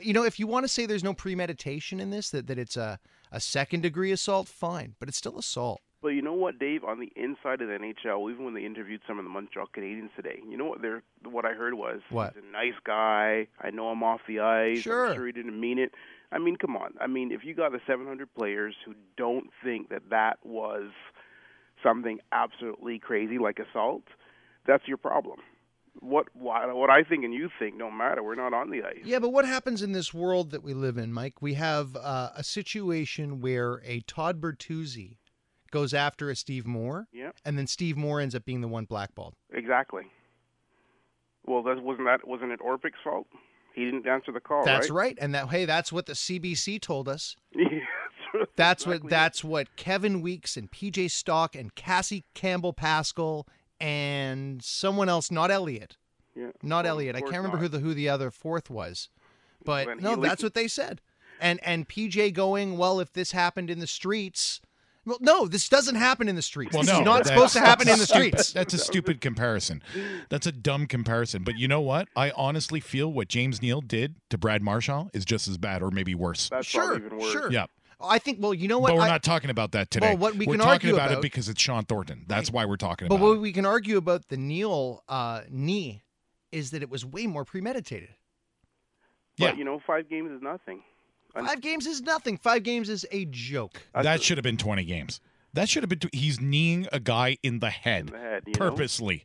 you 0.00 0.12
know, 0.12 0.24
if 0.24 0.38
you 0.38 0.46
want 0.46 0.64
to 0.64 0.68
say 0.68 0.86
there's 0.86 1.04
no 1.04 1.14
premeditation 1.14 2.00
in 2.00 2.10
this, 2.10 2.30
that, 2.30 2.46
that 2.46 2.58
it's 2.58 2.76
a, 2.76 2.98
a 3.32 3.40
second 3.40 3.82
degree 3.82 4.12
assault, 4.12 4.48
fine, 4.48 4.94
but 4.98 5.08
it's 5.08 5.18
still 5.18 5.38
assault. 5.38 5.80
But 6.06 6.12
you 6.12 6.22
know 6.22 6.34
what, 6.34 6.60
Dave? 6.60 6.84
On 6.84 7.00
the 7.00 7.10
inside 7.16 7.60
of 7.62 7.66
the 7.66 7.74
NHL, 7.74 8.30
even 8.30 8.44
when 8.44 8.54
they 8.54 8.64
interviewed 8.64 9.00
some 9.08 9.18
of 9.18 9.24
the 9.24 9.28
Montreal 9.28 9.66
Canadiens 9.76 10.14
today, 10.14 10.38
you 10.48 10.56
know 10.56 10.66
what? 10.66 10.80
They're 10.80 11.02
what 11.28 11.44
I 11.44 11.52
heard 11.52 11.74
was 11.74 11.98
What? 12.10 12.34
he's 12.34 12.44
a 12.48 12.52
nice 12.52 12.78
guy. 12.84 13.48
I 13.60 13.70
know 13.70 13.88
I'm 13.88 14.04
off 14.04 14.20
the 14.28 14.38
ice. 14.38 14.78
Sure. 14.78 15.08
I'm 15.08 15.16
sure 15.16 15.26
he 15.26 15.32
didn't 15.32 15.58
mean 15.58 15.80
it. 15.80 15.90
I 16.30 16.38
mean, 16.38 16.54
come 16.54 16.76
on. 16.76 16.94
I 17.00 17.08
mean, 17.08 17.32
if 17.32 17.40
you 17.42 17.54
got 17.56 17.72
the 17.72 17.80
700 17.88 18.32
players 18.36 18.76
who 18.86 18.94
don't 19.16 19.48
think 19.64 19.88
that 19.88 20.02
that 20.10 20.38
was 20.44 20.90
something 21.82 22.20
absolutely 22.30 23.00
crazy 23.00 23.38
like 23.38 23.58
assault, 23.58 24.04
that's 24.64 24.86
your 24.86 24.98
problem. 24.98 25.40
What 25.98 26.28
why, 26.34 26.72
what 26.72 26.88
I 26.88 27.02
think 27.02 27.24
and 27.24 27.34
you 27.34 27.50
think 27.58 27.80
don't 27.80 27.96
matter. 27.98 28.22
We're 28.22 28.36
not 28.36 28.54
on 28.54 28.70
the 28.70 28.84
ice. 28.84 29.00
Yeah, 29.02 29.18
but 29.18 29.30
what 29.32 29.44
happens 29.44 29.82
in 29.82 29.90
this 29.90 30.14
world 30.14 30.52
that 30.52 30.62
we 30.62 30.72
live 30.72 30.98
in, 30.98 31.12
Mike? 31.12 31.42
We 31.42 31.54
have 31.54 31.96
uh, 31.96 32.28
a 32.36 32.44
situation 32.44 33.40
where 33.40 33.82
a 33.84 34.02
Todd 34.02 34.40
Bertuzzi 34.40 35.16
goes 35.70 35.92
after 35.94 36.30
a 36.30 36.36
Steve 36.36 36.66
Moore, 36.66 37.08
Yeah. 37.12 37.30
and 37.44 37.56
then 37.58 37.66
Steve 37.66 37.96
Moore 37.96 38.20
ends 38.20 38.34
up 38.34 38.44
being 38.44 38.60
the 38.60 38.68
one 38.68 38.84
blackballed. 38.84 39.34
Exactly. 39.52 40.04
Well, 41.44 41.62
that 41.62 41.82
wasn't 41.82 42.06
that 42.06 42.26
wasn't 42.26 42.52
it 42.52 42.60
Orpik's 42.60 42.98
fault? 43.04 43.26
He 43.74 43.84
didn't 43.84 44.06
answer 44.06 44.32
the 44.32 44.40
call. 44.40 44.64
That's 44.64 44.90
right. 44.90 44.96
right. 45.08 45.18
And 45.20 45.34
that 45.34 45.48
hey, 45.50 45.64
that's 45.64 45.92
what 45.92 46.06
the 46.06 46.14
CBC 46.14 46.80
told 46.80 47.08
us. 47.08 47.36
That's 48.56 48.86
what 48.86 49.08
that's 49.08 49.42
what 49.42 49.76
Kevin 49.76 50.20
Weekes 50.20 50.58
and 50.58 50.70
PJ 50.70 51.10
Stock 51.10 51.54
and 51.56 51.74
Cassie 51.74 52.24
Campbell 52.34 52.74
Pascall 52.74 53.44
and 53.80 54.62
someone 54.62 55.08
else, 55.08 55.30
not 55.30 55.50
Elliotte. 55.50 55.96
Yeah. 56.34 56.48
Not 56.62 56.84
Well, 56.84 56.94
Elliotte. 56.94 57.16
I 57.16 57.20
can't 57.20 57.36
remember 57.36 57.56
not. 57.56 57.62
who 57.62 57.68
the 57.68 57.78
who 57.78 57.94
the 57.94 58.10
other 58.10 58.30
fourth 58.30 58.68
was. 58.68 59.08
But 59.64 60.00
no, 60.02 60.16
that's 60.16 60.42
what 60.42 60.52
they 60.54 60.68
said. 60.68 61.00
And 61.40 61.60
and 61.62 61.88
PJ 61.88 62.34
going, 62.34 62.76
well, 62.76 63.00
if 63.00 63.12
this 63.12 63.32
happened 63.32 63.70
in 63.70 63.78
the 63.78 63.86
streets, 63.86 64.60
well, 65.06 65.18
no, 65.20 65.46
this 65.46 65.68
doesn't 65.68 65.94
happen 65.94 66.28
in 66.28 66.36
the 66.36 66.42
streets. 66.42 66.74
Well, 66.74 66.82
this 66.82 66.92
no, 66.92 66.98
is 67.00 67.04
not 67.04 67.26
supposed 67.26 67.52
to 67.54 67.60
happen 67.60 67.88
in 67.88 67.92
the 67.94 67.98
that's 67.98 68.10
stupid. 68.10 68.28
streets. 68.40 68.52
That's 68.52 68.74
a 68.74 68.78
stupid 68.78 69.20
comparison. 69.20 69.82
That's 70.28 70.46
a 70.46 70.52
dumb 70.52 70.86
comparison. 70.86 71.44
But 71.44 71.58
you 71.58 71.68
know 71.68 71.80
what? 71.80 72.08
I 72.16 72.32
honestly 72.32 72.80
feel 72.80 73.12
what 73.12 73.28
James 73.28 73.62
Neal 73.62 73.80
did 73.80 74.16
to 74.30 74.36
Brad 74.38 74.62
Marchand 74.62 75.10
is 75.14 75.24
just 75.24 75.48
as 75.48 75.56
bad, 75.58 75.82
or 75.82 75.90
maybe 75.90 76.14
worse. 76.14 76.48
That's 76.50 76.66
Sure, 76.66 76.96
even 76.96 77.16
worse. 77.18 77.32
sure. 77.32 77.50
Yeah. 77.52 77.66
I 78.00 78.18
think. 78.18 78.38
Well, 78.42 78.52
you 78.52 78.68
know 78.68 78.78
what? 78.78 78.88
But 78.88 78.96
we're 78.96 79.02
I- 79.02 79.08
not 79.08 79.22
talking 79.22 79.48
about 79.48 79.72
that 79.72 79.90
today. 79.90 80.08
Well, 80.08 80.18
what 80.18 80.34
we 80.34 80.46
we're 80.46 80.54
can 80.54 80.58
talking 80.60 80.72
argue 80.72 80.94
about, 80.94 81.06
about- 81.12 81.18
it 81.18 81.22
because 81.22 81.48
it's 81.48 81.62
Shawn 81.62 81.84
Thornton. 81.86 82.24
That's 82.26 82.50
why 82.50 82.64
we're 82.66 82.76
talking 82.76 83.08
But 83.08 83.14
about 83.14 83.24
what 83.26 83.32
it. 83.36 83.40
we 83.40 83.52
can 83.52 83.64
argue 83.64 83.96
about 83.96 84.28
the 84.28 84.36
Neal 84.36 85.02
uh, 85.08 85.42
knee 85.48 86.02
is 86.52 86.72
that 86.72 86.82
it 86.82 86.90
was 86.90 87.06
way 87.06 87.26
more 87.26 87.44
premeditated. 87.46 88.10
But 89.38 89.56
you 89.58 89.64
know, 89.64 89.80
five 89.86 90.08
games 90.08 90.30
is 90.30 90.42
nothing. 90.42 90.82
Five 91.44 91.60
games 91.60 91.86
is 91.86 92.00
nothing. 92.02 92.36
Five 92.38 92.62
games 92.62 92.88
is 92.88 93.06
a 93.12 93.26
joke. 93.26 93.82
That 93.94 94.22
should 94.22 94.38
have 94.38 94.42
been 94.44 94.56
20 94.56 94.84
games. 94.84 95.20
That 95.52 95.68
should 95.68 95.82
have 95.82 95.88
been. 95.88 96.00
He's 96.12 96.40
kneeing 96.40 96.86
a 96.92 97.00
guy 97.00 97.38
in 97.42 97.60
the 97.60 97.70
head, 97.70 98.08
the 98.08 98.18
head, 98.18 98.42
you 98.46 98.52
know? 98.52 98.58
purposely 98.70 99.24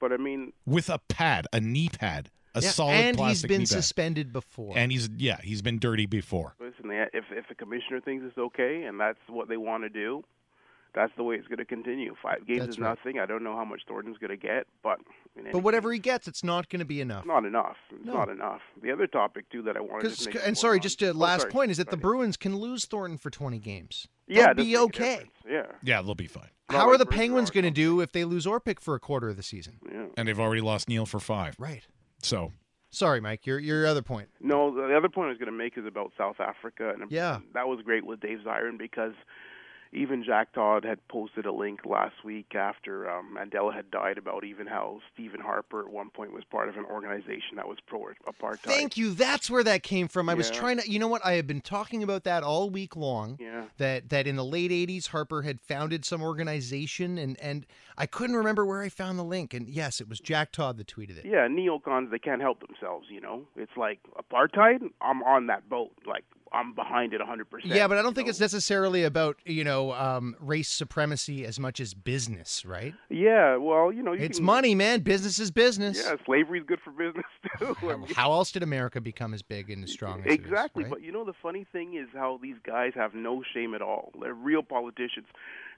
But 0.00 0.12
I 0.12 0.16
mean, 0.16 0.52
with 0.66 0.88
a 0.88 0.98
pad, 1.08 1.46
a 1.52 1.60
knee 1.60 1.88
pad, 1.88 2.30
a 2.54 2.60
Yeah, 2.62 2.70
solid 2.70 2.92
and 2.94 3.18
he's 3.20 3.42
been 3.42 3.50
knee 3.50 3.64
pad. 3.64 3.68
suspended 3.68 4.32
before. 4.32 4.74
And 4.76 4.92
he's 4.92 5.08
yeah, 5.16 5.38
he's 5.42 5.60
been 5.62 5.78
dirty 5.80 6.06
before. 6.06 6.54
listen, 6.60 6.90
if 7.12 7.24
if 7.32 7.48
the 7.48 7.54
commissioner 7.56 8.00
thinks 8.00 8.24
it's 8.26 8.38
okay 8.38 8.84
and 8.84 9.00
that's 9.00 9.18
what 9.28 9.48
they 9.48 9.56
want 9.56 9.82
to 9.82 9.88
do, 9.88 10.22
that's 10.94 11.12
the 11.16 11.22
way 11.22 11.36
it's 11.36 11.46
going 11.48 11.58
to 11.58 11.64
continue. 11.64 12.14
Five 12.22 12.46
games 12.46 12.60
That's 12.60 12.70
is 12.72 12.78
right. 12.78 12.88
nothing. 12.90 13.18
I 13.18 13.26
don't 13.26 13.42
know 13.42 13.56
how 13.56 13.64
much 13.64 13.82
Thornton's 13.88 14.18
going 14.18 14.30
to 14.30 14.36
get, 14.36 14.66
but 14.82 14.98
but 15.52 15.62
whatever 15.62 15.92
he 15.92 15.98
gets, 15.98 16.28
it's 16.28 16.44
not 16.44 16.68
going 16.68 16.80
to 16.80 16.84
be 16.84 17.00
enough. 17.00 17.24
Not 17.24 17.44
enough. 17.46 17.76
It's 17.90 18.04
No. 18.04 18.12
not 18.14 18.28
enough. 18.28 18.60
The 18.82 18.92
other 18.92 19.06
topic 19.06 19.48
too 19.50 19.62
that 19.62 19.76
I 19.76 19.80
wanted 19.80 20.14
to 20.14 20.26
make 20.30 20.46
and 20.46 20.56
sorry, 20.58 20.76
on- 20.76 20.82
just 20.82 21.00
a 21.02 21.10
Oh, 21.10 21.12
last 21.12 21.40
sorry. 21.42 21.52
point 21.52 21.70
is 21.70 21.78
that 21.78 21.90
the 21.90 21.96
Bruins 21.96 22.36
can 22.36 22.56
lose 22.56 22.84
Thornton 22.84 23.16
for 23.18 23.30
20 23.30 23.58
games. 23.58 24.08
Yeah, 24.26 24.52
They'll 24.52 24.64
be 24.64 24.72
doesn't 24.72 24.88
make 24.88 25.00
a 25.00 25.02
okay. 25.04 25.30
Yeah. 25.48 25.66
Yeah, 25.82 26.02
they'll 26.02 26.14
be 26.14 26.26
fine. 26.26 26.50
How 26.68 26.88
are 26.88 26.96
the 26.98 27.06
Penguins 27.06 27.50
going 27.50 27.64
to 27.64 27.70
do 27.70 28.00
if 28.00 28.12
they 28.12 28.24
lose 28.24 28.46
Orpik 28.46 28.80
for 28.80 28.94
a 28.94 29.00
quarter 29.00 29.28
of 29.28 29.36
the 29.36 29.42
season? 29.42 29.78
Yeah. 29.90 30.06
And 30.16 30.26
they've 30.28 30.40
already 30.40 30.62
lost 30.62 30.88
Neal 30.88 31.04
for 31.06 31.20
five. 31.20 31.54
Right. 31.58 31.86
So 32.22 32.52
Sorry, 32.94 33.22
Mike. 33.22 33.46
Your 33.46 33.58
your 33.58 33.86
other 33.86 34.02
point. 34.02 34.28
No, 34.38 34.70
the 34.74 34.94
other 34.94 35.08
point 35.08 35.26
I 35.26 35.28
was 35.30 35.38
going 35.38 35.50
to 35.50 35.56
make 35.56 35.78
is 35.78 35.86
about 35.86 36.12
South 36.18 36.40
Africa, 36.40 36.90
and 37.00 37.10
Yeah. 37.10 37.38
that 37.54 37.66
was 37.66 37.80
great 37.82 38.04
with 38.04 38.20
Dave 38.20 38.40
Zirin 38.44 38.76
because 38.76 39.14
even 39.92 40.24
Jack 40.24 40.52
Todd 40.54 40.84
had 40.84 41.06
posted 41.08 41.44
a 41.44 41.52
link 41.52 41.80
last 41.84 42.24
week 42.24 42.54
after 42.54 43.10
um, 43.10 43.36
Mandela 43.36 43.74
had 43.74 43.90
died 43.90 44.16
about 44.16 44.42
even 44.44 44.66
how 44.66 45.00
Stephen 45.12 45.40
Harper 45.40 45.80
at 45.80 45.90
one 45.90 46.08
point 46.08 46.32
was 46.32 46.44
part 46.44 46.68
of 46.70 46.76
an 46.76 46.84
organization 46.86 47.56
that 47.56 47.68
was 47.68 47.78
pro 47.86 48.02
apartheid. 48.26 48.60
Thank 48.60 48.96
you. 48.96 49.12
That's 49.12 49.50
where 49.50 49.62
that 49.62 49.82
came 49.82 50.08
from. 50.08 50.28
I 50.28 50.34
was 50.34 50.50
trying 50.50 50.78
to. 50.78 50.90
You 50.90 50.98
know 50.98 51.08
what? 51.08 51.24
I 51.24 51.34
have 51.34 51.46
been 51.46 51.60
talking 51.60 52.02
about 52.02 52.24
that 52.24 52.42
all 52.42 52.70
week 52.70 52.96
long. 52.96 53.36
Yeah. 53.38 53.66
That 53.76 54.08
that 54.08 54.26
in 54.26 54.36
the 54.36 54.44
late 54.44 54.70
'80s, 54.70 55.08
Harper 55.08 55.42
had 55.42 55.60
founded 55.60 56.04
some 56.04 56.22
organization, 56.22 57.18
and 57.18 57.38
and 57.40 57.66
I 57.98 58.06
couldn't 58.06 58.36
remember 58.36 58.64
where 58.64 58.82
I 58.82 58.88
found 58.88 59.18
the 59.18 59.24
link. 59.24 59.52
And 59.52 59.68
yes, 59.68 60.00
it 60.00 60.08
was 60.08 60.20
Jack 60.20 60.52
Todd 60.52 60.78
that 60.78 60.86
tweeted 60.86 61.18
it. 61.18 61.26
Yeah, 61.26 61.46
neocons 61.48 62.10
they 62.10 62.18
can't 62.18 62.40
help 62.40 62.66
themselves. 62.66 63.06
You 63.10 63.20
know, 63.20 63.46
it's 63.56 63.76
like 63.76 64.00
apartheid. 64.16 64.90
I'm 65.00 65.22
on 65.22 65.48
that 65.48 65.68
boat. 65.68 65.92
Like 66.06 66.24
I'm 66.52 66.74
behind 66.74 67.14
it 67.14 67.18
100. 67.20 67.50
percent 67.50 67.72
Yeah, 67.74 67.88
but 67.88 67.98
I 67.98 68.02
don't 68.02 68.14
think 68.14 68.28
it's 68.28 68.40
necessarily 68.40 69.04
about 69.04 69.36
you 69.44 69.64
know 69.64 69.92
um, 69.92 70.36
race 70.40 70.68
supremacy 70.68 71.44
as 71.46 71.58
much 71.58 71.80
as 71.80 71.94
business, 71.94 72.64
right? 72.64 72.94
Yeah, 73.08 73.56
well, 73.56 73.92
you 73.92 74.02
know, 74.02 74.12
you 74.12 74.24
It's 74.24 74.38
can- 74.38 74.44
money, 74.46 74.74
man. 74.74 75.00
Business 75.00 75.38
is 75.38 75.50
business. 75.50 76.02
Yeah, 76.04 76.16
slavery's 76.26 76.64
good 76.66 76.80
for 76.84 76.90
business 76.90 77.24
too. 77.58 77.76
I 77.82 77.96
mean- 77.96 78.14
How 78.14 78.32
else 78.32 78.52
did 78.52 78.62
America 78.62 79.00
become 79.00 79.34
as 79.34 79.42
big 79.42 79.70
and 79.70 79.82
as 79.84 79.92
strong 79.92 80.20
as 80.20 80.26
it 80.26 80.28
is, 80.28 80.34
Exactly, 80.36 80.84
right? 80.84 80.90
but 80.90 81.02
you 81.02 81.12
know 81.12 81.24
the 81.24 81.32
funny 81.42 81.66
thing 81.72 81.94
is 81.96 82.08
how 82.14 82.38
these 82.42 82.56
guys 82.66 82.92
have 82.94 83.14
no 83.14 83.42
shame 83.54 83.74
at 83.74 83.82
all. 83.82 84.12
They're 84.20 84.34
real 84.34 84.62
politicians. 84.62 85.26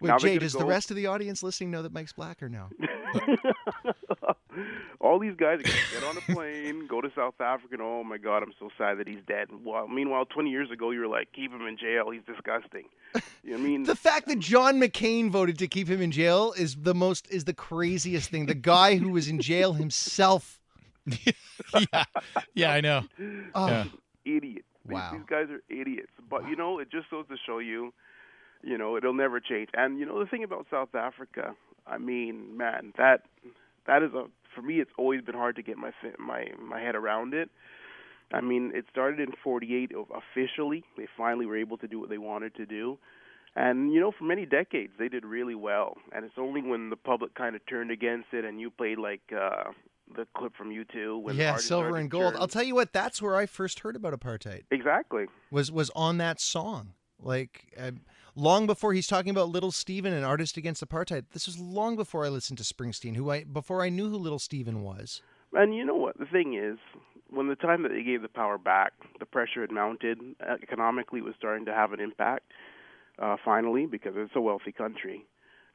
Wait, 0.04 0.10
Now 0.10 0.18
Jay, 0.18 0.28
gonna 0.28 0.40
does 0.40 0.52
the 0.52 0.64
rest 0.66 0.90
of 0.90 0.96
the 0.96 1.06
audience 1.06 1.42
listening 1.42 1.70
know 1.70 1.82
that 1.82 1.92
Mike's 1.92 2.12
black 2.12 2.42
or 2.42 2.48
no? 2.50 2.68
all 5.00 5.18
these 5.18 5.34
guys 5.36 5.60
are 5.60 5.62
gonna 5.62 5.78
get 5.92 6.04
on 6.04 6.16
a 6.16 6.20
plane, 6.34 6.86
go 6.86 7.00
to 7.00 7.10
South 7.14 7.40
Africa, 7.40 7.72
and 7.74 7.82
oh 7.82 8.04
my 8.04 8.18
God, 8.18 8.42
I'm 8.42 8.52
so 8.58 8.68
sad 8.76 8.98
that 8.98 9.08
he's 9.08 9.22
dead. 9.26 9.48
Well, 9.64 9.88
meanwhile, 9.88 10.26
20 10.26 10.50
years 10.50 10.70
ago, 10.70 10.90
you 10.90 11.00
were 11.00 11.08
like, 11.08 11.28
keep 11.32 11.52
him 11.52 11.66
in 11.66 11.76
jail. 11.78 12.10
He's 12.10 12.22
disgusting. 12.26 12.84
You 13.42 13.52
know 13.52 13.56
I 13.56 13.60
mean? 13.60 13.84
The 13.94 13.96
fact 13.96 14.28
that 14.28 14.38
John 14.38 14.80
McCain 14.80 15.30
voted 15.30 15.58
to 15.58 15.66
keep 15.68 15.88
him 15.88 16.00
in 16.02 16.10
jail 16.10 16.52
is 16.56 16.76
the 16.76 16.94
most 16.94 17.28
is 17.30 17.44
the 17.44 17.54
craziest 17.54 18.30
thing. 18.30 18.46
The 18.46 18.54
guy 18.54 18.96
who 18.96 19.10
was 19.10 19.28
in 19.28 19.40
jail 19.40 19.72
himself. 19.72 20.60
yeah, 21.92 22.04
yeah, 22.54 22.72
I 22.72 22.80
know. 22.80 23.02
Oh. 23.54 23.66
Yeah. 23.68 23.84
idiot. 24.24 24.64
These, 24.86 24.94
Wow. 24.94 25.12
these 25.12 25.22
guys 25.26 25.46
are 25.50 25.62
idiots. 25.70 26.12
But 26.28 26.46
you 26.48 26.56
know, 26.56 26.78
it 26.78 26.90
just 26.90 27.08
goes 27.10 27.26
to 27.28 27.36
show 27.46 27.58
you, 27.58 27.92
you 28.64 28.78
know, 28.78 28.96
it'll 28.96 29.14
never 29.14 29.40
change. 29.40 29.68
And 29.74 29.98
you 29.98 30.06
know, 30.06 30.18
the 30.18 30.26
thing 30.26 30.44
about 30.44 30.66
South 30.70 30.94
Africa, 30.94 31.54
I 31.86 31.98
mean, 31.98 32.56
man, 32.56 32.92
that 32.98 33.22
that 33.86 34.02
is 34.02 34.12
a 34.14 34.24
for 34.54 34.62
me. 34.62 34.80
It's 34.80 34.90
always 34.96 35.20
been 35.22 35.34
hard 35.34 35.56
to 35.56 35.62
get 35.62 35.76
my 35.76 35.90
my 36.18 36.46
my 36.60 36.80
head 36.80 36.94
around 36.94 37.34
it. 37.34 37.50
I 38.32 38.40
mean, 38.40 38.72
it 38.74 38.86
started 38.90 39.20
in 39.20 39.34
'48 39.42 39.92
officially. 40.14 40.84
They 40.96 41.06
finally 41.16 41.46
were 41.46 41.56
able 41.56 41.76
to 41.78 41.88
do 41.88 42.00
what 42.00 42.08
they 42.08 42.18
wanted 42.18 42.54
to 42.56 42.66
do. 42.66 42.98
And 43.56 43.92
you 43.92 44.00
know, 44.00 44.12
for 44.16 44.24
many 44.24 44.46
decades 44.46 44.92
they 44.98 45.08
did 45.08 45.24
really 45.24 45.54
well. 45.54 45.96
And 46.12 46.24
it's 46.24 46.38
only 46.38 46.62
when 46.62 46.90
the 46.90 46.96
public 46.96 47.34
kind 47.34 47.54
of 47.54 47.64
turned 47.66 47.90
against 47.90 48.28
it, 48.32 48.44
and 48.44 48.60
you 48.60 48.70
played 48.70 48.98
like 48.98 49.22
uh 49.32 49.70
the 50.16 50.26
clip 50.36 50.54
from 50.54 50.70
U2 50.70 51.22
when 51.22 51.36
yeah, 51.36 51.56
silver 51.56 51.96
and 51.96 52.10
gold. 52.10 52.34
turn- 52.34 52.42
I'll 52.42 52.48
tell 52.48 52.62
you 52.62 52.74
what. 52.74 52.92
That's 52.92 53.22
where 53.22 53.36
I 53.36 53.46
first 53.46 53.80
heard 53.80 53.96
about 53.96 54.18
apartheid. 54.18 54.62
Exactly. 54.70 55.26
Was 55.50 55.70
was 55.70 55.90
on 55.94 56.18
that 56.18 56.40
song. 56.40 56.94
Like 57.20 57.72
uh, 57.78 57.92
long 58.34 58.66
before 58.66 58.92
he's 58.92 59.06
talking 59.06 59.30
about 59.30 59.48
Little 59.48 59.72
Steven 59.72 60.12
and 60.12 60.24
Artist 60.24 60.56
Against 60.56 60.86
Apartheid. 60.86 61.24
This 61.32 61.46
was 61.46 61.58
long 61.58 61.96
before 61.96 62.24
I 62.24 62.28
listened 62.28 62.58
to 62.58 62.64
Springsteen. 62.64 63.16
Who 63.16 63.30
I 63.30 63.44
before 63.44 63.82
I 63.82 63.88
knew 63.88 64.08
who 64.08 64.16
Little 64.16 64.38
Steven 64.38 64.82
was. 64.82 65.22
And 65.52 65.74
you 65.74 65.84
know 65.84 65.94
what? 65.94 66.18
The 66.18 66.26
thing 66.26 66.54
is, 66.54 66.78
when 67.30 67.48
the 67.48 67.54
time 67.56 67.82
that 67.82 67.90
they 67.90 68.02
gave 68.02 68.22
the 68.22 68.28
power 68.28 68.58
back, 68.58 68.92
the 69.20 69.26
pressure 69.26 69.60
had 69.60 69.70
mounted. 69.70 70.18
uh, 70.40 70.54
Economically, 70.62 71.20
it 71.20 71.24
was 71.24 71.34
starting 71.38 71.64
to 71.66 71.72
have 71.72 71.92
an 71.92 72.00
impact. 72.00 72.44
Uh, 73.16 73.36
finally, 73.44 73.86
because 73.86 74.14
it's 74.16 74.34
a 74.34 74.40
wealthy 74.40 74.72
country. 74.72 75.24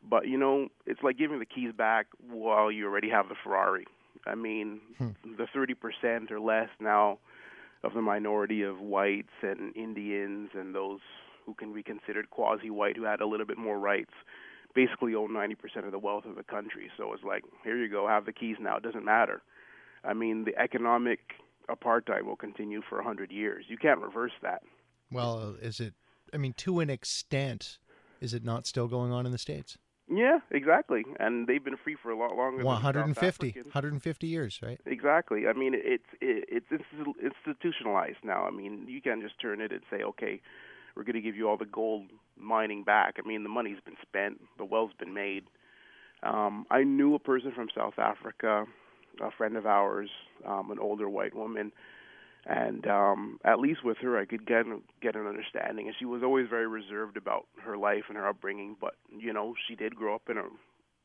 But 0.07 0.27
you 0.27 0.37
know, 0.37 0.67
it's 0.85 1.01
like 1.03 1.17
giving 1.17 1.39
the 1.39 1.45
keys 1.45 1.71
back 1.77 2.07
while 2.29 2.69
you 2.69 2.85
already 2.85 3.09
have 3.09 3.29
the 3.29 3.35
Ferrari. 3.41 3.85
I 4.27 4.35
mean, 4.35 4.81
the 5.37 5.47
thirty 5.53 5.73
percent 5.73 6.31
or 6.31 6.39
less 6.41 6.67
now 6.81 7.19
of 7.83 7.93
the 7.93 8.01
minority 8.01 8.63
of 8.63 8.81
whites 8.81 9.29
and 9.41 9.73
Indians 9.77 10.49
and 10.53 10.75
those 10.75 10.99
who 11.49 11.55
can 11.55 11.73
be 11.73 11.81
considered 11.81 12.29
quasi-white 12.29 12.95
who 12.95 13.03
had 13.03 13.21
a 13.21 13.25
little 13.25 13.45
bit 13.47 13.57
more 13.57 13.79
rights 13.79 14.13
basically 14.75 15.15
own 15.15 15.31
90% 15.31 15.83
of 15.83 15.91
the 15.91 15.97
wealth 15.97 16.25
of 16.25 16.35
the 16.35 16.43
country. 16.43 16.91
So 16.95 17.11
it's 17.13 17.23
like, 17.23 17.43
here 17.63 17.75
you 17.75 17.89
go, 17.89 18.07
have 18.07 18.25
the 18.25 18.31
keys 18.31 18.57
now. 18.59 18.77
It 18.77 18.83
doesn't 18.83 19.03
matter. 19.03 19.41
I 20.03 20.13
mean, 20.13 20.45
the 20.45 20.55
economic 20.57 21.19
apartheid 21.69 22.23
will 22.23 22.35
continue 22.35 22.81
for 22.87 22.99
a 22.99 23.03
100 23.03 23.31
years. 23.31 23.65
You 23.67 23.77
can't 23.77 23.99
reverse 23.99 24.31
that. 24.43 24.61
Well, 25.11 25.55
is 25.59 25.79
it? 25.79 25.95
I 26.31 26.37
mean, 26.37 26.53
to 26.57 26.81
an 26.81 26.91
extent, 26.91 27.79
is 28.21 28.35
it 28.35 28.43
not 28.43 28.67
still 28.67 28.87
going 28.87 29.11
on 29.11 29.25
in 29.25 29.31
the 29.31 29.39
states? 29.39 29.79
Yeah, 30.07 30.39
exactly. 30.51 31.03
And 31.19 31.47
they've 31.47 31.63
been 31.63 31.77
free 31.83 31.95
for 32.01 32.11
a 32.11 32.17
lot 32.17 32.35
longer 32.35 32.57
than 32.57 32.65
South 32.65 32.83
150, 32.83 33.49
Africans. 33.49 33.65
150 33.65 34.27
years, 34.27 34.59
right? 34.61 34.79
Exactly. 34.85 35.47
I 35.47 35.53
mean, 35.53 35.73
it's 35.75 36.03
it, 36.21 36.63
it's 36.71 37.15
institutionalized 37.21 38.23
now. 38.23 38.45
I 38.45 38.51
mean, 38.51 38.85
you 38.87 39.01
can't 39.01 39.21
just 39.21 39.39
turn 39.39 39.61
it 39.61 39.71
and 39.71 39.81
say, 39.89 40.03
okay, 40.03 40.41
we're 40.99 41.05
going 41.05 41.15
to 41.15 41.21
give 41.21 41.37
you 41.37 41.47
all 41.47 41.55
the 41.55 41.63
gold 41.63 42.07
mining 42.35 42.83
back. 42.83 43.15
I 43.17 43.25
mean, 43.25 43.43
the 43.43 43.49
money's 43.49 43.79
been 43.85 43.95
spent, 44.01 44.41
the 44.57 44.65
wealth's 44.65 44.95
been 44.99 45.13
made. 45.13 45.45
Um, 46.23 46.65
I 46.69 46.83
knew 46.83 47.15
a 47.15 47.19
person 47.19 47.53
from 47.55 47.69
South 47.73 47.97
Africa, 47.97 48.65
a 49.21 49.31
friend 49.31 49.55
of 49.55 49.65
ours, 49.65 50.09
um, 50.45 50.71
an 50.71 50.77
older 50.77 51.07
white 51.07 51.33
woman, 51.33 51.71
and 52.45 52.85
um, 52.85 53.39
at 53.45 53.59
least 53.59 53.81
with 53.81 53.97
her, 53.99 54.19
I 54.19 54.25
could 54.25 54.45
get 54.45 54.65
get 55.01 55.15
an 55.15 55.25
understanding. 55.25 55.87
And 55.87 55.95
she 55.97 56.03
was 56.03 56.21
always 56.21 56.47
very 56.49 56.67
reserved 56.67 57.15
about 57.15 57.45
her 57.63 57.77
life 57.77 58.03
and 58.09 58.17
her 58.17 58.27
upbringing, 58.27 58.75
but 58.79 58.95
you 59.17 59.31
know, 59.31 59.53
she 59.69 59.75
did 59.75 59.95
grow 59.95 60.15
up 60.15 60.23
in 60.29 60.37
a 60.37 60.43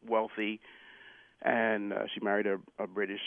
wealthy, 0.04 0.60
and 1.42 1.92
uh, 1.92 2.06
she 2.12 2.18
married 2.18 2.48
a, 2.48 2.58
a 2.82 2.88
British 2.88 3.22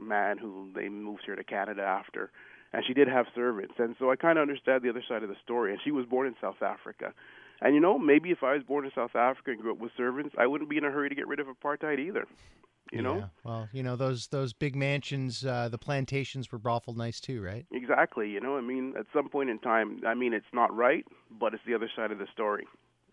man 0.00 0.38
who 0.38 0.70
they 0.76 0.88
moved 0.88 1.22
here 1.26 1.34
to 1.34 1.42
Canada 1.42 1.82
after, 1.82 2.30
and 2.72 2.84
she 2.86 2.94
did 2.94 3.08
have 3.08 3.26
servants, 3.34 3.74
and 3.78 3.94
so 3.98 4.10
I 4.10 4.16
kind 4.16 4.38
of 4.38 4.42
understand 4.42 4.82
the 4.82 4.90
other 4.90 5.04
side 5.08 5.22
of 5.22 5.28
the 5.28 5.36
story. 5.44 5.72
And 5.72 5.80
she 5.82 5.90
was 5.90 6.06
born 6.06 6.26
in 6.26 6.34
South 6.40 6.62
Africa, 6.62 7.12
and 7.60 7.74
you 7.74 7.80
know, 7.80 7.98
maybe 7.98 8.30
if 8.30 8.42
I 8.42 8.54
was 8.54 8.62
born 8.62 8.84
in 8.84 8.90
South 8.94 9.14
Africa 9.14 9.52
and 9.52 9.60
grew 9.60 9.72
up 9.72 9.78
with 9.78 9.92
servants, 9.96 10.34
I 10.38 10.46
wouldn't 10.46 10.68
be 10.68 10.78
in 10.78 10.84
a 10.84 10.90
hurry 10.90 11.08
to 11.08 11.14
get 11.14 11.28
rid 11.28 11.40
of 11.40 11.46
apartheid 11.46 11.98
either. 11.98 12.26
You 12.90 13.00
know. 13.00 13.18
Yeah. 13.18 13.26
Well, 13.44 13.68
you 13.72 13.82
know 13.82 13.96
those 13.96 14.26
those 14.26 14.52
big 14.52 14.76
mansions, 14.76 15.46
uh, 15.46 15.68
the 15.70 15.78
plantations 15.78 16.52
were 16.52 16.60
awful 16.66 16.94
nice 16.94 17.20
too, 17.20 17.40
right? 17.40 17.64
Exactly. 17.72 18.28
You 18.28 18.40
know, 18.40 18.58
I 18.58 18.60
mean, 18.60 18.94
at 18.98 19.06
some 19.14 19.30
point 19.30 19.48
in 19.48 19.58
time, 19.60 20.02
I 20.06 20.14
mean, 20.14 20.34
it's 20.34 20.52
not 20.52 20.74
right, 20.76 21.06
but 21.30 21.54
it's 21.54 21.62
the 21.66 21.74
other 21.74 21.90
side 21.96 22.10
of 22.10 22.18
the 22.18 22.26
story, 22.32 22.66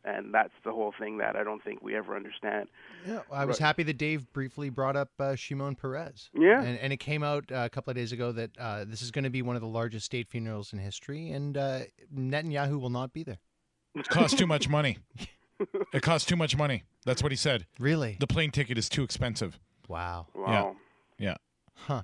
and 0.05 0.33
that's 0.33 0.53
the 0.63 0.71
whole 0.71 0.93
thing 0.99 1.17
that 1.17 1.35
I 1.35 1.43
don't 1.43 1.63
think 1.63 1.81
we 1.81 1.95
ever 1.95 2.15
understand. 2.15 2.67
Yeah, 3.07 3.21
I 3.31 3.45
was 3.45 3.59
Right. 3.59 3.67
happy 3.67 3.83
that 3.83 3.97
Dave 3.97 4.31
briefly 4.33 4.69
brought 4.69 4.95
up 4.95 5.09
uh, 5.19 5.35
Shimon 5.35 5.75
Peres. 5.75 6.29
Yeah. 6.33 6.61
and, 6.61 6.77
and 6.79 6.93
it 6.93 6.97
came 6.97 7.23
out 7.23 7.51
uh, 7.51 7.63
a 7.65 7.69
couple 7.69 7.91
of 7.91 7.95
days 7.97 8.11
ago 8.11 8.31
that 8.31 8.51
uh, 8.57 8.85
this 8.85 9.01
is 9.01 9.11
going 9.11 9.23
to 9.25 9.29
be 9.29 9.41
one 9.41 9.55
of 9.55 9.61
the 9.61 9.67
largest 9.67 10.05
state 10.05 10.27
funerals 10.27 10.71
in 10.73 10.79
history, 10.79 11.31
and 11.31 11.57
uh, 11.57 11.81
Netanyahu 12.15 12.79
will 12.79 12.89
not 12.89 13.13
be 13.13 13.23
there. 13.23 13.39
It 13.95 14.07
costs 14.07 14.37
too 14.37 14.47
much 14.47 14.69
money. 14.69 14.97
It 15.93 16.01
costs 16.03 16.25
too 16.25 16.37
much 16.37 16.55
money. 16.55 16.83
That's 17.05 17.21
what 17.21 17.33
he 17.33 17.35
said. 17.35 17.65
Really? 17.79 18.15
The 18.17 18.27
plane 18.27 18.49
ticket 18.49 18.77
is 18.77 18.87
too 18.87 19.03
expensive. 19.03 19.59
Wow. 19.89 20.27
Wow. 20.33 20.77
Yeah. 21.17 21.31
Yeah. 21.31 21.35
Huh. 21.75 22.03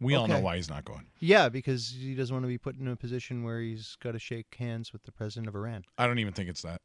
We 0.00 0.14
all 0.14 0.28
know 0.28 0.38
why 0.38 0.54
he's 0.54 0.68
not 0.68 0.84
going. 0.84 1.06
Yeah, 1.18 1.48
because 1.48 1.88
he 1.98 2.14
doesn't 2.14 2.32
want 2.32 2.44
to 2.44 2.48
be 2.48 2.58
put 2.58 2.78
in 2.78 2.86
a 2.86 2.94
position 2.94 3.42
where 3.42 3.58
he's 3.60 3.96
got 4.00 4.12
to 4.12 4.20
shake 4.20 4.54
hands 4.56 4.92
with 4.92 5.02
the 5.02 5.10
president 5.10 5.48
of 5.48 5.56
Iran. 5.56 5.82
I 5.98 6.06
don't 6.06 6.20
even 6.20 6.32
think 6.32 6.48
it's 6.48 6.62
that. 6.62 6.80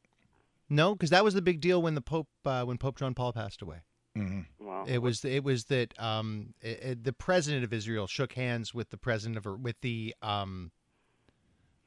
No, 0.72 0.95
because 0.95 1.10
that 1.10 1.23
was 1.23 1.34
the 1.34 1.41
big 1.41 1.60
deal 1.60 1.81
when 1.81 1.95
the 1.95 2.02
Pope 2.02 2.30
uh, 2.45 2.64
when 2.64 2.77
Pope 2.77 2.98
John 2.98 3.14
Paul 3.14 3.34
passed 3.34 3.61
away. 3.61 3.77
Mm-hmm. 4.18 4.65
Wow. 4.65 4.85
It 4.88 4.99
was 5.02 5.23
it 5.26 5.43
was 5.43 5.65
that 5.65 5.93
um, 5.99 6.53
it, 6.61 6.80
it- 6.84 7.03
the 7.03 7.14
president 7.14 7.64
of 7.64 7.72
Israel 7.73 8.07
shook 8.07 8.34
hands 8.34 8.73
with 8.73 8.89
the 8.89 8.98
president 8.98 9.38
of 9.45 9.60
with 9.61 9.80
the 9.81 10.15
um, 10.22 10.72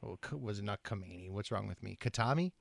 oh, 0.03 0.19
was 0.39 0.59
it 0.59 0.65
not 0.65 0.83
Khomeini? 0.83 1.31
What's 1.31 1.51
wrong 1.51 1.67
with 1.67 1.83
me? 1.83 1.97
Khatami? 2.01 2.53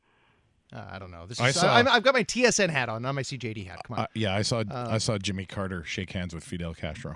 Uh, 0.73 0.85
I 0.91 0.97
don't 0.97 1.11
know. 1.11 1.25
This 1.27 1.39
I 1.39 1.49
is, 1.49 1.55
saw- 1.59 1.73
I'm, 1.75 1.87
I've 1.87 2.01
got 2.03 2.13
my 2.15 2.23
TSN 2.23 2.69
hat 2.69 2.89
on, 2.89 3.01
not 3.03 3.13
my 3.13 3.21
CJAD 3.21 3.67
hat. 3.67 3.81
Come 3.85 3.97
on. 3.99 4.03
Uh, 4.05 4.07
yeah, 4.15 4.33
I 4.35 4.41
saw 4.41 4.63
I 4.71 4.97
saw 4.97 5.17
Jimmy 5.17 5.45
Carter 5.45 5.83
shake 5.83 6.11
hands 6.11 6.33
with 6.33 6.43
Fidel 6.43 6.73
Castro. 6.73 7.15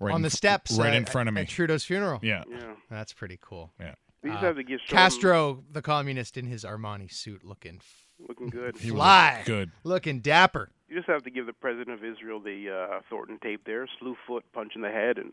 Right 0.00 0.12
on 0.12 0.16
in 0.18 0.22
the 0.22 0.30
fr- 0.30 0.36
steps, 0.36 0.72
right 0.78 0.92
uh, 0.94 0.96
in 0.96 1.04
front 1.04 1.28
of 1.28 1.34
me. 1.34 1.42
at 1.42 1.48
Trudeau's 1.48 1.84
funeral. 1.84 2.18
Yeah. 2.22 2.42
Yeah. 2.50 2.74
That's 2.90 3.12
pretty 3.12 3.38
cool. 3.40 3.72
Yeah. 3.78 3.94
We 4.22 4.30
just 4.30 4.42
Uh, 4.42 4.46
have 4.46 4.56
to 4.56 4.64
give 4.64 4.80
show 4.80 4.96
'em- 4.96 4.96
Castro, 4.96 5.64
the 5.70 5.82
communist, 5.82 6.36
in 6.36 6.46
his 6.46 6.64
Armani 6.64 7.12
suit, 7.12 7.44
looking 7.44 7.76
f- 7.76 8.03
looking 8.18 8.48
good. 8.48 8.76
He 8.76 8.90
was 8.90 8.98
fly, 8.98 9.42
good. 9.44 9.70
looking 9.82 10.20
dapper. 10.20 10.70
You 10.88 10.96
just 10.96 11.08
have 11.08 11.24
to 11.24 11.30
give 11.30 11.46
the 11.46 11.52
president 11.52 11.90
of 11.90 12.04
Israel 12.04 12.40
the 12.40 12.70
uh, 12.70 13.00
Thornton 13.10 13.38
tape 13.42 13.62
there, 13.64 13.86
slew 13.98 14.16
foot, 14.26 14.44
punch 14.52 14.72
in 14.76 14.82
the 14.82 14.90
head, 14.90 15.18
and 15.18 15.32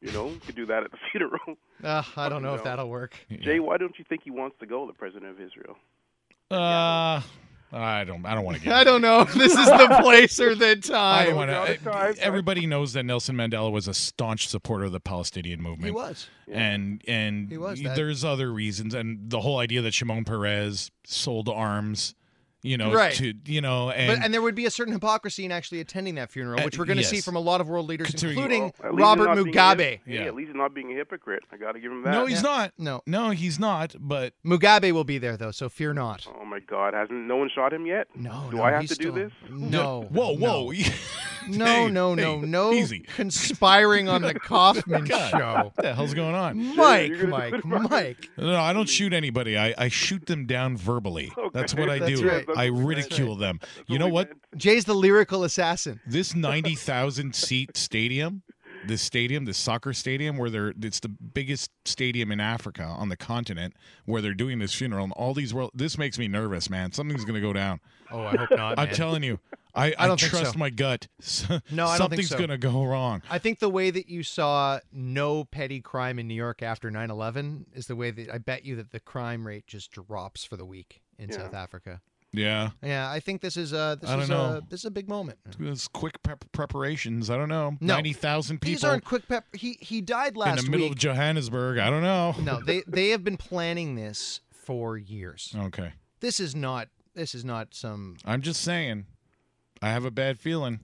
you 0.00 0.12
know, 0.12 0.28
you 0.28 0.40
could 0.40 0.56
do 0.56 0.66
that 0.66 0.82
at 0.82 0.90
the 0.90 0.98
funeral. 1.10 1.56
Uh, 1.82 2.02
I 2.16 2.28
don't 2.28 2.42
know 2.42 2.54
if 2.54 2.64
that'll 2.64 2.88
work. 2.88 3.16
Jay, 3.40 3.60
why 3.60 3.76
don't 3.76 3.98
you 3.98 4.04
think 4.08 4.22
he 4.24 4.30
wants 4.30 4.56
to 4.60 4.66
go, 4.66 4.86
the 4.86 4.92
president 4.92 5.30
of 5.30 5.40
Israel? 5.40 5.76
Uh, 6.50 7.20
I 7.76 8.04
don't. 8.04 8.24
I 8.24 8.34
don't 8.34 8.44
want 8.44 8.58
to 8.58 8.62
get. 8.64 8.72
I 8.76 8.84
don't 8.84 9.02
know 9.02 9.20
if 9.20 9.32
this 9.34 9.52
is 9.54 9.66
the 9.66 9.98
place 10.02 10.40
or 10.40 10.54
the 10.54 10.70
I 10.70 10.74
time. 10.76 11.26
don't 11.26 11.36
want 11.36 11.50
All 11.50 11.66
the 11.66 11.76
time. 11.76 12.14
to. 12.14 12.22
Everybody 12.24 12.66
knows 12.66 12.92
that 12.94 13.04
Nelson 13.04 13.36
Mandela 13.36 13.70
was 13.70 13.86
a 13.88 13.94
staunch 13.94 14.48
supporter 14.48 14.84
of 14.86 14.92
the 14.92 15.00
Palestinian 15.00 15.60
movement. 15.62 15.86
He 15.86 15.90
was. 15.90 16.28
and 16.50 17.02
and 17.06 17.50
He 17.50 17.58
was 17.58 17.82
that. 17.82 17.96
there's 17.96 18.24
other 18.24 18.52
reasons, 18.52 18.94
and 18.94 19.30
the 19.30 19.40
whole 19.40 19.58
idea 19.58 19.82
that 19.82 19.92
Shimon 19.94 20.24
Peres 20.24 20.90
sold 21.04 21.48
arms, 21.48 22.14
you 22.66 22.76
know, 22.76 22.92
Right. 22.92 23.12
to 23.14 23.32
you 23.46 23.60
know, 23.60 23.90
and, 23.90 24.08
but 24.18 24.24
and 24.24 24.34
there 24.34 24.42
would 24.42 24.54
be 24.54 24.66
a 24.66 24.70
certain 24.70 24.92
hypocrisy 24.92 25.44
in 25.44 25.52
actually 25.52 25.80
attending 25.80 26.16
that 26.16 26.30
funeral, 26.30 26.60
Uh, 26.60 26.64
which 26.64 26.78
we're 26.78 26.84
going 26.84 26.98
to 26.98 27.04
see 27.04 27.20
from 27.20 27.36
a 27.36 27.40
lot 27.40 27.60
of 27.60 27.68
world 27.68 27.86
leaders, 27.88 28.08
Considering- 28.08 28.36
including 28.38 28.72
Well, 28.82 28.92
Robert 28.92 29.36
he's 29.38 29.46
a 29.46 29.48
Mugabe. 29.48 29.78
hip- 29.90 30.00
Yeah. 30.06 30.20
At 30.22 30.34
least 30.34 30.48
he's 30.48 30.56
not 30.56 30.74
being 30.74 30.90
a 30.92 30.94
hypocrite. 30.94 31.44
I 31.52 31.56
got 31.56 31.72
to 31.72 31.80
give 31.80 31.90
him 31.92 32.02
that. 32.02 32.10
no, 32.10 32.26
he's 32.26 32.42
Yeah. 32.42 32.48
not. 32.50 32.72
No, 32.78 33.02
No, 33.06 33.30
he's 33.30 33.58
not. 33.58 33.94
But 33.98 34.34
Mugabe 34.44 34.92
will 34.92 35.04
be 35.04 35.18
there 35.18 35.36
though, 35.36 35.50
so 35.52 35.68
fear 35.68 35.92
not. 35.94 36.26
Oh 36.40 36.44
my 36.44 36.60
God! 36.60 36.94
Hasn't 36.94 37.26
no 37.26 37.36
one 37.36 37.48
shot 37.54 37.72
him 37.72 37.86
yet? 37.86 38.08
No, 38.14 38.48
Do 38.50 38.56
no, 38.58 38.62
I 38.62 38.72
have 38.72 38.80
he's 38.82 38.90
to 38.90 38.96
do 38.96 39.12
this? 39.12 39.32
No. 39.48 40.02
whoa, 40.10 40.32
whoa, 40.36 40.70
No, 40.70 40.72
Hey, 41.76 41.90
no, 41.90 42.14
hey, 42.14 42.22
no, 42.22 42.40
no 42.40 42.72
easy. 42.72 43.00
conspiring 43.14 44.08
on 44.08 44.22
the 44.22 44.34
Kaufman 44.40 45.04
God, 45.04 45.30
show. 45.30 45.54
what 45.74 45.76
the 45.76 45.94
hell's 45.94 46.14
going 46.14 46.34
on? 46.34 46.76
Mike, 46.76 47.08
you're 47.10 47.28
Mike. 47.28 47.64
Mike. 47.64 48.28
No, 48.36 48.46
no, 48.52 48.60
I 48.60 48.72
don't 48.72 48.88
shoot 48.88 49.12
anybody. 49.12 49.56
I, 49.56 49.74
I 49.78 49.88
shoot 49.88 50.26
them 50.26 50.46
down 50.46 50.76
verbally. 50.76 51.32
Okay, 51.36 51.48
That's 51.52 51.74
what 51.74 51.88
I 51.90 51.98
that's 52.00 52.20
do. 52.20 52.28
right. 52.28 52.44
I 52.56 52.70
what 52.70 52.70
we 52.70 52.70
meant. 52.70 52.86
ridicule 52.88 53.36
them. 53.36 53.60
You 53.86 53.98
know 53.98 54.08
what? 54.08 54.28
meant. 54.28 54.40
Jay's 54.56 54.84
the 54.84 54.94
lyrical 54.94 55.44
assassin. 55.44 56.00
This 56.06 56.34
ninety 56.34 56.74
thousand 56.74 57.34
seat 57.34 57.76
stadium, 57.76 58.42
this 58.86 59.02
stadium, 59.02 59.44
this 59.44 59.58
soccer 59.58 59.92
stadium, 59.92 60.36
where 60.38 60.50
they're 60.50 60.72
it's 60.82 61.00
the 61.00 61.08
biggest 61.08 61.70
stadium 61.84 62.32
in 62.32 62.40
Africa 62.40 62.82
on 62.84 63.08
the 63.08 63.16
continent, 63.16 63.74
where 64.04 64.20
they're 64.22 64.34
doing 64.34 64.58
this 64.58 64.74
funeral, 64.74 65.04
and 65.04 65.12
all 65.14 65.34
these 65.34 65.52
world. 65.54 65.70
This 65.74 65.96
makes 65.98 66.18
me 66.18 66.26
nervous, 66.28 66.68
man. 66.70 66.92
Something's 66.92 67.24
gonna 67.24 67.40
go 67.40 67.52
down. 67.52 67.80
Oh, 68.10 68.22
I 68.22 68.36
hope 68.36 68.50
not. 68.50 68.78
I'm 68.78 68.86
man. 68.86 68.94
telling 68.94 69.22
you. 69.22 69.38
I, 69.76 69.94
I 69.98 70.06
don't 70.06 70.18
think 70.20 70.30
trust 70.32 70.52
so. 70.54 70.58
my 70.58 70.70
gut. 70.70 71.06
No, 71.70 71.86
I 71.86 71.98
don't 71.98 72.08
think 72.10 72.22
so. 72.22 72.28
Something's 72.28 72.30
gonna 72.34 72.58
go 72.58 72.84
wrong. 72.84 73.22
I 73.30 73.38
think 73.38 73.58
the 73.58 73.68
way 73.68 73.90
that 73.90 74.08
you 74.08 74.22
saw 74.22 74.80
no 74.92 75.44
petty 75.44 75.80
crime 75.80 76.18
in 76.18 76.26
New 76.28 76.34
York 76.34 76.62
after 76.62 76.90
9/11 76.90 77.66
is 77.74 77.86
the 77.86 77.96
way 77.96 78.10
that 78.10 78.30
I 78.32 78.38
bet 78.38 78.64
you 78.64 78.76
that 78.76 78.90
the 78.92 79.00
crime 79.00 79.46
rate 79.46 79.66
just 79.66 79.90
drops 79.92 80.44
for 80.44 80.56
the 80.56 80.64
week 80.64 81.02
in 81.18 81.28
Yeah. 81.30 81.36
South 81.36 81.54
Africa. 81.54 82.00
Yeah, 82.32 82.70
Yeah, 82.82 83.10
I 83.10 83.20
think 83.20 83.40
this 83.40 83.56
is 83.56 83.72
a 83.72 83.96
this 84.00 84.10
I 84.10 84.14
don't 84.14 84.22
is 84.24 84.28
know. 84.28 84.56
a 84.56 84.62
this 84.68 84.80
is 84.80 84.84
a 84.84 84.90
big 84.90 85.08
moment. 85.08 85.38
it's 85.58 85.88
quick 85.88 86.22
prep 86.22 86.44
preparations. 86.52 87.30
I 87.30 87.36
don't 87.36 87.48
know. 87.48 87.76
No. 87.80 87.94
Ninety 87.94 88.12
thousand 88.12 88.60
people 88.60 88.72
These 88.74 88.84
aren't 88.84 89.04
quick 89.04 89.26
pep. 89.28 89.46
He 89.54 89.78
he 89.80 90.00
died 90.02 90.36
last 90.36 90.56
week. 90.56 90.58
in 90.58 90.64
the 90.66 90.70
middle 90.70 90.86
week. 90.88 90.92
of 90.94 90.98
Johannesburg. 90.98 91.78
I 91.78 91.88
don't 91.88 92.02
know. 92.02 92.34
no, 92.42 92.60
they 92.66 92.82
they 92.86 93.10
have 93.10 93.24
been 93.24 93.36
planning 93.38 93.94
this 93.94 94.40
for 94.50 94.98
years. 94.98 95.54
Okay, 95.56 95.92
This 96.20 96.38
is 96.40 96.54
not 96.54 96.88
this 97.14 97.34
is 97.34 97.44
not 97.44 97.74
some 97.74 98.16
I'm 98.24 98.42
just 98.42 98.60
saying. 98.60 99.06
I 99.82 99.88
have 99.90 100.04
a 100.04 100.10
bad 100.10 100.38
feeling. 100.38 100.80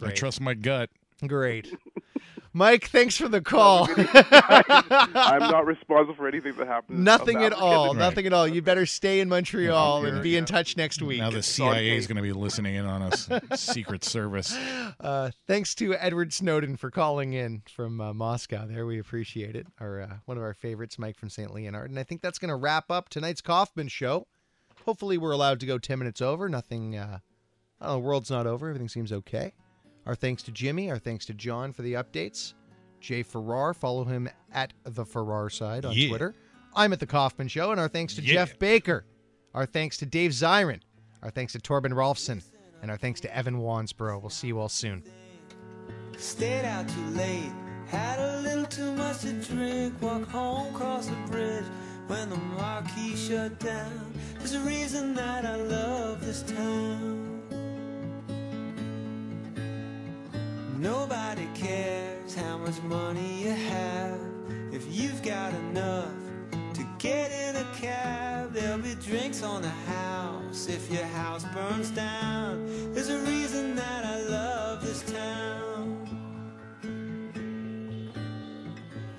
I 0.00 0.10
trust 0.10 0.40
my 0.40 0.54
gut. 0.54 0.90
great. 1.26 1.72
Mike, 2.54 2.88
thanks 2.88 3.16
for 3.16 3.28
the 3.28 3.40
call. 3.40 3.88
I'm 3.96 5.38
not 5.50 5.64
responsible 5.64 6.14
for 6.14 6.28
anything 6.28 6.54
that 6.56 6.66
happens. 6.66 6.98
Nothing 6.98 7.38
at 7.38 7.52
Africa. 7.52 7.62
all. 7.64 7.86
Right. 7.88 7.96
Nothing 7.98 8.26
at 8.26 8.34
all. 8.34 8.46
You 8.46 8.60
better 8.60 8.84
stay 8.84 9.20
in 9.20 9.30
Montreal 9.30 10.04
and 10.04 10.16
Okay. 10.18 10.22
be 10.22 10.36
in 10.36 10.44
touch 10.44 10.76
next 10.76 11.00
week. 11.00 11.20
Now 11.20 11.30
the 11.30 11.42
CIA 11.42 11.96
is 11.96 12.06
going 12.06 12.16
to 12.18 12.22
be 12.22 12.32
listening 12.34 12.74
in 12.74 12.84
on 12.84 13.00
us. 13.00 13.28
Secret 13.54 14.04
Service. 14.04 14.56
Uh, 15.00 15.30
thanks 15.48 15.74
to 15.74 15.94
Edward 15.94 16.32
Snowden 16.32 16.76
for 16.76 16.90
calling 16.90 17.32
in 17.32 17.62
from 17.74 18.00
uh, 18.00 18.12
Moscow. 18.12 18.66
There, 18.66 18.86
we 18.86 18.98
appreciate 19.00 19.56
it. 19.56 19.66
Our 19.80 20.02
uh, 20.02 20.08
one 20.26 20.36
of 20.36 20.42
our 20.44 20.54
favorites, 20.54 20.96
Mike 20.98 21.16
from 21.16 21.28
St. 21.28 21.52
Leonard, 21.52 21.90
and 21.90 21.98
I 21.98 22.02
think 22.04 22.20
that's 22.20 22.38
going 22.38 22.50
to 22.50 22.54
wrap 22.56 22.88
up 22.90 23.08
tonight's 23.08 23.40
Kaufman 23.40 23.88
show. 23.88 24.26
Hopefully, 24.84 25.18
we're 25.18 25.32
allowed 25.32 25.58
to 25.60 25.66
go 25.66 25.78
ten 25.78 25.98
minutes 25.98 26.20
over. 26.20 26.48
Nothing. 26.48 26.94
Uh, 27.82 27.88
oh, 27.88 27.92
the 27.94 27.98
world's 27.98 28.30
not 28.30 28.46
over. 28.46 28.68
Everything 28.68 28.88
seems 28.88 29.12
okay. 29.12 29.52
Our 30.06 30.14
thanks 30.14 30.42
to 30.44 30.50
Jimmy. 30.52 30.90
Our 30.90 30.98
thanks 30.98 31.26
to 31.26 31.34
John 31.34 31.72
for 31.72 31.82
the 31.82 31.94
updates. 31.94 32.54
Jay 33.00 33.22
Farrar, 33.22 33.74
follow 33.74 34.04
him 34.04 34.28
at 34.52 34.72
the 34.84 35.04
Farrar 35.04 35.50
side 35.50 35.84
on 35.84 35.92
Yeah. 35.94 36.08
Twitter. 36.08 36.34
I'm 36.74 36.92
at 36.92 37.00
the 37.00 37.06
Kaufman 37.06 37.48
Show, 37.48 37.70
and 37.72 37.80
our 37.80 37.88
thanks 37.88 38.14
to 38.14 38.22
Yeah. 38.22 38.44
Geoff 38.46 38.58
Baker. 38.58 39.04
Our 39.54 39.66
thanks 39.66 39.96
to 39.98 40.06
Dave 40.06 40.30
Zirin. 40.30 40.80
Our 41.22 41.30
thanks 41.30 41.52
to 41.52 41.58
Torben 41.58 41.92
Rolfsen. 41.92 42.42
And 42.80 42.90
our 42.90 42.96
thanks 42.96 43.20
to 43.20 43.36
Evan 43.36 43.58
Wansborough. 43.58 44.20
We'll 44.20 44.30
see 44.30 44.48
you 44.48 44.58
all 44.58 44.68
soon. 44.68 45.04
Stayed 46.16 46.64
out 46.64 46.88
too 46.88 47.06
late, 47.10 47.52
had 47.86 48.18
a 48.18 48.40
little 48.40 48.64
too 48.66 48.92
much 48.94 49.20
to 49.20 49.32
drink. 49.32 50.00
Walk 50.00 50.28
home, 50.28 50.72
cross 50.74 51.06
the 51.06 51.14
bridge 51.30 51.64
when 52.08 52.28
the 52.30 52.36
marquee 52.36 53.14
shut 53.16 53.58
down. 53.60 54.12
There's 54.38 54.54
a 54.54 54.60
reason 54.60 55.14
that 55.14 55.44
I 55.44 55.56
love 55.56 56.24
this 56.24 56.42
town. 56.42 57.31
Nobody 60.82 61.46
cares 61.54 62.34
how 62.34 62.58
much 62.58 62.82
money 62.82 63.44
you 63.44 63.50
have. 63.50 64.18
If 64.72 64.84
you've 64.90 65.22
got 65.22 65.54
enough 65.54 66.10
to 66.74 66.84
get 66.98 67.30
in 67.30 67.54
a 67.54 67.64
cab, 67.72 68.52
there'll 68.52 68.82
be 68.82 68.96
drinks 68.96 69.44
on 69.44 69.62
the 69.62 69.68
house. 69.68 70.66
If 70.66 70.90
your 70.90 71.04
house 71.04 71.44
burns 71.54 71.92
down, 71.92 72.66
there's 72.92 73.10
a 73.10 73.20
reason 73.20 73.76
that 73.76 74.04
I 74.04 74.22
love 74.22 74.82
this 74.82 75.02
town. 75.02 76.08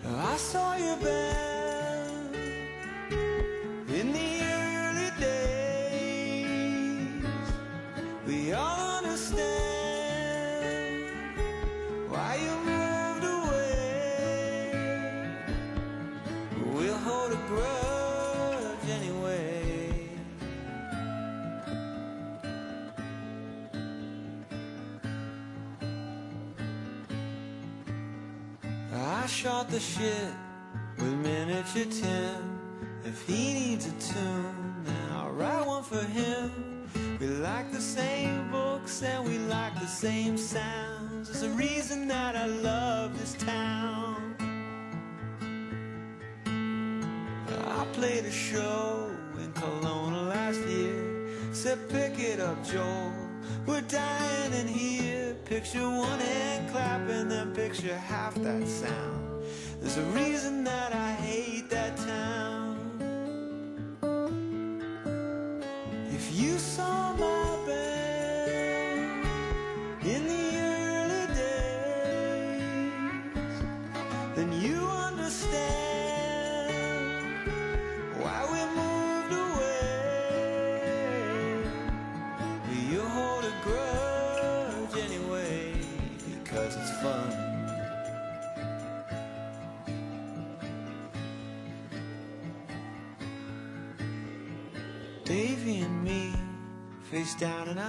I 0.06 0.36
saw 0.36 0.76
you 0.76 0.98
band 0.98 1.53
shot 29.44 29.70
the 29.70 29.80
shit 29.80 30.32
with 30.96 31.14
miniature 31.16 31.84
Tim. 31.92 32.60
If 33.04 33.28
he 33.28 33.52
needs 33.54 33.86
a 33.86 34.14
tune, 34.14 34.74
then 34.86 35.12
I'll 35.12 35.32
write 35.32 35.68
one 35.68 35.84
for 35.84 36.00
him. 36.00 36.88
We 37.20 37.28
like 37.28 37.70
the 37.70 37.82
same 37.82 38.50
books 38.52 39.04
and 39.04 39.28
we 39.28 39.40
like 39.40 39.78
the 39.82 39.86
same 39.86 40.38
sounds. 40.38 41.28
There's 41.28 41.44
a 41.44 41.50
reason 41.58 42.08
that 42.08 42.38
I 42.38 42.46
love 42.46 43.20
this 43.20 43.34
town. 43.34 44.38
I 46.46 47.86
played 47.92 48.24
a 48.24 48.32
show 48.32 49.12
in 49.40 49.52
Kelowna 49.52 50.30
last 50.30 50.62
year. 50.62 51.28
Said, 51.52 51.90
pick 51.90 52.18
it 52.18 52.40
up, 52.40 52.66
Joel. 52.66 53.12
We're 53.66 53.82
dying 53.82 54.54
in 54.54 54.70
here. 54.70 55.36
Picture 55.44 55.82
one 55.82 56.20
hand 56.20 56.72
clapping, 56.72 57.28
then 57.28 57.54
picture 57.54 57.98
half 57.98 58.36
that 58.36 58.66
sound. 58.66 59.13
There's 59.84 59.98
a 59.98 60.12
reason 60.12 60.64
that 60.64 60.96
I 60.96 61.03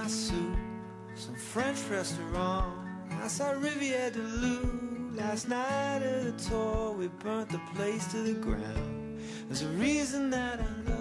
soup, 0.07 0.57
some 1.15 1.35
French 1.35 1.79
restaurant 1.89 2.85
I 3.21 3.27
saw 3.27 3.53
Rivière-du-Loup. 3.53 5.15
Last 5.15 5.47
night 5.49 6.01
at 6.03 6.27
a 6.27 6.31
tour, 6.33 6.91
we 6.91 7.07
burnt 7.07 7.49
the 7.49 7.61
place 7.73 8.05
to 8.11 8.17
the 8.17 8.33
ground. 8.33 9.19
There's 9.47 9.61
a 9.61 9.69
reason 9.69 10.29
that 10.31 10.59
I 10.59 10.89
love 10.89 10.94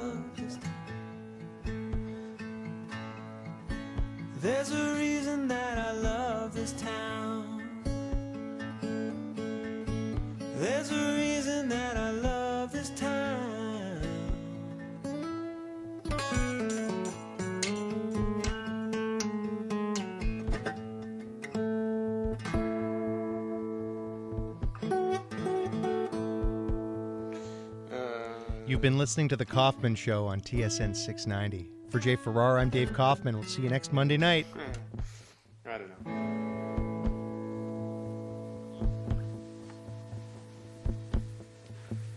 You've 28.75 28.83
been 28.83 28.99
listening 28.99 29.29
to 29.29 29.37
The 29.37 29.45
Kaufman 29.45 29.95
Show 29.95 30.27
on 30.27 30.41
TSN 30.41 30.97
690. 30.97 31.71
For 31.91 32.01
Jay 32.01 32.17
Farrar, 32.17 32.59
I'm 32.59 32.71
Dave 32.71 32.93
Kaufman. 32.93 33.37
We'll 33.37 33.47
see 33.47 33.63
you 33.63 33.69
next 33.69 33.93
Monday 33.93 34.17
night. 34.17 34.47
Hmm. 34.47 35.69
I 35.69 35.79
don't 35.79 35.89
know. 35.91 36.11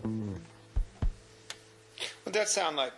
Hmm. 0.02 0.32
What'd 2.24 2.34
that 2.34 2.48
sound 2.48 2.74
like? 2.74 2.92